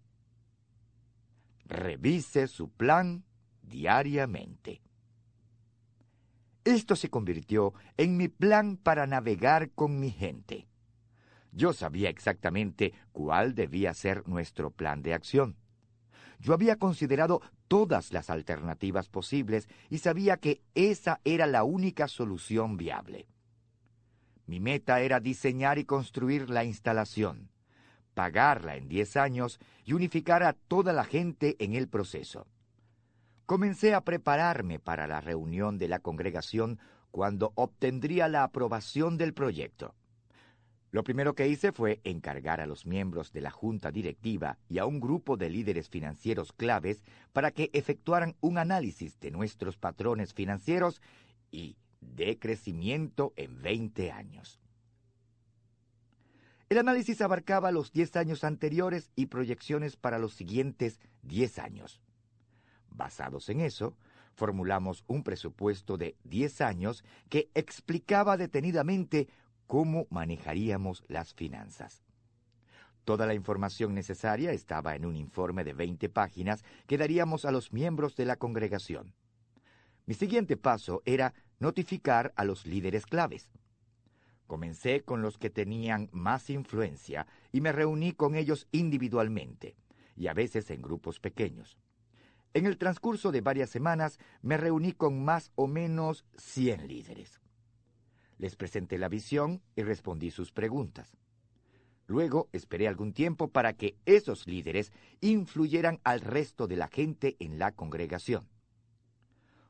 Revise 1.66 2.48
su 2.48 2.70
plan 2.70 3.24
diariamente. 3.62 4.85
Esto 6.66 6.96
se 6.96 7.12
convirtió 7.12 7.76
en 7.96 8.18
mi 8.18 8.28
plan 8.28 8.76
para 8.76 9.06
navegar 9.06 9.70
con 9.70 10.00
mi 10.00 10.10
gente. 10.10 10.68
Yo 11.52 11.74
sabía 11.74 12.10
exactamente 12.10 12.92
cuál 13.12 13.54
debía 13.54 13.94
ser 13.94 14.28
nuestro 14.28 14.72
plan 14.72 15.04
de 15.04 15.14
acción. 15.14 15.58
Yo 16.40 16.56
había 16.56 16.78
considerado 16.78 17.42
todas 17.68 18.12
las 18.12 18.32
alternativas 18.32 19.10
posibles 19.10 19.70
y 19.92 20.00
sabía 20.00 20.38
que 20.38 20.64
esa 20.74 21.22
era 21.24 21.46
la 21.46 21.64
única 21.64 22.08
solución 22.08 22.78
viable. 22.78 23.28
Mi 24.48 24.60
meta 24.60 25.02
era 25.02 25.20
diseñar 25.20 25.78
y 25.78 25.86
construir 25.86 26.50
la 26.50 26.66
instalación, 26.66 27.52
pagarla 28.16 28.76
en 28.76 28.90
diez 28.90 29.18
años 29.18 29.60
y 29.86 29.94
unificar 29.94 30.42
a 30.42 30.54
toda 30.54 30.94
la 30.94 31.04
gente 31.04 31.56
en 31.60 31.76
el 31.76 31.88
proceso. 31.88 32.48
Comencé 33.46 33.94
a 33.94 34.02
prepararme 34.02 34.80
para 34.80 35.06
la 35.06 35.22
reunión 35.22 35.78
de 35.78 35.88
la 35.88 36.00
congregación 36.00 36.80
cuando 37.12 37.52
obtendría 37.56 38.28
la 38.28 38.44
aprobación 38.44 39.18
del 39.18 39.34
proyecto. 39.34 39.94
Lo 40.90 41.04
primero 41.04 41.36
que 41.36 41.48
hice 41.48 41.72
fue 41.72 42.00
encargar 42.04 42.60
a 42.60 42.66
los 42.66 42.86
miembros 42.86 43.34
de 43.34 43.42
la 43.42 43.52
junta 43.52 43.92
directiva 43.92 44.58
y 44.68 44.80
a 44.80 44.86
un 44.86 45.00
grupo 45.00 45.38
de 45.38 45.50
líderes 45.50 45.90
financieros 45.90 46.54
claves 46.54 47.04
para 47.34 47.52
que 47.52 47.70
efectuaran 47.74 48.36
un 48.40 48.58
análisis 48.58 49.20
de 49.20 49.30
nuestros 49.30 49.78
patrones 49.78 50.34
financieros 50.34 51.02
y 51.52 51.78
de 52.02 52.40
crecimiento 52.40 53.34
en 53.36 53.62
20 53.62 54.12
años. 54.12 54.60
El 56.70 56.80
análisis 56.80 57.22
abarcaba 57.22 57.72
los 57.72 57.92
10 57.92 58.16
años 58.16 58.44
anteriores 58.44 59.12
y 59.16 59.28
proyecciones 59.28 59.98
para 59.98 60.18
los 60.18 60.34
siguientes 60.34 61.00
10 61.22 61.60
años. 61.60 62.02
Basados 62.96 63.50
en 63.50 63.62
eso, 63.62 63.98
formulamos 64.36 65.04
un 65.08 65.24
presupuesto 65.24 65.98
de 65.98 66.16
10 66.24 66.62
años 66.62 67.04
que 67.30 67.50
explicaba 67.54 68.38
detenidamente 68.38 69.28
cómo 69.68 70.08
manejaríamos 70.10 71.04
las 71.08 71.34
finanzas. 71.34 72.04
Toda 73.04 73.28
la 73.28 73.34
información 73.34 73.94
necesaria 73.94 74.52
estaba 74.52 74.96
en 74.96 75.06
un 75.06 75.16
informe 75.16 75.64
de 75.64 75.74
20 75.74 76.10
páginas 76.10 76.64
que 76.88 76.98
daríamos 76.98 77.46
a 77.46 77.52
los 77.52 77.72
miembros 77.72 78.16
de 78.16 78.26
la 78.26 78.36
congregación. 78.36 79.14
Mi 80.06 80.14
siguiente 80.14 80.58
paso 80.58 81.02
era 81.06 81.34
notificar 81.60 82.34
a 82.36 82.44
los 82.46 82.66
líderes 82.66 83.06
claves. 83.06 83.52
Comencé 84.48 85.02
con 85.02 85.22
los 85.22 85.38
que 85.38 85.50
tenían 85.50 86.10
más 86.12 86.50
influencia 86.50 87.28
y 87.52 87.62
me 87.62 87.72
reuní 87.72 88.14
con 88.14 88.36
ellos 88.36 88.68
individualmente, 88.72 89.76
y 90.16 90.28
a 90.28 90.34
veces 90.34 90.70
en 90.70 90.82
grupos 90.82 91.20
pequeños. 91.20 91.78
En 92.56 92.66
el 92.68 92.78
transcurso 92.78 93.34
de 93.34 93.42
varias 93.42 93.70
semanas 93.70 94.18
me 94.42 94.56
reuní 94.56 94.94
con 94.94 95.26
más 95.26 95.52
o 95.56 95.68
menos 95.68 96.24
100 96.38 96.88
líderes. 96.88 97.42
Les 98.38 98.56
presenté 98.56 98.98
la 98.98 99.10
visión 99.10 99.62
y 99.76 99.84
respondí 99.84 100.32
sus 100.32 100.54
preguntas. 100.54 101.18
Luego 102.08 102.48
esperé 102.54 102.88
algún 102.88 103.12
tiempo 103.12 103.50
para 103.50 103.74
que 103.74 103.98
esos 104.06 104.48
líderes 104.48 104.94
influyeran 105.20 106.00
al 106.06 106.22
resto 106.22 106.66
de 106.66 106.78
la 106.78 106.88
gente 106.88 107.36
en 107.40 107.60
la 107.60 107.74
congregación. 107.74 108.48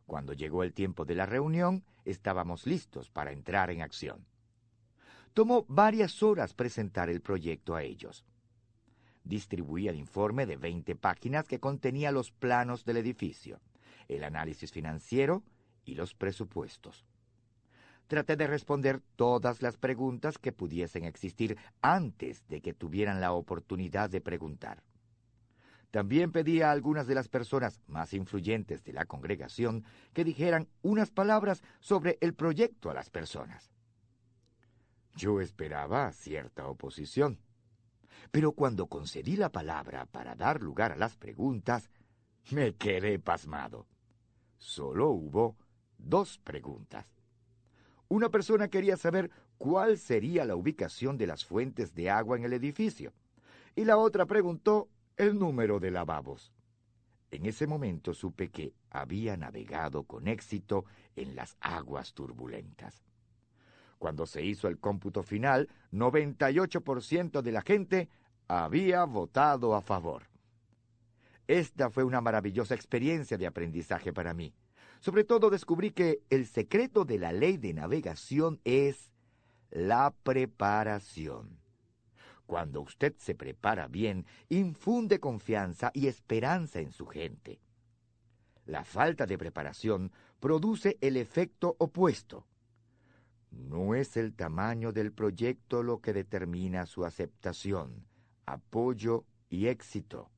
Cuando 0.05 0.33
llegó 0.33 0.61
el 0.61 0.71
tiempo 0.71 1.05
de 1.05 1.15
la 1.15 1.25
reunión, 1.25 1.83
estábamos 2.03 2.67
listos 2.67 3.09
para 3.09 3.31
entrar 3.31 3.71
en 3.71 3.81
acción. 3.81 4.27
Tomó 5.33 5.65
varias 5.67 6.21
horas 6.21 6.53
presentar 6.53 7.09
el 7.09 7.21
proyecto 7.21 7.73
a 7.75 7.81
ellos. 7.81 8.25
Distribuí 9.25 9.89
el 9.89 9.97
informe 9.97 10.45
de 10.45 10.55
20 10.55 10.95
páginas 10.95 11.45
que 11.45 11.59
contenía 11.59 12.13
los 12.13 12.31
planos 12.31 12.85
del 12.85 12.97
edificio, 12.97 13.59
el 14.07 14.23
análisis 14.23 14.71
financiero 14.71 15.43
y 15.83 15.95
los 15.95 16.13
presupuestos 16.13 17.05
traté 18.07 18.35
de 18.35 18.47
responder 18.47 19.01
todas 19.15 19.61
las 19.61 19.77
preguntas 19.77 20.37
que 20.37 20.51
pudiesen 20.51 21.05
existir 21.05 21.57
antes 21.81 22.47
de 22.47 22.61
que 22.61 22.73
tuvieran 22.73 23.19
la 23.19 23.31
oportunidad 23.33 24.09
de 24.09 24.21
preguntar. 24.21 24.83
También 25.91 26.31
pedí 26.31 26.61
a 26.61 26.71
algunas 26.71 27.07
de 27.07 27.15
las 27.15 27.29
personas 27.29 27.79
más 27.87 28.13
influyentes 28.13 28.83
de 28.83 28.93
la 28.93 29.05
congregación 29.05 29.85
que 30.13 30.25
dijeran 30.25 30.67
unas 30.81 31.09
palabras 31.09 31.63
sobre 31.79 32.17
el 32.21 32.33
proyecto 32.33 32.89
a 32.89 32.93
las 32.93 33.09
personas. 33.09 33.71
Yo 35.15 35.39
esperaba 35.39 36.11
cierta 36.11 36.67
oposición, 36.67 37.39
pero 38.31 38.51
cuando 38.51 38.87
concedí 38.87 39.35
la 39.35 39.51
palabra 39.51 40.05
para 40.05 40.35
dar 40.35 40.61
lugar 40.61 40.91
a 40.91 40.97
las 40.97 41.15
preguntas, 41.15 41.89
me 42.51 42.75
quedé 42.75 43.19
pasmado. 43.19 43.87
Solo 44.57 45.09
hubo 45.09 45.55
dos 45.97 46.37
preguntas. 46.39 47.05
Una 48.07 48.29
persona 48.29 48.67
quería 48.67 48.97
saber 48.97 49.31
cuál 49.57 49.97
sería 49.97 50.45
la 50.45 50.55
ubicación 50.55 51.17
de 51.17 51.27
las 51.27 51.45
fuentes 51.45 51.95
de 51.95 52.09
agua 52.09 52.37
en 52.37 52.45
el 52.45 52.53
edificio, 52.53 53.13
y 53.75 53.85
la 53.85 53.97
otra 53.97 54.25
preguntó 54.25 54.89
el 55.17 55.37
número 55.37 55.79
de 55.79 55.91
lavabos. 55.91 56.53
En 57.31 57.45
ese 57.45 57.67
momento 57.67 58.13
supe 58.13 58.49
que 58.49 58.73
había 58.89 59.35
navegado 59.35 60.03
con 60.03 60.27
éxito 60.27 60.85
en 61.15 61.35
las 61.35 61.57
aguas 61.59 62.13
turbulentas. 62.13 63.03
Cuando 64.05 64.27
se 64.27 64.43
hizo 64.43 64.67
el 64.67 64.77
cómputo 64.77 65.23
final, 65.23 65.67
98% 65.91 67.41
de 67.41 67.51
la 67.51 67.63
gente 67.63 68.07
había 68.47 69.03
votado 69.03 69.73
a 69.73 69.81
favor. 69.81 70.27
Esta 71.47 71.89
fue 71.89 72.03
una 72.03 72.21
maravillosa 72.21 72.75
experiencia 72.75 73.35
de 73.35 73.47
aprendizaje 73.47 74.13
para 74.13 74.35
mí. 74.35 74.53
Sobre 74.99 75.23
todo 75.23 75.49
descubrí 75.49 75.89
que 75.89 76.21
el 76.29 76.45
secreto 76.45 77.03
de 77.03 77.17
la 77.17 77.33
ley 77.33 77.57
de 77.57 77.73
navegación 77.73 78.61
es 78.63 79.11
la 79.71 80.13
preparación. 80.21 81.57
Cuando 82.45 82.81
usted 82.81 83.15
se 83.17 83.33
prepara 83.33 83.87
bien, 83.87 84.27
infunde 84.49 85.19
confianza 85.19 85.89
y 85.95 86.05
esperanza 86.05 86.79
en 86.79 86.91
su 86.91 87.07
gente. 87.07 87.59
La 88.67 88.83
falta 88.83 89.25
de 89.25 89.39
preparación 89.39 90.11
produce 90.39 90.99
el 91.01 91.17
efecto 91.17 91.75
opuesto. 91.79 92.45
No 93.55 93.95
es 93.95 94.17
el 94.17 94.33
tamaño 94.33 94.91
del 94.91 95.11
proyecto 95.13 95.81
lo 95.81 96.01
que 96.01 96.13
determina 96.13 96.85
su 96.85 97.05
aceptación, 97.05 98.05
apoyo 98.45 99.25
y 99.49 99.67
éxito, 99.67 100.29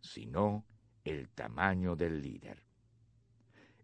sino 0.00 0.64
el 1.04 1.28
tamaño 1.28 1.94
del 1.94 2.22
líder. 2.22 2.62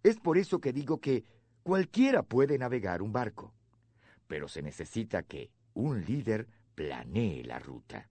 Es 0.02 0.18
por 0.18 0.38
eso 0.38 0.60
que 0.60 0.72
digo 0.72 1.00
que 1.00 1.24
cualquiera 1.62 2.22
puede 2.22 2.58
navegar 2.58 3.02
un 3.02 3.12
barco, 3.12 3.54
pero 4.26 4.48
se 4.48 4.62
necesita 4.62 5.22
que 5.22 5.50
un 5.74 6.04
líder 6.04 6.48
planee 6.74 7.44
la 7.44 7.58
ruta. 7.58 8.08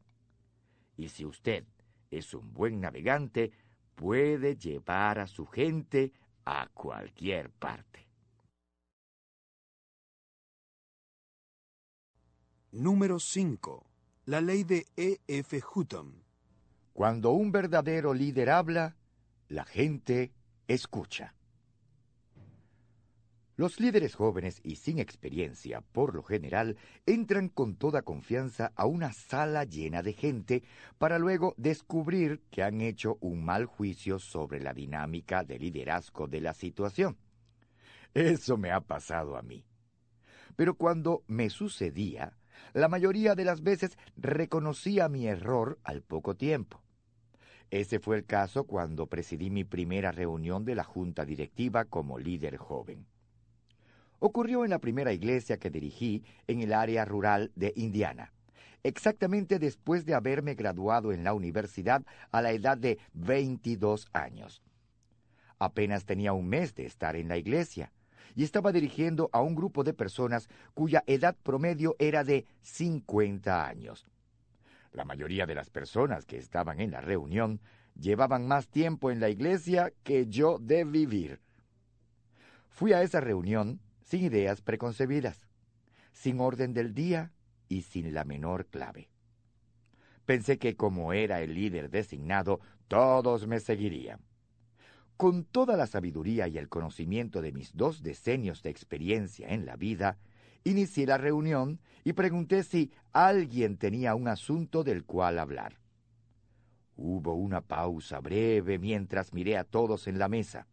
Y 0.96 1.10
si 1.10 1.26
usted 1.26 1.66
es 2.12 2.34
un 2.34 2.54
buen 2.54 2.80
navegante, 2.80 3.52
puede 3.96 4.56
llevar 4.56 5.20
a 5.20 5.28
su 5.28 5.46
gente 5.46 6.14
a 6.46 6.68
cualquier 6.74 7.50
parte. 7.50 8.03
Número 12.74 13.20
5. 13.20 13.86
La 14.26 14.42
ley 14.42 14.64
de 14.64 14.88
E. 14.98 15.20
F. 15.28 15.62
Hutton. 15.76 16.24
Cuando 16.92 17.30
un 17.30 17.52
verdadero 17.52 18.16
líder 18.16 18.50
habla, 18.50 18.98
la 19.48 19.64
gente 19.64 20.34
escucha. 20.68 21.36
Los 23.58 23.80
líderes 23.80 24.16
jóvenes 24.16 24.60
y 24.64 24.78
sin 24.78 24.98
experiencia, 24.98 25.82
por 25.82 26.16
lo 26.16 26.24
general, 26.24 26.76
entran 27.06 27.48
con 27.48 27.76
toda 27.76 28.02
confianza 28.02 28.72
a 28.76 28.88
una 28.88 29.14
sala 29.14 29.66
llena 29.66 30.02
de 30.02 30.14
gente 30.14 30.64
para 30.98 31.20
luego 31.20 31.54
descubrir 31.58 32.42
que 32.50 32.64
han 32.64 32.82
hecho 32.82 33.20
un 33.22 33.46
mal 33.46 33.68
juicio 33.68 34.18
sobre 34.18 34.60
la 34.60 34.74
dinámica 34.74 35.44
de 35.44 35.60
liderazgo 35.60 36.26
de 36.26 36.42
la 36.42 36.56
situación. 36.56 37.18
Eso 38.16 38.58
me 38.58 38.72
ha 38.72 38.82
pasado 38.82 39.38
a 39.38 39.44
mí. 39.44 39.64
Pero 40.56 40.74
cuando 40.74 41.24
me 41.28 41.52
sucedía, 41.52 42.36
la 42.74 42.88
mayoría 42.88 43.36
de 43.36 43.46
las 43.46 43.62
veces 43.62 43.98
reconocía 44.18 45.10
mi 45.10 45.28
error 45.28 45.80
al 45.84 46.02
poco 46.02 46.36
tiempo. 46.36 46.82
Ese 47.72 48.00
fue 48.00 48.18
el 48.18 48.26
caso 48.26 48.66
cuando 48.66 49.08
presidí 49.08 49.50
mi 49.50 49.64
primera 49.64 50.12
reunión 50.12 50.66
de 50.66 50.76
la 50.76 50.84
junta 50.84 51.26
directiva 51.26 51.86
como 51.86 52.20
líder 52.20 52.58
joven 52.58 53.06
ocurrió 54.26 54.64
en 54.64 54.70
la 54.70 54.80
primera 54.80 55.12
iglesia 55.12 55.58
que 55.58 55.70
dirigí 55.70 56.24
en 56.48 56.62
el 56.62 56.72
área 56.72 57.04
rural 57.04 57.52
de 57.58 57.74
Indiana, 57.76 58.32
exactamente 58.82 59.60
después 59.60 60.06
de 60.06 60.14
haberme 60.14 60.56
graduado 60.56 61.12
en 61.12 61.26
la 61.26 61.34
universidad 61.34 62.06
a 62.32 62.42
la 62.42 62.54
edad 62.54 62.78
de 62.78 63.00
22 63.12 64.08
años. 64.14 64.64
Apenas 65.60 66.06
tenía 66.06 66.32
un 66.32 66.48
mes 66.48 66.74
de 66.74 66.86
estar 66.86 67.18
en 67.18 67.28
la 67.28 67.36
iglesia 67.36 67.92
y 68.36 68.44
estaba 68.44 68.72
dirigiendo 68.72 69.30
a 69.34 69.42
un 69.42 69.56
grupo 69.56 69.84
de 69.84 69.94
personas 69.94 70.50
cuya 70.74 71.04
edad 71.08 71.36
promedio 71.44 71.96
era 72.00 72.24
de 72.24 72.46
50 72.62 73.66
años. 73.66 74.06
La 74.92 75.06
mayoría 75.06 75.46
de 75.46 75.56
las 75.56 75.70
personas 75.70 76.26
que 76.26 76.38
estaban 76.38 76.80
en 76.80 76.92
la 76.92 77.02
reunión 77.02 77.62
llevaban 78.00 78.48
más 78.48 78.68
tiempo 78.68 79.12
en 79.12 79.20
la 79.20 79.30
iglesia 79.30 79.94
que 80.04 80.28
yo 80.28 80.58
de 80.60 80.84
vivir. 80.84 81.40
Fui 82.70 82.94
a 82.94 83.02
esa 83.02 83.20
reunión 83.20 83.80
sin 84.02 84.24
ideas 84.24 84.62
preconcebidas, 84.62 85.48
sin 86.12 86.40
orden 86.40 86.74
del 86.74 86.94
día 86.94 87.32
y 87.70 87.84
sin 87.84 88.14
la 88.14 88.24
menor 88.24 88.68
clave. 88.68 89.10
Pensé 90.26 90.58
que 90.58 90.76
como 90.76 91.14
era 91.14 91.42
el 91.42 91.54
líder 91.54 91.90
designado, 91.90 92.60
todos 92.88 93.48
me 93.48 93.60
seguirían. 93.60 94.22
Con 95.24 95.46
toda 95.46 95.78
la 95.78 95.88
sabiduría 95.88 96.50
y 96.50 96.58
el 96.58 96.68
conocimiento 96.68 97.42
de 97.42 97.54
mis 97.54 97.78
dos 97.78 98.04
decenios 98.04 98.62
de 98.62 98.72
experiencia 98.72 99.54
en 99.54 99.66
la 99.66 99.78
vida, 99.78 100.18
inicié 100.66 101.06
la 101.06 101.18
reunión 101.18 101.80
y 102.04 102.12
pregunté 102.12 102.62
si 102.64 102.92
alguien 103.14 103.78
tenía 103.78 104.16
un 104.16 104.28
asunto 104.28 104.84
del 104.84 105.06
cual 105.06 105.40
hablar. 105.40 105.80
Hubo 106.98 107.36
una 107.36 107.62
pausa 107.62 108.20
breve 108.20 108.78
mientras 108.80 109.32
miré 109.32 109.58
a 109.58 109.64
todos 109.64 110.08
en 110.08 110.20
la 110.20 110.28
mesa. 110.28 110.68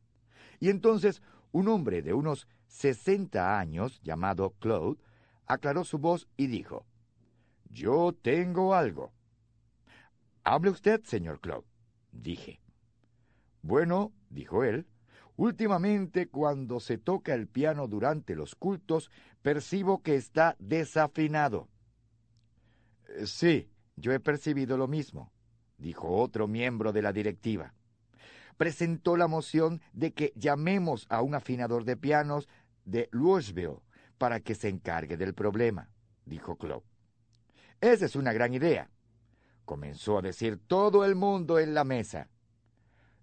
Y 0.58 0.68
entonces 0.68 1.22
un 1.52 1.68
hombre 1.68 2.02
de 2.02 2.12
unos 2.12 2.48
sesenta 2.66 3.56
años, 3.56 4.00
llamado 4.02 4.56
Claude, 4.58 5.00
aclaró 5.46 5.84
su 5.84 5.98
voz 5.98 6.26
y 6.36 6.48
dijo, 6.48 6.84
Yo 7.70 8.16
tengo 8.20 8.74
algo. 8.74 9.12
Hable 10.42 10.70
usted, 10.70 11.04
señor 11.04 11.38
Claude, 11.38 11.68
dije. 12.10 12.58
Bueno, 13.62 14.12
dijo 14.30 14.64
él, 14.64 14.86
últimamente 15.36 16.28
cuando 16.28 16.80
se 16.80 16.96
toca 16.96 17.34
el 17.34 17.46
piano 17.46 17.86
durante 17.86 18.34
los 18.34 18.54
cultos, 18.54 19.10
percibo 19.42 20.02
que 20.02 20.16
está 20.16 20.56
desafinado. 20.58 21.68
Sí, 23.26 23.68
yo 23.96 24.12
he 24.12 24.20
percibido 24.20 24.78
lo 24.78 24.88
mismo, 24.88 25.30
dijo 25.76 26.08
otro 26.08 26.48
miembro 26.48 26.92
de 26.92 27.02
la 27.02 27.12
directiva 27.12 27.74
presentó 28.60 29.16
la 29.16 29.26
moción 29.26 29.80
de 29.94 30.12
que 30.12 30.34
llamemos 30.36 31.06
a 31.08 31.22
un 31.22 31.34
afinador 31.34 31.86
de 31.86 31.96
pianos 31.96 32.46
de 32.84 33.08
Louisville 33.10 33.78
para 34.18 34.40
que 34.40 34.54
se 34.54 34.68
encargue 34.68 35.16
del 35.16 35.32
problema, 35.32 35.88
dijo 36.26 36.58
Claude. 36.58 36.84
Esa 37.80 38.04
es 38.04 38.16
una 38.16 38.34
gran 38.34 38.52
idea, 38.52 38.90
comenzó 39.64 40.18
a 40.18 40.20
decir 40.20 40.60
todo 40.66 41.06
el 41.06 41.14
mundo 41.14 41.58
en 41.58 41.72
la 41.72 41.84
mesa. 41.84 42.28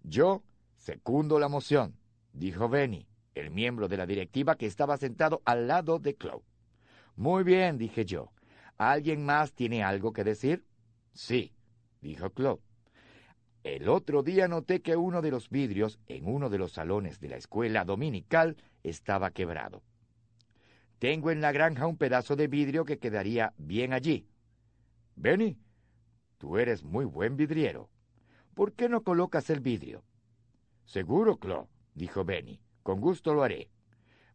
Yo 0.02 0.42
secundo 0.88 1.38
la 1.38 1.50
moción, 1.50 1.98
dijo 2.32 2.70
Benny, 2.70 3.10
el 3.36 3.52
miembro 3.52 3.90
de 3.90 3.98
la 3.98 4.06
directiva 4.06 4.56
que 4.56 4.68
estaba 4.68 4.96
sentado 4.96 5.42
al 5.44 5.68
lado 5.68 6.00
de 6.00 6.16
Claude. 6.16 6.46
Muy 7.18 7.44
bien, 7.44 7.78
dije 7.78 8.06
yo. 8.06 8.32
¿Alguien 8.78 9.26
más 9.26 9.52
tiene 9.52 9.84
algo 9.84 10.14
que 10.14 10.24
decir? 10.24 10.66
Sí, 11.12 11.52
dijo 12.00 12.30
Claude. 12.30 12.62
El 13.64 13.90
otro 13.90 14.24
día 14.24 14.48
noté 14.48 14.82
que 14.82 14.96
uno 14.96 15.22
de 15.22 15.30
los 15.30 15.50
vidrios 15.50 16.00
en 16.08 16.26
uno 16.26 16.50
de 16.50 16.58
los 16.58 16.72
salones 16.72 17.20
de 17.20 17.28
la 17.28 17.36
escuela 17.36 17.84
dominical 17.84 18.56
estaba 18.82 19.32
quebrado. 19.32 19.84
Tengo 21.00 21.32
en 21.32 21.42
la 21.42 21.52
granja 21.52 21.86
un 21.86 21.98
pedazo 21.98 22.38
de 22.38 22.48
vidrio 22.48 22.86
que 22.86 22.98
quedaría 22.98 23.54
bien 23.58 23.92
allí. 23.92 24.30
Benny, 25.18 25.60
tú 26.38 26.58
eres 26.58 26.82
muy 26.82 27.04
buen 27.04 27.36
vidriero. 27.36 27.90
¿Por 28.54 28.72
qué 28.72 28.88
no 28.88 29.04
colocas 29.04 29.50
el 29.50 29.60
vidrio? 29.60 30.07
Seguro, 30.88 31.38
Clo, 31.38 31.68
dijo 31.94 32.24
Benny. 32.24 32.62
Con 32.82 33.02
gusto 33.02 33.34
lo 33.34 33.44
haré. 33.44 33.70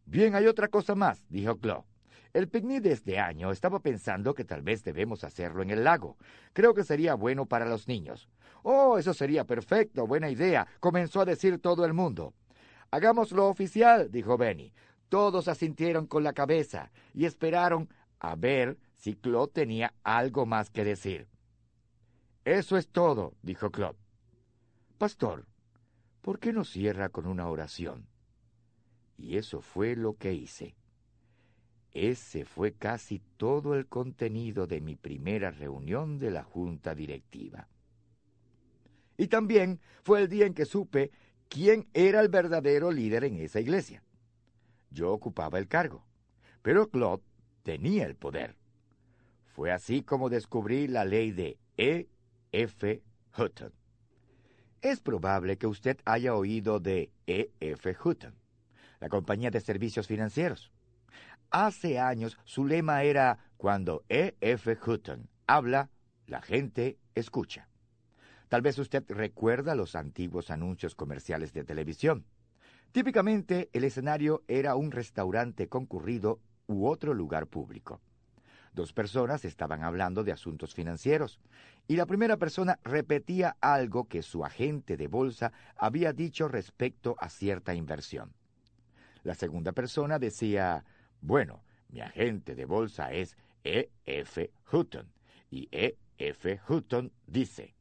Bien, 0.05 0.35
hay 0.35 0.45
otra 0.45 0.67
cosa 0.67 0.93
más, 0.93 1.25
dijo 1.27 1.57
Clo. 1.57 1.87
El 2.31 2.47
picnic 2.47 2.83
de 2.83 2.91
este 2.91 3.17
año 3.17 3.51
estaba 3.51 3.79
pensando 3.79 4.35
que 4.35 4.45
tal 4.45 4.61
vez 4.61 4.83
debemos 4.83 5.23
hacerlo 5.23 5.63
en 5.63 5.71
el 5.71 5.83
lago. 5.83 6.15
Creo 6.53 6.75
que 6.75 6.83
sería 6.83 7.15
bueno 7.15 7.47
para 7.47 7.65
los 7.65 7.87
niños. 7.87 8.29
Oh, 8.61 8.99
eso 8.99 9.15
sería 9.15 9.45
perfecto, 9.45 10.05
buena 10.05 10.29
idea, 10.29 10.67
comenzó 10.79 11.21
a 11.21 11.25
decir 11.25 11.59
todo 11.59 11.85
el 11.85 11.93
mundo. 11.93 12.35
Hagámoslo 12.91 13.47
oficial, 13.47 14.11
dijo 14.11 14.37
Benny. 14.37 14.73
Todos 15.09 15.47
asintieron 15.47 16.05
con 16.05 16.23
la 16.23 16.33
cabeza 16.33 16.91
y 17.15 17.25
esperaron 17.25 17.89
a 18.19 18.35
ver 18.35 18.77
si 18.93 19.15
Claude 19.15 19.51
tenía 19.53 19.95
algo 20.03 20.45
más 20.45 20.69
que 20.69 20.83
decir. 20.83 21.27
Eso 22.45 22.77
es 22.77 22.89
todo, 22.89 23.33
dijo 23.41 23.71
Claude. 23.71 23.97
Pastor, 24.99 25.47
¿por 26.23 26.39
qué 26.39 26.53
no 26.53 26.63
cierra 26.63 27.09
con 27.09 27.27
una 27.27 27.47
oración? 27.49 28.07
Y 29.17 29.37
eso 29.37 29.61
fue 29.61 29.95
lo 29.95 30.15
que 30.15 30.33
hice. 30.33 30.75
Ese 31.91 32.45
fue 32.45 32.73
casi 32.73 33.21
todo 33.37 33.75
el 33.75 33.85
contenido 33.85 34.65
de 34.65 34.81
mi 34.81 34.95
primera 34.95 35.51
reunión 35.51 36.17
de 36.17 36.31
la 36.31 36.43
junta 36.43 36.95
directiva. 36.95 37.67
Y 39.17 39.27
también 39.27 39.79
fue 40.01 40.21
el 40.21 40.29
día 40.29 40.47
en 40.47 40.55
que 40.55 40.65
supe 40.65 41.11
quién 41.49 41.87
era 41.93 42.21
el 42.21 42.29
verdadero 42.29 42.89
líder 42.89 43.25
en 43.25 43.37
esa 43.37 43.59
iglesia. 43.59 44.01
Yo 44.89 45.11
ocupaba 45.11 45.59
el 45.59 45.67
cargo, 45.67 46.05
pero 46.61 46.89
Claude 46.89 47.23
tenía 47.63 48.05
el 48.05 48.15
poder. 48.15 48.55
Fue 49.47 49.71
así 49.71 50.01
como 50.01 50.29
descubrí 50.29 50.87
la 50.87 51.05
ley 51.05 51.31
de 51.31 51.59
E. 51.77 52.07
F. 52.51 53.03
Hutton. 53.37 53.82
Es 54.83 54.99
probable 54.99 55.57
que 55.57 55.65
usted 55.65 55.97
haya 56.03 56.35
oído 56.35 56.81
de 56.81 57.09
E. 57.25 57.51
F. 57.61 57.95
Hutton, 58.03 58.35
la 58.99 59.07
compañía 59.07 59.49
de 59.49 59.61
servicios 59.61 60.07
financieros. 60.07 60.73
Hace 61.51 61.99
años 61.99 62.37
su 62.43 62.65
lema 62.65 63.03
era 63.03 63.39
cuando 63.55 64.03
E. 64.09 64.35
F. 64.41 64.77
Hutton 64.85 65.29
habla, 65.47 65.89
la 66.27 66.41
gente 66.41 66.97
escucha. 67.15 67.69
Tal 68.49 68.61
vez 68.61 68.77
usted 68.77 69.05
recuerda 69.07 69.73
los 69.73 69.95
antiguos 69.95 70.51
anuncios 70.51 70.95
comerciales 70.95 71.53
de 71.53 71.63
televisión. 71.63 72.25
Típicamente 72.91 73.69
el 73.71 73.85
escenario 73.85 74.43
era 74.49 74.75
un 74.75 74.91
restaurante 74.91 75.69
concurrido 75.69 76.41
u 76.67 76.87
otro 76.87 77.13
lugar 77.13 77.47
público. 77.47 78.01
Dos 78.73 78.91
personas 78.91 79.45
estaban 79.45 79.83
hablando 79.83 80.23
de 80.23 80.31
asuntos 80.31 80.73
financieros 80.73 81.39
y 81.87 81.95
la 81.95 82.07
primera 82.07 82.37
persona 82.37 82.79
repetía 82.83 83.55
algo 83.61 84.07
que 84.07 84.23
su 84.23 84.43
agente 84.43 84.97
de 84.97 85.07
bolsa 85.07 85.51
había 85.75 86.11
dicho 86.11 86.47
respecto 86.47 87.15
a 87.19 87.29
cierta 87.29 87.75
inversión. 87.75 88.33
La 89.23 89.35
segunda 89.35 89.73
persona 89.73 90.17
decía, 90.17 90.83
bueno, 91.21 91.63
mi 91.89 92.01
agente 92.01 92.55
de 92.55 92.65
bolsa 92.65 93.11
es 93.11 93.37
E. 93.63 93.91
F. 94.05 94.51
Hutton 94.71 95.07
y 95.51 95.69
E. 95.71 95.97
F. 96.17 96.59
Hutton 96.67 97.11
dice. 97.27 97.75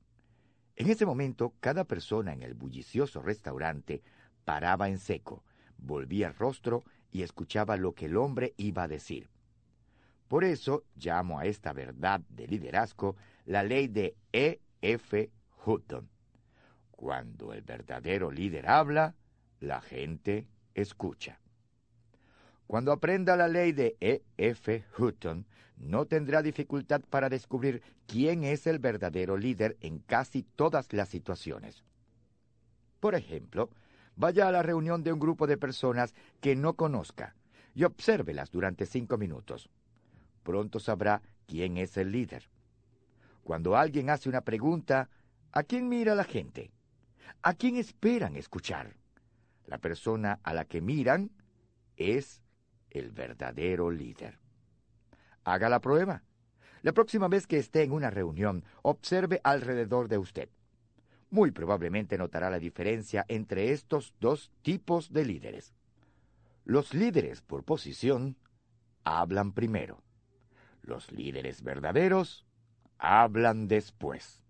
En 0.76 0.90
ese 0.90 1.07
momento, 1.07 1.55
cada 1.61 1.84
persona 1.84 2.32
en 2.32 2.43
el 2.43 2.55
bullicioso 2.55 3.22
restaurante 3.22 4.03
paraba 4.45 4.88
en 4.88 4.99
seco, 4.99 5.43
volvía 5.78 6.28
el 6.28 6.34
rostro 6.34 6.84
y 7.11 7.22
escuchaba 7.22 7.76
lo 7.76 7.95
que 7.95 8.07
el 8.07 8.16
hombre 8.16 8.55
iba 8.57 8.84
a 8.84 8.88
decir. 8.88 9.31
Por 10.32 10.44
eso 10.44 10.84
llamo 10.96 11.40
a 11.40 11.44
esta 11.44 11.74
verdad 11.74 12.22
de 12.30 12.46
liderazgo 12.46 13.16
la 13.44 13.62
ley 13.62 13.88
de 13.88 14.16
E. 14.32 14.62
F. 14.80 15.30
Hutton. 15.66 16.08
Cuando 16.90 17.52
el 17.52 17.60
verdadero 17.60 18.30
líder 18.30 18.66
habla, 18.66 19.14
la 19.60 19.82
gente 19.82 20.48
escucha. 20.72 21.38
Cuando 22.66 22.92
aprenda 22.92 23.36
la 23.36 23.46
ley 23.46 23.72
de 23.72 23.98
E. 24.00 24.22
F. 24.38 24.82
Hutton, 24.96 25.44
no 25.76 26.06
tendrá 26.06 26.40
dificultad 26.40 27.02
para 27.02 27.28
descubrir 27.28 27.82
quién 28.06 28.42
es 28.42 28.66
el 28.66 28.78
verdadero 28.78 29.36
líder 29.36 29.76
en 29.82 29.98
casi 29.98 30.44
todas 30.44 30.94
las 30.94 31.10
situaciones. 31.10 31.84
Por 33.00 33.14
ejemplo, 33.16 33.68
vaya 34.16 34.48
a 34.48 34.52
la 34.52 34.62
reunión 34.62 35.02
de 35.02 35.12
un 35.12 35.20
grupo 35.20 35.46
de 35.46 35.58
personas 35.58 36.14
que 36.40 36.56
no 36.56 36.72
conozca 36.72 37.34
y 37.74 37.84
obsérvelas 37.84 38.50
durante 38.50 38.86
cinco 38.86 39.18
minutos. 39.18 39.68
Pronto 40.43 40.80
sabrá 40.80 41.22
quién 41.47 41.76
es 41.76 41.97
el 41.97 42.12
líder. 42.12 42.49
Cuando 43.45 43.76
alguien 43.76 44.11
hace 44.11 44.28
una 44.28 44.43
pregunta, 44.43 45.09
¿a 45.53 45.62
quién 45.62 45.88
mira 45.88 46.14
la 46.14 46.24
gente? 46.24 46.70
¿A 47.43 47.55
quién 47.55 47.76
esperan 47.76 48.36
escuchar? 48.36 48.97
La 49.66 49.78
persona 49.78 50.40
a 50.43 50.55
la 50.55 50.64
que 50.64 50.80
miran 50.80 51.30
es 51.97 52.43
el 52.90 53.11
verdadero 53.11 53.90
líder. 53.90 54.38
Haga 55.45 55.68
la 55.68 55.80
prueba. 55.80 56.22
La 56.82 56.93
próxima 56.93 57.28
vez 57.28 57.47
que 57.47 57.59
esté 57.59 57.82
en 57.82 57.93
una 57.93 58.11
reunión, 58.11 58.64
observe 58.82 59.40
alrededor 59.45 60.09
de 60.09 60.18
usted. 60.18 60.49
Muy 61.30 61.51
probablemente 61.51 62.18
notará 62.18 62.51
la 62.51 62.59
diferencia 62.59 63.24
entre 63.28 63.72
estos 63.72 64.14
dos 64.20 64.51
tipos 64.62 65.12
de 65.12 65.24
líderes. 65.24 65.74
Los 66.64 66.93
líderes 66.93 67.40
por 67.40 67.64
posición 67.64 68.36
hablan 69.05 69.53
primero. 69.53 70.03
Los 70.82 71.10
líderes 71.12 71.62
verdaderos 71.62 72.44
hablan 72.98 73.68
después. 73.68 74.42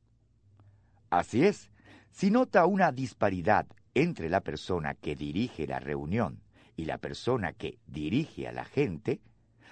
Así 1.11 1.45
es, 1.45 1.71
si 2.11 2.31
nota 2.31 2.67
una 2.67 2.93
disparidad 2.93 3.67
entre 3.95 4.29
la 4.29 4.41
persona 4.41 4.95
que 4.95 5.15
dirige 5.15 5.67
la 5.67 5.79
reunión 5.79 6.43
y 6.77 6.85
la 6.87 6.99
persona 6.99 7.53
que 7.53 7.79
dirige 7.87 8.49
a 8.49 8.53
la 8.53 8.65
gente, 8.65 9.21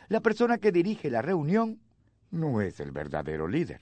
la 0.09 0.21
persona 0.21 0.59
que 0.59 0.73
dirige 0.73 1.11
la 1.11 1.23
reunión 1.23 1.81
no 2.31 2.61
es 2.61 2.81
el 2.81 2.93
verdadero 2.93 3.49
líder. 3.49 3.81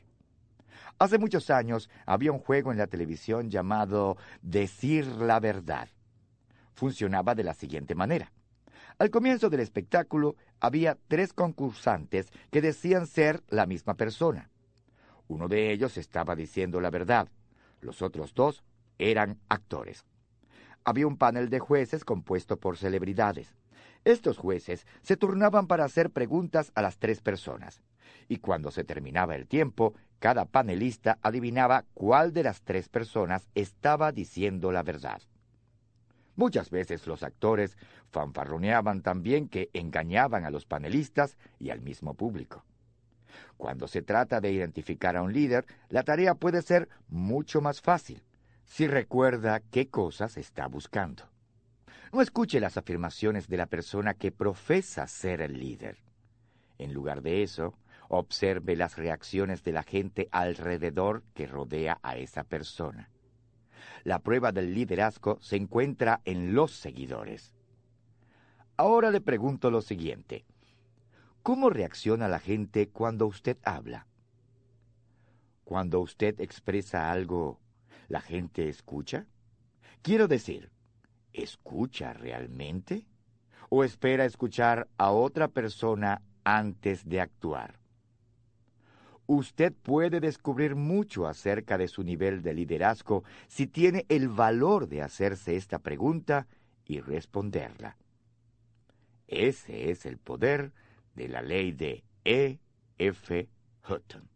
Hace 0.98 1.18
muchos 1.18 1.50
años 1.50 1.88
había 2.06 2.32
un 2.32 2.38
juego 2.38 2.72
en 2.72 2.78
la 2.78 2.86
televisión 2.86 3.50
llamado 3.50 4.16
Decir 4.42 5.06
la 5.06 5.40
verdad. 5.40 5.88
Funcionaba 6.74 7.34
de 7.34 7.44
la 7.44 7.54
siguiente 7.54 7.94
manera. 7.94 8.32
Al 8.98 9.10
comienzo 9.10 9.48
del 9.48 9.60
espectáculo 9.60 10.34
había 10.58 10.98
tres 11.06 11.32
concursantes 11.32 12.32
que 12.50 12.60
decían 12.60 13.06
ser 13.06 13.44
la 13.48 13.64
misma 13.64 13.94
persona. 13.94 14.50
Uno 15.28 15.46
de 15.46 15.70
ellos 15.70 15.96
estaba 15.96 16.34
diciendo 16.34 16.80
la 16.80 16.90
verdad. 16.90 17.28
Los 17.80 18.02
otros 18.02 18.34
dos 18.34 18.64
eran 18.98 19.38
actores. 19.48 20.04
Había 20.82 21.06
un 21.06 21.16
panel 21.16 21.48
de 21.48 21.60
jueces 21.60 22.04
compuesto 22.04 22.56
por 22.56 22.76
celebridades. 22.76 23.54
Estos 24.04 24.36
jueces 24.36 24.84
se 25.02 25.16
turnaban 25.16 25.68
para 25.68 25.84
hacer 25.84 26.10
preguntas 26.10 26.72
a 26.74 26.82
las 26.82 26.98
tres 26.98 27.20
personas. 27.20 27.82
Y 28.26 28.38
cuando 28.38 28.72
se 28.72 28.82
terminaba 28.82 29.36
el 29.36 29.46
tiempo, 29.46 29.94
cada 30.18 30.44
panelista 30.44 31.18
adivinaba 31.22 31.84
cuál 31.94 32.32
de 32.32 32.42
las 32.42 32.62
tres 32.62 32.88
personas 32.88 33.48
estaba 33.54 34.10
diciendo 34.10 34.72
la 34.72 34.82
verdad. 34.82 35.22
Muchas 36.38 36.70
veces 36.70 37.04
los 37.08 37.24
actores 37.24 37.76
fanfarroneaban 38.12 39.02
también 39.02 39.48
que 39.48 39.70
engañaban 39.72 40.44
a 40.44 40.50
los 40.50 40.66
panelistas 40.66 41.36
y 41.58 41.70
al 41.70 41.80
mismo 41.80 42.14
público. 42.14 42.64
Cuando 43.56 43.88
se 43.88 44.02
trata 44.02 44.40
de 44.40 44.52
identificar 44.52 45.16
a 45.16 45.22
un 45.22 45.32
líder, 45.32 45.66
la 45.88 46.04
tarea 46.04 46.36
puede 46.36 46.62
ser 46.62 46.88
mucho 47.08 47.60
más 47.60 47.80
fácil 47.80 48.22
si 48.64 48.86
recuerda 48.86 49.62
qué 49.72 49.88
cosas 49.88 50.36
está 50.36 50.68
buscando. 50.68 51.24
No 52.12 52.22
escuche 52.22 52.60
las 52.60 52.76
afirmaciones 52.76 53.48
de 53.48 53.56
la 53.56 53.66
persona 53.66 54.14
que 54.14 54.30
profesa 54.30 55.08
ser 55.08 55.40
el 55.40 55.58
líder. 55.58 55.98
En 56.78 56.94
lugar 56.94 57.20
de 57.20 57.42
eso, 57.42 57.74
observe 58.08 58.76
las 58.76 58.96
reacciones 58.96 59.64
de 59.64 59.72
la 59.72 59.82
gente 59.82 60.28
alrededor 60.30 61.24
que 61.34 61.48
rodea 61.48 61.98
a 62.00 62.16
esa 62.16 62.44
persona. 62.44 63.10
La 64.04 64.20
prueba 64.20 64.52
del 64.52 64.74
liderazgo 64.74 65.38
se 65.40 65.56
encuentra 65.56 66.20
en 66.24 66.54
los 66.54 66.72
seguidores. 66.72 67.54
Ahora 68.76 69.10
le 69.10 69.20
pregunto 69.20 69.70
lo 69.70 69.82
siguiente. 69.82 70.44
¿Cómo 71.42 71.70
reacciona 71.70 72.28
la 72.28 72.38
gente 72.38 72.88
cuando 72.88 73.26
usted 73.26 73.56
habla? 73.64 74.06
Cuando 75.64 76.00
usted 76.00 76.40
expresa 76.40 77.10
algo, 77.10 77.60
¿la 78.08 78.20
gente 78.20 78.68
escucha? 78.68 79.26
Quiero 80.02 80.28
decir, 80.28 80.70
¿escucha 81.32 82.12
realmente? 82.12 83.06
¿O 83.68 83.84
espera 83.84 84.24
escuchar 84.24 84.88
a 84.96 85.10
otra 85.10 85.48
persona 85.48 86.22
antes 86.44 87.08
de 87.08 87.20
actuar? 87.20 87.78
Usted 89.30 89.74
puede 89.74 90.20
descubrir 90.20 90.74
mucho 90.74 91.26
acerca 91.26 91.76
de 91.76 91.86
su 91.86 92.02
nivel 92.02 92.40
de 92.40 92.54
liderazgo 92.54 93.24
si 93.46 93.66
tiene 93.66 94.06
el 94.08 94.30
valor 94.30 94.88
de 94.88 95.02
hacerse 95.02 95.54
esta 95.54 95.80
pregunta 95.80 96.46
y 96.86 97.00
responderla. 97.00 97.98
Ese 99.26 99.90
es 99.90 100.06
el 100.06 100.16
poder 100.16 100.72
de 101.14 101.28
la 101.28 101.42
ley 101.42 101.72
de 101.72 102.04
E. 102.24 102.58
F. 102.96 103.50
Hutton. 103.86 104.30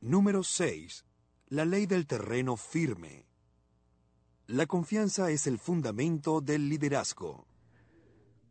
Número 0.00 0.44
6. 0.44 1.04
La 1.48 1.64
ley 1.64 1.86
del 1.86 2.06
terreno 2.06 2.56
firme. 2.56 3.26
La 4.46 4.66
confianza 4.66 5.32
es 5.32 5.48
el 5.48 5.58
fundamento 5.58 6.40
del 6.40 6.68
liderazgo. 6.68 7.48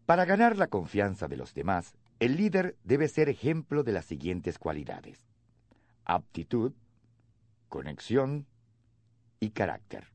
Para 0.06 0.26
ganar 0.26 0.58
la 0.58 0.68
confianza 0.68 1.30
de 1.30 1.38
los 1.38 1.54
demás, 1.54 1.96
el 2.20 2.36
líder 2.36 2.76
debe 2.84 3.08
ser 3.08 3.30
ejemplo 3.30 3.84
de 3.84 3.94
las 3.94 4.04
siguientes 4.04 4.60
cualidades. 4.60 5.22
Aptitud, 6.04 6.74
conexión 7.70 8.46
y 9.40 9.52
carácter. 9.52 10.08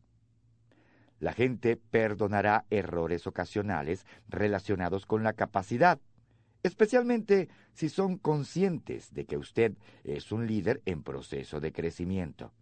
La 1.21 1.33
gente 1.33 1.77
perdonará 1.77 2.67
errores 2.69 3.27
ocasionales 3.27 4.05
relacionados 4.29 5.07
con 5.07 5.23
la 5.23 5.33
capacidad, 5.33 5.99
especialmente 6.63 7.49
si 7.73 7.89
son 7.89 8.19
conscientes 8.19 9.15
de 9.15 9.25
que 9.25 9.39
usted 9.39 9.73
es 10.05 10.33
un 10.33 10.47
líder 10.47 10.83
en 10.85 11.03
proceso 11.03 11.61
de 11.61 11.73
crecimiento. 11.73 12.53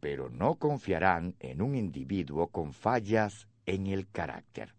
Pero 0.00 0.28
no 0.28 0.56
confiarán 0.56 1.34
en 1.40 1.62
un 1.62 1.74
individuo 1.74 2.48
con 2.48 2.74
fallas 2.74 3.48
en 3.64 3.86
el 3.86 4.06
carácter. 4.08 4.74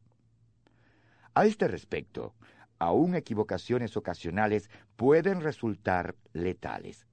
A 1.33 1.45
este 1.45 1.67
respecto, 1.67 2.35
aún 2.77 3.15
equivocaciones 3.15 3.95
ocasionales 3.95 4.69
pueden 4.97 5.41
resultar 5.41 6.15
letales. 6.33 7.07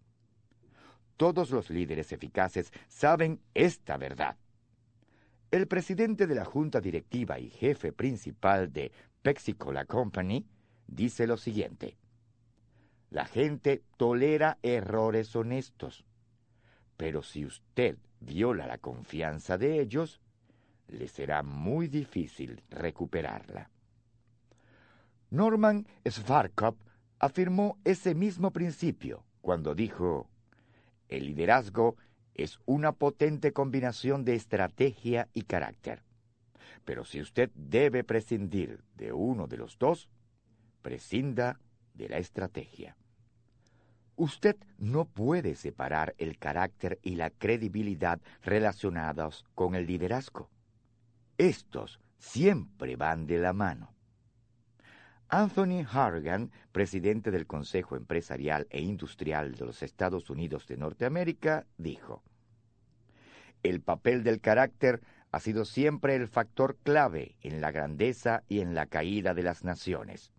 Todos 1.17 1.51
los 1.51 1.71
líderes 1.71 2.13
eficaces 2.13 2.73
saben 2.89 3.41
esta 3.55 3.97
verdad. 3.97 4.37
El 5.51 5.67
presidente 5.67 6.27
de 6.27 6.35
la 6.35 6.45
junta 6.45 6.81
directiva 6.81 7.39
y 7.39 7.49
jefe 7.51 7.93
principal 7.93 8.73
de 8.73 8.93
Pexicola 9.23 9.85
Company 9.85 10.47
dice 10.87 11.27
lo 11.27 11.37
siguiente. 11.37 11.97
La 13.11 13.25
gente 13.25 13.83
tolera 13.97 14.59
errores 14.63 15.35
honestos, 15.35 16.05
pero 16.97 17.23
si 17.23 17.47
usted 17.47 17.97
viola 18.21 18.67
la 18.67 18.79
confianza 18.79 19.57
de 19.57 19.81
ellos, 19.81 20.21
le 20.89 21.09
será 21.09 21.43
muy 21.43 21.89
difícil 21.89 22.63
recuperarla. 22.71 23.71
Norman 25.31 25.87
Svarkop 26.09 26.77
afirmó 27.19 27.79
ese 27.85 28.15
mismo 28.15 28.51
principio 28.51 29.25
cuando 29.43 29.75
dijo, 29.75 30.29
el 31.09 31.27
liderazgo 31.27 31.97
es 32.35 32.59
una 32.67 32.93
potente 32.93 33.53
combinación 33.53 34.25
de 34.25 34.35
estrategia 34.35 35.29
y 35.35 35.43
carácter. 35.43 36.03
Pero 36.85 37.05
si 37.05 37.21
usted 37.21 37.51
debe 37.55 38.05
prescindir 38.05 38.83
de 38.95 39.13
uno 39.13 39.47
de 39.47 39.59
los 39.59 39.79
dos, 39.79 40.09
prescinda 40.81 41.61
de 41.95 42.09
la 42.09 42.19
estrategia. 42.19 42.97
Usted 44.17 44.57
no 44.79 45.05
puede 45.05 45.55
separar 45.55 46.15
el 46.19 46.39
carácter 46.39 46.99
y 47.03 47.17
la 47.17 47.31
credibilidad 47.31 48.21
relacionados 48.43 49.45
con 49.55 49.75
el 49.75 49.87
liderazgo. 49.87 50.49
Estos 51.37 52.01
siempre 52.19 52.97
van 52.97 53.27
de 53.27 53.39
la 53.39 53.53
mano. 53.53 53.98
Anthony 55.31 55.85
Hargan, 55.93 56.51
presidente 56.73 57.31
del 57.31 57.47
Consejo 57.47 57.97
Empresarial 57.97 58.67
e 58.71 58.81
Industrial 58.81 59.55
de 59.55 59.67
los 59.67 59.83
Estados 59.83 60.31
Unidos 60.31 60.67
de 60.67 60.79
Norteamérica, 60.79 61.67
dijo, 61.77 62.23
El 63.63 63.83
papel 63.83 64.25
del 64.25 64.41
carácter 64.41 65.03
ha 65.31 65.41
sido 65.41 65.67
siempre 65.67 66.17
el 66.17 66.29
factor 66.29 66.79
clave 66.83 67.37
en 67.43 67.61
la 67.61 67.71
grandeza 67.71 68.43
y 68.49 68.61
en 68.61 68.75
la 68.75 68.87
caída 68.87 69.35
de 69.35 69.43
las 69.43 69.65
naciones. 69.65 70.33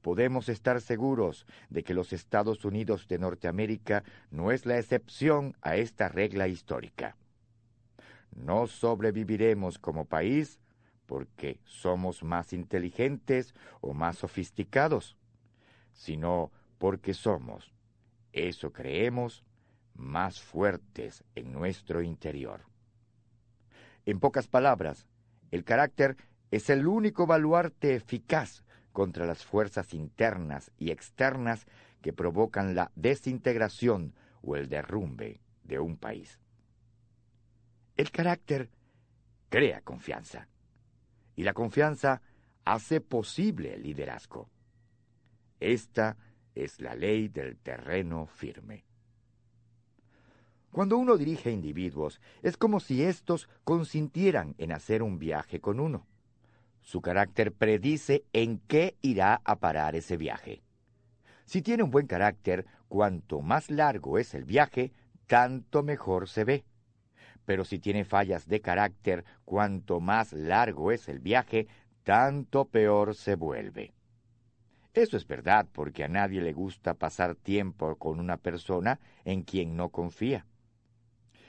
Podemos 0.00 0.48
estar 0.48 0.80
seguros 0.80 1.44
de 1.68 1.82
que 1.82 1.92
los 1.92 2.14
Estados 2.14 2.64
Unidos 2.64 3.06
de 3.06 3.18
Norteamérica 3.18 4.02
no 4.30 4.50
es 4.50 4.64
la 4.64 4.78
excepción 4.78 5.54
a 5.60 5.76
esta 5.76 6.08
regla 6.08 6.48
histórica. 6.48 7.16
No 8.34 8.66
sobreviviremos 8.66 9.78
como 9.78 10.06
país 10.06 10.58
porque 11.10 11.58
somos 11.64 12.22
más 12.22 12.52
inteligentes 12.52 13.52
o 13.80 13.94
más 13.94 14.18
sofisticados, 14.18 15.16
sino 15.92 16.52
porque 16.78 17.14
somos, 17.14 17.74
eso 18.32 18.72
creemos, 18.72 19.44
más 19.94 20.40
fuertes 20.40 21.24
en 21.34 21.50
nuestro 21.50 22.00
interior. 22.00 22.60
En 24.06 24.20
pocas 24.20 24.46
palabras, 24.46 25.08
el 25.50 25.64
carácter 25.64 26.16
es 26.52 26.70
el 26.70 26.86
único 26.86 27.26
baluarte 27.26 27.96
eficaz 27.96 28.62
contra 28.92 29.26
las 29.26 29.44
fuerzas 29.44 29.92
internas 29.94 30.70
y 30.78 30.92
externas 30.92 31.66
que 32.02 32.12
provocan 32.12 32.76
la 32.76 32.92
desintegración 32.94 34.14
o 34.42 34.54
el 34.54 34.68
derrumbe 34.68 35.40
de 35.64 35.80
un 35.80 35.96
país. 35.96 36.38
El 37.96 38.12
carácter 38.12 38.70
crea 39.48 39.80
confianza 39.80 40.46
y 41.36 41.42
la 41.42 41.54
confianza 41.54 42.22
hace 42.64 43.00
posible 43.00 43.74
el 43.74 43.82
liderazgo. 43.82 44.48
Esta 45.58 46.16
es 46.54 46.80
la 46.80 46.94
ley 46.94 47.28
del 47.28 47.56
terreno 47.58 48.26
firme. 48.26 48.84
Cuando 50.72 50.96
uno 50.98 51.16
dirige 51.16 51.50
individuos, 51.50 52.20
es 52.42 52.56
como 52.56 52.78
si 52.78 53.02
éstos 53.02 53.48
consintieran 53.64 54.54
en 54.58 54.72
hacer 54.72 55.02
un 55.02 55.18
viaje 55.18 55.60
con 55.60 55.80
uno. 55.80 56.06
Su 56.80 57.00
carácter 57.00 57.52
predice 57.52 58.24
en 58.32 58.58
qué 58.58 58.96
irá 59.02 59.40
a 59.44 59.58
parar 59.58 59.96
ese 59.96 60.16
viaje. 60.16 60.62
Si 61.44 61.62
tiene 61.62 61.82
un 61.82 61.90
buen 61.90 62.06
carácter, 62.06 62.66
cuanto 62.88 63.40
más 63.40 63.70
largo 63.70 64.18
es 64.18 64.34
el 64.34 64.44
viaje, 64.44 64.92
tanto 65.26 65.82
mejor 65.82 66.28
se 66.28 66.44
ve. 66.44 66.64
Pero 67.50 67.64
si 67.64 67.80
tiene 67.80 68.04
fallas 68.04 68.46
de 68.46 68.60
carácter, 68.60 69.24
cuanto 69.44 69.98
más 69.98 70.32
largo 70.32 70.92
es 70.92 71.08
el 71.08 71.18
viaje, 71.18 71.66
tanto 72.04 72.66
peor 72.66 73.16
se 73.16 73.34
vuelve. 73.34 73.92
Eso 74.94 75.16
es 75.16 75.26
verdad 75.26 75.66
porque 75.72 76.04
a 76.04 76.08
nadie 76.08 76.42
le 76.42 76.52
gusta 76.52 76.94
pasar 76.94 77.34
tiempo 77.34 77.96
con 77.96 78.20
una 78.20 78.36
persona 78.36 79.00
en 79.24 79.42
quien 79.42 79.74
no 79.74 79.88
confía. 79.88 80.46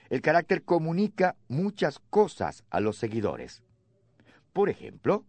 El 0.10 0.22
carácter 0.24 0.64
comunica 0.64 1.36
muchas 1.47 1.99
cosas 1.99 2.64
a 2.72 2.80
los 2.80 2.97
seguidores. 2.97 3.62
Por 4.54 4.70
ejemplo, 4.70 5.24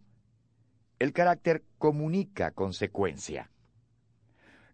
el 0.97 1.13
carácter 1.13 1.63
comunica 1.77 2.49
consecuencia. 2.49 3.51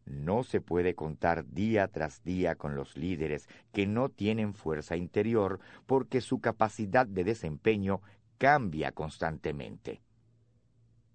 No 0.09 0.43
se 0.43 0.59
puede 0.59 0.95
contar 0.95 1.45
día 1.47 1.87
tras 1.87 2.23
día 2.23 2.55
con 2.55 2.75
los 2.75 2.97
líderes 2.97 3.47
que 3.71 3.85
no 3.85 4.09
tienen 4.09 4.55
fuerza 4.55 4.97
interior 4.97 5.59
porque 5.85 6.19
su 6.19 6.41
capacidad 6.41 7.05
de 7.05 7.23
desempeño 7.23 8.01
cambia 8.39 8.91
constantemente. 8.91 10.01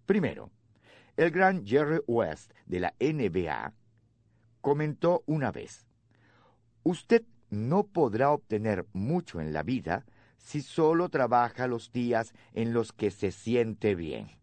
Primero, 0.06 0.50
el 1.16 1.32
gran 1.32 1.66
Jerry 1.66 2.00
West 2.06 2.52
de 2.66 2.80
la 2.80 2.94
NBA 3.00 3.72
comentó 4.60 5.24
una 5.26 5.50
vez, 5.50 5.86
Usted 6.84 7.24
no 7.50 7.84
podrá 7.86 8.30
obtener 8.30 8.86
mucho 8.92 9.40
en 9.40 9.52
la 9.52 9.62
vida 9.62 10.04
si 10.36 10.60
solo 10.60 11.08
trabaja 11.08 11.66
los 11.66 11.90
días 11.92 12.32
en 12.52 12.74
los 12.74 12.92
que 12.92 13.10
se 13.10 13.32
siente 13.32 13.94
bien. 13.94 14.36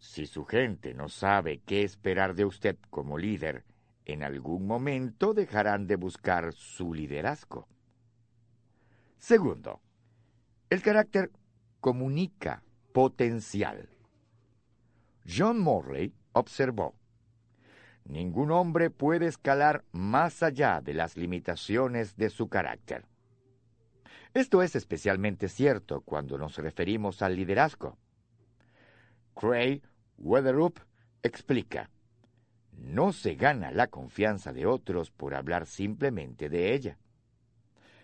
Si 0.00 0.26
su 0.26 0.46
gente 0.46 0.94
no 0.94 1.10
sabe 1.10 1.60
qué 1.66 1.82
esperar 1.82 2.34
de 2.34 2.46
usted 2.46 2.78
como 2.88 3.18
líder, 3.18 3.64
en 4.06 4.22
algún 4.22 4.66
momento 4.66 5.34
dejarán 5.34 5.86
de 5.86 5.96
buscar 5.96 6.54
su 6.54 6.94
liderazgo. 6.94 7.68
Segundo, 9.18 9.82
el 10.70 10.80
carácter 10.80 11.30
comunica 11.80 12.62
potencial. 12.92 13.90
John 15.28 15.60
Morley 15.60 16.14
observó, 16.32 16.94
Ningún 18.04 18.50
hombre 18.50 18.88
puede 18.88 19.26
escalar 19.26 19.84
más 19.92 20.42
allá 20.42 20.80
de 20.80 20.94
las 20.94 21.18
limitaciones 21.18 22.16
de 22.16 22.30
su 22.30 22.48
carácter. 22.48 23.04
Esto 24.32 24.62
es 24.62 24.74
especialmente 24.74 25.48
cierto 25.48 26.00
cuando 26.00 26.38
nos 26.38 26.56
referimos 26.56 27.20
al 27.20 27.36
liderazgo. 27.36 27.98
Cray 29.34 29.82
Weatherup 30.20 30.78
explica, 31.22 31.90
no 32.72 33.12
se 33.12 33.34
gana 33.34 33.72
la 33.72 33.88
confianza 33.88 34.52
de 34.52 34.66
otros 34.66 35.10
por 35.10 35.34
hablar 35.34 35.66
simplemente 35.66 36.48
de 36.48 36.74
ella. 36.74 36.98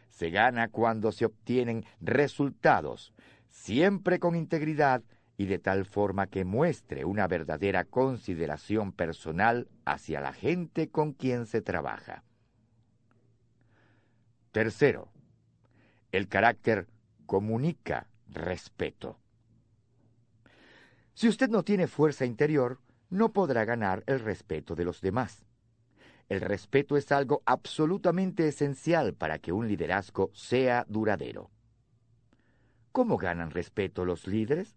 Se 0.08 0.30
gana 0.30 0.68
cuando 0.68 1.12
se 1.12 1.26
obtienen 1.26 1.84
resultados, 2.00 3.12
siempre 3.48 4.18
con 4.18 4.34
integridad 4.34 5.02
y 5.36 5.46
de 5.46 5.58
tal 5.58 5.84
forma 5.84 6.26
que 6.26 6.44
muestre 6.44 7.04
una 7.04 7.28
verdadera 7.28 7.84
consideración 7.84 8.92
personal 8.92 9.68
hacia 9.84 10.20
la 10.20 10.32
gente 10.32 10.88
con 10.88 11.12
quien 11.12 11.44
se 11.44 11.60
trabaja. 11.60 12.24
Tercero, 14.52 15.12
el 16.12 16.28
carácter 16.28 16.86
comunica 17.26 18.08
respeto. 18.28 19.18
Si 21.16 21.28
usted 21.28 21.48
no 21.48 21.62
tiene 21.62 21.86
fuerza 21.86 22.26
interior, 22.26 22.78
no 23.08 23.32
podrá 23.32 23.64
ganar 23.64 24.04
el 24.06 24.20
respeto 24.20 24.74
de 24.74 24.84
los 24.84 25.00
demás. 25.00 25.46
El 26.28 26.42
respeto 26.42 26.94
es 26.94 27.10
algo 27.10 27.42
absolutamente 27.46 28.46
esencial 28.46 29.14
para 29.14 29.38
que 29.38 29.50
un 29.50 29.66
liderazgo 29.66 30.30
sea 30.34 30.84
duradero. 30.90 31.50
¿Cómo 32.92 33.16
ganan 33.16 33.50
respeto 33.50 34.04
los 34.04 34.26
líderes? 34.26 34.76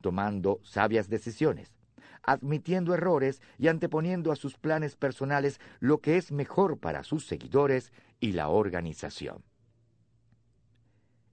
tomando 0.00 0.60
sabias 0.62 1.08
decisiones, 1.08 1.74
admitiendo 2.22 2.94
errores 2.94 3.42
y 3.58 3.66
anteponiendo 3.66 4.30
a 4.30 4.36
sus 4.36 4.56
planes 4.56 4.94
personales 4.94 5.60
lo 5.80 5.98
que 5.98 6.18
es 6.18 6.30
mejor 6.30 6.78
para 6.78 7.02
sus 7.02 7.26
seguidores 7.26 7.92
y 8.20 8.32
la 8.32 8.48
organización. 8.48 9.42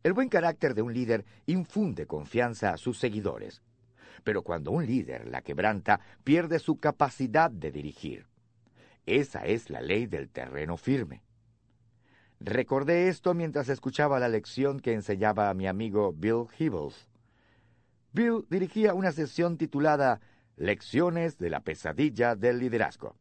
El 0.02 0.14
buen 0.14 0.30
carácter 0.30 0.74
de 0.74 0.82
un 0.82 0.94
líder 0.94 1.26
infunde 1.46 2.08
confianza 2.08 2.74
a 2.74 2.78
sus 2.78 2.98
seguidores, 2.98 3.62
pero 4.24 4.42
cuando 4.42 4.72
un 4.72 4.86
líder 4.86 5.28
la 5.28 5.42
quebranta, 5.42 6.00
pierde 6.24 6.60
su 6.60 6.78
capacidad 6.78 7.52
de 7.52 7.72
dirigir. 7.72 8.28
Esa 9.06 9.46
es 9.46 9.70
la 9.70 9.82
ley 9.82 10.06
del 10.06 10.30
terreno 10.30 10.78
firme. 10.78 11.24
Recordé 12.40 13.10
esto 13.10 13.34
mientras 13.34 13.68
escuchaba 13.70 14.20
la 14.20 14.30
lección 14.30 14.80
que 14.80 14.94
enseñaba 14.94 15.50
a 15.50 15.54
mi 15.54 15.68
amigo 15.68 16.14
Bill 16.14 16.46
Hibbles. 16.58 17.10
Bill 18.14 18.46
dirigía 18.50 18.94
una 18.94 19.12
sesión 19.12 19.58
titulada 19.58 20.22
Lecciones 20.56 21.38
de 21.38 21.50
la 21.50 21.62
pesadilla 21.62 22.36
del 22.36 22.60
liderazgo 22.60 23.16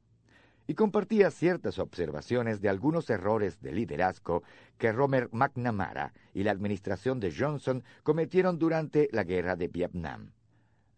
y 0.68 0.74
compartía 0.74 1.30
ciertas 1.30 1.78
observaciones 1.78 2.60
de 2.60 2.68
algunos 2.68 3.08
errores 3.08 3.60
de 3.60 3.72
liderazgo 3.72 4.42
que 4.76 4.92
Romer 4.92 5.30
McNamara 5.32 6.12
y 6.34 6.42
la 6.42 6.50
administración 6.50 7.20
de 7.20 7.34
Johnson 7.34 7.82
cometieron 8.02 8.58
durante 8.58 9.08
la 9.12 9.24
guerra 9.24 9.56
de 9.56 9.68
Vietnam. 9.68 10.32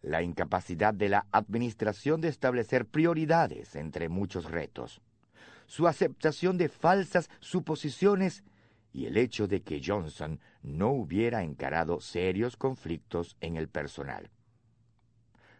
La 0.01 0.23
incapacidad 0.23 0.93
de 0.93 1.09
la 1.09 1.27
administración 1.31 2.21
de 2.21 2.27
establecer 2.27 2.85
prioridades 2.85 3.75
entre 3.75 4.09
muchos 4.09 4.49
retos. 4.49 5.01
Su 5.67 5.87
aceptación 5.87 6.57
de 6.57 6.69
falsas 6.69 7.29
suposiciones 7.39 8.43
y 8.93 9.05
el 9.05 9.17
hecho 9.17 9.47
de 9.47 9.61
que 9.61 9.81
Johnson 9.83 10.39
no 10.63 10.89
hubiera 10.89 11.43
encarado 11.43 12.01
serios 12.01 12.57
conflictos 12.57 13.37
en 13.39 13.57
el 13.57 13.69
personal. 13.69 14.29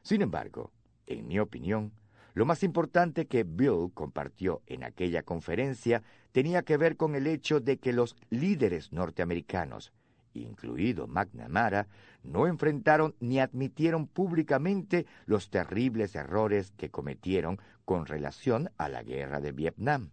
Sin 0.01 0.21
embargo, 0.21 0.71
en 1.05 1.27
mi 1.27 1.39
opinión, 1.39 1.93
lo 2.33 2.45
más 2.45 2.63
importante 2.63 3.27
que 3.27 3.43
Bill 3.43 3.91
compartió 3.93 4.61
en 4.65 4.83
aquella 4.83 5.23
conferencia 5.23 6.01
tenía 6.31 6.63
que 6.63 6.77
ver 6.77 6.95
con 6.95 7.15
el 7.15 7.27
hecho 7.27 7.59
de 7.59 7.77
que 7.77 7.93
los 7.93 8.15
líderes 8.29 8.93
norteamericanos, 8.93 9.91
incluido 10.33 11.07
McNamara, 11.07 11.87
no 12.23 12.47
enfrentaron 12.47 13.15
ni 13.19 13.39
admitieron 13.39 14.07
públicamente 14.07 15.05
los 15.25 15.49
terribles 15.49 16.15
errores 16.15 16.71
que 16.71 16.89
cometieron 16.89 17.59
con 17.85 18.05
relación 18.05 18.71
a 18.77 18.89
la 18.89 19.03
guerra 19.03 19.41
de 19.41 19.51
Vietnam. 19.51 20.11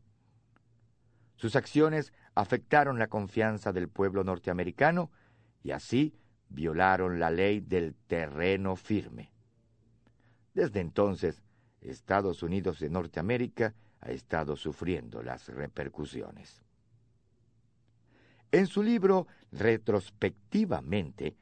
Sus 1.36 1.54
acciones 1.54 2.12
afectaron 2.34 2.98
la 2.98 3.08
confianza 3.08 3.72
del 3.72 3.88
pueblo 3.88 4.24
norteamericano 4.24 5.10
y 5.62 5.70
así 5.70 6.14
violaron 6.48 7.20
la 7.20 7.30
ley 7.30 7.60
del 7.60 7.94
terreno 7.94 8.74
firme. 8.76 9.32
Desde 10.54 10.80
entonces, 10.80 11.42
Estados 11.80 12.42
Unidos 12.42 12.80
de 12.80 12.90
Norteamérica 12.90 13.74
ha 14.00 14.10
estado 14.10 14.56
sufriendo 14.56 15.22
las 15.22 15.48
repercusiones. 15.48 16.62
En 18.51 18.66
su 18.66 18.82
libro 18.82 19.26
Retrospectivamente, 19.53 21.36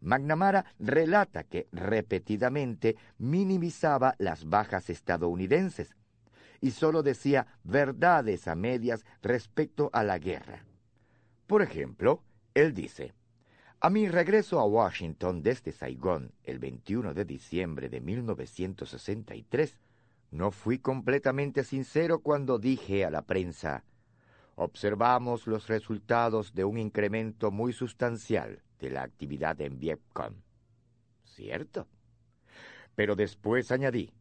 McNamara 0.00 0.64
relata 0.78 1.44
que 1.44 1.68
repetidamente 1.72 2.96
minimizaba 3.18 4.14
las 4.18 4.48
bajas 4.48 4.90
estadounidenses 4.90 5.94
y 6.60 6.72
solo 6.72 7.02
decía 7.02 7.46
verdades 7.64 8.46
a 8.46 8.54
medias 8.54 9.04
respecto 9.22 9.90
a 9.92 10.04
la 10.04 10.18
guerra. 10.18 10.64
Por 11.46 11.62
ejemplo, 11.62 12.22
él 12.54 12.74
dice, 12.74 13.12
a 13.80 13.90
mi 13.90 14.08
regreso 14.08 14.60
a 14.60 14.64
Washington 14.64 15.42
desde 15.42 15.72
Saigón 15.72 16.32
el 16.44 16.60
21 16.60 17.14
de 17.14 17.24
diciembre 17.24 17.88
de 17.88 18.00
1963, 18.00 19.76
no 20.30 20.52
fui 20.52 20.78
completamente 20.78 21.64
sincero 21.64 22.20
cuando 22.20 22.58
dije 22.58 23.04
a 23.04 23.10
la 23.10 23.22
prensa, 23.22 23.84
observamos 24.56 25.46
los 25.46 25.68
resultados 25.68 26.54
de 26.54 26.64
un 26.64 26.78
incremento 26.78 27.50
muy 27.50 27.72
sustancial 27.72 28.62
de 28.78 28.90
la 28.90 29.02
actividad 29.02 29.60
en 29.60 29.78
Vietcong. 29.78 30.34
¿Cierto? 31.24 31.86
Pero 32.94 33.16
después 33.16 33.72
añadí, 33.72 34.12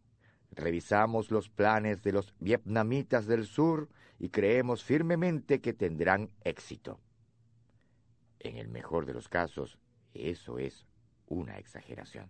revisamos 0.51 1.31
los 1.31 1.49
planes 1.49 2.01
de 2.03 2.13
los 2.13 2.33
vietnamitas 2.39 3.25
del 3.25 3.45
sur 3.45 3.89
y 4.19 4.29
creemos 4.29 4.83
firmemente 4.83 5.61
que 5.61 5.73
tendrán 5.73 6.29
éxito. 6.43 6.99
En 8.39 8.57
el 8.57 8.69
mejor 8.69 9.05
de 9.05 9.13
los 9.13 9.29
casos, 9.29 9.77
eso 10.13 10.57
es 10.59 10.85
una 11.27 11.57
exageración. 11.57 12.29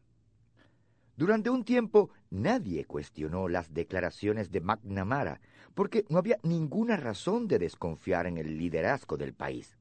Durante 1.18 1.50
un 1.50 1.64
tiempo 1.64 2.10
nadie 2.30 2.86
cuestionó 2.86 3.48
las 3.48 3.74
declaraciones 3.74 4.52
de 4.52 4.62
McNamara, 4.62 5.42
porque 5.74 6.06
no 6.10 6.18
había 6.18 6.40
ninguna 6.44 6.98
razón 6.98 7.48
de 7.48 7.60
desconfiar 7.60 8.28
en 8.28 8.38
el 8.38 8.58
liderazgo 8.58 9.18
del 9.18 9.34
país. 9.34 9.78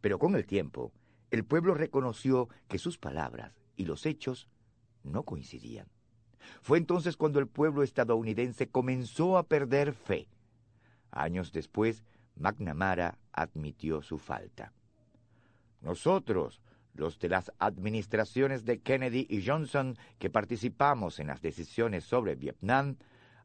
Pero 0.00 0.18
con 0.18 0.34
el 0.34 0.46
tiempo, 0.46 0.92
el 1.30 1.44
pueblo 1.44 1.74
reconoció 1.74 2.48
que 2.68 2.78
sus 2.78 2.98
palabras 2.98 3.54
y 3.76 3.86
los 3.86 4.06
hechos 4.06 4.48
no 5.02 5.24
coincidían. 5.24 5.88
Fue 6.62 6.78
entonces 6.78 7.16
cuando 7.16 7.38
el 7.38 7.48
pueblo 7.48 7.82
estadounidense 7.82 8.68
comenzó 8.68 9.38
a 9.38 9.44
perder 9.44 9.94
fe. 9.94 10.28
Años 11.10 11.52
después, 11.52 12.04
McNamara 12.36 13.18
admitió 13.32 14.02
su 14.02 14.18
falta. 14.18 14.72
Nosotros, 15.80 16.60
los 16.94 17.18
de 17.18 17.28
las 17.28 17.52
administraciones 17.58 18.64
de 18.64 18.80
Kennedy 18.80 19.26
y 19.28 19.44
Johnson 19.44 19.98
que 20.18 20.30
participamos 20.30 21.18
en 21.18 21.26
las 21.26 21.42
decisiones 21.42 22.04
sobre 22.04 22.36
Vietnam, 22.36 22.96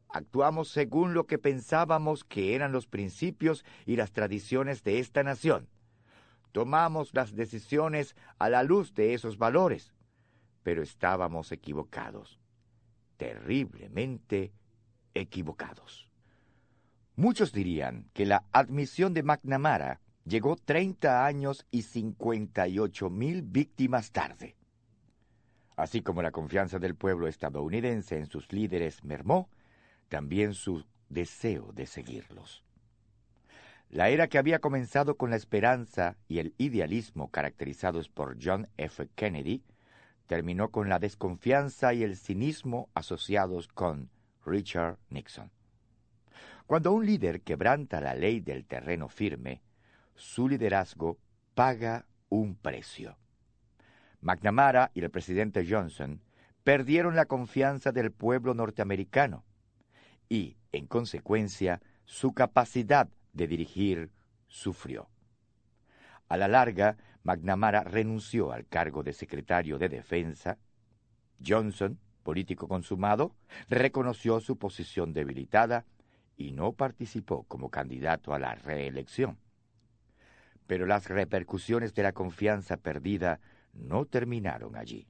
actuamos 0.08 0.68
según 0.68 1.14
lo 1.14 1.26
que 1.26 1.38
pensábamos 1.38 2.24
que 2.24 2.54
eran 2.54 2.72
los 2.72 2.86
principios 2.86 3.64
y 3.86 3.96
las 3.96 4.12
tradiciones 4.12 4.82
de 4.82 5.00
esta 5.00 5.22
nación. 5.22 5.68
Tomamos 6.52 7.14
las 7.14 7.34
decisiones 7.34 8.16
a 8.38 8.48
la 8.48 8.62
luz 8.62 8.94
de 8.94 9.14
esos 9.14 9.38
valores, 9.38 9.92
pero 10.62 10.82
estábamos 10.82 11.52
equivocados, 11.52 12.40
terriblemente 13.16 14.52
equivocados. 15.14 16.08
Muchos 17.16 17.52
dirían 17.52 18.08
que 18.14 18.26
la 18.26 18.44
admisión 18.52 19.12
de 19.12 19.22
McNamara 19.22 20.00
llegó 20.30 20.54
30 20.54 21.26
años 21.26 21.66
y 21.72 21.82
58 21.82 23.10
mil 23.10 23.42
víctimas 23.42 24.12
tarde. 24.12 24.54
Así 25.76 26.02
como 26.02 26.22
la 26.22 26.30
confianza 26.30 26.78
del 26.78 26.94
pueblo 26.94 27.26
estadounidense 27.26 28.16
en 28.16 28.26
sus 28.26 28.52
líderes 28.52 29.02
mermó, 29.02 29.50
también 30.08 30.54
su 30.54 30.84
deseo 31.08 31.72
de 31.72 31.86
seguirlos. 31.86 32.62
La 33.88 34.08
era 34.08 34.28
que 34.28 34.38
había 34.38 34.60
comenzado 34.60 35.16
con 35.16 35.30
la 35.30 35.36
esperanza 35.36 36.16
y 36.28 36.38
el 36.38 36.54
idealismo 36.58 37.28
caracterizados 37.30 38.08
por 38.08 38.36
John 38.40 38.68
F. 38.76 39.08
Kennedy 39.16 39.64
terminó 40.28 40.70
con 40.70 40.88
la 40.88 41.00
desconfianza 41.00 41.92
y 41.92 42.04
el 42.04 42.16
cinismo 42.16 42.88
asociados 42.94 43.66
con 43.66 44.10
Richard 44.46 44.96
Nixon. 45.08 45.50
Cuando 46.68 46.92
un 46.92 47.04
líder 47.04 47.40
quebranta 47.40 48.00
la 48.00 48.14
ley 48.14 48.38
del 48.38 48.64
terreno 48.64 49.08
firme, 49.08 49.60
su 50.20 50.48
liderazgo 50.48 51.18
paga 51.54 52.06
un 52.28 52.54
precio. 52.54 53.16
McNamara 54.20 54.90
y 54.94 55.00
el 55.00 55.10
presidente 55.10 55.66
Johnson 55.68 56.22
perdieron 56.62 57.16
la 57.16 57.24
confianza 57.24 57.90
del 57.90 58.12
pueblo 58.12 58.54
norteamericano 58.54 59.44
y, 60.28 60.58
en 60.72 60.86
consecuencia, 60.86 61.80
su 62.04 62.34
capacidad 62.34 63.08
de 63.32 63.46
dirigir 63.46 64.10
sufrió. 64.46 65.08
A 66.28 66.36
la 66.36 66.48
larga, 66.48 66.98
McNamara 67.22 67.82
renunció 67.82 68.52
al 68.52 68.66
cargo 68.66 69.02
de 69.02 69.14
secretario 69.14 69.78
de 69.78 69.88
Defensa. 69.88 70.58
Johnson, 71.44 71.98
político 72.22 72.68
consumado, 72.68 73.34
reconoció 73.68 74.40
su 74.40 74.58
posición 74.58 75.12
debilitada 75.14 75.86
y 76.36 76.52
no 76.52 76.72
participó 76.72 77.44
como 77.44 77.70
candidato 77.70 78.34
a 78.34 78.38
la 78.38 78.54
reelección. 78.54 79.38
Pero 80.70 80.86
las 80.86 81.08
repercusiones 81.08 81.94
de 81.94 82.04
la 82.04 82.12
confianza 82.12 82.76
perdida 82.76 83.40
no 83.72 84.04
terminaron 84.04 84.76
allí. 84.76 85.08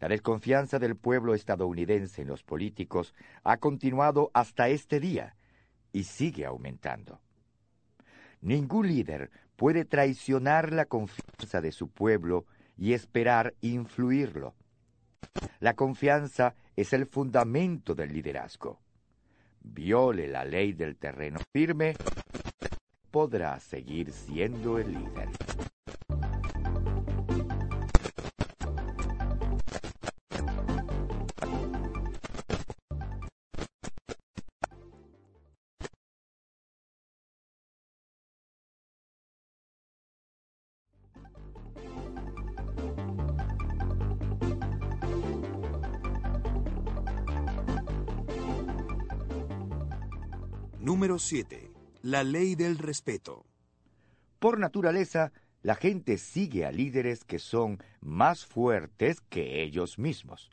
La 0.00 0.08
desconfianza 0.08 0.80
del 0.80 0.96
pueblo 0.96 1.36
estadounidense 1.36 2.22
en 2.22 2.26
los 2.26 2.42
políticos 2.42 3.14
ha 3.44 3.58
continuado 3.58 4.32
hasta 4.34 4.68
este 4.68 4.98
día 4.98 5.36
y 5.92 6.02
sigue 6.02 6.44
aumentando. 6.44 7.20
Ningún 8.40 8.88
líder 8.88 9.30
puede 9.54 9.84
traicionar 9.84 10.72
la 10.72 10.86
confianza 10.86 11.60
de 11.60 11.70
su 11.70 11.86
pueblo 11.86 12.44
y 12.76 12.94
esperar 12.94 13.54
influirlo. 13.60 14.56
La 15.60 15.74
confianza 15.74 16.56
es 16.74 16.92
el 16.92 17.06
fundamento 17.06 17.94
del 17.94 18.12
liderazgo. 18.12 18.80
Viole 19.60 20.26
la 20.26 20.44
ley 20.44 20.72
del 20.72 20.96
terreno 20.96 21.38
firme 21.52 21.94
podrá 23.14 23.60
seguir 23.60 24.10
siendo 24.10 24.76
el 24.76 24.92
líder. 24.92 25.28
Número 50.80 51.20
7 51.20 51.73
la 52.04 52.22
ley 52.22 52.54
del 52.54 52.76
respeto. 52.76 53.46
Por 54.38 54.58
naturaleza, 54.58 55.32
la 55.62 55.74
gente 55.74 56.18
sigue 56.18 56.66
a 56.66 56.70
líderes 56.70 57.24
que 57.24 57.38
son 57.38 57.82
más 58.02 58.44
fuertes 58.44 59.22
que 59.22 59.62
ellos 59.62 59.98
mismos. 59.98 60.50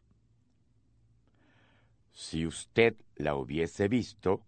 Si 2.13 2.47
usted 2.47 2.95
la 3.17 3.35
hubiese 3.35 3.89
visto, 3.89 4.45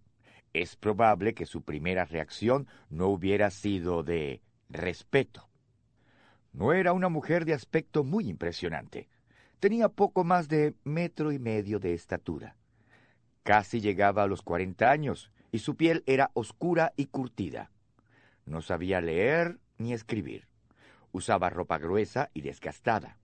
es 0.54 0.78
probable 0.78 1.34
que 1.34 1.46
su 1.46 1.64
primera 1.64 2.06
reacción 2.06 2.70
no 2.90 3.10
hubiera 3.10 3.52
sido 3.52 4.04
de 4.04 4.42
respeto. 4.70 5.50
No 6.54 6.72
era 6.72 6.94
una 6.94 7.10
mujer 7.10 7.44
de 7.44 7.54
aspecto 7.54 8.06
muy 8.06 8.30
impresionante. 8.30 9.10
Tenía 9.60 9.90
poco 9.90 10.24
más 10.24 10.48
de 10.48 10.74
metro 10.86 11.34
y 11.34 11.40
medio 11.40 11.80
de 11.80 11.96
estatura. 11.96 12.56
Casi 13.44 13.82
llegaba 13.82 14.24
a 14.24 14.28
los 14.28 14.42
cuarenta 14.42 14.90
años 14.90 15.33
y 15.54 15.60
su 15.60 15.78
piel 15.78 16.04
era 16.08 16.32
oscura 16.34 16.94
y 16.98 17.06
curtida. 17.06 17.70
No 18.44 18.64
sabía 18.64 19.00
leer 19.02 19.60
ni 19.78 19.94
escribir. 19.94 20.48
Usaba 21.12 21.52
ropa 21.52 21.78
gruesa 21.78 22.32
y 22.34 22.42
desgastada. 22.42 23.20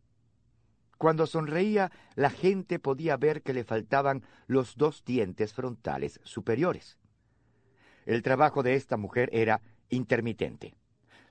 Cuando 0.99 1.25
sonreía, 1.25 1.91
la 2.13 2.29
gente 2.29 2.77
podía 2.77 3.17
ver 3.17 3.41
que 3.41 3.53
le 3.53 3.63
faltaban 3.63 4.23
los 4.45 4.77
dos 4.77 5.03
dientes 5.03 5.53
frontales 5.53 6.19
superiores. 6.23 6.99
El 8.05 8.21
trabajo 8.21 8.61
de 8.61 8.75
esta 8.75 8.95
mujer 8.95 9.29
era 9.33 9.61
intermitente. 9.89 10.75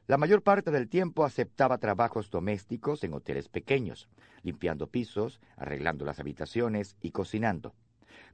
La 0.09 0.19
mayor 0.19 0.43
parte 0.43 0.73
del 0.73 0.89
tiempo 0.89 1.25
aceptaba 1.25 1.79
trabajos 1.79 2.29
domésticos 2.29 3.05
en 3.05 3.15
hoteles 3.15 3.49
pequeños, 3.49 4.09
limpiando 4.43 4.89
pisos, 4.89 5.41
arreglando 5.57 6.05
las 6.05 6.19
habitaciones 6.19 6.97
y 7.01 7.13
cocinando 7.13 7.73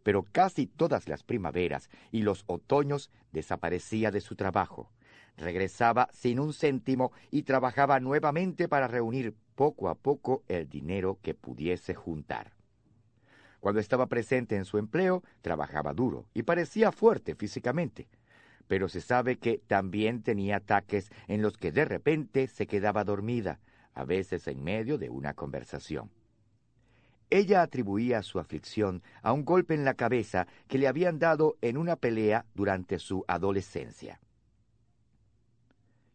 pero 0.04 0.22
casi 0.22 0.66
todas 0.66 1.08
las 1.08 1.24
primaveras 1.24 1.90
y 2.12 2.22
los 2.22 2.44
otoños 2.46 3.10
desaparecía 3.32 4.12
de 4.12 4.20
su 4.20 4.36
trabajo. 4.36 4.92
Regresaba 5.36 6.08
sin 6.12 6.38
un 6.38 6.52
céntimo 6.52 7.10
y 7.32 7.42
trabajaba 7.42 7.98
nuevamente 7.98 8.68
para 8.68 8.86
reunir 8.86 9.34
poco 9.56 9.88
a 9.88 9.96
poco 9.96 10.44
el 10.46 10.68
dinero 10.68 11.18
que 11.22 11.34
pudiese 11.34 11.94
juntar. 11.94 12.52
Cuando 13.58 13.80
estaba 13.80 14.06
presente 14.06 14.56
en 14.56 14.66
su 14.66 14.78
empleo, 14.78 15.24
trabajaba 15.40 15.94
duro 15.94 16.26
y 16.34 16.42
parecía 16.42 16.92
fuerte 16.92 17.34
físicamente, 17.34 18.06
pero 18.68 18.88
se 18.88 19.00
sabe 19.00 19.38
que 19.38 19.58
también 19.66 20.22
tenía 20.22 20.56
ataques 20.56 21.10
en 21.28 21.40
los 21.40 21.56
que 21.56 21.72
de 21.72 21.86
repente 21.86 22.46
se 22.46 22.66
quedaba 22.66 23.04
dormida, 23.04 23.58
a 23.94 24.04
veces 24.04 24.46
en 24.48 24.62
medio 24.62 24.98
de 24.98 25.08
una 25.08 25.32
conversación. 25.32 26.10
Ella 27.34 27.62
atribuía 27.62 28.22
su 28.22 28.38
aflicción 28.38 29.02
a 29.20 29.32
un 29.32 29.44
golpe 29.44 29.74
en 29.74 29.84
la 29.84 29.94
cabeza 29.94 30.46
que 30.68 30.78
le 30.78 30.86
habían 30.86 31.18
dado 31.18 31.58
en 31.62 31.76
una 31.76 31.96
pelea 31.96 32.46
durante 32.54 33.00
su 33.00 33.24
adolescencia. 33.26 34.20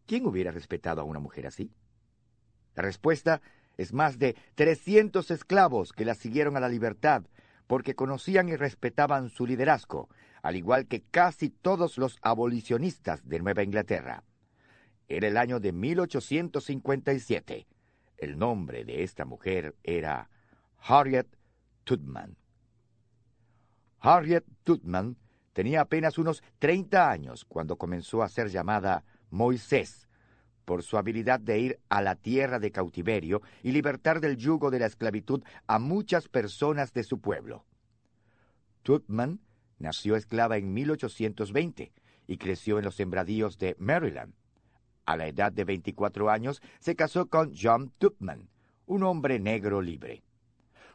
¿Quién 0.06 0.26
hubiera 0.26 0.52
respetado 0.52 1.02
a 1.02 1.04
una 1.04 1.20
mujer 1.20 1.46
así? 1.46 1.74
La 2.74 2.84
respuesta 2.84 3.42
es 3.76 3.92
más 3.92 4.18
de 4.18 4.38
trescientos 4.56 5.30
esclavos 5.30 5.92
que 5.92 6.06
la 6.06 6.16
siguieron 6.16 6.56
a 6.56 6.62
la 6.62 6.70
libertad 6.70 7.26
porque 7.68 7.96
conocían 7.96 8.48
y 8.48 8.56
respetaban 8.56 9.28
su 9.28 9.46
liderazgo, 9.46 10.08
al 10.42 10.56
igual 10.56 10.88
que 10.88 11.02
casi 11.02 11.50
todos 11.50 11.98
los 11.98 12.18
abolicionistas 12.22 13.28
de 13.28 13.40
Nueva 13.40 13.64
Inglaterra. 13.64 14.24
Era 15.10 15.28
el 15.28 15.36
año 15.36 15.60
de 15.60 15.74
1857. 15.74 17.68
El 18.16 18.40
nombre 18.40 18.86
de 18.86 19.04
esta 19.04 19.26
mujer 19.26 19.76
era 19.84 20.30
Harriet 20.82 21.28
Tubman. 21.84 22.38
Harriet 24.00 24.46
Tubman 24.64 25.18
tenía 25.54 25.82
apenas 25.82 26.18
unos 26.18 26.44
30 26.60 27.10
años 27.10 27.46
cuando 27.46 27.78
comenzó 27.78 28.24
a 28.24 28.30
ser 28.30 28.50
llamada 28.50 29.04
Moisés 29.30 30.08
por 30.66 30.84
su 30.84 30.98
habilidad 30.98 31.40
de 31.40 31.60
ir 31.60 31.80
a 31.90 32.02
la 32.02 32.16
tierra 32.16 32.60
de 32.60 32.72
cautiverio 32.72 33.42
y 33.64 33.72
libertar 33.72 34.22
del 34.22 34.38
yugo 34.38 34.70
de 34.70 34.80
la 34.80 34.86
esclavitud 34.86 35.44
a 35.66 35.80
muchas 35.80 36.30
personas 36.30 36.94
de 36.94 37.04
su 37.04 37.20
pueblo. 37.20 37.66
Tubman 38.84 39.40
nació 39.80 40.16
esclava 40.16 40.58
en 40.58 40.72
1820 40.74 41.92
y 42.28 42.38
creció 42.38 42.78
en 42.78 42.86
los 42.86 42.96
sembradíos 42.96 43.58
de 43.58 43.76
Maryland. 43.80 44.34
A 45.06 45.18
la 45.18 45.28
edad 45.28 45.52
de 45.52 45.64
24 45.64 46.30
años 46.30 46.62
se 46.80 46.96
casó 46.96 47.26
con 47.30 47.52
John 47.60 47.92
Tubman, 47.98 48.48
un 48.86 49.02
hombre 49.02 49.40
negro 49.40 49.82
libre. 49.82 50.24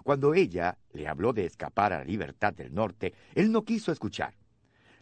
Cuando 0.05 0.35
ella 0.35 0.77
le 0.93 1.09
habló 1.09 1.33
de 1.33 1.47
escapar 1.47 1.95
a 1.95 1.99
la 2.01 2.05
libertad 2.05 2.53
del 2.53 2.75
norte, 2.75 3.15
él 3.35 3.51
no 3.51 3.65
quiso 3.65 3.91
escuchar. 3.91 4.35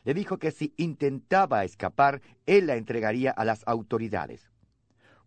Le 0.04 0.14
dijo 0.14 0.38
que 0.38 0.52
si 0.52 0.72
intentaba 0.76 1.64
escapar, 1.64 2.22
él 2.46 2.68
la 2.68 2.76
entregaría 2.76 3.32
a 3.32 3.44
las 3.44 3.66
autoridades. 3.66 4.48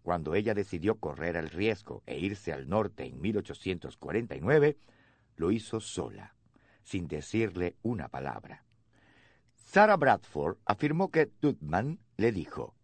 Cuando 0.02 0.34
ella 0.34 0.54
decidió 0.54 0.96
correr 0.96 1.36
el 1.36 1.50
riesgo 1.50 2.04
e 2.06 2.18
irse 2.18 2.54
al 2.54 2.70
norte 2.70 3.06
en 3.06 3.20
1849, 3.20 4.78
lo 5.36 5.52
hizo 5.52 5.82
sola, 5.82 6.36
sin 6.82 7.10
decirle 7.10 7.76
una 7.82 8.08
palabra. 8.08 8.64
Sarah 9.56 9.98
Bradford 9.98 10.58
afirmó 10.66 11.12
que 11.12 11.26
Tutman 11.26 12.00
le 12.16 12.32
dijo, 12.32 12.76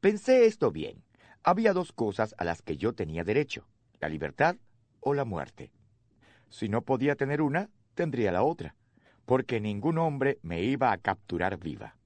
Pensé 0.00 0.44
esto 0.44 0.70
bien. 0.70 1.04
Había 1.42 1.72
dos 1.72 1.92
cosas 1.92 2.34
a 2.36 2.44
las 2.44 2.60
que 2.60 2.76
yo 2.76 2.92
tenía 2.92 3.24
derecho, 3.24 3.66
la 3.98 4.10
libertad 4.10 4.56
o 5.00 5.14
la 5.14 5.24
muerte. 5.24 5.70
Si 6.48 6.68
no 6.68 6.82
podía 6.82 7.16
tener 7.16 7.42
una, 7.42 7.70
tendría 7.94 8.32
la 8.32 8.42
otra, 8.42 8.74
porque 9.24 9.60
ningún 9.60 9.98
hombre 9.98 10.38
me 10.42 10.62
iba 10.62 10.92
a 10.92 10.98
capturar 10.98 11.58
viva. 11.58 11.96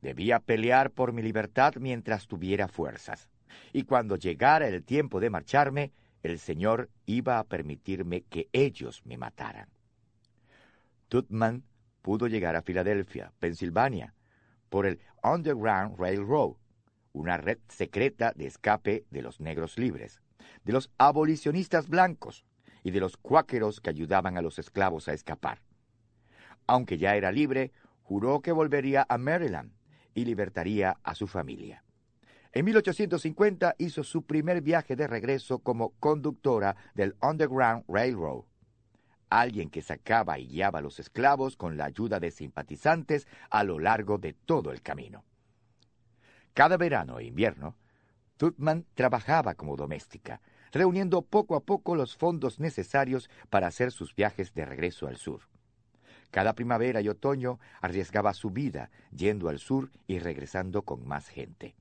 Debía 0.00 0.40
pelear 0.40 0.90
por 0.90 1.12
mi 1.12 1.22
libertad 1.22 1.74
mientras 1.80 2.26
tuviera 2.26 2.68
fuerzas, 2.68 3.28
y 3.72 3.84
cuando 3.84 4.16
llegara 4.16 4.68
el 4.68 4.84
tiempo 4.84 5.20
de 5.20 5.30
marcharme, 5.30 5.92
el 6.22 6.38
Señor 6.38 6.90
iba 7.06 7.38
a 7.38 7.44
permitirme 7.44 8.22
que 8.22 8.48
ellos 8.52 9.02
me 9.04 9.18
mataran. 9.18 9.68
Tutman 11.08 11.64
pudo 12.02 12.26
llegar 12.26 12.56
a 12.56 12.62
Filadelfia, 12.62 13.32
Pensilvania, 13.38 14.14
por 14.68 14.86
el 14.86 15.00
Underground 15.22 15.98
Railroad, 15.98 16.56
una 17.12 17.36
red 17.36 17.58
secreta 17.68 18.32
de 18.34 18.46
escape 18.46 19.04
de 19.10 19.22
los 19.22 19.40
negros 19.40 19.78
libres, 19.78 20.20
de 20.64 20.72
los 20.72 20.90
abolicionistas 20.98 21.88
blancos, 21.88 22.44
y 22.84 22.92
de 22.92 23.00
los 23.00 23.16
cuáqueros 23.16 23.80
que 23.80 23.90
ayudaban 23.90 24.36
a 24.36 24.42
los 24.42 24.60
esclavos 24.60 25.08
a 25.08 25.14
escapar. 25.14 25.62
Aunque 26.68 26.98
ya 26.98 27.16
era 27.16 27.32
libre, 27.32 27.72
juró 28.02 28.40
que 28.40 28.52
volvería 28.52 29.04
a 29.08 29.18
Maryland 29.18 29.72
y 30.14 30.24
libertaría 30.24 30.98
a 31.02 31.14
su 31.16 31.26
familia. 31.26 31.82
En 32.52 32.66
1850 32.66 33.74
hizo 33.78 34.04
su 34.04 34.22
primer 34.22 34.60
viaje 34.60 34.94
de 34.94 35.08
regreso 35.08 35.58
como 35.58 35.90
conductora 35.98 36.76
del 36.94 37.16
Underground 37.20 37.84
Railroad, 37.88 38.44
alguien 39.28 39.70
que 39.70 39.82
sacaba 39.82 40.38
y 40.38 40.46
guiaba 40.46 40.78
a 40.78 40.82
los 40.82 41.00
esclavos 41.00 41.56
con 41.56 41.76
la 41.76 41.86
ayuda 41.86 42.20
de 42.20 42.30
simpatizantes 42.30 43.26
a 43.50 43.64
lo 43.64 43.80
largo 43.80 44.18
de 44.18 44.34
todo 44.34 44.70
el 44.70 44.82
camino. 44.82 45.24
Cada 46.52 46.76
verano 46.76 47.18
e 47.18 47.24
invierno, 47.24 47.76
Tutman 48.36 48.86
trabajaba 48.94 49.54
como 49.54 49.74
doméstica, 49.74 50.40
reuniendo 50.74 51.22
poco 51.22 51.56
a 51.56 51.60
poco 51.60 51.94
los 51.94 52.16
fondos 52.16 52.60
necesarios 52.60 53.30
para 53.48 53.68
hacer 53.68 53.92
sus 53.92 54.14
viajes 54.14 54.52
de 54.54 54.66
regreso 54.66 55.06
al 55.06 55.16
sur. 55.16 55.40
Cada 56.30 56.54
primavera 56.54 57.00
y 57.00 57.08
otoño 57.08 57.60
arriesgaba 57.80 58.34
su 58.34 58.50
vida 58.50 58.90
yendo 59.14 59.48
al 59.48 59.60
sur 59.60 59.90
y 60.06 60.18
regresando 60.18 60.82
con 60.82 61.06
más 61.06 61.28
gente. 61.28 61.76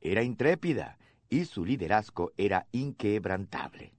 Era 0.00 0.22
intrépida 0.22 0.98
y 1.28 1.44
su 1.44 1.64
liderazgo 1.64 2.32
era 2.36 2.66
inquebrantable. 2.72 3.92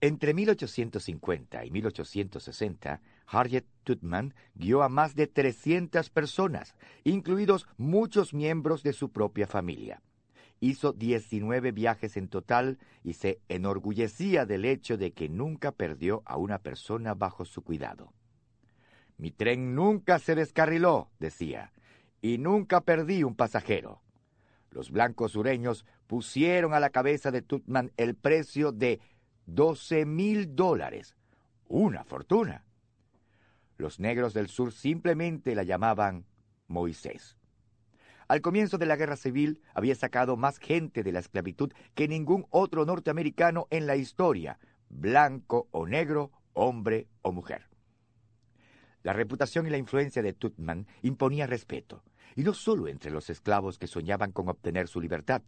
Entre 0.00 0.34
1850 0.34 1.64
y 1.64 1.70
1860, 1.70 3.00
Harriet 3.26 3.66
Tubman 3.84 4.34
guió 4.54 4.82
a 4.82 4.88
más 4.88 5.14
de 5.14 5.26
300 5.26 6.10
personas, 6.10 6.74
incluidos 7.04 7.66
muchos 7.76 8.34
miembros 8.34 8.82
de 8.82 8.92
su 8.92 9.10
propia 9.10 9.46
familia. 9.46 10.02
Hizo 10.60 10.92
19 10.92 11.72
viajes 11.72 12.16
en 12.16 12.28
total 12.28 12.78
y 13.04 13.12
se 13.12 13.40
enorgullecía 13.48 14.46
del 14.46 14.64
hecho 14.64 14.96
de 14.96 15.12
que 15.12 15.28
nunca 15.28 15.72
perdió 15.72 16.22
a 16.24 16.36
una 16.36 16.58
persona 16.58 17.14
bajo 17.14 17.44
su 17.44 17.62
cuidado. 17.62 18.12
Mi 19.18 19.30
tren 19.30 19.74
nunca 19.74 20.18
se 20.18 20.34
descarriló, 20.34 21.10
decía, 21.18 21.72
y 22.20 22.38
nunca 22.38 22.80
perdí 22.80 23.22
un 23.22 23.34
pasajero. 23.34 24.02
Los 24.70 24.90
blancos 24.90 25.32
sureños 25.32 25.86
pusieron 26.06 26.74
a 26.74 26.80
la 26.80 26.90
cabeza 26.90 27.30
de 27.30 27.42
Tutman 27.42 27.92
el 27.96 28.14
precio 28.14 28.72
de 28.72 29.00
12 29.46 30.04
mil 30.06 30.54
dólares, 30.54 31.16
una 31.68 32.04
fortuna. 32.04 32.64
Los 33.78 34.00
negros 34.00 34.34
del 34.34 34.48
sur 34.48 34.72
simplemente 34.72 35.54
la 35.54 35.62
llamaban 35.62 36.26
Moisés. 36.66 37.35
Al 38.28 38.40
comienzo 38.40 38.76
de 38.76 38.86
la 38.86 38.96
guerra 38.96 39.16
civil 39.16 39.60
había 39.72 39.94
sacado 39.94 40.36
más 40.36 40.58
gente 40.58 41.04
de 41.04 41.12
la 41.12 41.20
esclavitud 41.20 41.72
que 41.94 42.08
ningún 42.08 42.46
otro 42.50 42.84
norteamericano 42.84 43.68
en 43.70 43.86
la 43.86 43.94
historia, 43.96 44.58
blanco 44.88 45.68
o 45.70 45.86
negro, 45.86 46.32
hombre 46.52 47.06
o 47.22 47.30
mujer. 47.30 47.68
La 49.02 49.12
reputación 49.12 49.68
y 49.68 49.70
la 49.70 49.78
influencia 49.78 50.22
de 50.22 50.32
Tutman 50.32 50.88
imponía 51.02 51.46
respeto, 51.46 52.02
y 52.34 52.42
no 52.42 52.52
solo 52.52 52.88
entre 52.88 53.12
los 53.12 53.30
esclavos 53.30 53.78
que 53.78 53.86
soñaban 53.86 54.32
con 54.32 54.48
obtener 54.48 54.88
su 54.88 55.00
libertad. 55.00 55.42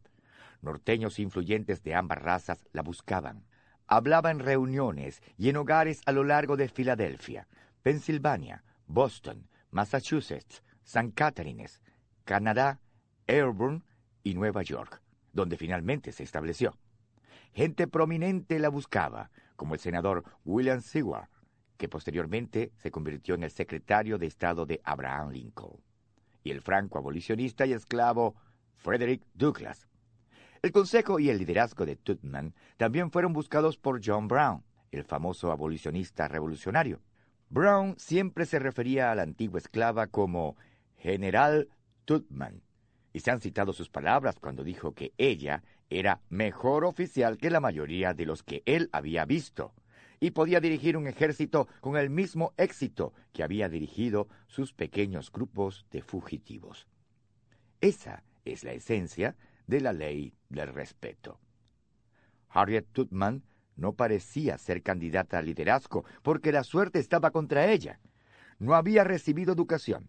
Norteños 0.63 1.19
influyentes 1.19 1.83
de 1.83 1.97
ambas 1.97 2.23
razas 2.23 2.65
la 2.73 2.83
buscaban. 2.83 3.45
Hablaba 3.89 4.31
en 4.31 4.39
reuniones 4.39 5.21
y 5.37 5.49
en 5.49 5.57
hogares 5.57 6.03
a 6.07 6.13
lo 6.13 6.23
largo 6.23 6.57
de 6.57 6.69
Filadelfia, 6.69 7.49
Pensilvania, 7.83 8.63
Boston, 8.87 9.49
Massachusetts, 9.71 10.63
San 10.85 11.11
Catharines, 11.11 11.83
Canadá, 12.29 12.79
Airborne 13.27 13.81
y 14.23 14.35
Nueva 14.35 14.61
York, 14.61 15.01
donde 15.33 15.57
finalmente 15.57 16.13
se 16.13 16.25
estableció. 16.25 16.77
Gente 17.55 17.87
prominente 17.87 18.59
la 18.59 18.69
buscaba, 18.69 19.31
como 19.57 19.73
el 19.73 19.81
senador 19.81 20.25
William 20.45 20.83
Seward, 20.83 21.31
que 21.79 21.89
posteriormente 21.89 22.71
se 22.77 22.91
convirtió 22.91 23.35
en 23.35 23.45
el 23.45 23.51
secretario 23.51 24.19
de 24.19 24.27
Estado 24.27 24.67
de 24.67 24.79
Abraham 24.85 25.31
Lincoln, 25.31 25.81
y 26.45 26.51
el 26.51 26.61
franco 26.61 26.99
abolicionista 26.99 27.65
y 27.65 27.73
esclavo 27.73 28.35
Frederick 28.77 29.25
Douglass. 29.33 29.89
El 30.61 30.71
consejo 30.71 31.19
y 31.19 31.31
el 31.31 31.39
liderazgo 31.39 31.87
de 31.87 31.97
Tutman 31.97 32.55
también 32.77 33.11
fueron 33.11 33.33
buscados 33.33 33.79
por 33.79 34.03
John 34.05 34.29
Brown, 34.29 34.63
el 34.91 35.05
famoso 35.05 35.51
abolicionista 35.51 36.29
revolucionario. 36.29 37.01
Brown 37.49 37.95
siempre 37.97 38.45
se 38.45 38.59
refería 38.59 39.11
a 39.11 39.15
la 39.15 39.23
antigua 39.23 39.61
esclava 39.61 40.09
como 40.09 40.57
General 40.99 41.71
Y 43.13 43.21
se 43.21 43.31
han 43.31 43.41
citado 43.41 43.73
sus 43.73 43.91
palabras 43.91 44.39
cuando 44.41 44.65
dijo 44.65 44.95
que 44.95 45.13
ella 45.19 45.63
era 45.91 46.21
mejor 46.29 46.85
oficial 46.85 47.37
que 47.37 47.51
la 47.51 47.61
mayoría 47.61 48.15
de 48.15 48.27
los 48.27 48.43
que 48.43 48.63
él 48.67 48.89
había 48.93 49.25
visto, 49.25 49.75
y 50.21 50.31
podía 50.31 50.61
dirigir 50.61 50.97
un 50.97 51.07
ejército 51.07 51.69
con 51.81 51.97
el 51.97 52.11
mismo 52.11 52.53
éxito 52.57 53.13
que 53.33 53.43
había 53.43 53.69
dirigido 53.69 54.29
sus 54.47 54.73
pequeños 54.73 55.31
grupos 55.31 55.87
de 55.91 56.03
fugitivos. 56.03 56.89
Esa 57.81 58.25
es 58.45 58.65
la 58.65 58.73
esencia 58.73 59.37
de 59.67 59.81
la 59.81 59.93
ley 59.93 60.35
del 60.49 60.73
respeto. 60.73 61.39
Harriet 62.49 62.87
Tutman 62.93 63.45
no 63.77 63.93
parecía 63.93 64.59
ser 64.59 64.83
candidata 64.83 65.39
al 65.39 65.47
liderazgo 65.47 66.05
porque 66.23 66.51
la 66.51 66.65
suerte 66.65 66.99
estaba 66.99 67.31
contra 67.31 67.71
ella. 67.71 68.01
No 68.59 68.75
había 68.75 69.05
recibido 69.05 69.53
educación 69.53 70.09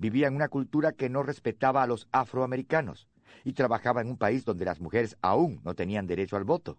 vivía 0.00 0.28
en 0.28 0.34
una 0.34 0.48
cultura 0.48 0.92
que 0.92 1.10
no 1.10 1.22
respetaba 1.22 1.82
a 1.82 1.86
los 1.86 2.08
afroamericanos 2.10 3.06
y 3.44 3.52
trabajaba 3.52 4.00
en 4.00 4.08
un 4.08 4.16
país 4.16 4.46
donde 4.46 4.64
las 4.64 4.80
mujeres 4.80 5.16
aún 5.20 5.60
no 5.62 5.74
tenían 5.74 6.06
derecho 6.06 6.36
al 6.36 6.44
voto. 6.44 6.78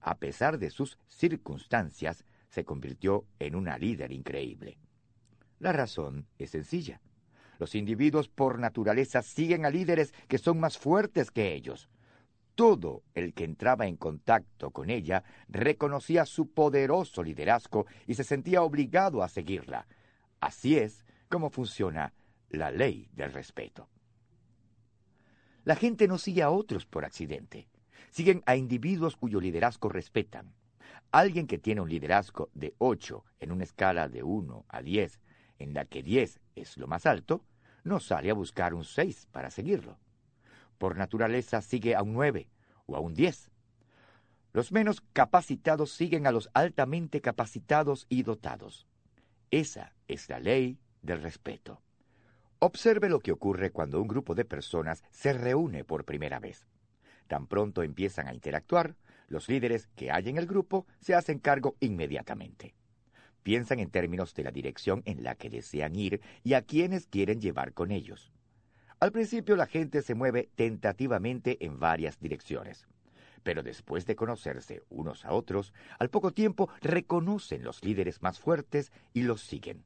A 0.00 0.18
pesar 0.18 0.58
de 0.58 0.70
sus 0.70 0.98
circunstancias, 1.08 2.24
se 2.50 2.64
convirtió 2.64 3.24
en 3.38 3.54
una 3.56 3.78
líder 3.78 4.12
increíble. 4.12 4.76
La 5.60 5.72
razón 5.72 6.26
es 6.38 6.50
sencilla. 6.50 7.00
Los 7.58 7.74
individuos 7.74 8.28
por 8.28 8.58
naturaleza 8.58 9.22
siguen 9.22 9.64
a 9.64 9.70
líderes 9.70 10.12
que 10.28 10.36
son 10.36 10.60
más 10.60 10.76
fuertes 10.76 11.30
que 11.30 11.54
ellos. 11.54 11.88
Todo 12.54 13.02
el 13.14 13.32
que 13.32 13.44
entraba 13.44 13.86
en 13.86 13.96
contacto 13.96 14.72
con 14.72 14.90
ella 14.90 15.24
reconocía 15.48 16.26
su 16.26 16.50
poderoso 16.50 17.22
liderazgo 17.22 17.86
y 18.06 18.14
se 18.14 18.24
sentía 18.24 18.62
obligado 18.62 19.22
a 19.22 19.28
seguirla. 19.30 19.86
Así 20.40 20.76
es 20.76 21.02
cómo 21.30 21.48
funciona 21.48 22.12
la 22.52 22.70
ley 22.70 23.08
del 23.12 23.32
respeto. 23.32 23.88
La 25.64 25.76
gente 25.76 26.08
no 26.08 26.18
sigue 26.18 26.42
a 26.42 26.50
otros 26.50 26.86
por 26.86 27.04
accidente. 27.04 27.68
Siguen 28.10 28.42
a 28.46 28.56
individuos 28.56 29.16
cuyo 29.16 29.40
liderazgo 29.40 29.88
respetan. 29.88 30.54
Alguien 31.12 31.46
que 31.46 31.58
tiene 31.58 31.80
un 31.80 31.88
liderazgo 31.88 32.50
de 32.54 32.74
8 32.78 33.24
en 33.40 33.52
una 33.52 33.64
escala 33.64 34.08
de 34.08 34.22
1 34.22 34.66
a 34.68 34.82
10, 34.82 35.20
en 35.58 35.74
la 35.74 35.84
que 35.84 36.02
10 36.02 36.40
es 36.56 36.76
lo 36.76 36.86
más 36.86 37.06
alto, 37.06 37.44
no 37.84 38.00
sale 38.00 38.30
a 38.30 38.34
buscar 38.34 38.74
un 38.74 38.84
6 38.84 39.28
para 39.30 39.50
seguirlo. 39.50 39.98
Por 40.78 40.96
naturaleza 40.96 41.62
sigue 41.62 41.94
a 41.94 42.02
un 42.02 42.12
9 42.12 42.48
o 42.86 42.96
a 42.96 43.00
un 43.00 43.14
10. 43.14 43.50
Los 44.52 44.72
menos 44.72 45.00
capacitados 45.12 45.92
siguen 45.92 46.26
a 46.26 46.32
los 46.32 46.50
altamente 46.54 47.20
capacitados 47.20 48.06
y 48.08 48.22
dotados. 48.24 48.86
Esa 49.50 49.94
es 50.08 50.28
la 50.28 50.40
ley 50.40 50.78
del 51.02 51.22
respeto. 51.22 51.80
Observe 52.64 53.08
lo 53.08 53.18
que 53.18 53.32
ocurre 53.32 53.72
cuando 53.72 54.00
un 54.00 54.06
grupo 54.06 54.36
de 54.36 54.44
personas 54.44 55.02
se 55.10 55.32
reúne 55.32 55.82
por 55.82 56.04
primera 56.04 56.38
vez. 56.38 56.68
Tan 57.26 57.48
pronto 57.48 57.82
empiezan 57.82 58.28
a 58.28 58.34
interactuar, 58.34 58.94
los 59.26 59.48
líderes 59.48 59.88
que 59.96 60.12
hay 60.12 60.28
en 60.28 60.38
el 60.38 60.46
grupo 60.46 60.86
se 61.00 61.16
hacen 61.16 61.40
cargo 61.40 61.74
inmediatamente. 61.80 62.76
Piensan 63.42 63.80
en 63.80 63.90
términos 63.90 64.32
de 64.34 64.44
la 64.44 64.52
dirección 64.52 65.02
en 65.06 65.24
la 65.24 65.34
que 65.34 65.50
desean 65.50 65.96
ir 65.96 66.20
y 66.44 66.54
a 66.54 66.62
quienes 66.62 67.08
quieren 67.08 67.40
llevar 67.40 67.72
con 67.72 67.90
ellos. 67.90 68.30
Al 69.00 69.10
principio 69.10 69.56
la 69.56 69.66
gente 69.66 70.00
se 70.00 70.14
mueve 70.14 70.48
tentativamente 70.54 71.66
en 71.66 71.80
varias 71.80 72.20
direcciones, 72.20 72.86
pero 73.42 73.64
después 73.64 74.06
de 74.06 74.14
conocerse 74.14 74.84
unos 74.88 75.24
a 75.24 75.32
otros, 75.32 75.74
al 75.98 76.10
poco 76.10 76.30
tiempo 76.30 76.70
reconocen 76.80 77.64
los 77.64 77.84
líderes 77.84 78.22
más 78.22 78.38
fuertes 78.38 78.92
y 79.12 79.22
los 79.22 79.40
siguen. 79.40 79.82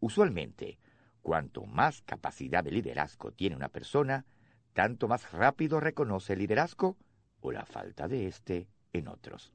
Usualmente, 0.00 0.78
cuanto 1.24 1.64
más 1.64 2.02
capacidad 2.02 2.62
de 2.62 2.70
liderazgo 2.70 3.32
tiene 3.32 3.56
una 3.56 3.70
persona, 3.70 4.26
tanto 4.74 5.08
más 5.08 5.32
rápido 5.32 5.80
reconoce 5.80 6.34
el 6.34 6.40
liderazgo 6.40 6.98
o 7.40 7.50
la 7.50 7.64
falta 7.64 8.06
de 8.06 8.26
éste 8.26 8.68
en 8.92 9.08
otros. 9.08 9.50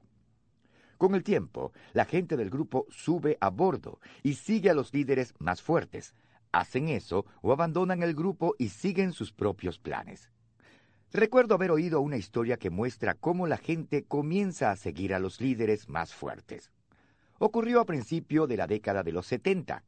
Con 0.98 1.14
el 1.14 1.24
tiempo, 1.24 1.72
la 1.94 2.06
gente 2.06 2.36
del 2.36 2.50
grupo 2.50 2.88
sube 2.90 3.38
a 3.40 3.52
bordo 3.52 4.00
y 4.24 4.34
sigue 4.34 4.72
a 4.72 4.74
los 4.74 4.94
líderes 4.94 5.36
más 5.38 5.62
fuertes. 5.62 6.16
Hacen 6.52 6.90
eso 6.90 7.28
o 7.44 7.54
abandonan 7.54 8.02
el 8.02 8.16
grupo 8.16 8.56
y 8.58 8.70
siguen 8.70 9.14
sus 9.14 9.32
propios 9.32 9.78
planes. 9.78 10.32
Recuerdo 11.14 11.54
haber 11.54 11.70
oído 11.70 12.02
una 12.02 12.18
historia 12.18 12.58
que 12.58 12.72
muestra 12.72 13.14
cómo 13.14 13.46
la 13.46 13.58
gente 13.58 14.06
comienza 14.06 14.72
a 14.72 14.76
seguir 14.76 15.14
a 15.14 15.20
los 15.20 15.40
líderes 15.40 15.88
más 15.88 16.16
fuertes. 16.16 16.72
Ocurrió 17.38 17.80
a 17.80 17.86
principio 17.86 18.48
de 18.48 18.58
la 18.58 18.66
década 18.66 19.04
de 19.04 19.12
los 19.12 19.28
70. 19.28 19.84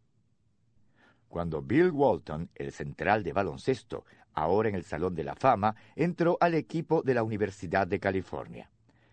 Cuando 1.32 1.62
Bill 1.62 1.92
Walton, 1.92 2.50
el 2.56 2.74
central 2.74 3.24
de 3.24 3.32
baloncesto, 3.32 4.04
ahora 4.34 4.68
en 4.68 4.76
el 4.76 4.84
Salón 4.84 5.16
de 5.16 5.24
la 5.24 5.34
Fama, 5.34 5.78
entró 5.96 6.38
al 6.42 6.56
equipo 6.56 7.04
de 7.04 7.14
la 7.14 7.24
Universidad 7.24 7.88
de 7.88 8.02
California, 8.02 8.70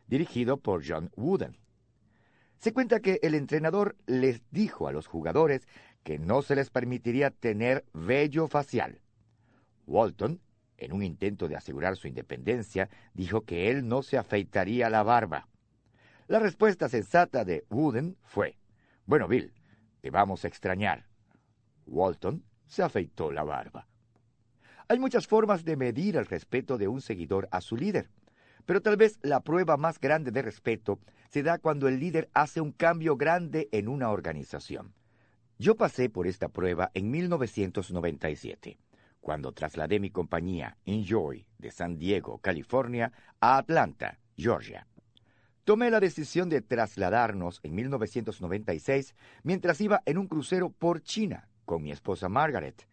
dirigido 0.09 0.57
por 0.57 0.82
John 0.85 1.12
Wooden. 1.15 1.57
Se 2.59 2.73
cuenta 2.73 2.99
que 2.99 3.20
el 3.23 3.36
entrenador 3.36 3.95
les 4.07 4.43
dijo 4.51 4.89
a 4.89 4.93
los 4.93 5.07
jugadores 5.07 5.69
que 6.03 6.19
no 6.19 6.43
se 6.43 6.57
les 6.57 6.70
permitiría 6.70 7.31
tener 7.31 7.85
vello 7.93 8.49
facial. 8.49 9.01
Walton, 9.86 10.40
en 10.77 10.93
un 10.93 11.05
intento 11.05 11.47
de 11.47 11.55
asegurar 11.55 11.97
su 11.97 12.09
independencia, 12.09 12.89
dijo 13.15 13.43
que 13.43 13.70
él 13.70 13.86
no 13.86 14.03
se 14.03 14.19
afeitaría 14.19 14.90
la 14.90 15.05
barba. 15.05 15.47
La 16.27 16.40
respuesta 16.40 16.89
sensata 16.89 17.45
de 17.45 17.65
Wooden 17.70 18.16
fue, 18.24 18.59
Bueno, 19.07 19.28
Bill, 19.28 19.53
te 20.01 20.11
vamos 20.11 20.45
a 20.45 20.49
extrañar. 20.49 21.07
Walton 21.89 22.44
se 22.66 22.82
afeitó 22.82 23.32
la 23.32 23.44
barba. 23.44 23.86
Hay 24.89 24.98
muchas 24.98 25.27
formas 25.27 25.65
de 25.65 25.77
medir 25.77 26.16
el 26.16 26.27
respeto 26.27 26.78
de 26.78 26.89
un 26.89 27.01
seguidor 27.01 27.48
a 27.51 27.60
su 27.60 27.77
líder. 27.77 28.10
Pero 28.65 28.81
tal 28.81 28.97
vez 28.97 29.19
la 29.23 29.40
prueba 29.40 29.77
más 29.77 29.98
grande 29.98 30.31
de 30.31 30.43
respeto 30.43 30.98
se 31.31 31.43
da 31.43 31.59
cuando 31.59 31.89
el 31.89 31.98
líder 31.98 32.31
hace 32.32 32.60
un 32.60 32.73
cambio 32.73 33.16
grande 33.16 33.69
en 33.73 33.89
una 33.89 34.10
organización. 34.10 34.94
Yo 35.59 35.77
pasé 35.77 36.09
por 36.09 36.27
esta 36.27 36.48
prueba 36.48 36.90
en 36.94 37.10
1997, 37.10 38.78
cuando 39.20 39.52
trasladé 39.52 40.01
mi 40.01 40.10
compañía 40.10 40.77
Enjoy 40.85 41.48
de 41.59 41.70
San 41.70 41.98
Diego, 41.98 42.39
California, 42.39 43.12
a 43.40 43.59
Atlanta, 43.59 44.20
Georgia. 44.36 44.86
Tomé 45.65 45.90
la 45.90 46.01
decisión 46.01 46.48
de 46.48 46.62
trasladarnos 46.62 47.60
en 47.62 47.74
1996 47.74 49.15
mientras 49.43 49.81
iba 49.81 50.02
en 50.06 50.16
un 50.16 50.28
crucero 50.28 50.70
por 50.70 51.02
China 51.02 51.48
con 51.69 51.82
mi 51.82 51.93
esposa 51.93 52.31
Margaret. 52.31 52.89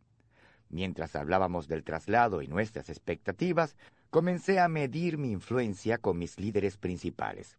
Mientras 0.69 1.15
hablábamos 1.15 1.69
del 1.69 1.85
traslado 1.85 2.41
y 2.41 2.47
nuestras 2.47 2.89
expectativas, 2.89 3.77
comencé 4.09 4.59
a 4.59 4.67
medir 4.67 5.17
mi 5.17 5.31
influencia 5.31 5.97
con 5.97 6.17
mis 6.19 6.37
líderes 6.37 6.75
principales. 6.75 7.57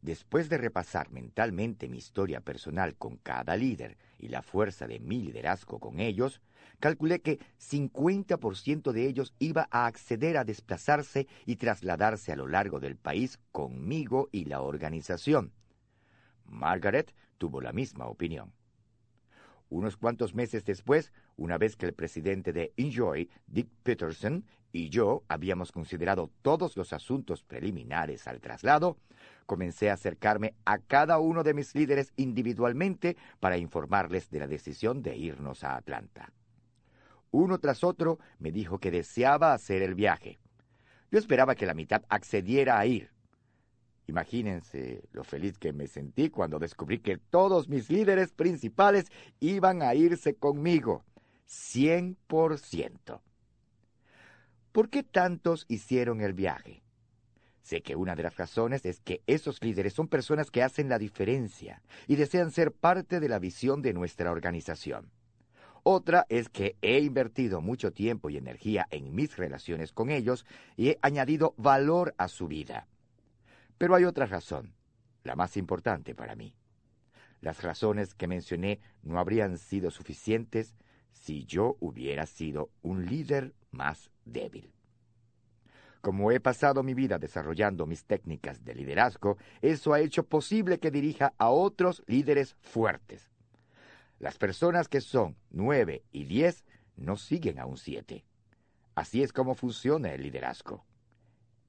Después 0.00 0.48
de 0.48 0.56
repasar 0.56 1.10
mentalmente 1.10 1.88
mi 1.88 1.98
historia 1.98 2.40
personal 2.40 2.96
con 2.96 3.18
cada 3.18 3.54
líder 3.56 3.98
y 4.18 4.28
la 4.28 4.40
fuerza 4.40 4.86
de 4.86 4.98
mi 4.98 5.20
liderazgo 5.20 5.78
con 5.78 6.00
ellos, 6.00 6.40
calculé 6.80 7.20
que 7.20 7.38
50% 7.60 8.92
de 8.92 9.06
ellos 9.06 9.34
iba 9.38 9.68
a 9.70 9.84
acceder 9.84 10.38
a 10.38 10.44
desplazarse 10.44 11.26
y 11.44 11.56
trasladarse 11.56 12.32
a 12.32 12.36
lo 12.36 12.48
largo 12.48 12.80
del 12.80 12.96
país 12.96 13.38
conmigo 13.52 14.30
y 14.32 14.46
la 14.46 14.62
organización. 14.62 15.52
Margaret 16.46 17.14
tuvo 17.36 17.60
la 17.60 17.72
misma 17.72 18.06
opinión. 18.06 18.54
Unos 19.70 19.96
cuantos 19.96 20.34
meses 20.34 20.64
después, 20.64 21.12
una 21.36 21.58
vez 21.58 21.76
que 21.76 21.86
el 21.86 21.94
presidente 21.94 22.52
de 22.52 22.72
Enjoy, 22.76 23.28
Dick 23.46 23.68
Peterson, 23.82 24.44
y 24.72 24.88
yo 24.88 25.22
habíamos 25.28 25.72
considerado 25.72 26.30
todos 26.42 26.76
los 26.76 26.92
asuntos 26.92 27.42
preliminares 27.42 28.26
al 28.26 28.40
traslado, 28.40 28.98
comencé 29.46 29.88
a 29.88 29.94
acercarme 29.94 30.54
a 30.64 30.78
cada 30.78 31.18
uno 31.18 31.44
de 31.44 31.54
mis 31.54 31.74
líderes 31.74 32.12
individualmente 32.16 33.16
para 33.40 33.56
informarles 33.56 34.30
de 34.30 34.40
la 34.40 34.46
decisión 34.46 35.00
de 35.02 35.16
irnos 35.16 35.62
a 35.64 35.76
Atlanta. 35.76 36.32
Uno 37.30 37.58
tras 37.58 37.84
otro 37.84 38.18
me 38.38 38.52
dijo 38.52 38.78
que 38.78 38.90
deseaba 38.90 39.54
hacer 39.54 39.82
el 39.82 39.94
viaje. 39.94 40.38
Yo 41.10 41.18
esperaba 41.18 41.54
que 41.54 41.66
la 41.66 41.74
mitad 41.74 42.02
accediera 42.08 42.78
a 42.78 42.86
ir. 42.86 43.13
Imagínense 44.06 45.02
lo 45.12 45.24
feliz 45.24 45.58
que 45.58 45.72
me 45.72 45.86
sentí 45.86 46.28
cuando 46.28 46.58
descubrí 46.58 46.98
que 46.98 47.16
todos 47.16 47.68
mis 47.68 47.90
líderes 47.90 48.32
principales 48.32 49.06
iban 49.40 49.82
a 49.82 49.94
irse 49.94 50.34
conmigo. 50.34 51.04
Cien 51.46 52.16
por 52.26 52.58
ciento. 52.58 53.22
¿Por 54.72 54.90
qué 54.90 55.02
tantos 55.02 55.64
hicieron 55.68 56.20
el 56.20 56.34
viaje? 56.34 56.82
Sé 57.62 57.80
que 57.80 57.96
una 57.96 58.14
de 58.14 58.24
las 58.24 58.36
razones 58.36 58.84
es 58.84 59.00
que 59.00 59.22
esos 59.26 59.62
líderes 59.62 59.94
son 59.94 60.08
personas 60.08 60.50
que 60.50 60.62
hacen 60.62 60.90
la 60.90 60.98
diferencia 60.98 61.82
y 62.06 62.16
desean 62.16 62.50
ser 62.50 62.72
parte 62.72 63.20
de 63.20 63.28
la 63.28 63.38
visión 63.38 63.80
de 63.80 63.94
nuestra 63.94 64.30
organización. 64.30 65.10
Otra 65.82 66.26
es 66.28 66.48
que 66.50 66.76
he 66.82 66.98
invertido 67.00 67.62
mucho 67.62 67.92
tiempo 67.92 68.28
y 68.28 68.36
energía 68.36 68.86
en 68.90 69.14
mis 69.14 69.36
relaciones 69.36 69.92
con 69.92 70.10
ellos 70.10 70.44
y 70.76 70.90
he 70.90 70.98
añadido 71.00 71.54
valor 71.56 72.14
a 72.18 72.28
su 72.28 72.48
vida. 72.48 72.86
Pero 73.78 73.94
hay 73.94 74.04
otra 74.04 74.26
razón, 74.26 74.74
la 75.22 75.36
más 75.36 75.56
importante 75.56 76.14
para 76.14 76.34
mí. 76.34 76.54
Las 77.40 77.62
razones 77.62 78.14
que 78.14 78.26
mencioné 78.26 78.80
no 79.02 79.18
habrían 79.18 79.58
sido 79.58 79.90
suficientes 79.90 80.74
si 81.12 81.44
yo 81.44 81.76
hubiera 81.80 82.26
sido 82.26 82.70
un 82.82 83.06
líder 83.06 83.54
más 83.70 84.10
débil. 84.24 84.72
Como 86.00 86.30
he 86.32 86.40
pasado 86.40 86.82
mi 86.82 86.92
vida 86.92 87.18
desarrollando 87.18 87.86
mis 87.86 88.04
técnicas 88.04 88.64
de 88.64 88.74
liderazgo, 88.74 89.38
eso 89.62 89.94
ha 89.94 90.00
hecho 90.00 90.24
posible 90.24 90.78
que 90.78 90.90
dirija 90.90 91.32
a 91.38 91.48
otros 91.48 92.02
líderes 92.06 92.56
fuertes. 92.60 93.30
Las 94.18 94.36
personas 94.36 94.88
que 94.88 95.00
son 95.00 95.36
nueve 95.50 96.04
y 96.12 96.24
diez 96.24 96.64
no 96.96 97.16
siguen 97.16 97.58
a 97.58 97.66
un 97.66 97.78
siete. 97.78 98.24
Así 98.94 99.22
es 99.22 99.32
como 99.32 99.54
funciona 99.54 100.12
el 100.12 100.22
liderazgo. 100.22 100.84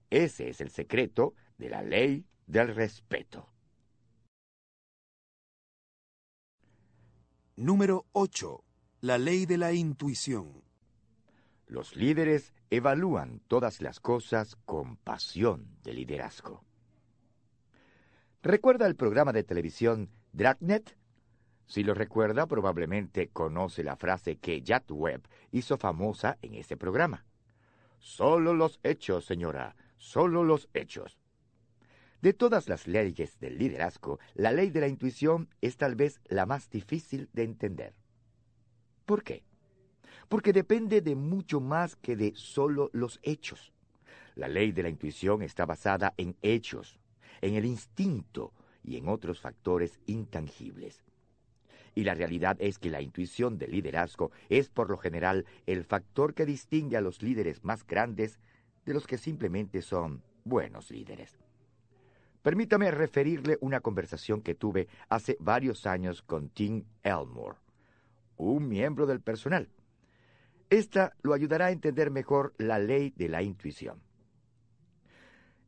Ese 0.09 0.49
es 0.49 0.61
el 0.61 0.69
secreto 0.69 1.33
de 1.57 1.69
la 1.69 1.81
ley 1.81 2.25
del 2.47 2.75
respeto. 2.75 3.49
Número 7.55 8.05
8. 8.11 8.63
La 9.01 9.17
ley 9.17 9.45
de 9.45 9.57
la 9.57 9.71
intuición. 9.71 10.63
Los 11.67 11.95
líderes 11.95 12.53
evalúan 12.69 13.41
todas 13.47 13.81
las 13.81 13.99
cosas 13.99 14.55
con 14.65 14.97
pasión 14.97 15.77
de 15.83 15.93
liderazgo. 15.93 16.63
¿Recuerda 18.43 18.85
el 18.85 18.95
programa 18.95 19.31
de 19.31 19.43
televisión 19.43 20.09
Dragnet? 20.33 20.97
Si 21.65 21.83
lo 21.83 21.93
recuerda, 21.93 22.45
probablemente 22.45 23.29
conoce 23.29 23.83
la 23.83 23.95
frase 23.95 24.35
que 24.35 24.61
Jack 24.61 24.85
Webb 24.89 25.27
hizo 25.51 25.77
famosa 25.77 26.37
en 26.41 26.53
ese 26.53 26.77
programa. 26.77 27.25
Solo 27.99 28.53
los 28.53 28.79
hechos, 28.83 29.25
señora, 29.25 29.75
solo 29.97 30.43
los 30.43 30.69
hechos. 30.73 31.17
De 32.25 32.33
todas 32.33 32.67
las 32.67 32.87
leyes 32.87 33.39
del 33.39 33.59
liderazgo, 33.59 34.17
la 34.33 34.51
ley 34.51 34.71
de 34.71 34.79
la 34.79 34.87
intuición 34.87 35.47
es 35.61 35.77
tal 35.77 35.93
vez 35.93 36.19
la 36.25 36.47
más 36.47 36.71
difícil 36.71 37.29
de 37.33 37.43
entender. 37.43 37.93
¿Por 39.05 39.23
qué? 39.23 39.43
Porque 40.27 40.51
depende 40.51 41.01
de 41.01 41.15
mucho 41.15 41.61
más 41.61 41.95
que 41.95 42.15
de 42.15 42.33
solo 42.35 42.89
los 42.93 43.19
hechos. 43.21 43.73
La 44.33 44.47
ley 44.47 44.71
de 44.71 44.81
la 44.81 44.89
intuición 44.89 45.43
está 45.43 45.67
basada 45.67 46.15
en 46.17 46.35
hechos, 46.41 46.99
en 47.41 47.53
el 47.53 47.63
instinto 47.63 48.53
y 48.83 48.97
en 48.97 49.07
otros 49.07 49.39
factores 49.39 49.99
intangibles. 50.07 51.03
Y 51.93 52.05
la 52.05 52.15
realidad 52.15 52.57
es 52.59 52.79
que 52.79 52.89
la 52.89 53.03
intuición 53.03 53.59
del 53.59 53.69
liderazgo 53.69 54.31
es 54.49 54.69
por 54.69 54.89
lo 54.89 54.97
general 54.97 55.45
el 55.67 55.83
factor 55.83 56.33
que 56.33 56.47
distingue 56.47 56.97
a 56.97 57.01
los 57.01 57.21
líderes 57.21 57.63
más 57.63 57.85
grandes 57.85 58.39
de 58.83 58.95
los 58.95 59.05
que 59.05 59.19
simplemente 59.19 59.83
son 59.83 60.23
buenos 60.43 60.89
líderes. 60.89 61.44
Permítame 62.45 62.91
referirle 62.91 63.57
una 63.59 63.79
conversación 63.79 64.43
que 64.43 64.53
tuve 64.53 64.87
hace 65.09 65.35
varios 65.39 65.87
años 65.87 66.21
con 66.21 66.49
Tim 66.49 66.83
Elmore, 67.01 67.57
un 68.37 68.69
miembro 68.69 69.07
del 69.07 69.19
personal. 69.19 69.67
Esta 70.69 71.15
lo 71.23 71.33
ayudará 71.33 71.65
a 71.65 71.71
entender 71.71 72.11
mejor 72.11 72.53
la 72.59 72.77
ley 72.77 73.11
de 73.15 73.29
la 73.29 73.41
intuición. 73.41 73.99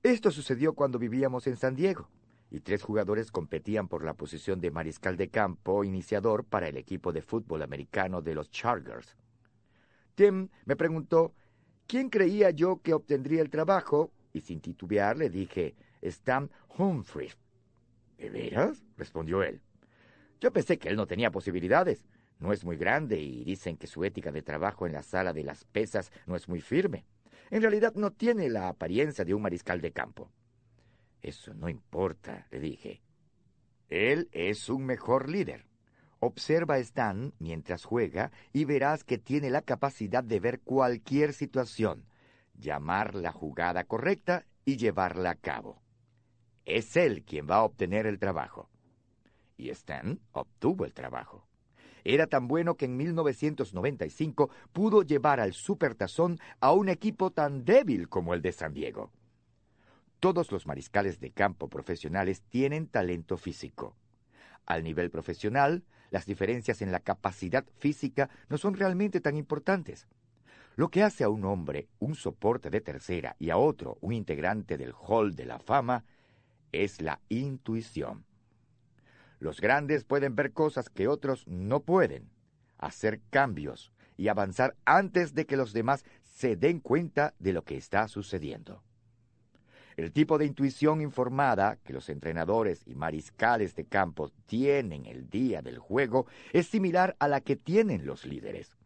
Esto 0.03 0.29
sucedió 0.29 0.73
cuando 0.73 0.99
vivíamos 0.99 1.47
en 1.47 1.57
San 1.57 1.75
Diego 1.75 2.11
y 2.51 2.59
tres 2.59 2.83
jugadores 2.83 3.31
competían 3.31 3.87
por 3.87 4.05
la 4.05 4.13
posición 4.13 4.61
de 4.61 4.69
mariscal 4.69 5.17
de 5.17 5.29
campo 5.29 5.83
iniciador 5.83 6.43
para 6.43 6.67
el 6.67 6.77
equipo 6.77 7.11
de 7.11 7.23
fútbol 7.23 7.63
americano 7.63 8.21
de 8.21 8.35
los 8.35 8.51
Chargers. 8.51 9.17
Tim 10.13 10.49
me 10.65 10.75
preguntó 10.75 11.33
quién 11.87 12.11
creía 12.11 12.51
yo 12.51 12.83
que 12.83 12.93
obtendría 12.93 13.41
el 13.41 13.49
trabajo 13.49 14.11
y 14.31 14.41
sin 14.41 14.61
titubear 14.61 15.17
le 15.17 15.31
dije 15.31 15.75
Stan 16.01 16.49
Humphries. 16.77 17.37
¿De 18.17 18.29
veras? 18.29 18.83
respondió 18.97 19.43
él. 19.43 19.61
Yo 20.39 20.51
pensé 20.51 20.77
que 20.77 20.89
él 20.89 20.95
no 20.95 21.07
tenía 21.07 21.31
posibilidades. 21.31 22.05
No 22.39 22.53
es 22.53 22.63
muy 22.63 22.77
grande 22.77 23.19
y 23.19 23.43
dicen 23.43 23.77
que 23.77 23.87
su 23.87 24.03
ética 24.03 24.31
de 24.31 24.43
trabajo 24.43 24.85
en 24.85 24.93
la 24.93 25.01
sala 25.01 25.33
de 25.33 25.43
las 25.43 25.63
pesas 25.65 26.11
no 26.25 26.35
es 26.35 26.47
muy 26.47 26.61
firme. 26.61 27.05
En 27.49 27.61
realidad 27.61 27.93
no 27.95 28.11
tiene 28.11 28.49
la 28.49 28.67
apariencia 28.67 29.25
de 29.25 29.33
un 29.33 29.41
mariscal 29.41 29.81
de 29.81 29.91
campo. 29.91 30.31
Eso 31.21 31.53
no 31.53 31.69
importa, 31.69 32.47
le 32.51 32.59
dije. 32.59 33.01
Él 33.89 34.29
es 34.31 34.69
un 34.69 34.85
mejor 34.85 35.29
líder. 35.29 35.65
Observa 36.19 36.75
a 36.75 36.79
Stan 36.79 37.33
mientras 37.39 37.85
juega 37.85 38.31
y 38.51 38.65
verás 38.65 39.03
que 39.03 39.17
tiene 39.17 39.49
la 39.49 39.61
capacidad 39.61 40.23
de 40.23 40.39
ver 40.39 40.59
cualquier 40.61 41.33
situación, 41.33 42.05
llamar 42.55 43.15
la 43.15 43.31
jugada 43.31 43.83
correcta 43.83 44.45
y 44.65 44.77
llevarla 44.77 45.31
a 45.31 45.35
cabo. 45.35 45.81
Es 46.67 46.97
él 46.97 47.23
quien 47.23 47.47
va 47.49 47.55
a 47.55 47.63
obtener 47.63 48.05
el 48.05 48.19
trabajo. 48.19 48.69
Y 49.55 49.69
Stan 49.69 50.19
obtuvo 50.33 50.83
el 50.83 50.93
trabajo. 50.93 51.47
Era 52.03 52.27
tan 52.27 52.49
bueno 52.49 52.75
que 52.75 52.85
en 52.85 52.97
1995 52.97 54.49
pudo 54.73 55.01
llevar 55.01 55.39
al 55.39 55.53
Supertazón 55.53 56.39
a 56.59 56.73
un 56.73 56.89
equipo 56.89 57.31
tan 57.31 57.63
débil 57.63 58.09
como 58.09 58.33
el 58.33 58.41
de 58.41 58.51
San 58.51 58.73
Diego. 58.73 59.11
Todos 60.19 60.51
los 60.51 60.67
mariscales 60.67 61.21
de 61.21 61.31
campo 61.31 61.69
profesionales 61.69 62.41
tienen 62.49 62.87
talento 62.87 63.37
físico. 63.37 63.95
Al 64.65 64.83
nivel 64.83 65.09
profesional, 65.09 65.85
las 66.09 66.25
diferencias 66.25 66.81
en 66.81 66.91
la 66.91 66.99
capacidad 66.99 67.65
física 67.77 68.29
no 68.49 68.57
son 68.57 68.73
realmente 68.73 69.21
tan 69.21 69.37
importantes. 69.37 70.05
Lo 70.75 70.89
que 70.89 71.01
hace 71.01 71.23
a 71.23 71.29
un 71.29 71.45
hombre 71.45 71.87
un 71.99 72.15
soporte 72.15 72.69
de 72.69 72.81
tercera 72.81 73.37
y 73.39 73.51
a 73.51 73.57
otro 73.57 73.97
un 74.01 74.11
integrante 74.11 74.77
del 74.77 74.93
Hall 74.93 75.33
de 75.33 75.45
la 75.45 75.59
Fama 75.59 76.03
es 76.83 77.01
la 77.01 77.19
intuición. 77.29 78.25
Los 79.39 79.61
grandes 79.61 80.03
pueden 80.03 80.35
ver 80.35 80.51
cosas 80.51 80.89
que 80.89 81.07
otros 81.07 81.47
no 81.47 81.81
pueden, 81.81 82.29
hacer 82.77 83.21
cambios 83.29 83.91
y 84.17 84.29
avanzar 84.29 84.75
antes 84.85 85.33
de 85.33 85.45
que 85.45 85.57
los 85.57 85.73
demás 85.73 86.05
se 86.21 86.55
den 86.55 86.79
cuenta 86.79 87.33
de 87.39 87.53
lo 87.53 87.63
que 87.63 87.77
está 87.77 88.07
sucediendo. 88.07 88.83
El 89.95 90.11
tipo 90.11 90.37
de 90.37 90.45
intuición 90.45 91.01
informada 91.01 91.77
que 91.77 91.93
los 91.93 92.09
entrenadores 92.09 92.85
y 92.85 92.93
mariscales 92.93 93.75
de 93.75 93.85
campo 93.85 94.31
tienen 94.45 95.07
el 95.07 95.27
día 95.29 95.63
del 95.63 95.79
juego 95.79 96.27
es 96.53 96.67
similar 96.67 97.15
a 97.19 97.27
la 97.27 97.41
que 97.41 97.55
tienen 97.55 98.05
los 98.05 98.25
líderes. 98.25 98.77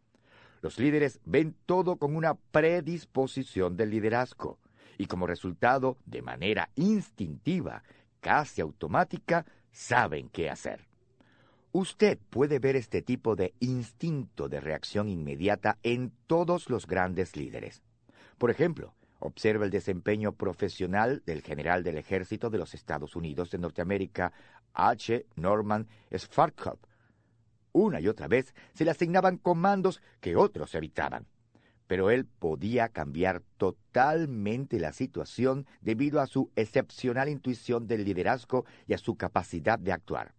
Los 0.62 0.78
líderes 0.78 1.20
ven 1.24 1.54
todo 1.66 1.96
con 1.96 2.16
una 2.16 2.34
predisposición 2.34 3.76
del 3.76 3.90
liderazgo 3.90 4.58
y 5.02 5.06
como 5.06 5.26
resultado, 5.26 5.98
de 6.06 6.22
manera 6.22 6.70
instintiva, 6.76 7.82
casi 8.20 8.60
automática, 8.60 9.44
saben 9.70 10.28
qué 10.28 10.48
hacer. 10.48 10.86
Usted 11.72 12.18
puede 12.30 12.58
ver 12.58 12.76
este 12.76 13.02
tipo 13.02 13.34
de 13.34 13.54
instinto 13.60 14.48
de 14.48 14.60
reacción 14.60 15.08
inmediata 15.08 15.78
en 15.82 16.12
todos 16.26 16.70
los 16.70 16.86
grandes 16.86 17.36
líderes. 17.36 17.82
Por 18.38 18.50
ejemplo, 18.50 18.94
Observa 19.24 19.64
el 19.64 19.70
desempeño 19.70 20.32
profesional 20.32 21.22
del 21.24 21.42
general 21.42 21.84
del 21.84 21.96
ejército 21.96 22.50
de 22.50 22.58
los 22.58 22.74
Estados 22.74 23.14
Unidos 23.14 23.52
de 23.52 23.58
Norteamérica, 23.58 24.32
H. 24.74 25.26
Norman 25.36 25.86
Schwarzkopf. 26.12 26.82
Una 27.70 28.00
y 28.00 28.08
otra 28.08 28.26
vez 28.26 28.52
se 28.74 28.84
le 28.84 28.90
asignaban 28.90 29.36
comandos 29.36 30.02
que 30.20 30.34
otros 30.34 30.74
evitaban, 30.74 31.28
pero 31.92 32.08
él 32.10 32.24
podía 32.24 32.88
cambiar 32.88 33.42
totalmente 33.58 34.80
la 34.80 34.94
situación 34.94 35.66
debido 35.82 36.22
a 36.22 36.26
su 36.26 36.50
excepcional 36.56 37.28
intuición 37.28 37.86
del 37.86 38.06
liderazgo 38.06 38.64
y 38.86 38.94
a 38.94 38.96
su 38.96 39.16
capacidad 39.16 39.78
de 39.78 39.92
actuar. 39.92 40.32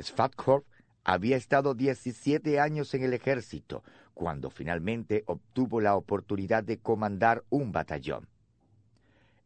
Schwarzkopf 0.00 0.66
había 1.04 1.36
estado 1.36 1.74
17 1.74 2.58
años 2.58 2.94
en 2.94 3.02
el 3.02 3.12
ejército, 3.12 3.84
cuando 4.14 4.48
finalmente 4.48 5.24
obtuvo 5.26 5.82
la 5.82 5.94
oportunidad 5.94 6.64
de 6.64 6.78
comandar 6.78 7.44
un 7.50 7.70
batallón. 7.70 8.26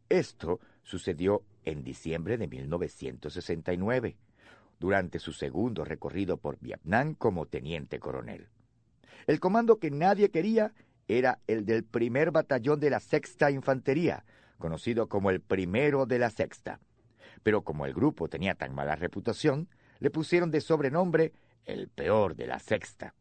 Esto 0.08 0.60
sucedió 0.84 1.42
en 1.64 1.82
diciembre 1.82 2.38
de 2.38 2.46
1969, 2.46 4.16
durante 4.78 5.18
su 5.18 5.32
segundo 5.32 5.84
recorrido 5.84 6.36
por 6.36 6.56
Vietnam 6.60 7.16
como 7.16 7.46
teniente 7.46 7.98
coronel. 7.98 8.46
El 9.26 9.40
comando 9.40 9.80
que 9.80 9.90
nadie 9.90 10.30
quería 10.30 10.72
era 11.18 11.40
el 11.46 11.64
del 11.64 11.84
primer 11.84 12.30
batallón 12.30 12.80
de 12.80 12.90
la 12.90 13.00
Sexta 13.00 13.50
Infantería, 13.50 14.24
conocido 14.58 15.08
como 15.08 15.30
el 15.30 15.40
primero 15.40 16.06
de 16.06 16.18
la 16.18 16.30
Sexta. 16.30 16.80
Pero 17.42 17.62
como 17.62 17.86
el 17.86 17.94
grupo 17.94 18.28
tenía 18.28 18.54
tan 18.54 18.74
mala 18.74 18.96
reputación, 18.96 19.68
le 19.98 20.10
pusieron 20.10 20.50
de 20.50 20.60
sobrenombre 20.60 21.32
el 21.64 21.88
peor 21.88 22.36
de 22.36 22.46
la 22.46 22.58
Sexta. 22.58 23.14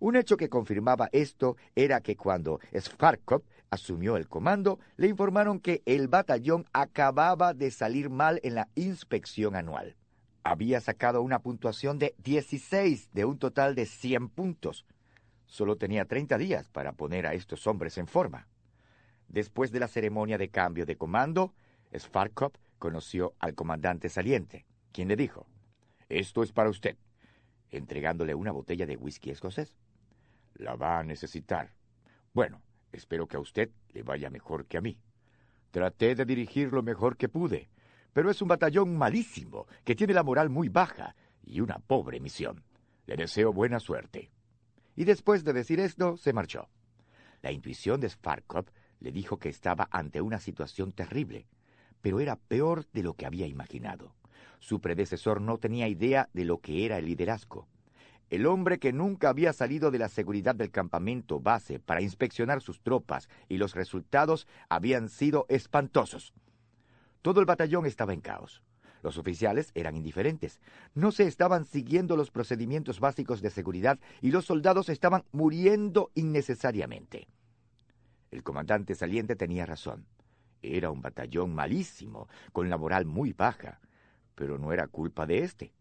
Un 0.00 0.14
hecho 0.14 0.36
que 0.36 0.48
confirmaba 0.48 1.08
esto 1.12 1.56
era 1.74 2.00
que 2.00 2.16
cuando 2.16 2.60
Svarkov 2.72 3.42
asumió 3.70 4.16
el 4.16 4.28
comando, 4.28 4.78
le 4.96 5.08
informaron 5.08 5.58
que 5.60 5.82
el 5.86 6.08
batallón 6.08 6.66
acababa 6.72 7.52
de 7.52 7.70
salir 7.70 8.08
mal 8.08 8.40
en 8.44 8.54
la 8.54 8.68
inspección 8.76 9.56
anual. 9.56 9.96
Había 10.44 10.80
sacado 10.80 11.20
una 11.20 11.40
puntuación 11.40 11.98
de 11.98 12.14
16 12.18 13.10
de 13.12 13.24
un 13.24 13.38
total 13.38 13.74
de 13.74 13.86
100 13.86 14.28
puntos. 14.28 14.86
Solo 15.48 15.76
tenía 15.76 16.04
30 16.04 16.36
días 16.36 16.68
para 16.68 16.92
poner 16.92 17.26
a 17.26 17.32
estos 17.32 17.66
hombres 17.66 17.96
en 17.96 18.06
forma. 18.06 18.46
Después 19.28 19.72
de 19.72 19.80
la 19.80 19.88
ceremonia 19.88 20.36
de 20.36 20.50
cambio 20.50 20.84
de 20.84 20.96
comando, 20.96 21.54
Svarkov 21.96 22.52
conoció 22.78 23.34
al 23.38 23.54
comandante 23.54 24.10
saliente, 24.10 24.66
quien 24.92 25.08
le 25.08 25.16
dijo, 25.16 25.46
Esto 26.10 26.42
es 26.42 26.52
para 26.52 26.68
usted, 26.68 26.96
entregándole 27.70 28.34
una 28.34 28.52
botella 28.52 28.84
de 28.84 28.96
whisky 28.96 29.30
escocés. 29.30 29.74
La 30.54 30.76
va 30.76 30.98
a 30.98 31.02
necesitar. 31.02 31.72
Bueno, 32.34 32.60
espero 32.92 33.26
que 33.26 33.38
a 33.38 33.40
usted 33.40 33.70
le 33.94 34.02
vaya 34.02 34.28
mejor 34.28 34.66
que 34.66 34.76
a 34.76 34.82
mí. 34.82 34.98
Traté 35.70 36.14
de 36.14 36.26
dirigir 36.26 36.72
lo 36.74 36.82
mejor 36.82 37.16
que 37.16 37.30
pude, 37.30 37.70
pero 38.12 38.30
es 38.30 38.42
un 38.42 38.48
batallón 38.48 38.98
malísimo, 38.98 39.66
que 39.82 39.94
tiene 39.94 40.12
la 40.12 40.22
moral 40.22 40.50
muy 40.50 40.68
baja 40.68 41.16
y 41.42 41.60
una 41.60 41.78
pobre 41.78 42.20
misión. 42.20 42.62
Le 43.06 43.16
deseo 43.16 43.50
buena 43.50 43.80
suerte. 43.80 44.30
Y 44.98 45.04
después 45.04 45.44
de 45.44 45.52
decir 45.52 45.78
esto, 45.78 46.16
se 46.16 46.32
marchó. 46.32 46.68
La 47.40 47.52
intuición 47.52 48.00
de 48.00 48.08
Sparkov 48.08 48.64
le 48.98 49.12
dijo 49.12 49.38
que 49.38 49.48
estaba 49.48 49.88
ante 49.92 50.20
una 50.20 50.40
situación 50.40 50.90
terrible, 50.90 51.46
pero 52.00 52.18
era 52.18 52.34
peor 52.34 52.84
de 52.92 53.04
lo 53.04 53.14
que 53.14 53.24
había 53.24 53.46
imaginado. 53.46 54.16
Su 54.58 54.80
predecesor 54.80 55.40
no 55.40 55.58
tenía 55.58 55.86
idea 55.86 56.28
de 56.32 56.44
lo 56.44 56.58
que 56.60 56.84
era 56.84 56.98
el 56.98 57.06
liderazgo 57.06 57.68
el 58.30 58.44
hombre 58.44 58.78
que 58.78 58.92
nunca 58.92 59.30
había 59.30 59.52
salido 59.52 59.90
de 59.90 60.00
la 60.00 60.08
seguridad 60.08 60.54
del 60.54 60.70
campamento 60.70 61.40
base 61.40 61.78
para 61.78 62.02
inspeccionar 62.02 62.60
sus 62.60 62.82
tropas 62.82 63.30
y 63.48 63.56
los 63.56 63.74
resultados 63.74 64.46
habían 64.68 65.08
sido 65.08 65.46
espantosos. 65.48 66.34
Todo 67.22 67.40
el 67.40 67.46
batallón 67.46 67.86
estaba 67.86 68.12
en 68.12 68.20
caos. 68.20 68.62
Los 69.02 69.18
oficiales 69.18 69.70
eran 69.74 69.96
indiferentes. 69.96 70.60
No 70.94 71.12
se 71.12 71.24
estaban 71.24 71.64
siguiendo 71.64 72.16
los 72.16 72.30
procedimientos 72.30 73.00
básicos 73.00 73.40
de 73.40 73.50
seguridad 73.50 73.98
y 74.20 74.30
los 74.30 74.44
soldados 74.44 74.88
estaban 74.88 75.24
muriendo 75.32 76.10
innecesariamente. 76.14 77.28
El 78.30 78.42
comandante 78.42 78.94
saliente 78.94 79.36
tenía 79.36 79.66
razón. 79.66 80.06
Era 80.62 80.90
un 80.90 81.00
batallón 81.00 81.54
malísimo, 81.54 82.28
con 82.52 82.68
la 82.68 82.76
moral 82.76 83.06
muy 83.06 83.32
baja, 83.32 83.80
pero 84.34 84.58
no 84.58 84.72
era 84.72 84.88
culpa 84.88 85.26
de 85.26 85.38
éste. 85.38 85.72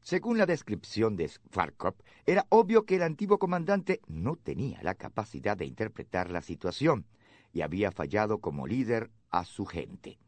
Según 0.00 0.36
la 0.36 0.46
descripción 0.46 1.16
de 1.16 1.30
Farkop, 1.50 1.98
era 2.26 2.46
obvio 2.50 2.84
que 2.84 2.96
el 2.96 3.02
antiguo 3.02 3.38
comandante 3.38 4.00
no 4.06 4.36
tenía 4.36 4.82
la 4.82 4.94
capacidad 4.94 5.56
de 5.56 5.64
interpretar 5.64 6.30
la 6.30 6.42
situación 6.42 7.06
y 7.52 7.62
había 7.62 7.90
fallado 7.90 8.38
como 8.38 8.66
líder 8.66 9.10
a 9.30 9.44
su 9.44 9.64
gente. 9.64 10.18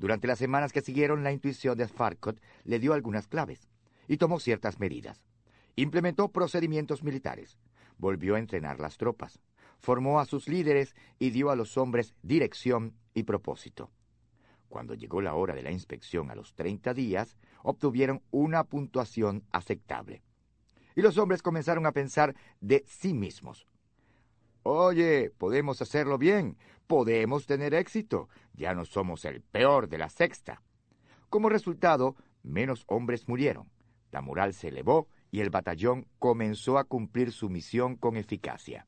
Durante 0.00 0.26
las 0.26 0.38
semanas 0.38 0.72
que 0.72 0.80
siguieron, 0.80 1.22
la 1.22 1.30
intuición 1.30 1.76
de 1.76 1.86
Farkot 1.86 2.40
le 2.64 2.78
dio 2.78 2.94
algunas 2.94 3.28
claves 3.28 3.68
y 4.08 4.16
tomó 4.16 4.40
ciertas 4.40 4.80
medidas. 4.80 5.26
Implementó 5.76 6.28
procedimientos 6.28 7.04
militares, 7.04 7.58
volvió 7.98 8.34
a 8.34 8.38
entrenar 8.38 8.80
las 8.80 8.96
tropas, 8.96 9.40
formó 9.78 10.18
a 10.18 10.24
sus 10.24 10.48
líderes 10.48 10.96
y 11.18 11.28
dio 11.28 11.50
a 11.50 11.54
los 11.54 11.76
hombres 11.76 12.14
dirección 12.22 12.94
y 13.12 13.24
propósito. 13.24 13.90
Cuando 14.70 14.94
llegó 14.94 15.20
la 15.20 15.34
hora 15.34 15.54
de 15.54 15.62
la 15.62 15.70
inspección 15.70 16.30
a 16.30 16.34
los 16.34 16.54
30 16.54 16.94
días, 16.94 17.36
obtuvieron 17.62 18.22
una 18.30 18.64
puntuación 18.64 19.44
aceptable. 19.52 20.22
Y 20.96 21.02
los 21.02 21.18
hombres 21.18 21.42
comenzaron 21.42 21.84
a 21.84 21.92
pensar 21.92 22.34
de 22.62 22.84
sí 22.86 23.12
mismos. 23.12 23.66
Oye, 24.62 25.30
podemos 25.38 25.80
hacerlo 25.80 26.18
bien, 26.18 26.58
podemos 26.86 27.46
tener 27.46 27.72
éxito, 27.72 28.28
ya 28.52 28.74
no 28.74 28.84
somos 28.84 29.24
el 29.24 29.40
peor 29.40 29.88
de 29.88 29.96
la 29.96 30.10
sexta. 30.10 30.62
Como 31.30 31.48
resultado, 31.48 32.14
menos 32.42 32.84
hombres 32.86 33.26
murieron, 33.26 33.70
la 34.12 34.20
moral 34.20 34.52
se 34.52 34.68
elevó 34.68 35.08
y 35.30 35.40
el 35.40 35.48
batallón 35.48 36.06
comenzó 36.18 36.76
a 36.76 36.84
cumplir 36.84 37.32
su 37.32 37.48
misión 37.48 37.96
con 37.96 38.18
eficacia. 38.18 38.86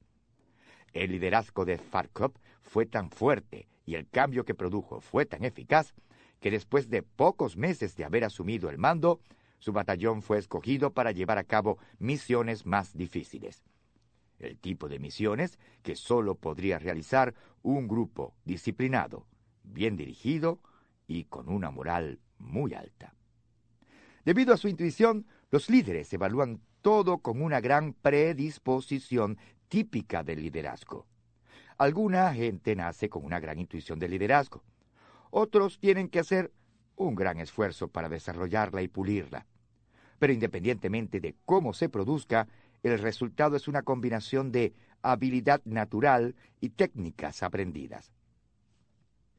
El 0.93 1.13
liderazgo 1.13 1.65
de 1.65 1.79
Farkop 1.79 2.37
fue 2.61 2.85
tan 2.85 3.11
fuerte 3.11 3.67
y 3.87 3.95
el 3.95 4.07
cambio 4.11 4.45
que 4.45 4.55
produjo 4.55 5.01
fue 5.01 5.25
tan 5.25 5.43
eficaz 5.43 5.95
que 6.41 6.51
después 6.51 6.91
de 6.91 7.03
pocos 7.03 7.57
meses 7.57 7.97
de 7.97 8.05
haber 8.05 8.25
asumido 8.25 8.69
el 8.69 8.77
mando, 8.77 9.21
su 9.59 9.73
batallón 9.73 10.21
fue 10.21 10.37
escogido 10.37 10.93
para 10.93 11.13
llevar 11.13 11.39
a 11.39 11.45
cabo 11.45 11.79
misiones 11.99 12.67
más 12.67 12.95
difíciles 12.95 13.65
el 14.43 14.59
tipo 14.59 14.89
de 14.89 14.99
misiones 14.99 15.59
que 15.83 15.97
solo 15.97 16.35
podría 16.35 16.79
realizar 16.79 17.35
un 17.63 17.89
grupo 17.89 18.35
disciplinado, 18.45 19.27
bien 19.63 19.97
dirigido 19.97 20.61
y 21.07 21.25
con 21.25 21.49
una 21.49 21.71
moral 21.71 22.21
muy 22.39 22.75
alta. 22.75 23.15
Debido 24.25 24.55
a 24.55 24.57
su 24.57 24.69
intuición, 24.69 25.27
los 25.51 25.69
líderes 25.69 26.13
evalúan 26.13 26.61
todo 26.81 27.19
con 27.19 27.43
una 27.43 27.61
gran 27.61 27.93
predisposición 27.93 29.39
típica 29.69 30.23
del 30.23 30.43
liderazgo. 30.43 31.07
Alguna 31.79 32.33
gente 32.35 32.77
nace 32.77 33.09
con 33.09 33.25
una 33.25 33.41
gran 33.41 33.59
intuición 33.59 33.99
de 33.99 34.09
liderazgo. 34.09 34.63
Otros 35.31 35.79
tienen 35.79 36.09
que 36.09 36.19
hacer 36.19 36.53
un 36.97 37.15
gran 37.15 37.41
esfuerzo 37.41 37.89
para 37.89 38.09
desarrollarla 38.09 38.83
y 38.83 38.89
pulirla. 38.89 39.47
Pero 40.19 40.33
independientemente 40.33 41.21
de 41.21 41.35
cómo 41.45 41.73
se 41.73 41.89
produzca, 41.89 42.47
el 42.83 42.99
resultado 42.99 43.57
es 43.57 43.69
una 43.69 43.83
combinación 43.83 44.51
de 44.51 44.75
habilidad 45.03 45.61
natural 45.65 46.35
y 46.61 46.71
técnicas 46.71 47.43
aprendidas. 47.43 48.13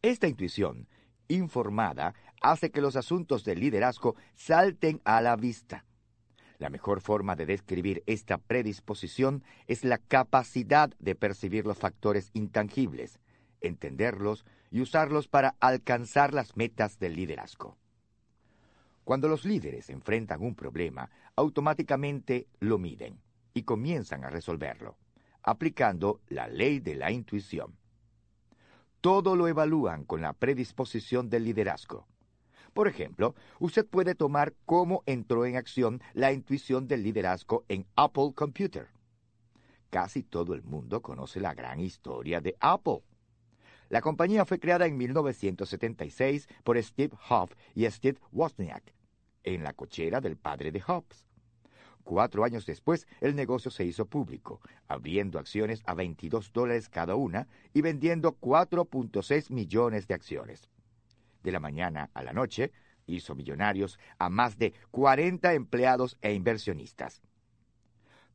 Esta 0.01 0.27
intuición 0.27 0.87
informada 1.27 2.13
hace 2.41 2.71
que 2.71 2.81
los 2.81 2.95
asuntos 2.95 3.43
del 3.43 3.59
liderazgo 3.59 4.15
salten 4.35 5.01
a 5.05 5.21
la 5.21 5.35
vista. 5.35 5.85
La 6.59 6.69
mejor 6.69 7.01
forma 7.01 7.35
de 7.35 7.45
describir 7.45 8.03
esta 8.05 8.37
predisposición 8.37 9.43
es 9.67 9.83
la 9.83 9.97
capacidad 9.97 10.91
de 10.99 11.15
percibir 11.15 11.65
los 11.65 11.77
factores 11.77 12.29
intangibles, 12.33 13.19
entenderlos 13.59 14.45
y 14.71 14.81
usarlos 14.81 15.27
para 15.27 15.55
alcanzar 15.59 16.33
las 16.33 16.55
metas 16.55 16.99
del 16.99 17.15
liderazgo. 17.15 17.77
Cuando 19.03 19.27
los 19.27 19.43
líderes 19.43 19.89
enfrentan 19.89 20.41
un 20.41 20.55
problema, 20.55 21.09
automáticamente 21.35 22.47
lo 22.59 22.77
miden 22.77 23.19
y 23.53 23.63
comienzan 23.63 24.23
a 24.23 24.29
resolverlo, 24.29 24.97
aplicando 25.41 26.21
la 26.27 26.47
ley 26.47 26.79
de 26.79 26.95
la 26.95 27.11
intuición. 27.11 27.77
Todo 29.01 29.35
lo 29.35 29.47
evalúan 29.47 30.05
con 30.05 30.21
la 30.21 30.33
predisposición 30.33 31.29
del 31.29 31.43
liderazgo. 31.43 32.07
Por 32.73 32.87
ejemplo, 32.87 33.35
usted 33.59 33.85
puede 33.85 34.15
tomar 34.15 34.53
cómo 34.65 35.03
entró 35.05 35.45
en 35.45 35.57
acción 35.57 36.01
la 36.13 36.31
intuición 36.31 36.87
del 36.87 37.03
liderazgo 37.03 37.65
en 37.67 37.85
Apple 37.95 38.31
Computer. 38.33 38.87
Casi 39.91 40.23
todo 40.23 40.55
el 40.55 40.63
mundo 40.63 41.01
conoce 41.01 41.39
la 41.39 41.53
gran 41.53 41.79
historia 41.79 42.41
de 42.41 42.55
Apple. 42.59 43.01
La 43.89 44.01
compañía 44.01 44.43
fue 44.45 44.59
creada 44.59 44.87
en 44.87 44.97
1976 44.97 46.47
por 46.63 46.81
Steve 46.81 47.15
Hoff 47.29 47.51
y 47.75 47.85
Steve 47.91 48.17
Wozniak, 48.31 48.91
en 49.43 49.63
la 49.63 49.73
cochera 49.73 50.19
del 50.19 50.35
padre 50.35 50.71
de 50.71 50.81
Hobbs. 50.81 51.27
Cuatro 52.03 52.43
años 52.43 52.65
después, 52.65 53.07
el 53.21 53.35
negocio 53.35 53.71
se 53.71 53.85
hizo 53.85 54.05
público, 54.05 54.59
abriendo 54.87 55.39
acciones 55.39 55.81
a 55.85 55.93
22 55.93 56.51
dólares 56.51 56.89
cada 56.89 57.15
una 57.15 57.47
y 57.73 57.81
vendiendo 57.81 58.37
4.6 58.39 59.51
millones 59.51 60.07
de 60.07 60.13
acciones. 60.13 60.69
De 61.41 61.51
la 61.51 61.59
mañana 61.59 62.09
a 62.13 62.23
la 62.23 62.33
noche, 62.33 62.71
hizo 63.05 63.35
millonarios 63.35 63.99
a 64.17 64.29
más 64.29 64.57
de 64.57 64.73
40 64.91 65.53
empleados 65.53 66.17
e 66.21 66.33
inversionistas. 66.33 67.21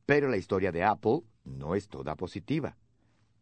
Pero 0.05 0.29
la 0.29 0.37
historia 0.37 0.71
de 0.71 0.83
Apple 0.83 1.21
no 1.43 1.75
es 1.75 1.87
toda 1.89 2.15
positiva. 2.15 2.75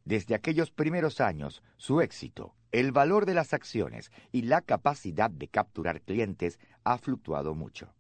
Desde 0.04 0.36
aquellos 0.36 0.72
primeros 0.72 1.20
años, 1.22 1.64
su 1.78 2.02
éxito, 2.02 2.56
el 2.72 2.92
valor 2.92 3.26
de 3.26 3.34
las 3.34 3.54
acciones 3.54 4.12
y 4.32 4.44
la 4.44 4.62
capacidad 4.62 5.30
de 5.30 5.48
capturar 5.48 6.02
clientes 6.02 6.60
ha 6.84 6.98
fluctuado 6.98 7.56
mucho. 7.56 7.94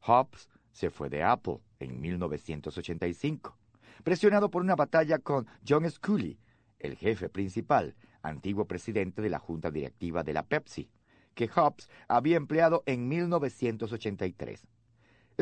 Hobbs 0.00 0.48
se 0.78 0.90
fue 0.90 1.10
de 1.10 1.24
Apple 1.24 1.58
en 1.80 2.00
1985, 2.00 3.58
presionado 4.04 4.48
por 4.48 4.62
una 4.62 4.76
batalla 4.76 5.18
con 5.18 5.48
John 5.68 5.90
Scully, 5.90 6.38
el 6.78 6.94
jefe 6.94 7.28
principal, 7.28 7.96
antiguo 8.22 8.64
presidente 8.64 9.20
de 9.20 9.28
la 9.28 9.40
junta 9.40 9.72
directiva 9.72 10.22
de 10.22 10.32
la 10.34 10.44
Pepsi, 10.44 10.88
que 11.34 11.48
Hobbs 11.48 11.88
había 12.06 12.36
empleado 12.36 12.84
en 12.86 13.08
1983. 13.08 14.68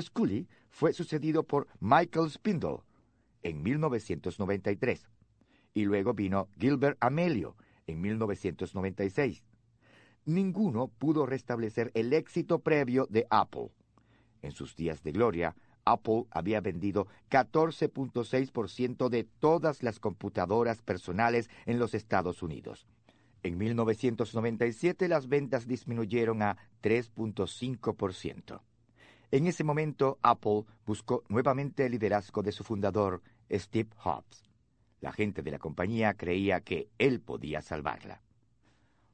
Scully 0.01 0.49
fue 0.71 0.95
sucedido 0.95 1.43
por 1.43 1.69
Michael 1.81 2.31
Spindle 2.31 2.79
en 3.43 3.63
1993 3.63 5.07
y 5.75 5.85
luego 5.85 6.15
vino 6.15 6.49
Gilbert 6.59 6.97
Amelio 6.99 7.57
en 7.87 8.01
1996. 8.01 9.43
Ninguno 10.25 10.89
pudo 10.89 11.27
restablecer 11.27 11.91
el 11.93 12.15
éxito 12.15 12.61
previo 12.61 13.07
de 13.11 13.27
Apple. 13.29 13.71
En 14.43 14.53
sus 14.53 14.77
días 14.77 15.03
de 15.03 15.13
gloria, 15.13 15.55
Apple 15.85 16.25
había 16.31 16.61
vendido 16.61 17.07
14.6% 17.31 19.09
de 19.09 19.25
todas 19.25 19.83
las 19.83 20.01
computadoras 20.01 20.83
personales 20.83 21.49
en 21.65 21.79
los 21.79 21.95
Estados 21.95 22.43
Unidos. 22.43 22.87
En 23.43 23.57
1997 23.59 25.09
las 25.09 25.29
ventas 25.29 25.69
disminuyeron 25.69 26.43
a 26.43 26.57
3.5%. 26.83 28.61
En 29.31 29.47
ese 29.47 29.65
momento 29.65 30.19
Apple 30.23 30.65
buscó 30.85 31.23
nuevamente 31.29 31.87
el 31.87 31.93
liderazgo 31.93 32.43
de 32.43 32.53
su 32.53 32.65
fundador, 32.65 33.23
Steve 33.51 33.91
Jobs. 33.97 34.51
La 35.01 35.13
gente 35.13 35.43
de 35.43 35.53
la 35.53 35.59
compañía 35.59 36.15
creía 36.15 36.61
que 36.61 36.89
él 36.99 37.21
podía 37.21 37.63
salvarla. 37.63 38.23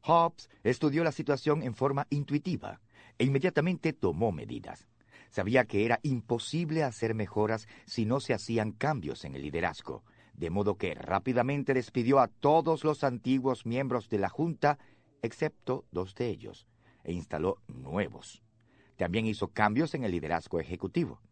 Jobs 0.00 0.48
estudió 0.64 1.04
la 1.04 1.12
situación 1.12 1.62
en 1.62 1.74
forma 1.74 2.06
intuitiva 2.10 2.80
e 3.18 3.24
inmediatamente 3.24 3.92
tomó 3.92 4.32
medidas. 4.32 4.88
Sabía 5.32 5.64
que 5.64 5.86
era 5.86 5.98
imposible 6.02 6.84
hacer 6.84 7.14
mejoras 7.14 7.66
si 7.86 8.04
no 8.04 8.20
se 8.20 8.34
hacían 8.34 8.70
cambios 8.70 9.24
en 9.24 9.34
el 9.34 9.40
liderazgo, 9.40 10.04
de 10.34 10.50
modo 10.50 10.76
que 10.76 10.94
rápidamente 10.94 11.72
despidió 11.72 12.20
a 12.20 12.28
todos 12.28 12.84
los 12.84 13.02
antiguos 13.02 13.64
miembros 13.64 14.10
de 14.10 14.18
la 14.18 14.28
Junta, 14.28 14.78
excepto 15.22 15.86
dos 15.90 16.14
de 16.16 16.28
ellos, 16.28 16.66
e 17.02 17.14
instaló 17.14 17.56
nuevos. 17.66 18.42
También 18.96 19.24
hizo 19.24 19.48
cambios 19.48 19.94
en 19.94 20.04
el 20.04 20.10
liderazgo 20.10 20.60
ejecutivo. 20.60 21.22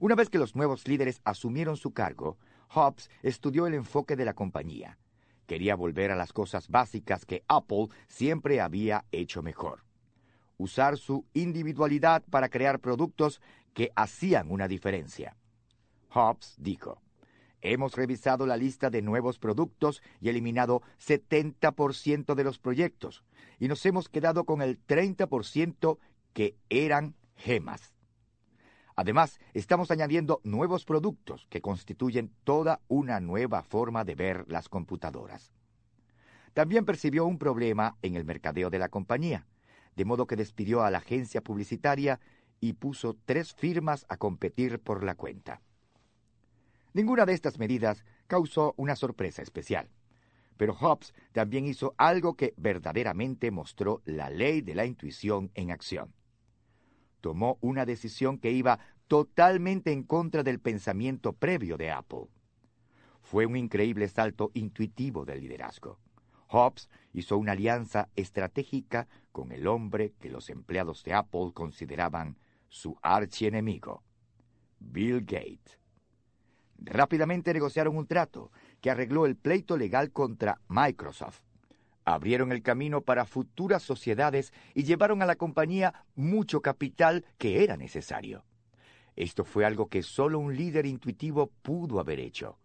Una 0.00 0.14
vez 0.14 0.30
que 0.30 0.38
los 0.38 0.56
nuevos 0.56 0.88
líderes 0.88 1.20
asumieron 1.24 1.76
su 1.76 1.92
cargo, 1.92 2.38
Hobbes 2.68 3.10
estudió 3.22 3.66
el 3.66 3.74
enfoque 3.74 4.16
de 4.16 4.24
la 4.24 4.32
compañía. 4.32 4.96
Quería 5.46 5.76
volver 5.76 6.10
a 6.10 6.16
las 6.16 6.32
cosas 6.32 6.68
básicas 6.68 7.26
que 7.26 7.44
Apple 7.48 7.88
siempre 8.08 8.62
había 8.62 9.04
hecho 9.12 9.42
mejor 9.42 9.86
usar 10.58 10.96
su 10.96 11.24
individualidad 11.34 12.22
para 12.30 12.48
crear 12.48 12.80
productos 12.80 13.40
que 13.74 13.90
hacían 13.94 14.50
una 14.50 14.68
diferencia. 14.68 15.36
Hobbes 16.10 16.54
dijo, 16.58 17.00
Hemos 17.62 17.96
revisado 17.96 18.46
la 18.46 18.56
lista 18.56 18.90
de 18.90 19.02
nuevos 19.02 19.38
productos 19.38 20.02
y 20.20 20.28
eliminado 20.28 20.82
70% 21.00 22.34
de 22.34 22.44
los 22.44 22.58
proyectos, 22.58 23.24
y 23.58 23.66
nos 23.66 23.84
hemos 23.86 24.08
quedado 24.08 24.44
con 24.44 24.62
el 24.62 24.78
30% 24.86 25.98
que 26.32 26.54
eran 26.68 27.16
gemas. 27.34 27.92
Además, 28.94 29.40
estamos 29.52 29.90
añadiendo 29.90 30.40
nuevos 30.44 30.84
productos 30.84 31.46
que 31.50 31.60
constituyen 31.60 32.32
toda 32.44 32.80
una 32.88 33.20
nueva 33.20 33.62
forma 33.62 34.04
de 34.04 34.14
ver 34.14 34.44
las 34.48 34.68
computadoras. 34.68 35.52
También 36.54 36.84
percibió 36.84 37.26
un 37.26 37.38
problema 37.38 37.96
en 38.00 38.14
el 38.16 38.24
mercadeo 38.24 38.70
de 38.70 38.78
la 38.78 38.88
compañía 38.88 39.46
de 39.96 40.04
modo 40.04 40.26
que 40.26 40.36
despidió 40.36 40.82
a 40.82 40.90
la 40.90 40.98
agencia 40.98 41.40
publicitaria 41.40 42.20
y 42.60 42.74
puso 42.74 43.16
tres 43.24 43.54
firmas 43.54 44.06
a 44.08 44.16
competir 44.16 44.78
por 44.78 45.02
la 45.02 45.14
cuenta. 45.14 45.60
Ninguna 46.92 47.26
de 47.26 47.34
estas 47.34 47.58
medidas 47.58 48.04
causó 48.26 48.74
una 48.76 48.96
sorpresa 48.96 49.42
especial. 49.42 49.88
Pero 50.56 50.74
Hobbes 50.74 51.12
también 51.32 51.66
hizo 51.66 51.94
algo 51.98 52.34
que 52.34 52.54
verdaderamente 52.56 53.50
mostró 53.50 54.00
la 54.06 54.30
ley 54.30 54.62
de 54.62 54.74
la 54.74 54.86
intuición 54.86 55.50
en 55.54 55.70
acción. 55.70 56.14
Tomó 57.20 57.58
una 57.60 57.84
decisión 57.84 58.38
que 58.38 58.52
iba 58.52 58.78
totalmente 59.08 59.92
en 59.92 60.02
contra 60.02 60.42
del 60.42 60.60
pensamiento 60.60 61.34
previo 61.34 61.76
de 61.76 61.90
Apple. 61.90 62.28
Fue 63.20 63.44
un 63.44 63.56
increíble 63.56 64.08
salto 64.08 64.50
intuitivo 64.54 65.24
del 65.24 65.40
liderazgo. 65.40 65.98
Hobbes 66.48 66.88
hizo 67.12 67.36
una 67.36 67.52
alianza 67.52 68.08
estratégica 68.16 69.08
con 69.36 69.52
el 69.52 69.66
hombre 69.66 70.14
que 70.18 70.30
los 70.30 70.48
empleados 70.48 71.04
de 71.04 71.12
Apple 71.12 71.50
consideraban 71.52 72.38
su 72.70 72.96
archienemigo, 73.02 74.02
Bill 74.78 75.26
Gates. 75.26 75.78
Rápidamente 76.78 77.52
negociaron 77.52 77.98
un 77.98 78.06
trato 78.06 78.50
que 78.80 78.90
arregló 78.90 79.26
el 79.26 79.36
pleito 79.36 79.76
legal 79.76 80.10
contra 80.10 80.58
Microsoft. 80.68 81.42
Abrieron 82.06 82.50
el 82.50 82.62
camino 82.62 83.02
para 83.02 83.26
futuras 83.26 83.82
sociedades 83.82 84.54
y 84.72 84.84
llevaron 84.84 85.20
a 85.20 85.26
la 85.26 85.36
compañía 85.36 86.06
mucho 86.14 86.62
capital 86.62 87.26
que 87.36 87.62
era 87.62 87.76
necesario. 87.76 88.46
Esto 89.16 89.44
fue 89.44 89.66
algo 89.66 89.88
que 89.88 90.02
solo 90.02 90.38
un 90.38 90.56
líder 90.56 90.86
intuitivo 90.86 91.50
pudo 91.60 92.00
haber 92.00 92.20
hecho. 92.20 92.58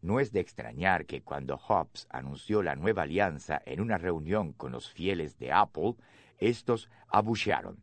No 0.00 0.20
es 0.20 0.32
de 0.32 0.40
extrañar 0.40 1.06
que 1.06 1.22
cuando 1.22 1.56
Hobbes 1.56 2.06
anunció 2.10 2.62
la 2.62 2.76
nueva 2.76 3.02
alianza 3.02 3.60
en 3.66 3.80
una 3.80 3.98
reunión 3.98 4.52
con 4.52 4.72
los 4.72 4.90
fieles 4.90 5.38
de 5.38 5.52
Apple, 5.52 5.94
estos 6.38 6.88
abuchearon. 7.08 7.82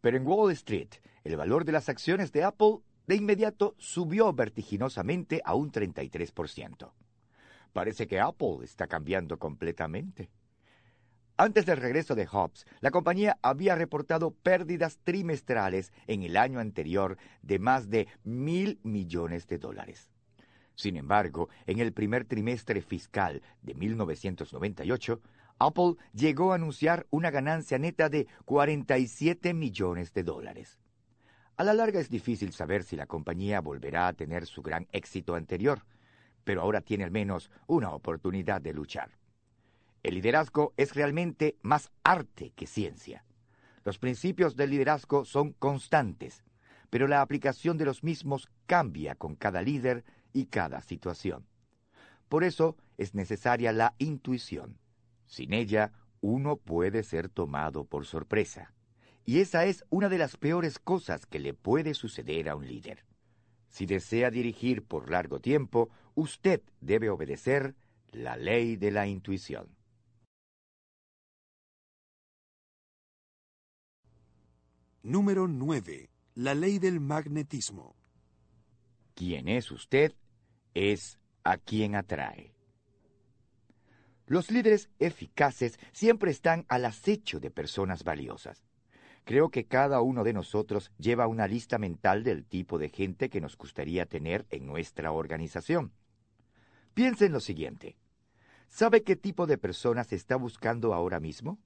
Pero 0.00 0.16
en 0.16 0.26
Wall 0.26 0.52
Street, 0.52 0.90
el 1.24 1.36
valor 1.36 1.64
de 1.64 1.72
las 1.72 1.88
acciones 1.88 2.32
de 2.32 2.44
Apple 2.44 2.80
de 3.06 3.16
inmediato 3.16 3.74
subió 3.78 4.32
vertiginosamente 4.32 5.40
a 5.44 5.54
un 5.54 5.72
33%. 5.72 6.92
Parece 7.72 8.06
que 8.06 8.20
Apple 8.20 8.58
está 8.62 8.86
cambiando 8.86 9.38
completamente. 9.38 10.30
Antes 11.38 11.66
del 11.66 11.78
regreso 11.78 12.14
de 12.14 12.26
Hobbes, 12.26 12.66
la 12.80 12.90
compañía 12.90 13.38
había 13.42 13.76
reportado 13.76 14.32
pérdidas 14.32 14.98
trimestrales 15.04 15.92
en 16.06 16.24
el 16.24 16.36
año 16.36 16.58
anterior 16.58 17.16
de 17.42 17.58
más 17.58 17.88
de 17.88 18.08
mil 18.24 18.80
millones 18.82 19.46
de 19.46 19.58
dólares. 19.58 20.10
Sin 20.78 20.96
embargo, 20.96 21.48
en 21.66 21.80
el 21.80 21.92
primer 21.92 22.24
trimestre 22.24 22.80
fiscal 22.82 23.42
de 23.62 23.74
1998, 23.74 25.20
Apple 25.58 25.96
llegó 26.12 26.52
a 26.52 26.54
anunciar 26.54 27.08
una 27.10 27.32
ganancia 27.32 27.80
neta 27.80 28.08
de 28.08 28.28
47 28.44 29.54
millones 29.54 30.14
de 30.14 30.22
dólares. 30.22 30.78
A 31.56 31.64
la 31.64 31.74
larga 31.74 31.98
es 31.98 32.08
difícil 32.08 32.52
saber 32.52 32.84
si 32.84 32.94
la 32.94 33.06
compañía 33.06 33.60
volverá 33.60 34.06
a 34.06 34.12
tener 34.12 34.46
su 34.46 34.62
gran 34.62 34.86
éxito 34.92 35.34
anterior, 35.34 35.84
pero 36.44 36.60
ahora 36.60 36.80
tiene 36.80 37.02
al 37.02 37.10
menos 37.10 37.50
una 37.66 37.90
oportunidad 37.90 38.60
de 38.60 38.72
luchar. 38.72 39.18
El 40.04 40.14
liderazgo 40.14 40.74
es 40.76 40.94
realmente 40.94 41.56
más 41.60 41.90
arte 42.04 42.52
que 42.54 42.68
ciencia. 42.68 43.24
Los 43.82 43.98
principios 43.98 44.54
del 44.54 44.70
liderazgo 44.70 45.24
son 45.24 45.54
constantes, 45.54 46.44
pero 46.88 47.08
la 47.08 47.20
aplicación 47.20 47.78
de 47.78 47.84
los 47.84 48.04
mismos 48.04 48.48
cambia 48.66 49.16
con 49.16 49.34
cada 49.34 49.60
líder 49.60 50.04
y 50.32 50.46
cada 50.46 50.80
situación. 50.80 51.46
Por 52.28 52.44
eso 52.44 52.76
es 52.96 53.14
necesaria 53.14 53.72
la 53.72 53.94
intuición. 53.98 54.78
Sin 55.26 55.52
ella, 55.52 55.92
uno 56.20 56.56
puede 56.56 57.02
ser 57.02 57.28
tomado 57.28 57.84
por 57.84 58.06
sorpresa. 58.06 58.74
Y 59.24 59.40
esa 59.40 59.66
es 59.66 59.84
una 59.90 60.08
de 60.08 60.18
las 60.18 60.36
peores 60.36 60.78
cosas 60.78 61.26
que 61.26 61.38
le 61.38 61.54
puede 61.54 61.94
suceder 61.94 62.48
a 62.48 62.56
un 62.56 62.66
líder. 62.66 63.04
Si 63.68 63.86
desea 63.86 64.30
dirigir 64.30 64.82
por 64.84 65.10
largo 65.10 65.40
tiempo, 65.40 65.90
usted 66.14 66.62
debe 66.80 67.10
obedecer 67.10 67.74
la 68.10 68.36
ley 68.36 68.76
de 68.76 68.90
la 68.90 69.06
intuición. 69.06 69.68
Número 75.02 75.46
9. 75.46 76.10
La 76.34 76.54
ley 76.54 76.78
del 76.78 77.00
magnetismo. 77.00 77.97
Quien 79.18 79.48
es 79.48 79.72
usted 79.72 80.14
es 80.74 81.18
a 81.42 81.56
quien 81.56 81.96
atrae. 81.96 82.54
Los 84.26 84.52
líderes 84.52 84.90
eficaces 85.00 85.76
siempre 85.90 86.30
están 86.30 86.66
al 86.68 86.84
acecho 86.84 87.40
de 87.40 87.50
personas 87.50 88.04
valiosas. 88.04 88.64
Creo 89.24 89.50
que 89.50 89.66
cada 89.66 90.02
uno 90.02 90.22
de 90.22 90.34
nosotros 90.34 90.92
lleva 90.98 91.26
una 91.26 91.48
lista 91.48 91.78
mental 91.78 92.22
del 92.22 92.44
tipo 92.44 92.78
de 92.78 92.90
gente 92.90 93.28
que 93.28 93.40
nos 93.40 93.56
gustaría 93.56 94.06
tener 94.06 94.46
en 94.50 94.66
nuestra 94.66 95.10
organización. 95.10 95.90
Piense 96.94 97.26
en 97.26 97.32
lo 97.32 97.40
siguiente. 97.40 97.96
¿Sabe 98.68 99.02
qué 99.02 99.16
tipo 99.16 99.48
de 99.48 99.58
personas 99.58 100.12
está 100.12 100.36
buscando 100.36 100.94
ahora 100.94 101.18
mismo? 101.18 101.58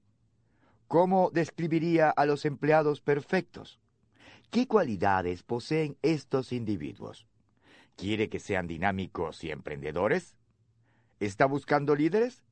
¿Cómo 0.87 1.29
describiría 1.31 2.09
a 2.09 2.25
los 2.25 2.45
empleados 2.45 2.99
perfectos? 2.99 3.79
¿Qué 4.49 4.67
cualidades 4.67 5.43
poseen 5.43 5.99
estos 6.01 6.51
individuos? 6.51 7.27
¿Quiere 7.95 8.29
que 8.29 8.39
sean 8.39 8.67
dinámicos 8.67 9.43
y 9.43 9.51
emprendedores? 9.51 10.35
¿Está 11.19 11.45
buscando 11.45 11.95
líderes? 11.95 12.43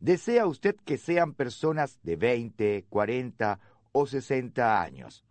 ¿Desea 0.00 0.46
usted 0.46 0.76
que 0.84 0.98
sean 0.98 1.34
personas 1.34 2.00
de 2.02 2.16
20, 2.16 2.86
40 2.88 3.60
o 3.92 4.06
60 4.06 4.82
años. 4.82 5.24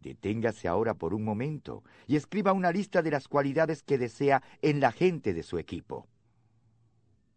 Deténgase 0.00 0.68
ahora 0.68 0.94
por 0.94 1.14
un 1.14 1.24
momento 1.24 1.82
y 2.06 2.16
escriba 2.16 2.52
una 2.52 2.70
lista 2.70 3.02
de 3.02 3.10
las 3.10 3.28
cualidades 3.28 3.82
que 3.82 3.98
desea 3.98 4.42
en 4.62 4.80
la 4.80 4.92
gente 4.92 5.34
de 5.34 5.42
su 5.42 5.58
equipo. 5.58 6.06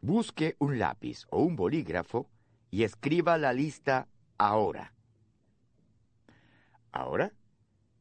Busque 0.02 0.56
un 0.60 0.78
lápiz 0.78 1.26
o 1.32 1.42
un 1.42 1.56
bolígrafo 1.56 2.30
y 2.70 2.84
escriba 2.84 3.38
la 3.38 3.54
lista 3.54 4.08
ahora. 4.38 4.94
¿Ahora? 6.92 7.34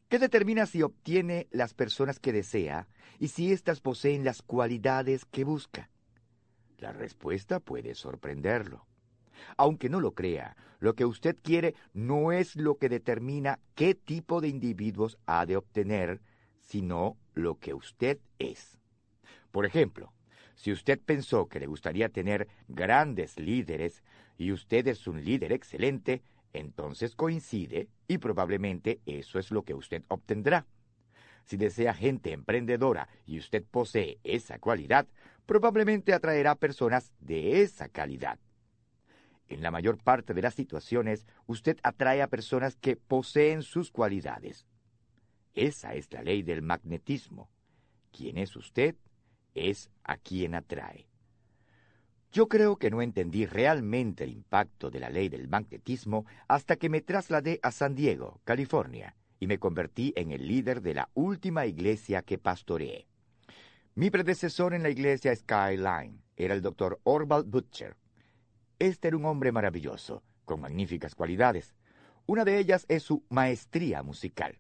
¿Qué 0.09 0.19
determina 0.19 0.65
si 0.65 0.83
obtiene 0.83 1.49
las 1.51 1.75
personas 1.75 2.19
que 2.19 2.33
desea 2.33 2.89
y 3.19 3.29
si 3.29 3.53
éstas 3.53 3.81
poseen 3.81 4.25
las 4.25 4.41
cualidades 4.41 5.27
que 5.27 5.45
busca? 5.45 5.91
La 6.79 6.93
respuesta 6.93 7.61
puede 7.61 7.95
sorprenderlo. 7.95 8.87
Aunque 9.59 9.91
no 9.91 10.01
lo 10.01 10.13
crea, 10.13 10.57
lo 10.81 10.95
que 10.95 11.05
usted 11.05 11.37
quiere 11.43 11.75
no 11.93 12.33
es 12.33 12.57
lo 12.57 12.79
que 12.79 12.89
determina 12.89 13.61
qué 13.75 13.95
tipo 13.95 14.41
de 14.41 14.49
individuos 14.49 15.19
ha 15.27 15.45
de 15.45 15.59
obtener, 15.59 16.23
sino 16.59 17.19
lo 17.35 17.59
que 17.59 17.75
usted 17.75 18.19
es. 18.39 18.79
Por 19.51 19.67
ejemplo, 19.67 20.15
si 20.55 20.73
usted 20.73 20.99
pensó 20.99 21.49
que 21.49 21.61
le 21.61 21.67
gustaría 21.67 22.09
tener 22.09 22.49
grandes 22.67 23.39
líderes 23.39 24.03
y 24.39 24.53
usted 24.53 24.89
es 24.89 25.07
un 25.07 25.23
líder 25.23 25.53
excelente, 25.53 26.23
entonces 26.53 27.15
coincide 27.15 27.89
y 28.07 28.19
probablemente 28.19 29.01
eso 29.07 29.39
es 29.39 29.51
lo 29.51 29.63
que 29.63 29.75
usted 29.75 30.03
obtendrá. 30.09 30.67
Si 31.45 31.57
desea 31.57 31.95
gente 31.95 32.33
emprendedora 32.33 33.09
y 33.27 33.39
usted 33.39 33.65
posee 33.65 34.19
esa 34.23 34.59
cualidad, 34.59 35.07
probablemente 35.47 36.13
atraerá 36.13 36.55
personas 36.55 37.13
de 37.21 37.63
esa 37.63 37.89
calidad. 37.89 38.39
En 39.49 39.63
la 39.63 39.71
mayor 39.71 39.97
parte 39.97 40.35
de 40.35 40.43
las 40.43 40.55
situaciones, 40.55 41.27
usted 41.47 41.79
atrae 41.83 42.21
a 42.21 42.29
personas 42.29 42.77
que 42.77 42.97
poseen 42.97 43.63
sus 43.63 43.91
cualidades. 43.91 44.67
Esa 45.55 45.95
es 45.95 46.13
la 46.13 46.23
ley 46.23 46.43
del 46.43 46.61
magnetismo. 46.61 47.49
Quien 48.13 48.37
es 48.37 48.55
usted 48.57 48.95
es 49.55 49.91
a 50.05 50.19
quien 50.19 50.55
atrae. 50.55 51.08
Yo 52.33 52.49
creo 52.49 52.77
que 52.77 52.91
no 52.91 53.01
entendí 53.03 53.47
realmente 53.47 54.25
el 54.25 54.31
impacto 54.31 54.91
de 54.91 55.01
la 55.01 55.11
ley 55.11 55.29
del 55.29 55.49
magnetismo 55.49 56.27
hasta 56.47 56.77
que 56.77 56.89
me 56.89 57.01
trasladé 57.01 57.59
a 57.63 57.71
San 57.71 57.95
Diego, 57.95 58.41
California, 58.45 59.17
y 59.41 59.47
me 59.47 59.59
convertí 59.59 60.13
en 60.17 60.33
el 60.33 60.47
líder 60.47 60.83
de 60.83 60.95
la 60.95 61.09
última 61.15 61.67
iglesia 61.67 62.23
que 62.23 62.39
pastoreé. 62.39 63.07
Mi 63.95 64.11
predecesor 64.11 64.75
en 64.75 64.83
la 64.83 64.91
iglesia 64.91 65.35
Skyline 65.35 66.21
era 66.37 66.55
el 66.55 66.63
doctor 66.63 67.01
Orvald 67.05 67.51
Butcher, 67.51 67.97
este 68.81 69.09
era 69.09 69.17
un 69.17 69.25
hombre 69.25 69.51
maravilloso, 69.51 70.23
con 70.45 70.61
magníficas 70.61 71.17
cualidades. 71.17 71.75
Una 72.27 72.45
de 72.45 72.59
ellas 72.59 72.87
es 72.89 73.03
su 73.03 73.25
maestría 73.29 74.05
musical. 74.05 74.57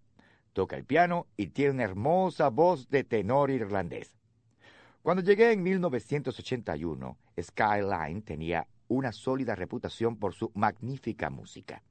Toca 0.54 0.76
el 0.76 0.84
piano 0.84 1.28
y 1.36 1.48
tiene 1.48 1.70
una 1.72 1.84
hermosa 1.84 2.48
voz 2.48 2.88
de 2.88 3.04
tenor 3.04 3.50
irlandés. 3.50 4.18
Cuando 5.08 5.22
llegué 5.22 5.52
en 5.52 5.62
1981, 5.62 7.16
Skyline 7.40 8.20
tenía 8.20 8.68
una 8.88 9.12
sólida 9.12 9.54
reputación 9.54 10.18
por 10.18 10.34
su 10.34 10.52
magnífica 10.54 11.30
música. 11.30 11.82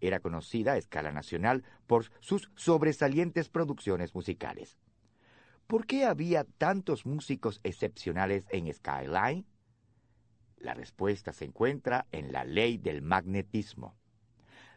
Era 0.00 0.18
conocida 0.18 0.72
a 0.72 0.76
escala 0.76 1.12
nacional 1.12 1.62
por 1.86 2.10
sus 2.18 2.50
sobresalientes 2.56 3.48
producciones 3.48 4.12
musicales. 4.12 4.76
¿Por 5.68 5.86
qué 5.86 6.04
había 6.04 6.42
tantos 6.42 7.06
músicos 7.06 7.60
excepcionales 7.62 8.48
en 8.50 8.74
Skyline? 8.74 9.46
La 10.56 10.74
respuesta 10.74 11.32
se 11.32 11.44
encuentra 11.44 12.08
en 12.10 12.32
la 12.32 12.42
ley 12.42 12.76
del 12.76 13.02
magnetismo. 13.02 13.94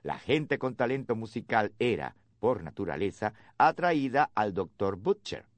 La 0.03 0.19
gente 0.19 0.59
con 0.59 0.75
talento 0.75 1.15
musical 1.15 1.73
era, 1.79 2.15
por 2.39 2.61
naturaleza 2.61 3.33
atraída 3.57 4.29
al 4.35 4.53
doctor 4.53 4.97
Butcher. 4.97 5.50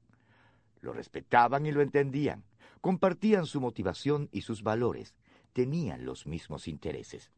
Lo 0.84 0.92
respetaban 0.92 1.64
y 1.64 1.72
lo 1.72 1.80
entendían, 1.80 2.44
compartían 2.82 3.46
su 3.46 3.58
motivación 3.58 4.28
y 4.32 4.42
sus 4.42 4.62
valores, 4.62 5.14
tenían 5.54 6.04
los 6.04 6.26
mismos 6.26 6.68
intereses. 6.68 7.32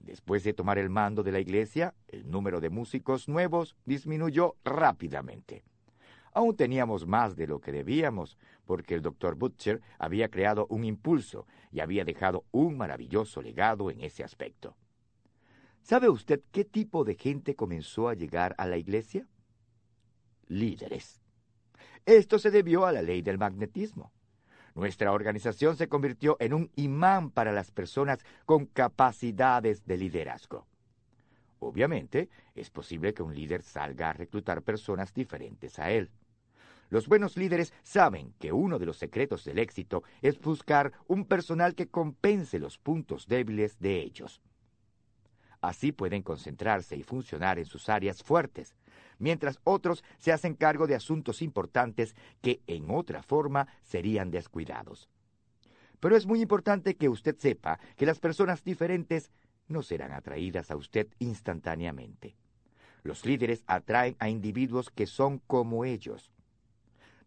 Después 0.00 0.42
de 0.42 0.54
tomar 0.54 0.78
el 0.78 0.88
mando 0.88 1.22
de 1.22 1.32
la 1.32 1.40
iglesia, 1.40 1.94
el 2.08 2.30
número 2.30 2.60
de 2.60 2.70
músicos 2.70 3.28
nuevos 3.28 3.76
disminuyó 3.84 4.56
rápidamente. 4.64 5.64
Aún 6.32 6.56
teníamos 6.56 7.06
más 7.06 7.36
de 7.36 7.46
lo 7.46 7.60
que 7.60 7.72
debíamos, 7.72 8.38
porque 8.64 8.94
el 8.94 9.02
doctor 9.02 9.34
Butcher 9.34 9.82
había 9.98 10.30
creado 10.30 10.66
un 10.70 10.84
impulso 10.84 11.46
y 11.72 11.80
había 11.80 12.06
dejado 12.06 12.46
un 12.52 12.78
maravilloso 12.78 13.42
legado 13.42 13.90
en 13.90 14.00
ese 14.00 14.24
aspecto. 14.24 14.78
¿Sabe 15.82 16.08
usted 16.08 16.40
qué 16.52 16.64
tipo 16.64 17.04
de 17.04 17.16
gente 17.16 17.54
comenzó 17.54 18.08
a 18.08 18.14
llegar 18.14 18.54
a 18.56 18.66
la 18.66 18.78
iglesia? 18.78 19.26
Líderes. 20.48 21.21
Esto 22.06 22.38
se 22.38 22.50
debió 22.50 22.84
a 22.86 22.92
la 22.92 23.02
ley 23.02 23.22
del 23.22 23.38
magnetismo. 23.38 24.12
Nuestra 24.74 25.12
organización 25.12 25.76
se 25.76 25.88
convirtió 25.88 26.36
en 26.40 26.54
un 26.54 26.70
imán 26.76 27.30
para 27.30 27.52
las 27.52 27.70
personas 27.70 28.24
con 28.46 28.66
capacidades 28.66 29.84
de 29.86 29.96
liderazgo. 29.98 30.66
Obviamente, 31.60 32.28
es 32.54 32.70
posible 32.70 33.14
que 33.14 33.22
un 33.22 33.34
líder 33.34 33.62
salga 33.62 34.10
a 34.10 34.12
reclutar 34.14 34.62
personas 34.62 35.14
diferentes 35.14 35.78
a 35.78 35.90
él. 35.90 36.10
Los 36.90 37.06
buenos 37.06 37.36
líderes 37.36 37.72
saben 37.82 38.34
que 38.38 38.52
uno 38.52 38.78
de 38.78 38.86
los 38.86 38.96
secretos 38.96 39.44
del 39.44 39.58
éxito 39.58 40.02
es 40.22 40.40
buscar 40.40 40.92
un 41.06 41.24
personal 41.24 41.74
que 41.74 41.88
compense 41.88 42.58
los 42.58 42.78
puntos 42.78 43.28
débiles 43.28 43.78
de 43.78 44.00
ellos. 44.00 44.42
Así 45.60 45.92
pueden 45.92 46.22
concentrarse 46.22 46.96
y 46.96 47.04
funcionar 47.04 47.58
en 47.60 47.66
sus 47.66 47.88
áreas 47.88 48.22
fuertes, 48.22 48.74
mientras 49.18 49.60
otros 49.64 50.04
se 50.18 50.32
hacen 50.32 50.54
cargo 50.54 50.86
de 50.86 50.94
asuntos 50.94 51.42
importantes 51.42 52.14
que 52.40 52.60
en 52.66 52.90
otra 52.90 53.22
forma 53.22 53.68
serían 53.82 54.30
descuidados. 54.30 55.08
Pero 56.00 56.16
es 56.16 56.26
muy 56.26 56.40
importante 56.42 56.96
que 56.96 57.08
usted 57.08 57.36
sepa 57.38 57.78
que 57.96 58.06
las 58.06 58.18
personas 58.18 58.64
diferentes 58.64 59.30
no 59.68 59.82
serán 59.82 60.12
atraídas 60.12 60.70
a 60.70 60.76
usted 60.76 61.08
instantáneamente. 61.18 62.36
Los 63.04 63.24
líderes 63.24 63.64
atraen 63.66 64.16
a 64.18 64.28
individuos 64.28 64.90
que 64.90 65.06
son 65.06 65.38
como 65.38 65.84
ellos. 65.84 66.32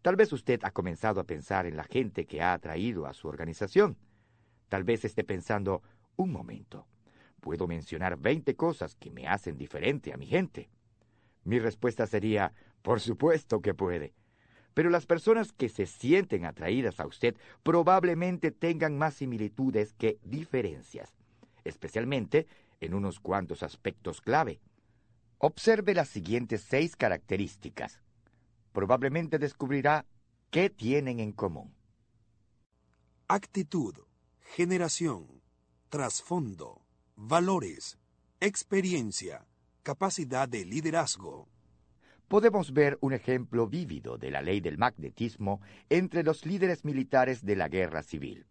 Tal 0.02 0.16
vez 0.16 0.32
usted 0.32 0.60
ha 0.62 0.70
comenzado 0.70 1.20
a 1.20 1.24
pensar 1.24 1.66
en 1.66 1.76
la 1.76 1.84
gente 1.84 2.26
que 2.26 2.40
ha 2.40 2.52
atraído 2.52 3.06
a 3.06 3.12
su 3.12 3.28
organización. 3.28 3.96
Tal 4.68 4.84
vez 4.84 5.04
esté 5.04 5.24
pensando, 5.24 5.82
un 6.16 6.32
momento, 6.32 6.86
puedo 7.40 7.66
mencionar 7.66 8.16
veinte 8.16 8.56
cosas 8.56 8.94
que 8.94 9.10
me 9.10 9.26
hacen 9.26 9.56
diferente 9.56 10.12
a 10.12 10.16
mi 10.16 10.26
gente. 10.26 10.68
Mi 11.46 11.60
respuesta 11.60 12.08
sería, 12.08 12.52
por 12.82 13.00
supuesto 13.00 13.60
que 13.60 13.72
puede. 13.72 14.14
Pero 14.74 14.90
las 14.90 15.06
personas 15.06 15.52
que 15.52 15.68
se 15.68 15.86
sienten 15.86 16.44
atraídas 16.44 16.98
a 16.98 17.06
usted 17.06 17.36
probablemente 17.62 18.50
tengan 18.50 18.98
más 18.98 19.14
similitudes 19.14 19.92
que 19.92 20.18
diferencias, 20.24 21.14
especialmente 21.62 22.48
en 22.80 22.94
unos 22.94 23.20
cuantos 23.20 23.62
aspectos 23.62 24.20
clave. 24.20 24.60
Observe 25.38 25.94
las 25.94 26.08
siguientes 26.08 26.62
seis 26.62 26.96
características. 26.96 28.02
Probablemente 28.72 29.38
descubrirá 29.38 30.04
qué 30.50 30.68
tienen 30.68 31.20
en 31.20 31.30
común. 31.30 31.76
Actitud, 33.28 33.94
generación, 34.40 35.42
trasfondo, 35.90 36.82
valores, 37.14 37.98
experiencia, 38.40 39.46
capacidad 39.86 40.48
de 40.48 40.64
liderazgo. 40.64 41.48
Podemos 42.26 42.72
ver 42.72 42.98
un 43.00 43.12
ejemplo 43.12 43.68
vívido 43.68 44.18
de 44.18 44.32
la 44.32 44.42
ley 44.42 44.60
del 44.60 44.78
magnetismo 44.78 45.60
entre 45.88 46.24
los 46.24 46.44
líderes 46.44 46.84
militares 46.84 47.46
de 47.46 47.54
la 47.54 47.68
guerra 47.68 48.02
civil. 48.02 48.46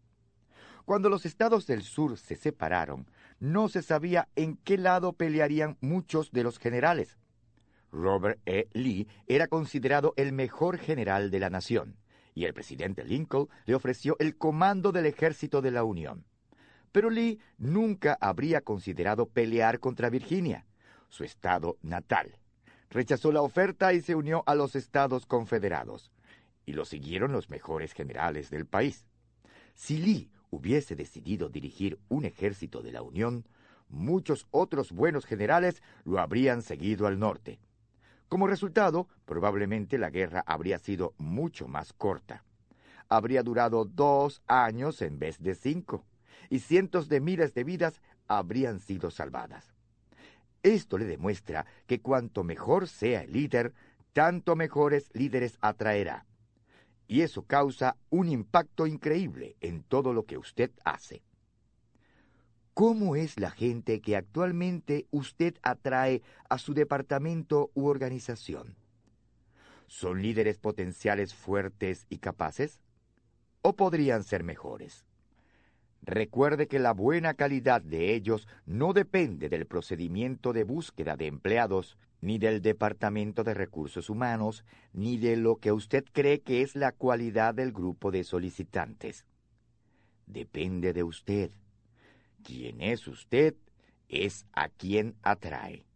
Cuando 0.86 1.10
los 1.10 1.26
estados 1.26 1.68
del 1.68 1.82
sur 1.82 2.18
se 2.18 2.38
separaron, 2.38 3.12
no 3.42 3.68
se 3.68 3.82
sabía 3.82 4.30
en 4.38 4.56
qué 4.56 4.78
lado 4.78 5.12
pelearían 5.12 5.78
muchos 5.82 6.32
de 6.32 6.44
los 6.44 6.58
generales. 6.58 7.18
Robert 7.92 8.40
E. 8.46 8.70
Lee 8.72 9.10
era 9.28 9.48
considerado 9.48 10.14
el 10.16 10.32
mejor 10.32 10.78
general 10.78 11.32
de 11.32 11.40
la 11.42 11.50
nación, 11.50 11.98
y 12.34 12.46
el 12.46 12.54
presidente 12.54 13.04
Lincoln 13.04 13.50
le 13.66 13.76
ofreció 13.76 14.16
el 14.20 14.38
comando 14.38 14.94
del 14.94 15.06
ejército 15.06 15.62
de 15.62 15.72
la 15.72 15.84
Unión. 15.84 16.24
Pero 16.94 17.10
Lee 17.10 17.40
nunca 17.58 18.18
habría 18.22 18.62
considerado 18.62 19.28
pelear 19.28 19.82
contra 19.82 20.10
Virginia, 20.10 20.66
su 21.16 21.24
estado 21.24 21.78
natal. 21.82 22.38
Rechazó 22.90 23.32
la 23.32 23.42
oferta 23.42 23.94
y 23.94 24.02
se 24.02 24.16
unió 24.16 24.44
a 24.46 24.54
los 24.54 24.76
Estados 24.76 25.26
Confederados, 25.26 26.12
y 26.66 26.74
lo 26.74 26.84
siguieron 26.84 27.32
los 27.32 27.50
mejores 27.50 27.94
generales 27.94 28.50
del 28.50 28.66
país. 28.66 29.08
Si 29.74 29.98
Lee 29.98 30.30
hubiese 30.50 30.96
decidido 30.96 31.48
dirigir 31.48 32.00
un 32.10 32.26
ejército 32.26 32.82
de 32.82 32.92
la 32.92 33.02
Unión, 33.02 33.46
muchos 33.88 34.46
otros 34.52 34.92
buenos 34.92 35.26
generales 35.26 35.82
lo 36.04 36.20
habrían 36.20 36.62
seguido 36.62 37.08
al 37.08 37.18
norte. 37.18 37.60
Como 38.28 38.48
resultado, 38.48 39.08
probablemente 39.26 39.98
la 39.98 40.10
guerra 40.10 40.44
habría 40.46 40.80
sido 40.80 41.14
mucho 41.18 41.68
más 41.68 41.94
corta. 41.94 42.44
Habría 43.08 43.42
durado 43.42 43.86
dos 43.86 44.42
años 44.48 45.02
en 45.02 45.18
vez 45.20 45.42
de 45.42 45.56
cinco 45.56 46.04
y 46.50 46.60
cientos 46.60 47.08
de 47.08 47.22
miles 47.22 47.54
de 47.54 47.64
vidas 47.64 48.02
habrían 48.28 48.80
sido 48.80 49.12
salvadas. 49.12 49.75
Esto 50.66 50.98
le 50.98 51.06
demuestra 51.06 51.68
que 51.86 52.02
cuanto 52.02 52.44
mejor 52.44 52.88
sea 52.88 53.22
el 53.22 53.34
líder, 53.34 53.76
tanto 54.14 54.56
mejores 54.56 55.12
líderes 55.14 55.60
atraerá. 55.62 56.26
Y 57.08 57.22
eso 57.22 57.44
causa 57.44 57.98
un 58.10 58.30
impacto 58.30 58.88
increíble 58.88 59.58
en 59.62 59.84
todo 59.84 60.12
lo 60.12 60.26
que 60.26 60.40
usted 60.40 60.72
hace. 60.84 61.22
¿Cómo 62.74 63.16
es 63.16 63.40
la 63.40 63.52
gente 63.52 64.02
que 64.02 64.16
actualmente 64.16 65.06
usted 65.12 65.54
atrae 65.62 66.24
a 66.50 66.58
su 66.58 66.74
departamento 66.74 67.70
u 67.76 67.86
organización? 67.86 68.76
¿Son 69.86 70.20
líderes 70.20 70.58
potenciales 70.58 71.36
fuertes 71.36 72.08
y 72.10 72.18
capaces? 72.18 72.80
¿O 73.62 73.76
podrían 73.76 74.24
ser 74.24 74.44
mejores? 74.44 75.06
Recuerde 76.06 76.68
que 76.68 76.78
la 76.78 76.94
buena 76.94 77.34
calidad 77.34 77.82
de 77.82 78.14
ellos 78.14 78.48
no 78.68 78.94
depende 78.94 79.50
del 79.50 79.66
procedimiento 79.66 80.54
de 80.54 80.64
búsqueda 80.64 81.18
de 81.18 81.26
empleados, 81.26 81.98
ni 82.22 82.38
del 82.38 82.62
Departamento 82.62 83.44
de 83.44 83.56
Recursos 83.56 84.12
Humanos, 84.12 84.66
ni 84.94 85.18
de 85.18 85.36
lo 85.36 85.56
que 85.56 85.72
usted 85.72 86.06
cree 86.12 86.42
que 86.42 86.62
es 86.62 86.76
la 86.76 86.92
cualidad 86.92 87.56
del 87.56 87.72
grupo 87.72 88.12
de 88.12 88.24
solicitantes. 88.24 89.26
Depende 90.28 90.94
de 90.94 91.02
usted. 91.02 91.50
Quien 92.44 92.82
es 92.82 93.08
usted 93.08 93.56
es 94.08 94.46
a 94.54 94.70
quien 94.70 95.16
atrae. 95.24 95.88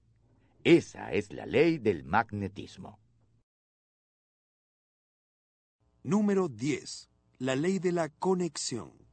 Esa 0.64 1.14
es 1.14 1.32
la 1.32 1.46
ley 1.46 1.78
del 1.78 2.04
magnetismo. 2.04 3.00
Número 6.02 6.48
10. 6.48 7.12
La 7.38 7.56
ley 7.56 7.78
de 7.78 7.92
la 7.92 8.10
conexión. 8.10 9.09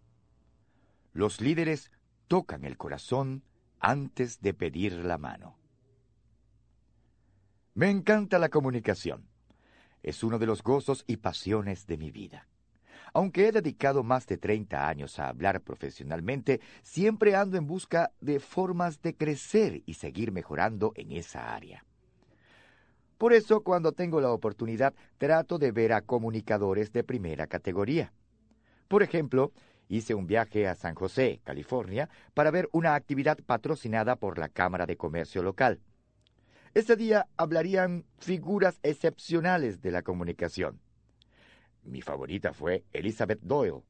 Los 1.16 1.40
líderes 1.40 1.90
tocan 2.28 2.66
el 2.66 2.76
corazón 2.76 3.42
antes 3.80 4.42
de 4.42 4.52
pedir 4.52 4.92
la 4.92 5.16
mano. 5.16 5.56
Me 7.72 7.88
encanta 7.88 8.38
la 8.38 8.50
comunicación. 8.50 9.26
Es 10.02 10.22
uno 10.22 10.38
de 10.38 10.44
los 10.44 10.62
gozos 10.62 11.04
y 11.06 11.16
pasiones 11.16 11.86
de 11.86 11.96
mi 11.96 12.10
vida. 12.10 12.48
Aunque 13.14 13.48
he 13.48 13.52
dedicado 13.52 14.02
más 14.02 14.26
de 14.26 14.36
30 14.36 14.86
años 14.86 15.18
a 15.18 15.28
hablar 15.28 15.62
profesionalmente, 15.62 16.60
siempre 16.82 17.34
ando 17.34 17.56
en 17.56 17.66
busca 17.66 18.12
de 18.20 18.38
formas 18.38 19.00
de 19.00 19.16
crecer 19.16 19.82
y 19.86 19.94
seguir 19.94 20.32
mejorando 20.32 20.92
en 20.96 21.12
esa 21.12 21.54
área. 21.54 21.86
Por 23.16 23.32
eso, 23.32 23.62
cuando 23.62 23.92
tengo 23.92 24.20
la 24.20 24.32
oportunidad, 24.32 24.92
trato 25.16 25.56
de 25.56 25.72
ver 25.72 25.94
a 25.94 26.02
comunicadores 26.02 26.92
de 26.92 27.04
primera 27.04 27.46
categoría. 27.46 28.12
Por 28.86 29.02
ejemplo, 29.02 29.54
hice 29.88 30.14
un 30.14 30.26
viaje 30.26 30.66
a 30.66 30.74
San 30.74 30.94
José, 30.94 31.40
California, 31.44 32.08
para 32.34 32.50
ver 32.50 32.68
una 32.72 32.94
actividad 32.94 33.38
patrocinada 33.44 34.16
por 34.16 34.38
la 34.38 34.48
Cámara 34.48 34.86
de 34.86 34.96
Comercio 34.96 35.42
local. 35.42 35.80
Ese 36.74 36.96
día 36.96 37.26
hablarían 37.36 38.04
figuras 38.18 38.78
excepcionales 38.82 39.80
de 39.80 39.90
la 39.90 40.02
comunicación. 40.02 40.80
Mi 41.84 42.02
favorita 42.02 42.52
fue 42.52 42.84
Elizabeth 42.92 43.40
Doyle. 43.40 43.82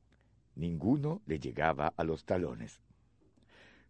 Ninguno 0.54 1.22
le 1.26 1.38
llegaba 1.38 1.92
a 1.96 2.04
los 2.04 2.24
talones. 2.24 2.80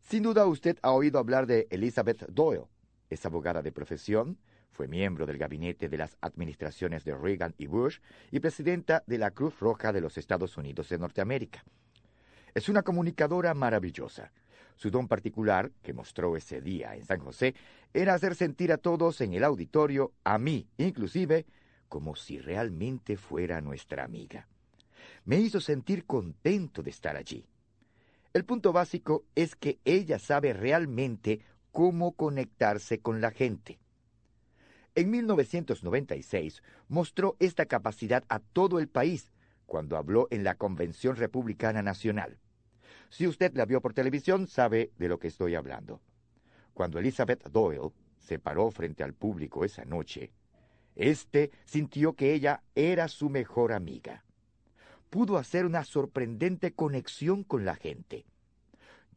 Sin 0.01 0.23
duda 0.23 0.47
usted 0.47 0.79
ha 0.83 0.93
oído 0.93 1.19
hablar 1.19 1.47
de 1.47 1.67
Elizabeth 1.71 2.27
Doyle. 2.29 2.67
Es 3.11 3.27
abogada 3.27 3.63
de 3.63 3.73
profesión, 3.73 4.39
fue 4.71 4.89
miembro 4.89 5.27
del 5.27 5.39
gabinete 5.39 5.89
de 5.89 5.97
las 5.97 6.17
administraciones 6.21 7.05
de 7.05 7.17
Reagan 7.17 7.55
y 7.59 7.67
Bush 7.67 7.99
y 8.31 8.41
presidenta 8.41 9.03
de 9.07 9.19
la 9.19 9.31
Cruz 9.31 9.59
Roja 9.59 9.93
de 9.93 10.01
los 10.01 10.19
Estados 10.19 10.57
Unidos 10.57 10.89
de 10.89 10.99
Norteamérica. 10.99 11.65
Es 12.57 12.71
una 12.71 12.83
comunicadora 12.83 13.53
maravillosa. 13.53 14.33
Su 14.77 14.91
don 14.91 15.09
particular, 15.09 15.73
que 15.83 15.93
mostró 15.93 16.39
ese 16.39 16.63
día 16.63 16.97
en 16.97 17.05
San 17.05 17.21
José, 17.21 17.55
era 17.93 18.15
hacer 18.15 18.35
sentir 18.35 18.73
a 18.73 18.79
todos 18.79 19.21
en 19.21 19.35
el 19.35 19.45
auditorio, 19.45 20.15
a 20.25 20.39
mí 20.39 20.67
inclusive, 20.79 21.45
como 21.91 22.17
si 22.17 22.39
realmente 22.39 23.19
fuera 23.19 23.61
nuestra 23.61 24.05
amiga. 24.05 24.49
Me 25.27 25.39
hizo 25.39 25.61
sentir 25.61 26.07
contento 26.07 26.83
de 26.83 26.89
estar 26.89 27.15
allí. 27.15 27.45
El 28.33 28.47
punto 28.47 28.73
básico 28.73 29.27
es 29.35 29.55
que 29.55 29.79
ella 29.85 30.19
sabe 30.19 30.55
realmente 30.55 31.43
cómo 31.73 32.13
conectarse 32.13 33.01
con 33.01 33.21
la 33.21 33.33
gente. 33.33 33.79
En 34.95 35.11
1996 35.11 36.63
mostró 36.89 37.37
esta 37.39 37.67
capacidad 37.67 38.25
a 38.31 38.39
todo 38.39 38.79
el 38.79 38.89
país 38.89 39.31
cuando 39.67 39.99
habló 39.99 40.27
en 40.31 40.43
la 40.43 40.55
Convención 40.55 41.17
Republicana 41.17 41.83
Nacional. 41.83 42.39
Si 43.11 43.27
usted 43.27 43.55
la 43.55 43.65
vio 43.65 43.81
por 43.81 43.95
televisión, 43.95 44.47
sabe 44.47 44.93
de 44.99 45.09
lo 45.09 45.19
que 45.19 45.29
estoy 45.29 45.55
hablando. 45.55 46.01
Cuando 46.75 46.99
Elizabeth 46.99 47.49
Doyle 47.51 47.93
se 48.19 48.39
paró 48.39 48.71
frente 48.71 49.03
al 49.03 49.15
público 49.15 49.65
esa 49.65 49.85
noche, 49.85 50.33
éste 50.95 51.51
sintió 51.65 52.15
que 52.15 52.35
ella 52.35 52.63
era 52.75 53.09
su 53.09 53.31
mejor 53.31 53.73
amiga. 53.73 54.25
Pudo 55.11 55.39
hacer 55.39 55.65
una 55.65 55.85
sorprendente 55.85 56.73
conexión 56.73 57.45
con 57.45 57.65
la 57.65 57.77
gente. 57.77 58.27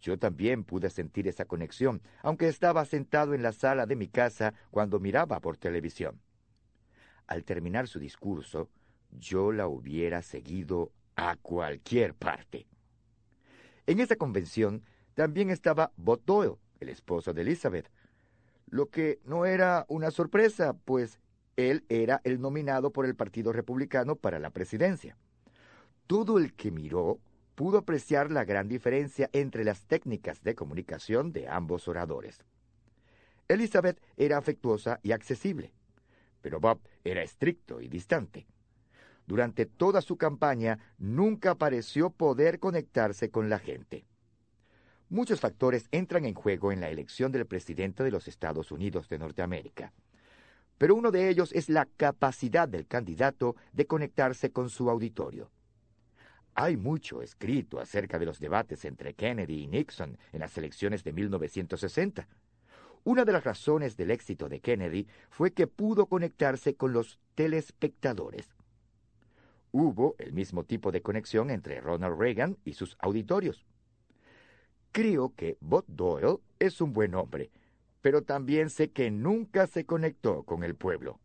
Yo 0.01 0.17
también 0.17 0.63
pude 0.63 0.89
sentir 0.89 1.27
esa 1.27 1.45
conexión, 1.45 2.01
aunque 2.21 2.47
estaba 2.47 2.85
sentado 2.85 3.33
en 3.33 3.43
la 3.43 3.51
sala 3.51 3.85
de 3.85 3.95
mi 3.95 4.07
casa 4.07 4.53
cuando 4.71 4.99
miraba 4.99 5.41
por 5.41 5.57
televisión. 5.57 6.21
Al 7.27 7.43
terminar 7.43 7.87
su 7.87 7.99
discurso, 7.99 8.69
yo 9.11 9.51
la 9.51 9.67
hubiera 9.67 10.21
seguido 10.21 10.91
a 11.15 11.35
cualquier 11.35 12.13
parte. 12.13 12.67
En 13.89 13.99
esa 13.99 14.17
convención 14.17 14.83
también 15.15 15.49
estaba 15.49 15.91
Bob 15.97 16.21
Doyle, 16.23 16.57
el 16.79 16.89
esposo 16.89 17.33
de 17.33 17.41
Elizabeth, 17.41 17.89
lo 18.67 18.91
que 18.91 19.19
no 19.25 19.47
era 19.47 19.87
una 19.89 20.11
sorpresa, 20.11 20.73
pues 20.85 21.19
él 21.57 21.83
era 21.89 22.21
el 22.23 22.39
nominado 22.39 22.91
por 22.91 23.07
el 23.07 23.15
Partido 23.15 23.51
Republicano 23.51 24.15
para 24.15 24.37
la 24.37 24.51
presidencia. 24.51 25.17
Todo 26.05 26.37
el 26.37 26.53
que 26.53 26.69
miró 26.69 27.17
pudo 27.55 27.79
apreciar 27.79 28.29
la 28.29 28.45
gran 28.45 28.67
diferencia 28.67 29.27
entre 29.33 29.63
las 29.63 29.87
técnicas 29.87 30.43
de 30.43 30.53
comunicación 30.53 31.31
de 31.33 31.47
ambos 31.47 31.87
oradores. 31.87 32.45
Elizabeth 33.47 33.99
era 34.17 34.37
afectuosa 34.37 34.99
y 35.01 35.13
accesible, 35.13 35.73
pero 36.43 36.59
Bob 36.59 36.79
era 37.03 37.23
estricto 37.23 37.81
y 37.81 37.87
distante. 37.87 38.45
Durante 39.29 39.67
toda 39.67 40.01
su 40.01 40.17
campaña 40.17 40.79
nunca 40.97 41.53
pareció 41.53 42.09
poder 42.09 42.59
conectarse 42.59 43.29
con 43.29 43.47
la 43.47 43.59
gente. 43.59 44.07
Muchos 45.07 45.39
factores 45.39 45.87
entran 45.91 46.25
en 46.25 46.33
juego 46.33 46.71
en 46.71 46.81
la 46.81 46.89
elección 46.89 47.31
del 47.31 47.45
presidente 47.45 48.03
de 48.03 48.09
los 48.09 48.27
Estados 48.27 48.71
Unidos 48.71 49.07
de 49.07 49.19
Norteamérica. 49.19 49.93
Pero 50.79 50.95
uno 50.95 51.11
de 51.11 51.29
ellos 51.29 51.51
es 51.53 51.69
la 51.69 51.85
capacidad 51.85 52.67
del 52.67 52.87
candidato 52.87 53.55
de 53.71 53.85
conectarse 53.85 54.51
con 54.51 54.71
su 54.71 54.89
auditorio. 54.89 55.51
Hay 56.55 56.75
mucho 56.75 57.21
escrito 57.21 57.79
acerca 57.79 58.17
de 58.17 58.25
los 58.25 58.39
debates 58.39 58.83
entre 58.83 59.13
Kennedy 59.13 59.61
y 59.61 59.67
Nixon 59.67 60.17
en 60.33 60.39
las 60.39 60.57
elecciones 60.57 61.03
de 61.03 61.13
1960. 61.13 62.27
Una 63.03 63.25
de 63.25 63.33
las 63.33 63.43
razones 63.43 63.95
del 63.95 64.09
éxito 64.09 64.49
de 64.49 64.59
Kennedy 64.59 65.05
fue 65.29 65.51
que 65.51 65.67
pudo 65.67 66.07
conectarse 66.07 66.73
con 66.73 66.93
los 66.93 67.19
telespectadores 67.35 68.49
hubo 69.71 70.15
el 70.17 70.33
mismo 70.33 70.63
tipo 70.63 70.91
de 70.91 71.01
conexión 71.01 71.49
entre 71.49 71.81
Ronald 71.81 72.19
Reagan 72.19 72.57
y 72.65 72.73
sus 72.73 72.95
auditorios. 72.99 73.65
Creo 74.91 75.33
que 75.35 75.57
Bob 75.61 75.85
Doyle 75.87 76.39
es 76.57 76.81
un 76.81 76.93
buen 76.93 77.13
hombre, 77.13 77.51
pero 78.01 78.23
también 78.23 78.69
sé 78.69 78.91
que 78.91 79.11
nunca 79.11 79.67
se 79.67 79.85
conectó 79.85 80.43
con 80.43 80.63
el 80.63 80.75
pueblo. 80.75 81.19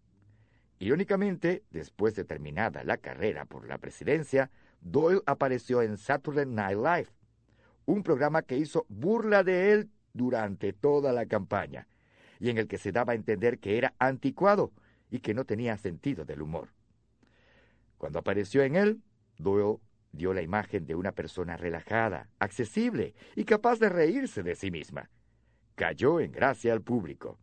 Irónicamente, 0.78 1.62
después 1.70 2.14
de 2.14 2.24
terminada 2.24 2.84
la 2.84 2.98
carrera 2.98 3.46
por 3.46 3.66
la 3.66 3.78
presidencia, 3.78 4.50
Doyle 4.80 5.22
apareció 5.24 5.80
en 5.80 5.96
Saturday 5.96 6.44
Night 6.46 6.76
Live, 6.76 7.08
un 7.86 8.02
programa 8.02 8.42
que 8.42 8.58
hizo 8.58 8.84
burla 8.88 9.44
de 9.44 9.72
él 9.72 9.90
durante 10.12 10.72
toda 10.72 11.12
la 11.12 11.26
campaña, 11.26 11.88
y 12.38 12.50
en 12.50 12.58
el 12.58 12.68
que 12.68 12.78
se 12.78 12.92
daba 12.92 13.12
a 13.12 13.16
entender 13.16 13.58
que 13.58 13.78
era 13.78 13.94
anticuado 13.98 14.72
y 15.10 15.20
que 15.20 15.32
no 15.32 15.44
tenía 15.44 15.78
sentido 15.78 16.24
del 16.24 16.42
humor. 16.42 16.73
Cuando 18.04 18.18
apareció 18.18 18.62
en 18.62 18.76
él, 18.76 19.02
Doyle 19.38 19.78
dio 20.12 20.34
la 20.34 20.42
imagen 20.42 20.84
de 20.84 20.94
una 20.94 21.12
persona 21.12 21.56
relajada, 21.56 22.28
accesible 22.38 23.14
y 23.34 23.46
capaz 23.46 23.78
de 23.78 23.88
reírse 23.88 24.42
de 24.42 24.56
sí 24.56 24.70
misma. 24.70 25.08
Cayó 25.74 26.20
en 26.20 26.30
gracia 26.30 26.74
al 26.74 26.82
público. 26.82 27.38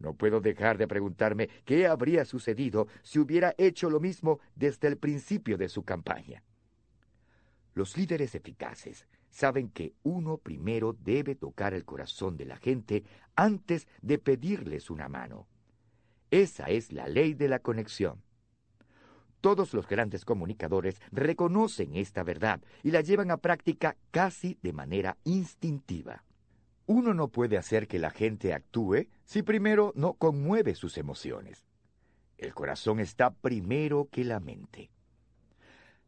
No 0.00 0.14
puedo 0.14 0.40
dejar 0.40 0.76
de 0.76 0.88
preguntarme 0.88 1.48
qué 1.64 1.86
habría 1.86 2.24
sucedido 2.24 2.88
si 3.04 3.20
hubiera 3.20 3.54
hecho 3.58 3.88
lo 3.88 4.00
mismo 4.00 4.40
desde 4.56 4.88
el 4.88 4.96
principio 4.96 5.56
de 5.56 5.68
su 5.68 5.84
campaña. 5.84 6.42
Los 7.74 7.96
líderes 7.96 8.34
eficaces 8.34 9.06
saben 9.30 9.68
que 9.68 9.94
uno 10.02 10.38
primero 10.38 10.94
debe 10.94 11.36
tocar 11.36 11.74
el 11.74 11.84
corazón 11.84 12.36
de 12.36 12.46
la 12.46 12.56
gente 12.56 13.04
antes 13.36 13.86
de 14.02 14.18
pedirles 14.18 14.90
una 14.90 15.08
mano. 15.08 15.46
Esa 16.32 16.70
es 16.70 16.90
la 16.90 17.06
ley 17.06 17.34
de 17.34 17.46
la 17.46 17.60
conexión. 17.60 18.25
Todos 19.46 19.74
los 19.74 19.86
grandes 19.86 20.24
comunicadores 20.24 21.00
reconocen 21.12 21.94
esta 21.94 22.24
verdad 22.24 22.60
y 22.82 22.90
la 22.90 23.00
llevan 23.00 23.30
a 23.30 23.36
práctica 23.36 23.96
casi 24.10 24.58
de 24.60 24.72
manera 24.72 25.18
instintiva. 25.22 26.24
Uno 26.86 27.14
no 27.14 27.28
puede 27.28 27.56
hacer 27.56 27.86
que 27.86 28.00
la 28.00 28.10
gente 28.10 28.52
actúe 28.52 29.06
si 29.24 29.44
primero 29.44 29.92
no 29.94 30.14
conmueve 30.14 30.74
sus 30.74 30.98
emociones. 30.98 31.64
El 32.38 32.54
corazón 32.54 32.98
está 32.98 33.30
primero 33.34 34.08
que 34.10 34.24
la 34.24 34.40
mente. 34.40 34.90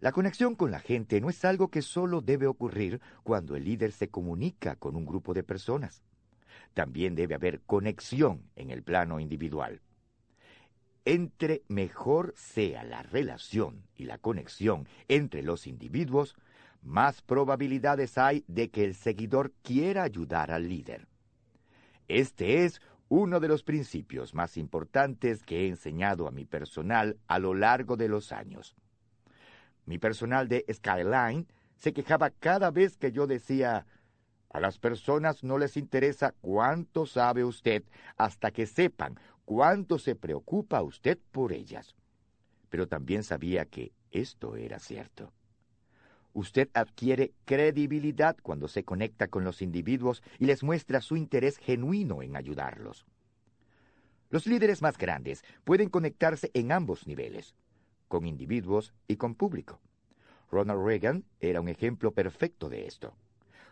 La 0.01 0.11
conexión 0.11 0.57
con 0.57 0.73
la 0.73 0.81
gente 0.81 1.21
no 1.21 1.31
es 1.31 1.45
algo 1.45 1.69
que 1.69 1.83
solo 1.83 2.21
debe 2.21 2.49
ocurrir 2.49 3.01
cuando 3.23 3.55
el 3.55 3.67
líder 3.67 3.93
se 3.93 4.09
comunica 4.09 4.75
con 4.75 4.97
un 4.97 5.07
grupo 5.07 5.33
de 5.33 5.45
personas. 5.45 6.03
También 6.75 7.15
debe 7.15 7.37
haber 7.37 7.61
conexión 7.61 8.51
en 8.57 8.73
el 8.73 8.83
plano 8.83 9.21
individual. 9.21 9.81
Entre 11.05 11.63
mejor 11.69 12.35
sea 12.37 12.85
la 12.85 13.03
relación 13.03 13.83
y 13.97 14.05
la 14.05 14.19
conexión 14.19 14.87
entre 15.09 15.43
los 15.43 15.67
individuos, 15.67 16.37
más 16.83 17.23
probabilidades 17.23 18.19
hay 18.19 18.45
de 18.47 18.71
que 18.71 18.85
el 18.85 18.95
seguidor 18.95 19.53
quiera 19.63 20.03
ayudar 20.03 20.51
al 20.51 20.69
líder. 20.69 21.07
Este 22.09 22.65
es 22.65 22.81
uno 23.09 23.41
de 23.41 23.49
los 23.49 23.63
principios 23.63 24.35
más 24.35 24.57
importantes 24.57 25.43
que 25.43 25.65
he 25.65 25.69
enseñado 25.69 26.29
a 26.29 26.31
mi 26.31 26.45
personal 26.45 27.19
a 27.27 27.39
lo 27.39 27.55
largo 27.55 27.97
de 27.97 28.09
los 28.09 28.33
años. 28.33 28.77
Mi 29.87 29.99
personal 29.99 30.49
de 30.49 30.65
Skyline 30.71 31.47
se 31.77 31.93
quejaba 31.93 32.31
cada 32.31 32.71
vez 32.71 32.99
que 32.99 33.11
yo 33.11 33.27
decía, 33.27 33.87
a 34.51 34.61
las 34.61 34.79
personas 34.79 35.45
no 35.45 35.59
les 35.59 35.77
interesa 35.77 36.35
cuánto 36.41 37.07
sabe 37.07 37.45
usted 37.45 37.85
hasta 38.17 38.51
que 38.51 38.67
sepan 38.67 39.19
cuánto 39.49 39.99
se 39.99 40.15
preocupa 40.15 40.83
usted 40.83 41.17
por 41.33 41.55
ellas. 41.55 41.97
Pero 42.69 42.87
también 42.87 43.23
sabía 43.23 43.65
que 43.65 43.93
esto 44.11 44.57
era 44.57 44.79
cierto. 44.79 45.33
Usted 46.35 46.69
adquiere 46.75 47.33
credibilidad 47.47 48.37
cuando 48.43 48.69
se 48.69 48.85
conecta 48.85 49.29
con 49.29 49.45
los 49.45 49.63
individuos 49.63 50.23
y 50.39 50.45
les 50.45 50.63
muestra 50.63 51.01
su 51.01 51.17
interés 51.17 51.57
genuino 51.57 52.23
en 52.23 52.37
ayudarlos. 52.37 53.07
Los 54.29 54.47
líderes 54.47 54.83
más 54.83 54.99
grandes 54.99 55.43
pueden 55.65 55.89
conectarse 55.89 56.51
en 56.53 56.71
ambos 56.71 57.07
niveles, 57.07 57.55
con 58.07 58.27
individuos 58.27 58.93
y 59.07 59.17
con 59.17 59.35
público. 59.35 59.81
Ronald 60.51 60.85
Reagan 60.85 61.25
era 61.41 61.63
un 61.63 61.71
ejemplo 61.71 62.13
perfecto 62.13 62.69
de 62.69 62.87
esto. 62.87 63.15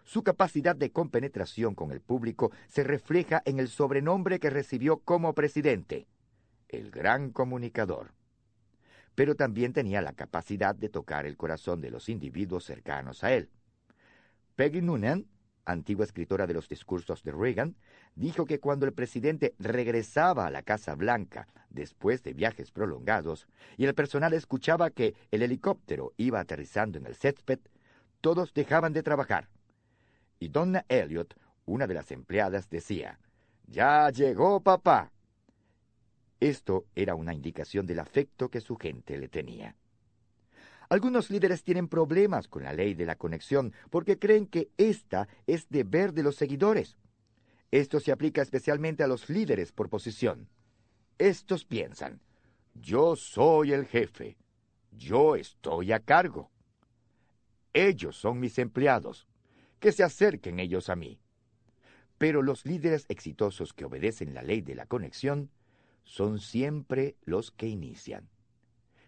Su 0.06 0.22
capacidad 0.22 0.76
de 0.76 0.92
compenetración 0.92 1.74
con 1.74 1.90
el 1.90 2.00
público 2.00 2.52
se 2.68 2.84
refleja 2.84 3.42
en 3.44 3.58
el 3.58 3.66
sobrenombre 3.66 4.38
que 4.38 4.50
recibió 4.50 4.98
como 4.98 5.34
presidente, 5.34 6.06
el 6.68 6.92
gran 6.92 7.32
comunicador. 7.32 8.12
Pero 9.16 9.34
también 9.34 9.72
tenía 9.72 10.00
la 10.02 10.12
capacidad 10.12 10.76
de 10.76 10.90
tocar 10.90 11.26
el 11.26 11.36
corazón 11.36 11.80
de 11.80 11.90
los 11.90 12.08
individuos 12.08 12.64
cercanos 12.64 13.24
a 13.24 13.32
él. 13.32 13.50
Peggy 14.54 14.80
Noonan, 14.80 15.26
antigua 15.64 16.04
escritora 16.04 16.46
de 16.46 16.54
los 16.54 16.68
discursos 16.68 17.24
de 17.24 17.32
Reagan, 17.32 17.74
dijo 18.14 18.46
que 18.46 18.60
cuando 18.60 18.86
el 18.86 18.92
presidente 18.92 19.56
regresaba 19.58 20.46
a 20.46 20.50
la 20.52 20.62
Casa 20.62 20.94
Blanca 20.94 21.48
después 21.68 22.22
de 22.22 22.32
viajes 22.32 22.70
prolongados 22.70 23.48
y 23.76 23.86
el 23.86 23.94
personal 23.96 24.34
escuchaba 24.34 24.90
que 24.90 25.16
el 25.32 25.42
helicóptero 25.42 26.12
iba 26.16 26.38
aterrizando 26.38 26.96
en 26.96 27.06
el 27.06 27.16
césped, 27.16 27.58
todos 28.20 28.54
dejaban 28.54 28.92
de 28.92 29.02
trabajar 29.02 29.48
y 30.38 30.48
Donna 30.48 30.84
Elliot, 30.88 31.34
una 31.64 31.86
de 31.86 31.94
las 31.94 32.10
empleadas, 32.12 32.68
decía, 32.70 33.18
Ya 33.66 34.10
llegó 34.10 34.60
papá. 34.60 35.12
Esto 36.40 36.86
era 36.94 37.14
una 37.14 37.34
indicación 37.34 37.86
del 37.86 37.98
afecto 37.98 38.50
que 38.50 38.60
su 38.60 38.76
gente 38.76 39.16
le 39.18 39.28
tenía. 39.28 39.74
Algunos 40.88 41.30
líderes 41.30 41.64
tienen 41.64 41.88
problemas 41.88 42.46
con 42.46 42.62
la 42.62 42.72
ley 42.72 42.94
de 42.94 43.06
la 43.06 43.16
conexión 43.16 43.72
porque 43.90 44.18
creen 44.18 44.46
que 44.46 44.70
esta 44.76 45.28
es 45.46 45.68
deber 45.68 46.12
de 46.12 46.22
los 46.22 46.36
seguidores. 46.36 46.96
Esto 47.72 47.98
se 47.98 48.12
aplica 48.12 48.42
especialmente 48.42 49.02
a 49.02 49.08
los 49.08 49.28
líderes 49.28 49.72
por 49.72 49.88
posición. 49.88 50.48
Estos 51.18 51.64
piensan, 51.64 52.20
yo 52.74 53.16
soy 53.16 53.72
el 53.72 53.86
jefe, 53.86 54.36
yo 54.92 55.34
estoy 55.34 55.92
a 55.92 55.98
cargo. 55.98 56.50
Ellos 57.72 58.16
son 58.16 58.38
mis 58.38 58.58
empleados, 58.58 59.26
que 59.80 59.92
se 59.92 60.02
acerquen 60.02 60.60
ellos 60.60 60.88
a 60.88 60.96
mí. 60.96 61.18
Pero 62.18 62.42
los 62.42 62.64
líderes 62.64 63.04
exitosos 63.08 63.72
que 63.72 63.84
obedecen 63.84 64.34
la 64.34 64.42
ley 64.42 64.62
de 64.62 64.74
la 64.74 64.86
conexión 64.86 65.50
son 66.04 66.38
siempre 66.38 67.16
los 67.24 67.50
que 67.50 67.66
inician. 67.66 68.28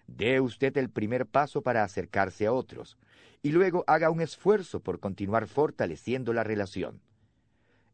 Dé 0.06 0.40
usted 0.40 0.76
el 0.76 0.90
primer 0.90 1.26
paso 1.26 1.62
para 1.62 1.84
acercarse 1.84 2.46
a 2.46 2.52
otros, 2.52 2.98
y 3.42 3.52
luego 3.52 3.84
haga 3.86 4.10
un 4.10 4.20
esfuerzo 4.20 4.80
por 4.80 5.00
continuar 5.00 5.46
fortaleciendo 5.46 6.32
la 6.32 6.44
relación. 6.44 7.00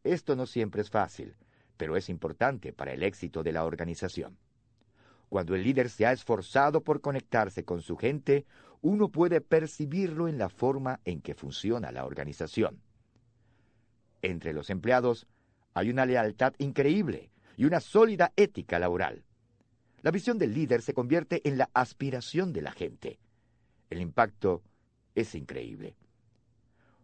Esto 0.03 0.35
no 0.35 0.45
siempre 0.45 0.81
es 0.81 0.89
fácil, 0.89 1.35
pero 1.77 1.97
es 1.97 2.09
importante 2.09 2.73
para 2.73 2.93
el 2.93 3.03
éxito 3.03 3.43
de 3.43 3.51
la 3.51 3.65
organización. 3.65 4.37
Cuando 5.29 5.55
el 5.55 5.63
líder 5.63 5.89
se 5.89 6.05
ha 6.05 6.11
esforzado 6.11 6.83
por 6.83 7.01
conectarse 7.01 7.65
con 7.65 7.81
su 7.81 7.97
gente, 7.97 8.45
uno 8.81 9.09
puede 9.09 9.41
percibirlo 9.41 10.27
en 10.27 10.37
la 10.37 10.49
forma 10.49 10.99
en 11.05 11.21
que 11.21 11.35
funciona 11.35 11.91
la 11.91 12.05
organización. 12.05 12.81
Entre 14.21 14.53
los 14.53 14.69
empleados 14.69 15.27
hay 15.73 15.89
una 15.89 16.05
lealtad 16.05 16.53
increíble 16.57 17.31
y 17.57 17.65
una 17.65 17.79
sólida 17.79 18.31
ética 18.35 18.79
laboral. 18.79 19.23
La 20.01 20.11
visión 20.11 20.37
del 20.37 20.53
líder 20.53 20.81
se 20.81 20.93
convierte 20.93 21.41
en 21.47 21.57
la 21.57 21.69
aspiración 21.73 22.53
de 22.53 22.61
la 22.61 22.71
gente. 22.71 23.19
El 23.89 24.01
impacto 24.01 24.63
es 25.15 25.35
increíble. 25.35 25.95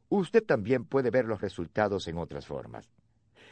Usted 0.10 0.44
también 0.44 0.86
puede 0.86 1.10
ver 1.10 1.26
los 1.26 1.42
resultados 1.42 2.08
en 2.08 2.18
otras 2.18 2.46
formas. 2.46 2.92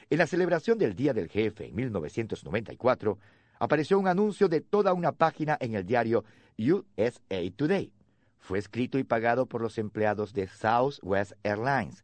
En 0.10 0.18
la 0.18 0.28
celebración 0.28 0.78
del 0.78 0.96
Día 0.96 1.14
del 1.14 1.30
Jefe 1.30 1.68
en 1.68 1.76
1994, 1.76 3.18
apareció 3.60 4.00
un 4.00 4.08
anuncio 4.08 4.48
de 4.50 4.62
toda 4.62 4.94
una 4.94 5.12
página 5.12 5.58
en 5.60 5.76
el 5.76 5.86
diario 5.86 6.26
USA 6.58 7.52
Today 7.56 7.94
fue 8.40 8.58
escrito 8.58 8.98
y 8.98 9.04
pagado 9.04 9.46
por 9.46 9.62
los 9.62 9.78
empleados 9.78 10.34
de 10.34 10.48
Southwest 10.48 11.34
Airlines 11.44 12.04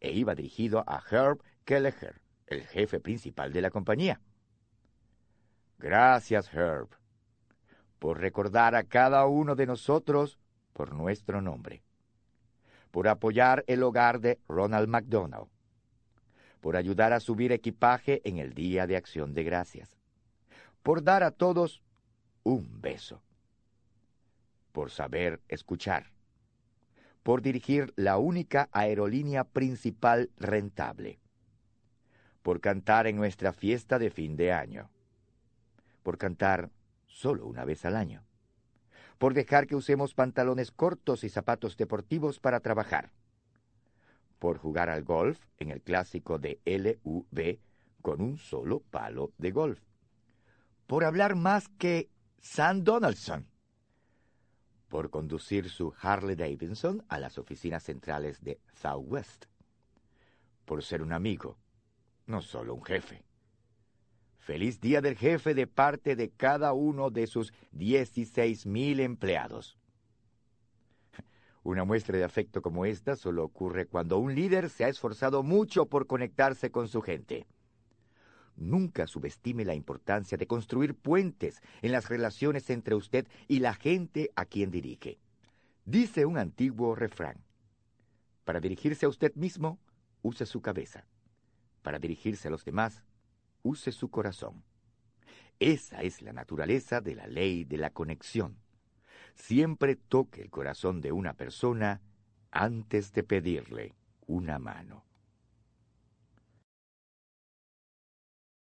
e 0.00 0.12
iba 0.12 0.34
dirigido 0.34 0.84
a 0.86 1.02
Herb 1.10 1.42
Kelleher, 1.64 2.20
el 2.46 2.62
jefe 2.62 3.00
principal 3.00 3.52
de 3.52 3.60
la 3.60 3.70
compañía. 3.70 4.20
Gracias, 5.78 6.52
Herb, 6.52 6.88
por 7.98 8.20
recordar 8.20 8.74
a 8.74 8.84
cada 8.84 9.26
uno 9.26 9.54
de 9.54 9.66
nosotros 9.66 10.38
por 10.72 10.94
nuestro 10.94 11.40
nombre, 11.42 11.82
por 12.90 13.08
apoyar 13.08 13.64
el 13.66 13.82
hogar 13.82 14.20
de 14.20 14.38
Ronald 14.48 14.88
McDonald, 14.88 15.48
por 16.60 16.76
ayudar 16.76 17.12
a 17.12 17.20
subir 17.20 17.52
equipaje 17.52 18.22
en 18.24 18.38
el 18.38 18.54
Día 18.54 18.86
de 18.86 18.96
Acción 18.96 19.34
de 19.34 19.44
Gracias, 19.44 19.96
por 20.82 21.02
dar 21.02 21.22
a 21.22 21.30
todos 21.30 21.82
un 22.42 22.80
beso 22.80 23.22
por 24.74 24.90
saber 24.90 25.40
escuchar, 25.46 26.10
por 27.22 27.42
dirigir 27.42 27.92
la 27.94 28.18
única 28.18 28.68
aerolínea 28.72 29.44
principal 29.44 30.32
rentable, 30.36 31.20
por 32.42 32.60
cantar 32.60 33.06
en 33.06 33.14
nuestra 33.14 33.52
fiesta 33.52 34.00
de 34.00 34.10
fin 34.10 34.36
de 34.36 34.52
año, 34.52 34.90
por 36.02 36.18
cantar 36.18 36.72
solo 37.06 37.46
una 37.46 37.64
vez 37.64 37.84
al 37.84 37.94
año, 37.94 38.24
por 39.18 39.32
dejar 39.32 39.68
que 39.68 39.76
usemos 39.76 40.12
pantalones 40.12 40.72
cortos 40.72 41.22
y 41.22 41.28
zapatos 41.28 41.76
deportivos 41.76 42.40
para 42.40 42.58
trabajar, 42.58 43.12
por 44.40 44.58
jugar 44.58 44.90
al 44.90 45.04
golf 45.04 45.38
en 45.60 45.70
el 45.70 45.82
clásico 45.82 46.40
de 46.40 46.58
LUV 46.64 47.60
con 48.02 48.20
un 48.20 48.38
solo 48.38 48.80
palo 48.80 49.30
de 49.38 49.52
golf, 49.52 49.80
por 50.88 51.04
hablar 51.04 51.36
más 51.36 51.68
que 51.68 52.10
Sam 52.40 52.82
Donaldson, 52.82 53.53
por 54.94 55.10
conducir 55.10 55.70
su 55.70 55.92
Harley 56.00 56.36
Davidson 56.36 57.04
a 57.08 57.18
las 57.18 57.36
oficinas 57.36 57.82
centrales 57.82 58.44
de 58.44 58.60
Southwest, 58.74 59.46
por 60.64 60.84
ser 60.84 61.02
un 61.02 61.12
amigo, 61.12 61.58
no 62.26 62.40
solo 62.40 62.74
un 62.74 62.84
jefe. 62.84 63.24
Feliz 64.38 64.80
Día 64.80 65.00
del 65.00 65.16
Jefe 65.16 65.52
de 65.52 65.66
parte 65.66 66.14
de 66.14 66.30
cada 66.30 66.74
uno 66.74 67.10
de 67.10 67.26
sus 67.26 67.52
16 67.72 68.66
mil 68.66 69.00
empleados. 69.00 69.76
Una 71.64 71.82
muestra 71.84 72.16
de 72.16 72.22
afecto 72.22 72.62
como 72.62 72.86
esta 72.86 73.16
solo 73.16 73.42
ocurre 73.42 73.86
cuando 73.86 74.18
un 74.18 74.32
líder 74.32 74.70
se 74.70 74.84
ha 74.84 74.88
esforzado 74.88 75.42
mucho 75.42 75.86
por 75.86 76.06
conectarse 76.06 76.70
con 76.70 76.86
su 76.86 77.02
gente. 77.02 77.48
Nunca 78.56 79.06
subestime 79.06 79.64
la 79.64 79.74
importancia 79.74 80.38
de 80.38 80.46
construir 80.46 80.94
puentes 80.94 81.60
en 81.82 81.92
las 81.92 82.08
relaciones 82.08 82.70
entre 82.70 82.94
usted 82.94 83.26
y 83.48 83.60
la 83.60 83.74
gente 83.74 84.30
a 84.36 84.44
quien 84.44 84.70
dirige. 84.70 85.18
Dice 85.84 86.24
un 86.24 86.38
antiguo 86.38 86.94
refrán, 86.94 87.44
para 88.44 88.60
dirigirse 88.60 89.06
a 89.06 89.08
usted 89.08 89.34
mismo, 89.34 89.78
use 90.22 90.46
su 90.46 90.60
cabeza. 90.60 91.06
Para 91.82 91.98
dirigirse 91.98 92.48
a 92.48 92.50
los 92.50 92.64
demás, 92.64 93.04
use 93.62 93.90
su 93.92 94.10
corazón. 94.10 94.62
Esa 95.58 96.02
es 96.02 96.22
la 96.22 96.32
naturaleza 96.32 97.00
de 97.00 97.14
la 97.14 97.26
ley 97.26 97.64
de 97.64 97.78
la 97.78 97.90
conexión. 97.90 98.56
Siempre 99.34 99.96
toque 99.96 100.42
el 100.42 100.50
corazón 100.50 101.00
de 101.00 101.12
una 101.12 101.34
persona 101.34 102.00
antes 102.50 103.12
de 103.12 103.22
pedirle 103.22 103.94
una 104.26 104.58
mano. 104.58 105.04